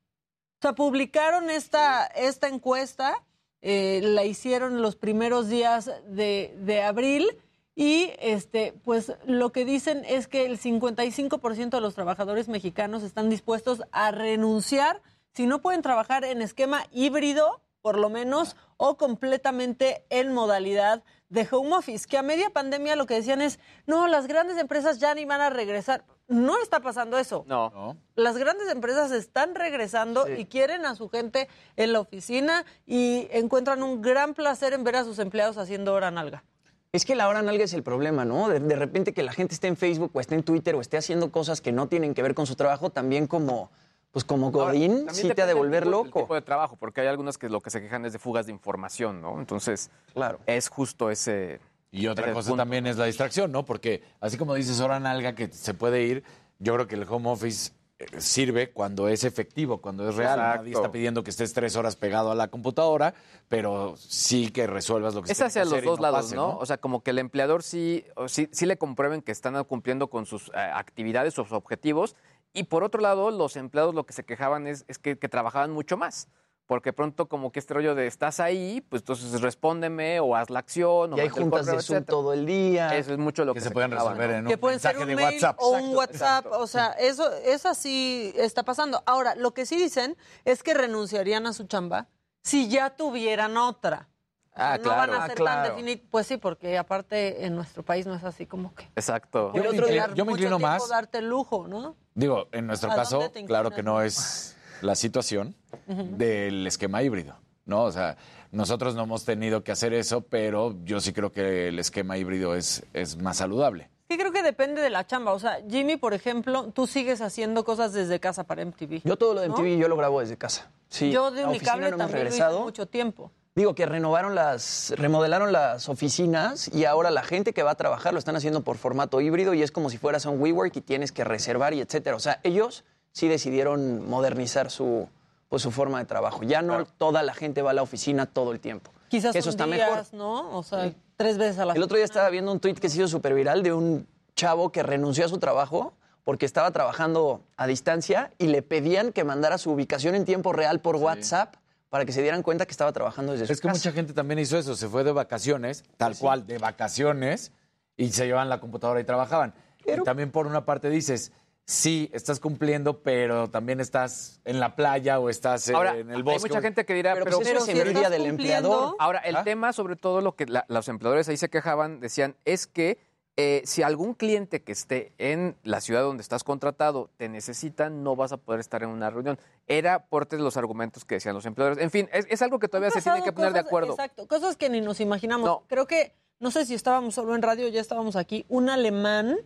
[0.59, 3.21] O sea, publicaron esta, esta encuesta,
[3.61, 7.37] eh, la hicieron los primeros días de, de abril
[7.75, 13.29] y este, pues lo que dicen es que el 55% de los trabajadores mexicanos están
[13.29, 15.01] dispuestos a renunciar
[15.33, 21.03] si no pueden trabajar en esquema híbrido, por lo menos, o completamente en modalidad
[21.33, 24.99] de home office, que a media pandemia lo que decían es, no, las grandes empresas
[24.99, 26.05] ya ni van a regresar.
[26.27, 27.43] No está pasando eso.
[27.47, 27.97] No.
[28.15, 33.81] Las grandes empresas están regresando y quieren a su gente en la oficina y encuentran
[33.81, 36.43] un gran placer en ver a sus empleados haciendo hora nalga.
[36.91, 38.47] Es que la hora nalga es el problema, ¿no?
[38.47, 40.97] De, de repente que la gente esté en Facebook o esté en Twitter o esté
[40.97, 43.71] haciendo cosas que no tienen que ver con su trabajo, también como,
[44.13, 46.21] pues como Godín, sí te ha de volver loco.
[46.21, 48.51] tipo de trabajo, porque hay algunas que lo que se quejan es de fugas de
[48.51, 49.39] información, ¿no?
[49.39, 50.39] Entonces, claro.
[50.45, 51.59] es justo ese.
[51.91, 52.61] Y otra ese cosa punto.
[52.61, 53.65] también es la distracción, ¿no?
[53.65, 56.23] Porque así como dices hora nalga que se puede ir,
[56.59, 60.37] yo creo que el home office eh, sirve cuando es efectivo, cuando es real.
[60.37, 60.57] Exacto.
[60.59, 63.15] Nadie está pidiendo que estés tres horas pegado a la computadora,
[63.49, 66.57] pero sí que resuelvas lo que Es hacia que los dos lados, pase, ¿no?
[66.59, 70.27] O sea, como que el empleador sí, sí, sí le comprueben que están cumpliendo con
[70.27, 72.15] sus eh, actividades, sus objetivos.
[72.53, 75.71] Y por otro lado, los empleados lo que se quejaban es, es que, que trabajaban
[75.71, 76.27] mucho más.
[76.65, 80.59] Porque pronto como que este rollo de estás ahí, pues entonces respóndeme o haz la
[80.59, 81.11] acción.
[81.13, 82.05] O Y hay juntas correo, de Zoom etcétera.
[82.05, 82.95] todo el día.
[82.95, 84.37] Eso es mucho lo que, se pueden quejaban, resolver ¿no?
[84.37, 88.63] en que pueden ser un mail o un WhatsApp, o sea, eso, eso sí está
[88.63, 89.03] pasando.
[89.05, 90.15] Ahora, lo que sí dicen
[90.45, 92.07] es que renunciarían a su chamba
[92.43, 94.07] si ya tuvieran otra.
[94.55, 95.11] Ah, no claro.
[95.11, 95.61] van a Ah, ser claro.
[95.67, 96.07] tan definidos.
[96.11, 98.85] Pues sí, porque aparte en nuestro país no es así como que.
[98.95, 99.51] Exacto.
[99.53, 100.87] Yo me inclino- yo me mucho inclino tiempo, más.
[100.87, 101.97] darte el lujo, ¿no?
[102.15, 105.55] Digo, en nuestro ¿A caso, claro que no es la situación
[105.87, 107.35] del esquema híbrido,
[107.65, 107.83] ¿no?
[107.83, 108.17] O sea,
[108.51, 112.55] nosotros no hemos tenido que hacer eso, pero yo sí creo que el esquema híbrido
[112.55, 113.89] es, es más saludable.
[114.09, 115.31] Sí, creo que depende de la chamba.
[115.33, 119.01] O sea, Jimmy, por ejemplo, tú sigues haciendo cosas desde casa para MTV.
[119.03, 119.55] Yo todo lo de ¿no?
[119.57, 120.69] MTV yo lo grabo desde casa.
[120.89, 122.59] Sí, Yo de Unicable no también lo hice regresado.
[122.61, 123.31] mucho tiempo.
[123.55, 128.11] Digo que renovaron las, remodelaron las oficinas y ahora la gente que va a trabajar
[128.11, 130.81] lo están haciendo por formato híbrido y es como si fueras a un WeWork y
[130.81, 132.15] tienes que reservar y etcétera.
[132.15, 135.07] O sea, ellos sí decidieron modernizar su,
[135.49, 136.41] pues, su forma de trabajo.
[136.41, 138.89] Ya no toda la gente va a la oficina todo el tiempo.
[139.09, 140.05] Quizás eso está días, mejor.
[140.13, 140.57] ¿no?
[140.57, 142.97] O sea, tres veces a la El otro día estaba viendo un tuit que se
[142.97, 147.67] hizo súper viral de un chavo que renunció a su trabajo porque estaba trabajando a
[147.67, 151.53] distancia y le pedían que mandara su ubicación en tiempo real por WhatsApp
[151.93, 153.77] para que se dieran cuenta que estaba trabajando desde su Es que casa.
[153.77, 157.51] mucha gente también hizo eso, se fue de vacaciones, tal cual, de vacaciones,
[157.95, 159.53] y se llevaban la computadora y trabajaban.
[159.85, 161.31] Y también por una parte dices,
[161.65, 166.37] sí, estás cumpliendo, pero también estás en la playa o estás Ahora, en el bosque.
[166.47, 168.95] hay mucha gente que dirá, Pero, pero, pues, eso es si del empleador.
[168.97, 169.43] Ahora, el ¿Ah?
[169.43, 172.97] tema, sobre todo lo que la- los empleadores ahí se quejaban, decían, es que
[173.35, 178.15] eh, si algún cliente que esté en la ciudad donde estás contratado te necesita, no
[178.15, 179.39] vas a poder estar en una reunión.
[179.67, 181.83] Era parte de los argumentos que decían los empleadores.
[181.83, 183.93] En fin, es, es algo que todavía se tiene que poner de acuerdo.
[183.93, 185.47] Exacto, cosas que ni nos imaginamos.
[185.47, 185.63] No.
[185.67, 189.37] Creo que, no sé si estábamos solo en radio, ya estábamos aquí, un alemán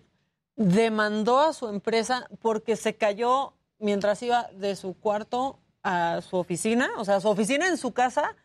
[0.58, 6.90] demandó a su empresa porque se cayó mientras iba de su cuarto a su oficina,
[6.98, 8.36] o sea, su oficina en su casa,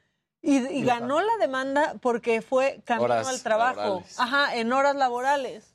[0.42, 3.76] y, y ganó la demanda porque fue camino Horas al trabajo.
[3.80, 4.20] laborales.
[4.20, 5.74] Ajá, en horas laborales.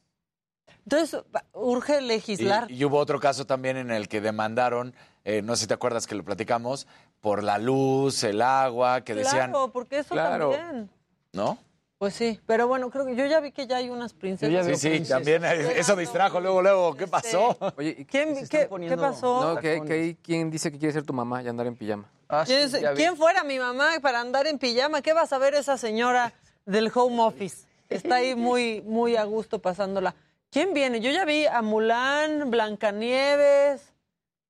[0.84, 1.22] Entonces,
[1.54, 2.70] urge legislar.
[2.70, 4.94] Y, y hubo otro caso también en el que demandaron,
[5.26, 6.88] eh, no sé si te acuerdas que lo platicamos,
[7.20, 10.52] por la luz, el agua, que decían, claro, porque eso Claro.
[10.52, 10.90] también.
[11.34, 11.58] ¿no?
[11.98, 14.80] Pues sí, pero bueno, creo que yo ya vi que ya hay unas princesas.
[14.80, 17.58] Sí, sí, también eso distrajo luego, luego, ¿qué pasó?
[17.76, 19.42] Oye, ¿Quién, qué, poniendo qué pasó?
[19.56, 22.08] no, que, que hay quien dice que quiere ser tu mamá y andar en pijama.
[22.30, 22.54] Ah, sí,
[22.96, 25.02] ¿Quién, fuera mi mamá para andar en pijama?
[25.02, 26.34] ¿Qué va a saber esa señora
[26.66, 27.66] del home office?
[27.90, 30.14] Está ahí muy, muy a gusto pasándola.
[30.50, 31.00] ¿Quién viene?
[31.00, 33.94] Yo ya vi a Mulan, Blancanieves.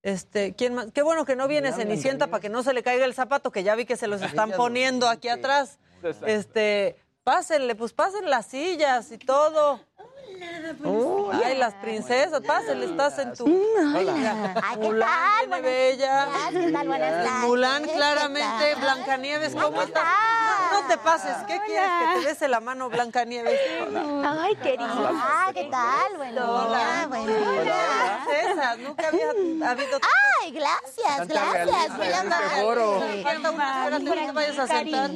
[0.02, 0.88] Este, ¿quién más?
[0.92, 3.64] Qué bueno que no viene Cenicienta para que no se le caiga el zapato, que
[3.64, 5.78] ya vi que se los están poniendo aquí atrás.
[6.26, 9.82] Este, pásenle, pues pasen las sillas y todo.
[10.84, 13.46] Uy, ay, las princesas, pásenle, estás en tu.
[13.46, 14.54] Hola.
[14.64, 15.00] Ay, ¿qué
[15.50, 15.62] tal?
[15.62, 16.28] bella.
[16.52, 16.88] ¿qué tal?
[16.88, 17.32] Buenas tardes.
[17.42, 18.76] Mulan, ¿Qué claramente.
[18.76, 20.04] Blancanieves, ¿cómo estás?
[20.04, 21.36] No, no te pases.
[21.48, 21.90] ¿Qué quieres?
[22.00, 23.60] Que te bese la mano, Blancanieves.
[24.26, 25.12] Ay, querida.
[25.14, 26.18] Ah, ¿qué tal?
[26.18, 28.20] Buen día, buen día.
[28.26, 29.30] Princesas, nunca había
[29.72, 30.00] habido.
[30.42, 31.98] Ay, gracias, gracias.
[31.98, 33.24] Muy amable.
[33.24, 35.12] Falta una, espérate, no te vayas a sentar.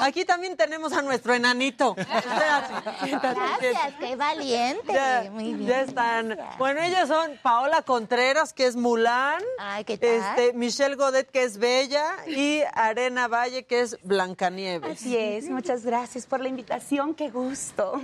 [0.00, 1.94] Aquí también tenemos a nuestro enanito.
[1.94, 3.74] Gracias, siéntate.
[4.00, 4.92] qué valiente.
[4.92, 5.66] Ya, Muy bien.
[5.68, 6.38] ya están.
[6.58, 9.42] Bueno, ellas son Paola Contreras, que es Mulan.
[9.58, 10.08] Ay, ¿qué tal?
[10.10, 12.04] Este, Michelle Godet, que es Bella.
[12.26, 14.98] Y Arena Valle, que es Blancanieves.
[14.98, 18.00] Así es, muchas gracias por la invitación, qué gusto.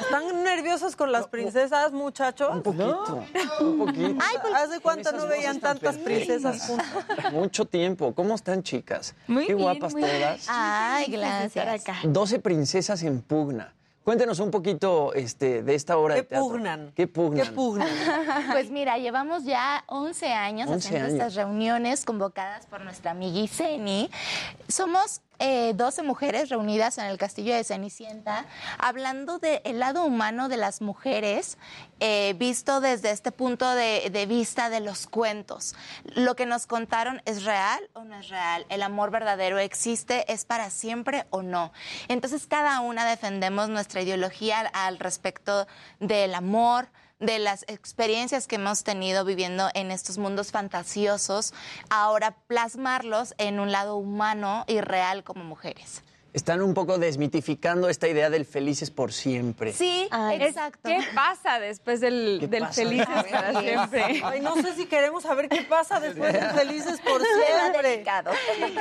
[0.00, 2.50] ¿Están nerviosos con las princesas, muchachos?
[2.52, 3.24] Un poquito,
[3.60, 4.22] un poquito.
[4.22, 7.32] Ay, pues, ¿hace cuánto no veían tantas princesas juntas?
[7.32, 8.14] Mucho tiempo.
[8.14, 9.14] ¿Cómo están, chicas?
[9.26, 10.16] Muy Qué bien, guapas muy bien.
[10.20, 10.46] todas.
[10.48, 12.00] Ay, gracias.
[12.04, 13.72] 12 princesas en pugna.
[14.04, 16.48] Cuéntenos un poquito este, de esta obra ¿Qué de teatro.
[16.48, 16.92] pugnan?
[16.96, 17.46] ¿Qué pugnan?
[17.46, 17.88] ¿Qué pugnan?
[18.52, 21.18] Pues mira, llevamos ya 11 años 11 haciendo años.
[21.20, 24.10] estas reuniones convocadas por nuestra amiga Iseni.
[24.68, 28.44] Somos eh, 12 mujeres reunidas en el castillo de Cenicienta,
[28.78, 31.56] hablando del lado humano de las mujeres,
[31.98, 35.74] eh, visto desde este punto de, vista de los cuentos.
[36.04, 40.44] Lo que nos contaron es real o no es real, el amor verdadero existe, es
[40.44, 41.72] para siempre o no.
[42.08, 45.66] Entonces cada una defendemos nuestra ideología al respecto
[46.00, 46.90] del amor,
[47.20, 51.54] de las experiencias que hemos tenido viviendo en estos mundos fantasiosos,
[51.90, 56.02] ahora plasmarlos en un lado humano y real como mujeres.
[56.32, 59.72] Están un poco desmitificando esta idea del felices por siempre.
[59.72, 60.88] Sí, exacto.
[60.88, 62.74] ¿Qué pasa después del, ¿Qué del pasa?
[62.74, 64.22] felices para siempre?
[64.24, 68.04] Ay, no sé si queremos saber qué pasa después de Felices por siempre.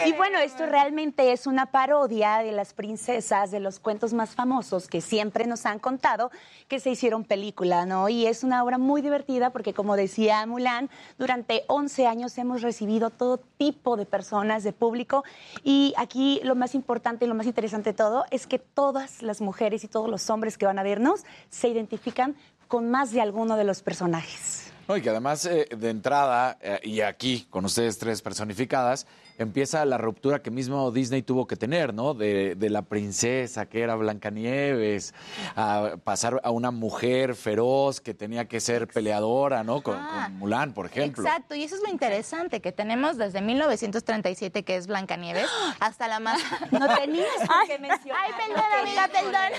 [0.06, 4.88] Y bueno, esto realmente es una parodia de las princesas, de los cuentos más famosos
[4.88, 6.30] que siempre nos han contado,
[6.68, 8.10] que se hicieron película, ¿no?
[8.10, 13.10] Y es una obra muy divertida porque, como decía Mulan, durante 11 años hemos recibido
[13.10, 15.24] todo tipo de personas, de público,
[15.64, 19.40] y aquí lo más importante y lo más interesante de todo es que todas las
[19.40, 22.36] mujeres y todos los hombres que van a vernos se identifican
[22.68, 24.69] con más de alguno de los personajes.
[24.90, 29.06] No, y que además eh, de entrada, eh, y aquí con ustedes tres personificadas,
[29.38, 32.16] empieza la ruptura que mismo Disney tuvo que tener, ¿no?
[32.16, 35.14] De, de la princesa que era Blancanieves,
[35.56, 39.82] a pasar a una mujer feroz que tenía que ser peleadora, ¿no?
[39.82, 41.24] Con, Ah, con Mulan, por ejemplo.
[41.24, 45.48] Exacto, y eso es lo interesante que tenemos desde 1937, que es Blancanieves,
[45.80, 46.42] hasta la más...
[46.72, 48.22] No tenías por qué mencionar.
[48.26, 49.52] Ay, perdón, amiga, perdón.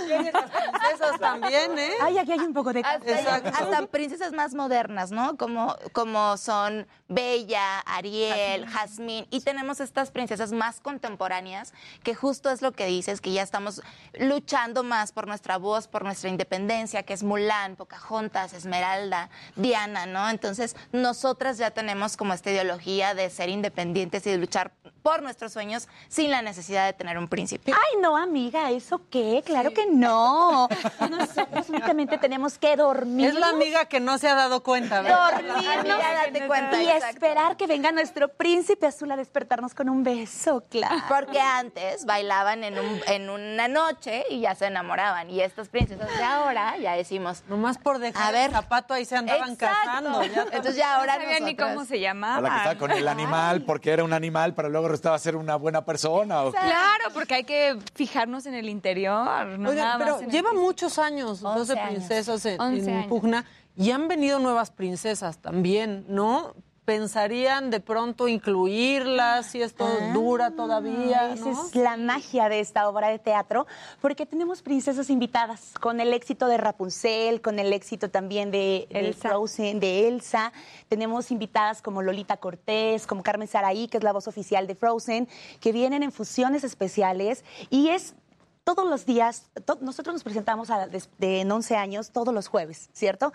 [0.80, 1.92] princesas también, ¿eh?
[2.00, 2.80] Ay, aquí hay un poco de...
[2.80, 5.36] Hasta, hasta princesas más modernas, ¿no?
[5.36, 9.26] Como, como son Bella, Ariel, Jazmín.
[9.30, 13.82] Y tenemos estas princesas más contemporáneas, que justo es lo que dices, que ya estamos
[14.18, 20.30] luchando más por nuestra voz, por nuestra independencia, que es Mulan, Pocahontas, Esmeralda, Diana, ¿no?
[20.30, 24.72] Entonces, nosotras ya tenemos como esta ideología de ser independientes y de luchar
[25.02, 27.72] por nuestros sueños sin la necesidad de tener un príncipe.
[27.72, 29.42] Ay, no, amiga, ¿eso qué?
[29.44, 30.68] Claro que no.
[31.10, 33.28] Nosotros únicamente tenemos que dormir.
[33.28, 35.32] Es la amiga que no se ha dado cuenta, ¿verdad?
[35.32, 37.06] Dormirnos date cuenta, y exacto.
[37.08, 40.96] esperar que venga nuestro príncipe azul a despertarnos con un beso, claro.
[41.08, 45.28] Porque antes bailaban en, un- en una noche y ya se enamoraban.
[45.28, 47.42] Y estas princesas de ahora ya decimos.
[47.48, 49.76] Nomás por dejar a ver, el zapato ahí se andaban Exacto.
[49.84, 50.22] casando.
[50.22, 52.40] ya Entonces ya ahora no sabía ni cómo se A llamaba.
[52.40, 55.56] la que estaba con el animal, porque era un animal, pero luego resultaba ser una
[55.56, 56.44] buena persona.
[56.44, 56.52] ¿o?
[56.52, 59.46] Claro, porque hay que fijarnos en el interior.
[59.58, 61.88] No Oigan, nada más pero lleva muchos años, 12 años.
[61.90, 63.44] princesas en, 11 en años.
[63.76, 66.54] Y han venido nuevas princesas también, ¿no?
[66.90, 71.32] pensarían de pronto incluirlas si esto dura todavía?
[71.32, 71.66] Esa ¿no?
[71.66, 73.68] es la magia de esta obra de teatro,
[74.00, 78.98] porque tenemos princesas invitadas, con el éxito de Rapunzel, con el éxito también de, de
[78.98, 79.28] Elsa.
[79.28, 80.52] Frozen, de Elsa.
[80.88, 85.28] Tenemos invitadas como Lolita Cortés, como Carmen Saraí, que es la voz oficial de Frozen,
[85.60, 88.16] que vienen en fusiones especiales y es
[88.64, 92.48] todos los días, to- nosotros nos presentamos a, des- de, en 11 años todos los
[92.48, 93.32] jueves, ¿cierto?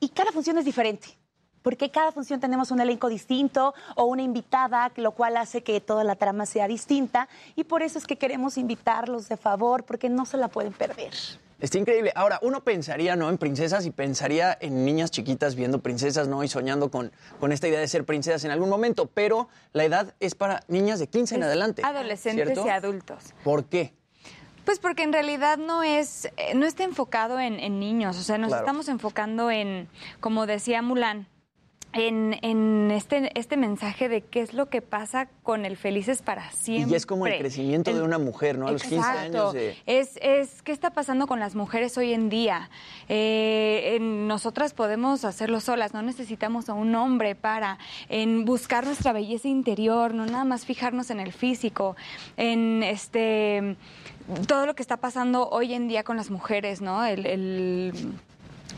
[0.00, 1.08] Y cada función es diferente.
[1.62, 6.04] Porque cada función tenemos un elenco distinto o una invitada, lo cual hace que toda
[6.04, 7.26] la trama sea distinta.
[7.56, 11.14] Y por eso es que queremos invitarlos de favor, porque no se la pueden perder.
[11.60, 12.12] Está increíble.
[12.16, 13.30] Ahora, uno pensaría, ¿no?
[13.30, 16.44] En princesas y pensaría en niñas chiquitas viendo princesas, ¿no?
[16.44, 19.06] Y soñando con, con esta idea de ser princesas en algún momento.
[19.06, 21.80] Pero la edad es para niñas de 15 en adelante.
[21.82, 22.66] Adolescentes ¿cierto?
[22.66, 23.32] y adultos.
[23.42, 23.94] ¿Por qué?
[24.64, 28.38] Pues porque en realidad no es, eh, no está enfocado en, en niños, o sea,
[28.38, 28.62] nos Claro.
[28.64, 29.88] estamos enfocando en,
[30.20, 31.26] como decía Mulan,
[31.94, 36.50] en, en este, este mensaje de qué es lo que pasa con el felices para
[36.50, 36.92] siempre.
[36.92, 38.66] Y es como el crecimiento de una mujer, ¿no?
[38.68, 39.20] A los 15 Exacto.
[39.20, 39.76] años de...
[39.86, 42.68] Es, es qué está pasando con las mujeres hoy en día.
[43.08, 49.12] Eh, en- nosotras podemos hacerlo solas, no necesitamos a un hombre para en buscar nuestra
[49.12, 51.96] belleza interior, no nada más fijarnos en el físico,
[52.36, 53.76] en este
[54.48, 57.04] todo lo que está pasando hoy en día con las mujeres, ¿no?
[57.04, 57.92] El, el-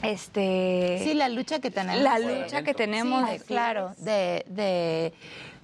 [0.02, 2.02] este Sí, la lucha que tenemos.
[2.02, 3.28] La lucha que tenemos.
[3.30, 5.12] Sí, claro, de, de,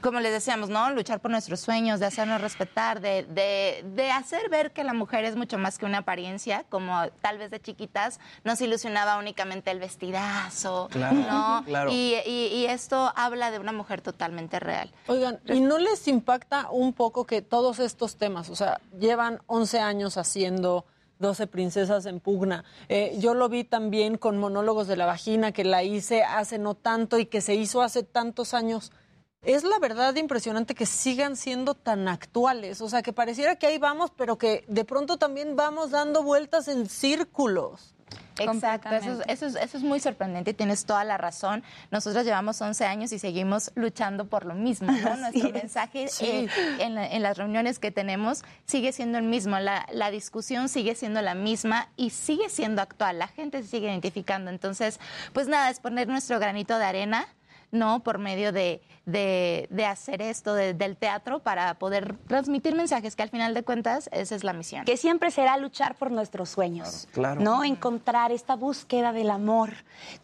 [0.00, 0.90] como les decíamos, ¿no?
[0.90, 5.24] Luchar por nuestros sueños, de hacernos respetar, de, de, de hacer ver que la mujer
[5.24, 9.78] es mucho más que una apariencia, como tal vez de chiquitas nos ilusionaba únicamente el
[9.78, 11.62] vestidazo, Claro, ¿no?
[11.64, 11.90] claro.
[11.92, 14.90] Y, y- y esto habla de una mujer totalmente real.
[15.06, 19.78] Oigan, ¿y no les impacta un poco que todos estos temas, o sea, llevan 11
[19.78, 20.84] años haciendo
[21.22, 22.64] 12 princesas en pugna?
[22.90, 26.74] Eh, yo lo vi también con monólogos de la vagina, que la hice hace no
[26.74, 28.92] tanto y que se hizo hace tantos años.
[29.40, 33.78] Es la verdad impresionante que sigan siendo tan actuales, o sea, que pareciera que ahí
[33.78, 37.94] vamos, pero que de pronto también vamos dando vueltas en círculos.
[38.38, 41.62] Exacto, eso eso, es, eso es muy sorprendente y tienes toda la razón.
[41.90, 45.16] Nosotros llevamos 11 años y seguimos luchando por lo mismo, ¿no?
[45.16, 45.52] Nuestro es.
[45.54, 46.24] mensaje Sí.
[46.26, 50.68] eh, en, la- en las reuniones que tenemos sigue siendo el mismo, la, la discusión
[50.68, 54.50] sigue siendo la misma y sigue siendo actual, la gente se sigue identificando.
[54.50, 54.98] Entonces,
[55.32, 57.26] pues nada, es poner nuestro granito de arena.
[57.72, 58.00] ¿No?
[58.04, 63.22] Por medio de, de- de hacer esto de- del teatro para poder transmitir mensajes, que
[63.22, 64.84] al final de cuentas esa es la misión.
[64.84, 67.08] Que siempre será luchar por nuestros sueños.
[67.12, 67.40] Claro.
[67.40, 67.64] ¿No?
[67.64, 69.70] Encontrar esta búsqueda del amor.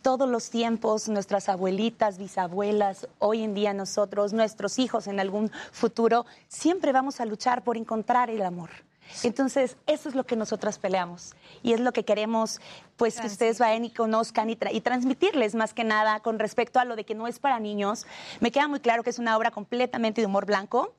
[0.02, 6.26] Todos los tiempos, nuestras abuelitas, bisabuelas, hoy en día nosotros, nuestros hijos en algún futuro,
[6.48, 8.70] siempre vamos a luchar por encontrar el amor.
[9.22, 12.60] Entonces, eso es lo que nosotras peleamos y es lo que queremos,
[12.96, 16.78] pues, que ustedes vayan y conozcan y, tra- y transmitirles más que nada con respecto
[16.78, 18.06] a lo de que no es para niños.
[18.40, 20.94] Me queda muy claro que es una obra completamente de humor blanco.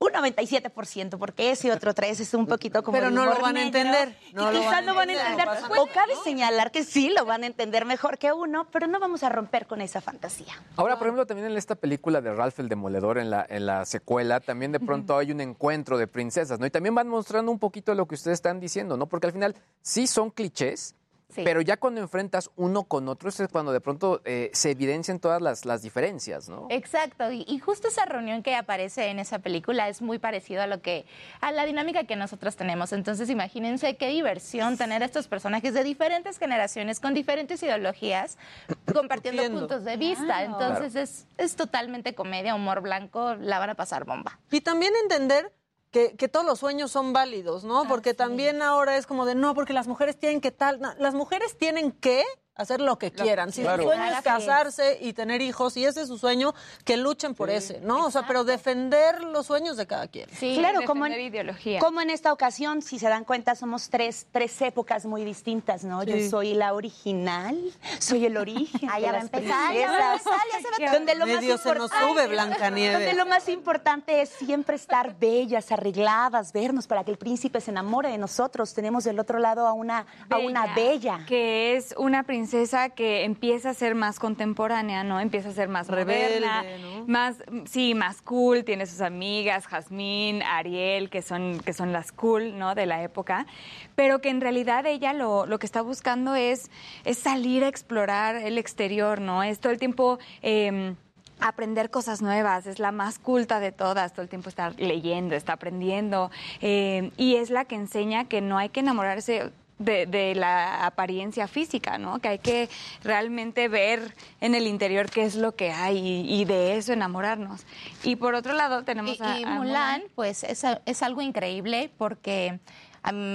[0.00, 3.62] Un 97%, porque ese otro 3 es un poquito como Pero no lo van a
[3.62, 6.84] entender, y no lo van a no van a entender, no o cabe señalar que
[6.84, 10.00] sí lo van a entender mejor que uno, pero no vamos a romper con esa
[10.00, 10.54] fantasía.
[10.76, 13.84] Ahora, por ejemplo, también en esta película de Ralph el Demoledor, en la, en la
[13.84, 16.66] secuela, también de pronto hay un encuentro de princesas, ¿no?
[16.66, 19.08] Y también van mostrando un poquito lo que ustedes están diciendo, ¿no?
[19.08, 20.94] Porque al final sí son clichés,
[21.38, 21.44] Sí.
[21.44, 25.40] pero ya cuando enfrentas uno con otro es cuando de pronto eh, se evidencian todas
[25.40, 26.66] las, las diferencias, ¿no?
[26.70, 30.66] Exacto, y, y justo esa reunión que aparece en esa película es muy parecido a
[30.66, 31.06] lo que
[31.40, 32.92] a la dinámica que nosotros tenemos.
[32.92, 38.38] Entonces, imagínense qué diversión tener a estos personajes de diferentes generaciones con diferentes ideologías
[38.92, 40.24] compartiendo puntos de vista.
[40.24, 40.52] Claro.
[40.52, 44.38] Entonces, es, es totalmente comedia, humor blanco, la van a pasar bomba.
[44.50, 45.52] Y también entender
[45.90, 47.86] que, que todos los sueños son válidos, ¿no?
[47.88, 51.14] Porque también ahora es como de, no, porque las mujeres tienen que tal, no, las
[51.14, 52.24] mujeres tienen que
[52.58, 53.52] hacer lo que quieran.
[53.52, 53.84] Si Claro.
[53.84, 56.54] su sueño es casarse y tener hijos, y ese es su sueño,
[56.84, 58.04] que luchen por ese, ¿no?
[58.06, 60.28] O sea, pero defender los sueños de cada quien.
[60.28, 61.78] claro, como en, ideología.
[61.80, 66.02] como en esta ocasión, si se dan cuenta, somos tres, tres épocas muy distintas, ¿no?
[66.02, 66.10] Sí.
[66.24, 67.56] Yo soy la original,
[67.98, 68.58] soy el origen.
[68.90, 71.26] Ah, ya va a empezar, ya va a empezar, ya se va a Donde lo
[71.26, 72.98] más Medio se nos importante- sube, Blancanieves.
[72.98, 77.70] Donde lo más importante es siempre estar bellas, arregladas, vernos para que el príncipe se
[77.70, 78.74] enamore de nosotros.
[78.74, 81.20] Tenemos del otro lado a una a una bella.
[81.26, 82.47] Que es una princesa
[82.94, 85.20] que empieza a ser más contemporánea, ¿no?
[85.20, 87.06] Empieza a ser más Rebelde, moderna, ¿no?
[87.06, 87.36] más,
[87.66, 88.64] sí, más cool.
[88.64, 92.74] Tiene sus amigas, Jazmín, Ariel, que son, que son las cool, ¿no?
[92.74, 93.46] De la época.
[93.94, 96.70] Pero que en realidad ella lo, lo que está buscando es,
[97.04, 99.42] es salir a explorar el exterior, ¿no?
[99.42, 100.18] Es todo el tiempo...
[100.42, 100.94] eh,
[101.40, 105.52] aprender cosas nuevas, es la más culta de todas, todo el tiempo está leyendo, está
[105.52, 110.84] aprendiendo eh, y es la que enseña que no hay que enamorarse de, de la
[110.86, 112.18] apariencia física, ¿no?
[112.20, 112.68] Que hay que
[113.02, 117.64] realmente ver en el interior qué es lo que hay y, y de eso enamorarnos.
[118.02, 121.90] Y por otro lado tenemos Y, a, y a Mulan, pues es, es algo increíble
[121.96, 122.58] porque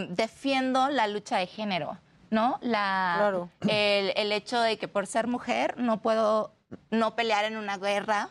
[0.09, 1.97] defiendo la lucha de género,
[2.29, 2.59] ¿no?
[2.61, 3.49] La, Claro.
[3.67, 6.53] el, el hecho de que por ser mujer no puedo
[6.89, 8.29] no pelear en una guerra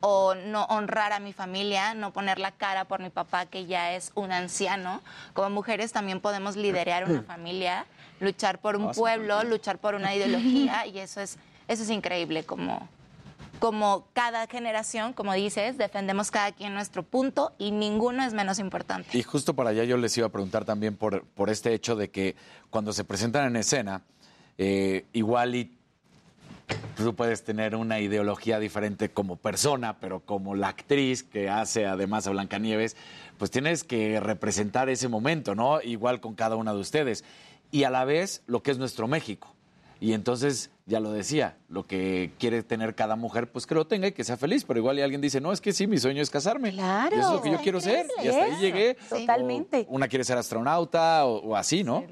[0.00, 3.94] o no honrar a mi familia, no poner la cara por mi papá que ya
[3.94, 5.02] es un anciano.
[5.34, 7.86] Como mujeres también podemos liderar una familia,
[8.18, 11.38] luchar por un pueblo, luchar por una ideología y eso es
[11.68, 12.88] eso es increíble como
[13.60, 19.16] como cada generación, como dices, defendemos cada quien nuestro punto y ninguno es menos importante.
[19.16, 22.10] Y justo para allá yo les iba a preguntar también por, por este hecho de
[22.10, 22.36] que
[22.70, 24.02] cuando se presentan en escena,
[24.56, 25.78] eh, igual y
[27.04, 32.26] tú puedes tener una ideología diferente como persona, pero como la actriz que hace además
[32.26, 32.96] a Blancanieves,
[33.38, 35.80] pues tienes que representar ese momento, ¿no?
[35.82, 37.24] Igual con cada una de ustedes.
[37.70, 39.54] Y a la vez lo que es nuestro México.
[40.00, 44.08] Y entonces, ya lo decía, lo que quiere tener cada mujer, pues que lo tenga
[44.08, 44.64] y que sea feliz.
[44.64, 46.72] Pero igual y alguien dice, no, es que sí, mi sueño es casarme.
[46.72, 47.14] Claro.
[47.14, 48.06] Y eso es lo que yo quiero ser.
[48.24, 48.96] Y hasta ahí llegué.
[49.08, 49.86] Totalmente.
[49.90, 52.04] O una quiere ser astronauta o, o así, ¿no?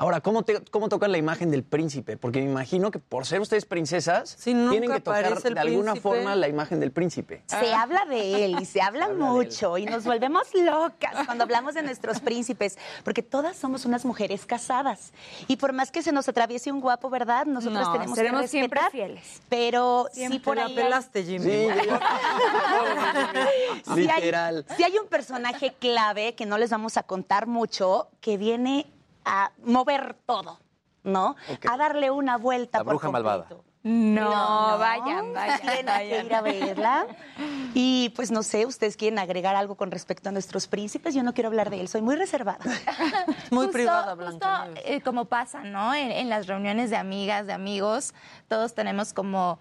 [0.00, 2.16] Ahora, ¿cómo, te- ¿cómo tocan la imagen del príncipe?
[2.16, 6.00] Porque me imagino que por ser ustedes princesas, tienen que tocar de alguna príncipe.
[6.00, 7.42] forma la imagen del príncipe.
[7.46, 11.82] Se habla de él y se habla mucho y nos volvemos locas cuando hablamos de
[11.82, 15.12] nuestros príncipes, porque todas somos unas mujeres casadas.
[15.48, 17.46] Y por más que se nos atraviese un guapo, ¿verdad?
[17.46, 18.92] Nosotros No, tenemos que seremos siempre respetar.
[18.92, 19.42] fieles.
[19.48, 20.38] Pero Siempre.
[20.38, 21.44] sí por la ahí pelaste, Jimmy.
[21.50, 21.68] Sí.
[23.86, 24.64] Hay- Literal.
[24.76, 28.86] sí hay un personaje clave que no les vamos a contar mucho, que viene
[29.28, 30.58] a mover todo,
[31.04, 31.36] ¿no?
[31.70, 33.44] A darle una vuelta La por bruja malvada.
[33.48, 33.64] completo.
[33.84, 36.26] No, vayan, vayan, Tienen que vayan.
[36.26, 37.06] ir a verla.
[37.74, 41.14] Y pues no sé, ustedes quieren agregar algo con respecto a nuestros príncipes.
[41.14, 42.58] Yo no quiero hablar de él, soy muy reservada.
[43.50, 44.68] Muy Justo- privada, justo, Blanca.
[44.84, 45.94] eh, como pasa, ¿no?
[45.94, 48.12] En, en las reuniones de amigas, de amigos,
[48.48, 49.58] todos tenemos como,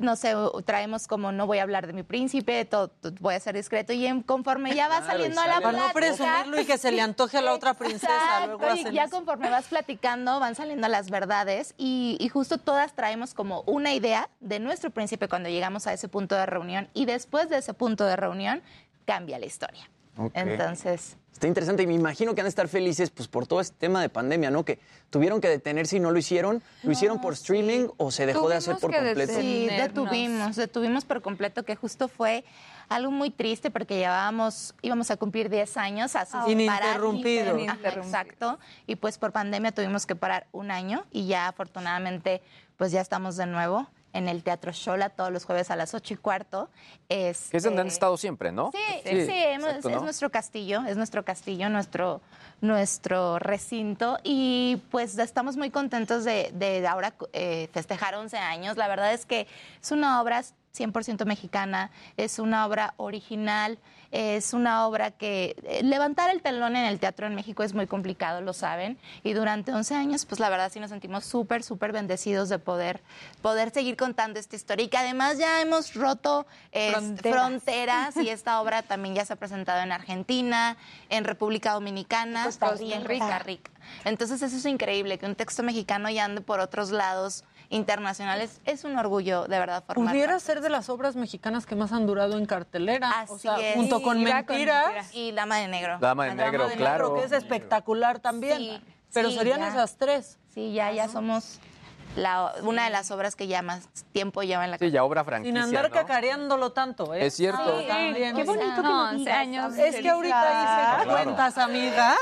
[0.00, 3.40] no sé, traemos como, no voy a hablar de mi príncipe, todo, todo- voy a
[3.40, 5.60] ser discreto, y en- conforme ya va Claro, saliendo a la.
[5.60, 9.04] Para no presumirlo y que se le antoje a la otra princesa, luego y ya
[9.04, 9.16] eso.
[9.16, 14.30] conforme vas platicando, van saliendo las verdades, y, y justo todas traemos como una idea
[14.40, 18.04] de nuestro príncipe cuando llegamos a ese punto de reunión, y después de ese punto
[18.06, 18.62] de reunión,
[19.04, 19.90] cambia la historia.
[20.16, 20.32] Ok.
[20.34, 21.16] Entonces...
[21.34, 24.00] Está interesante y me imagino que han de estar felices pues por todo este tema
[24.00, 24.64] de pandemia, ¿no?
[24.64, 24.78] Que
[25.10, 26.62] tuvieron que detenerse y no lo hicieron.
[26.84, 29.32] ¿Lo hicieron por streaming o se dejó de hacer por completo?
[29.34, 32.44] Sí, detuvimos, detuvimos por completo, que justo fue
[32.88, 37.56] algo muy triste porque llevábamos, íbamos a cumplir 10 años así sin parar, Ininterrumpido.
[37.68, 38.60] Ajá, Exacto.
[38.86, 42.42] Y pues por pandemia tuvimos que parar un año y ya afortunadamente
[42.76, 46.14] pues ya estamos de nuevo en el Teatro Shola todos los jueves a las 8
[46.14, 46.70] y cuarto.
[47.10, 48.70] Es, Que es donde han estado siempre, ¿no?
[48.72, 50.00] Sí, sí, hemos- exacto, es ¿no?
[50.02, 52.22] nuestro castillo, es nuestro castillo, nuestro,
[52.62, 58.76] nuestro recinto y pues estamos muy contentos de, de ahora eh, festejar 11 años.
[58.76, 59.46] La verdad es que
[59.82, 60.42] es una obra
[60.76, 63.78] 100% mexicana, es una obra original,
[64.14, 67.88] es una obra que eh, levantar el telón en el teatro en México es muy
[67.88, 71.90] complicado, lo saben, y durante 11 años pues la verdad sí nos sentimos súper, súper
[71.90, 73.02] bendecidos de poder,
[73.42, 77.40] poder seguir contando esta historia y que además ya hemos roto eh, Fronteras.
[77.40, 80.76] fronteras y esta obra también ya se ha presentado en Argentina,
[81.08, 83.24] en República Dominicana, Costa en Rica.
[83.24, 83.70] Rica Rica.
[84.04, 88.60] Entonces eso es increíble, que un texto mexicano ya ande por otros lados internacionales.
[88.64, 92.06] Es un orgullo, de verdad, formar Pudiera ser de las obras mexicanas que más han
[92.06, 93.26] durado en cartelera.
[93.28, 93.74] o sea, Así es.
[93.76, 95.14] junto con Mentiras.
[95.14, 95.98] Y Dama de Negro.
[96.00, 97.04] Dama de La Negro, Dama de claro.
[97.08, 98.58] Negro, que es espectacular también.
[98.58, 98.80] Sí,
[99.12, 99.68] Pero sí, serían ya.
[99.68, 100.38] esas tres.
[100.52, 101.58] Sí, ya, ya somos
[102.16, 105.22] la, una de las obras que ya más tiempo lleva en la Sí, ya obra
[105.22, 105.94] Sin franquicia, andar ¿no?
[105.94, 107.26] cacareándolo tanto, ¿eh?
[107.26, 107.80] Es cierto.
[107.80, 108.36] Sí, También.
[108.36, 109.74] qué bonito que No, lo 11 digas, años.
[109.78, 111.10] Es que ahorita hice Claro.
[111.10, 112.16] cuentas, amiga.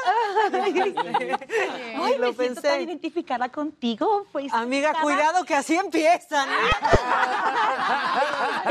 [0.52, 0.72] Ay,
[2.18, 2.60] lo me siento pensé.
[2.62, 4.26] tan identificada contigo.
[4.32, 6.48] Pues, Amiga, cada- cuidado que así empiezan.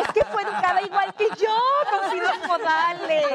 [0.01, 1.57] Es que fue educada igual que yo,
[1.91, 3.25] con finos modales.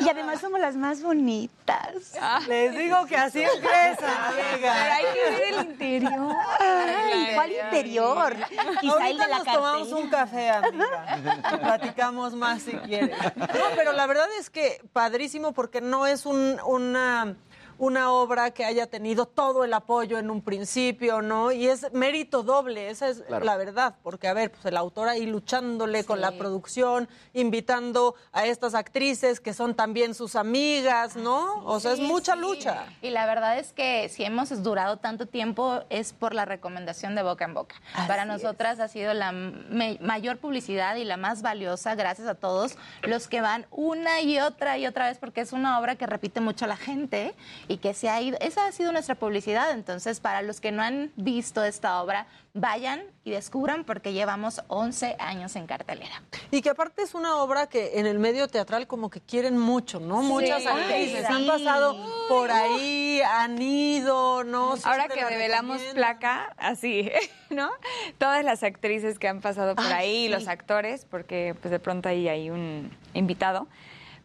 [0.00, 2.12] Y además somos las más bonitas.
[2.48, 4.99] Les digo que así empiezan, amiga.
[5.06, 6.34] Hay que ver el interior.
[6.58, 8.36] Ay, ¿cuál interior?
[8.80, 11.20] Quizá el Ahorita de la nos tomamos un café, amiga.
[11.60, 13.16] Platicamos más si quieres.
[13.36, 13.46] No,
[13.76, 17.36] pero la verdad es que padrísimo porque no es un- una,
[17.80, 21.50] una obra que haya tenido todo el apoyo en un principio, ¿no?
[21.50, 23.44] Y es mérito doble, esa es Claro.
[23.44, 23.94] la verdad.
[24.02, 29.40] Porque, a ver, pues el autor ahí luchándole con la producción, invitando a estas actrices
[29.40, 31.64] que son también sus amigas, ¿no?
[31.64, 32.40] O sea, es mucha sí.
[32.40, 32.84] lucha.
[33.00, 37.22] Y la verdad es que si hemos durado tanto tiempo es por la recomendación de
[37.22, 37.76] boca en boca.
[38.06, 42.76] Para nosotras ha sido la me- mayor publicidad y la más valiosa, gracias a todos
[43.02, 46.40] los que van una y otra y otra vez, porque es una obra que repite
[46.40, 47.34] mucho la gente
[47.70, 48.36] y que se ha ido.
[48.40, 49.70] Esa ha sido nuestra publicidad.
[49.70, 55.14] Entonces, para los que no han visto esta obra, vayan y descubran porque llevamos 11
[55.20, 56.20] años en cartelera.
[56.50, 60.00] Y que aparte es una obra que en el medio teatral como que quieren mucho,
[60.00, 60.20] ¿no?
[60.20, 61.32] Muchas actrices sí.
[61.32, 61.96] han pasado
[62.28, 64.70] por ahí, han ido, ¿no?
[64.70, 67.08] Ahora Siempre que la revelamos placa, así,
[67.50, 67.70] ¿no?
[68.18, 70.28] Todas las actrices que han pasado por Ah, ahí, sí.
[70.28, 73.68] los actores, porque pues de pronto ahí hay un invitado.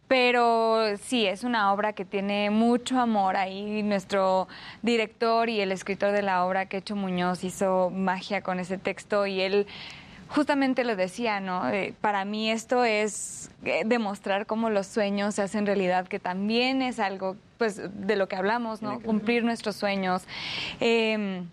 [0.07, 3.81] Pero sí, es una obra que tiene mucho amor ahí.
[3.81, 4.47] Nuestro
[4.83, 9.41] director y el escritor de la obra, Quecho Muñoz, hizo magia con ese texto y
[9.41, 9.67] él
[10.27, 11.69] justamente lo decía, ¿no?
[11.69, 16.81] Eh, para mí esto es eh, demostrar cómo los sueños se hacen realidad, que también
[16.81, 18.99] es algo, pues, de lo que hablamos, ¿no?
[18.99, 20.23] Cumplir nuestros sueños.
[20.79, 21.47] Em,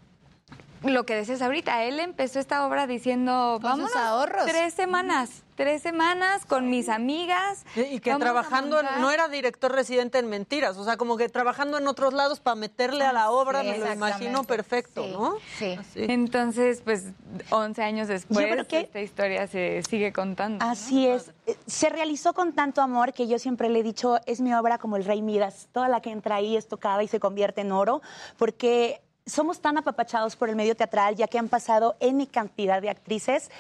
[0.85, 4.47] lo que decías ahorita, él empezó esta obra diciendo, vamos ahorros.
[4.47, 7.65] tres semanas, tres semanas con mis amigas.
[7.77, 11.29] Y que Vamos trabajando, en- no era director residente en Mentiras, o sea, como que
[11.29, 15.37] trabajando en otros lados para meterle a la obra, Sí, me lo imagino perfecto, ¿no?
[15.59, 15.79] Sí.
[15.95, 17.05] Entonces, pues
[17.51, 20.65] 11 años después, creo que- esta historia se sigue contando.
[20.65, 21.31] Así es.
[21.47, 24.79] Eh, Se realizó con tanto amor que yo siempre le he dicho, es mi obra
[24.79, 25.69] como el rey Midas.
[25.73, 28.03] Toda la que entra ahí es tocada y se convierte en oro,
[28.37, 32.91] porque somos tan apapachados por el medio teatral, ya que han pasado N cantidad de
[32.91, 33.51] actrices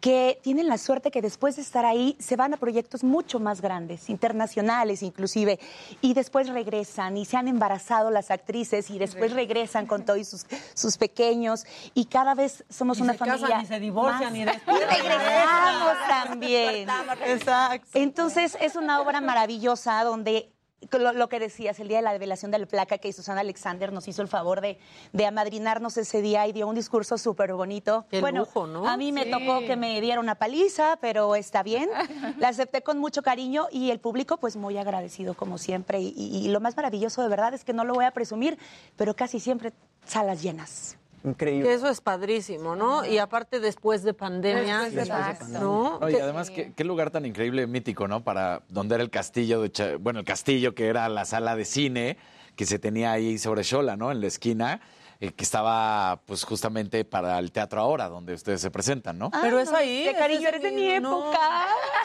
[0.00, 3.60] que tienen la suerte que después de estar ahí se van a proyectos mucho más
[3.60, 5.58] grandes, internacionales inclusive,
[6.00, 10.46] y después regresan y se han embarazado las actrices y después regresan con todos sus,
[10.74, 14.38] sus pequeños y cada vez somos Y una se casan, familia y se divorcian, más-
[14.38, 16.88] y después regresamos también.
[17.26, 17.88] Exacto.
[17.94, 20.51] Entonces es una obra maravillosa donde
[20.90, 23.92] lo, lo que decías, el día de la revelación de la placa que Susana Alexander
[23.92, 24.78] nos hizo el favor de,
[25.12, 28.04] de amadrinarnos ese día y dio un discurso súper bonito.
[28.10, 28.86] Qué bueno, lujo, ¿no?
[28.88, 31.88] a mí me tocó que me diera una paliza, pero está bien.
[32.38, 36.00] La acepté con mucho cariño y el público pues muy agradecido como siempre.
[36.00, 38.58] Y, y- y lo más maravilloso de verdad es que no lo voy a presumir,
[38.96, 39.72] pero casi siempre
[40.04, 40.96] salas llenas.
[41.24, 41.68] Increíble.
[41.68, 43.04] Que eso es padrísimo, ¿no?
[43.04, 45.58] Y aparte después de pandemia, Después de pandemia.
[45.60, 45.98] ¿no?
[46.00, 48.24] No, y Que- además, ¿qué, qué lugar tan increíble, mítico, ¿no?
[48.24, 51.64] Para donde era el castillo de Cha- bueno, el castillo que era la sala de
[51.64, 52.16] cine
[52.56, 54.10] que se tenía ahí sobre Xola, ¿no?
[54.10, 54.80] En la esquina,
[55.22, 59.30] eh, que estaba, pues, justamente para el teatro ahora, donde ustedes se presentan, ¿no?
[59.30, 60.02] Pero es ahí.
[60.04, 61.38] Qué cariño, eres de mi época.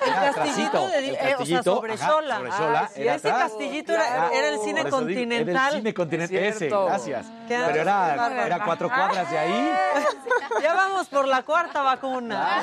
[0.06, 3.50] El castillito, de, el eh, o sea, castillito, sobre sobre Ah, sí, era ese atrás.
[3.50, 5.50] castillito era, el cine continental.
[5.50, 7.26] Era el cine continental, ese, gracias.
[7.48, 9.72] Pero era, era cuatro cuadras de ahí.
[10.62, 12.62] Ya vamos por la cuarta vacuna.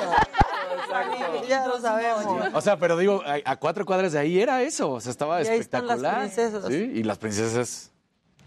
[1.47, 2.25] Ya lo sabemos.
[2.53, 4.91] O sea, pero digo, a, a cuatro cuadras de ahí era eso.
[4.91, 6.19] O sea, estaba Y ahí están las espectacular.
[6.21, 6.65] princesas.
[6.67, 7.91] Sí, y las princesas.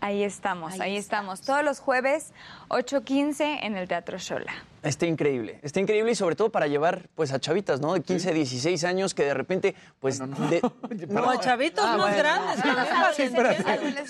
[0.00, 1.40] Ahí estamos, ahí, estamos.
[1.40, 2.32] Todos los jueves,
[2.68, 4.52] 8.15 en el Teatro Shola.
[4.82, 7.94] Está increíble, está increíble y sobre todo para llevar pues a chavitas, ¿no?
[7.94, 10.18] De 15, 16 años que de repente pues...
[10.18, 10.60] de-
[11.08, 12.16] No, a chavitos Ah, más bueno.
[12.16, 12.58] grandes.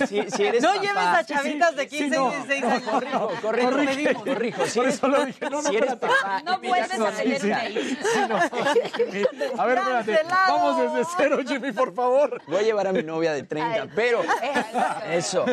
[0.09, 2.83] Si, si eres no papá- lleves a chavitas de Sí, 15 no, y 16 años.
[2.83, 4.25] Corrijo, corrijo, Corrijo.
[4.25, 4.67] corrijo.
[4.67, 5.45] Si Por eres, eso lo dije.
[5.51, 6.43] No, no, si eres papá...
[6.45, 7.29] No vuelves a Sí, sí.
[7.29, 7.99] meterte ahí.
[9.59, 10.29] A ver, espérate.
[10.49, 12.41] Vamos desde cero, Jimmy, por favor.
[12.47, 14.21] Voy a llevar a mi novia de 30, pero
[15.11, 15.45] eso.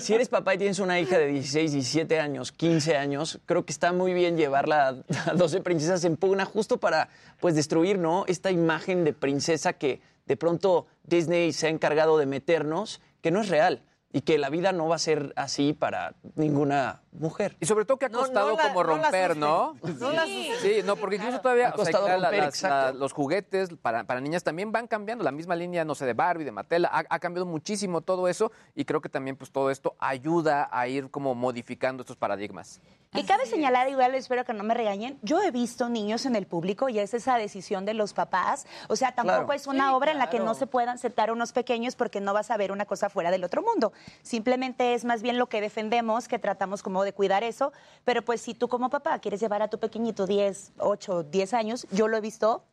[0.00, 3.72] Si eres papá y tienes una hija de 16, 17 años, 15 años, creo que
[3.72, 4.92] está muy bien a
[5.34, 7.08] 12 princesas en pugna justo para
[7.40, 8.24] pues destruir, ¿no?
[8.26, 13.40] Esta imagen de princesa que de pronto Disney se ha encargado de meternos, que no
[13.40, 17.56] es real y que la vida no va a ser así para ninguna mujer.
[17.60, 19.74] Y sobre todo que ha costado no como la romper, ¿no?
[20.00, 20.24] No la.
[20.26, 24.20] Sí, no, porque incluso todavía Ha o sea, costado romper, las- los juguetes para, para
[24.20, 25.24] niñas también van cambiando.
[25.24, 28.52] La misma línea, no sé, de Barbie, de Mattel, ha, ha cambiado muchísimo todo eso
[28.74, 32.80] y creo que también pues todo esto ayuda a ir como modificando estos paradigmas.
[33.14, 36.46] Y cabe señalar, igual espero que no me regañen, yo he visto niños en el
[36.46, 38.66] público y es esa decisión de los papás.
[38.88, 39.52] O sea, tampoco Claro.
[39.54, 42.50] es una obra en la que no se puedan sentar unos pequeños porque no vas
[42.50, 43.92] a ver una cosa fuera del otro mundo.
[44.22, 47.72] Simplemente es más bien lo que defendemos, que tratamos como de cuidar eso.
[48.04, 51.86] Pero pues si tú como papá quieres llevar a tu pequeñito 10, 8, 10 años,
[51.90, 52.64] yo lo he visto,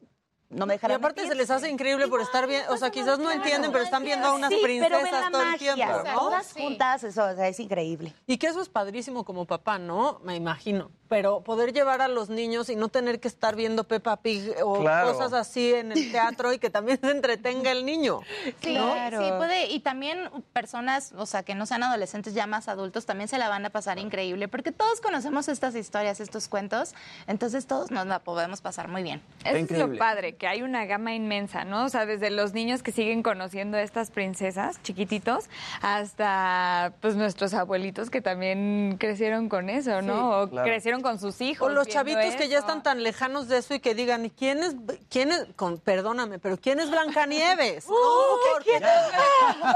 [0.49, 3.19] no me Y dejarán aparte se les hace increíble por estar bien, o sea, quizás
[3.19, 5.73] no entienden, pero están viendo a unas Sí, pero ven princesas la todo el magia,
[5.75, 6.19] tiempo, ¿no?
[6.19, 8.13] todas juntas, eso o sea, es increíble.
[8.27, 10.19] Y que eso es padrísimo como papá, ¿no?
[10.23, 10.91] Me imagino.
[11.13, 14.79] Pero poder llevar a los niños y no tener que estar viendo Peppa Pig o
[14.79, 15.13] Claro.
[15.13, 18.21] cosas así en el teatro y que también se entretenga el niño.
[18.61, 18.95] Sí, ¿no?
[19.11, 19.67] sí, puede.
[19.67, 23.47] Y también personas, o sea, que no sean adolescentes, ya más adultos, también se la
[23.47, 26.95] van a pasar increíble, porque todos conocemos estas historias, estos cuentos,
[27.27, 29.21] entonces todos nos la podemos pasar muy bien.
[29.45, 31.85] Eso es lo padre, que hay una gama inmensa, ¿no?
[31.85, 35.45] O sea, desde los niños que siguen conociendo a estas princesas chiquititos
[35.83, 40.41] hasta pues nuestros abuelitos que también crecieron con eso, ¿no?
[40.41, 40.67] o claro.
[40.67, 41.67] crecieron con sus hijos.
[41.67, 44.63] O los chavitos que ya están tan lejanos de eso y que digan, ¿y quién
[44.63, 44.75] es,
[45.09, 47.85] quién es, con, perdóname, pero quién es Blancanieves?
[48.53, 48.81] ¿Por qué?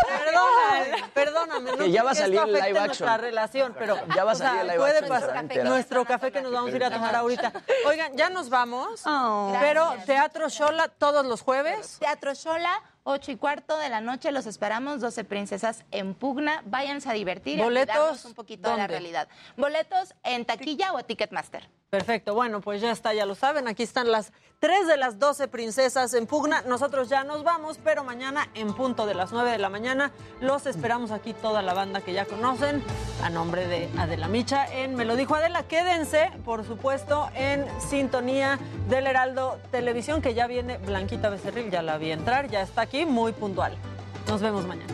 [0.08, 1.72] Perdóname, perdóname.
[1.72, 3.08] No Que ya va a salir esto el live afecte action.
[3.08, 5.66] nuestra relación, pero Ya va a o sea, salir el live puede action, pasar.
[5.66, 7.54] Nuestro café que nos vamos a ir a tomar ahorita.
[7.86, 9.56] Oigan, ya nos vamos, Oh.
[9.60, 11.98] pero Teatro Shola todos los jueves.
[12.00, 17.10] Teatro Shola, 8 y cuarto de la noche, los esperamos, 12 princesas en pugna, váyanse
[17.10, 19.30] a divertir y a un poquito de la realidad.
[19.56, 21.70] Boletos en taquilla o Ticketmaster.
[21.90, 25.48] Perfecto, bueno, pues ya está, ya lo saben, aquí están las tres de las 12
[25.48, 26.62] princesas en pugna.
[26.64, 30.66] Nosotros ya nos vamos, pero mañana en punto de las 9 de la mañana los
[30.66, 32.84] esperamos aquí toda la banda que ya conocen,
[33.24, 35.64] a nombre de Adela Micha en Me lo dijo Adela.
[35.64, 38.60] Quédense, por supuesto, en sintonía
[38.90, 43.06] del Heraldo Televisión, que ya viene Blanquita Becerril, ya la vi entrar, ya está aquí,
[43.06, 43.78] muy puntual.
[44.28, 44.94] Nos vemos mañana.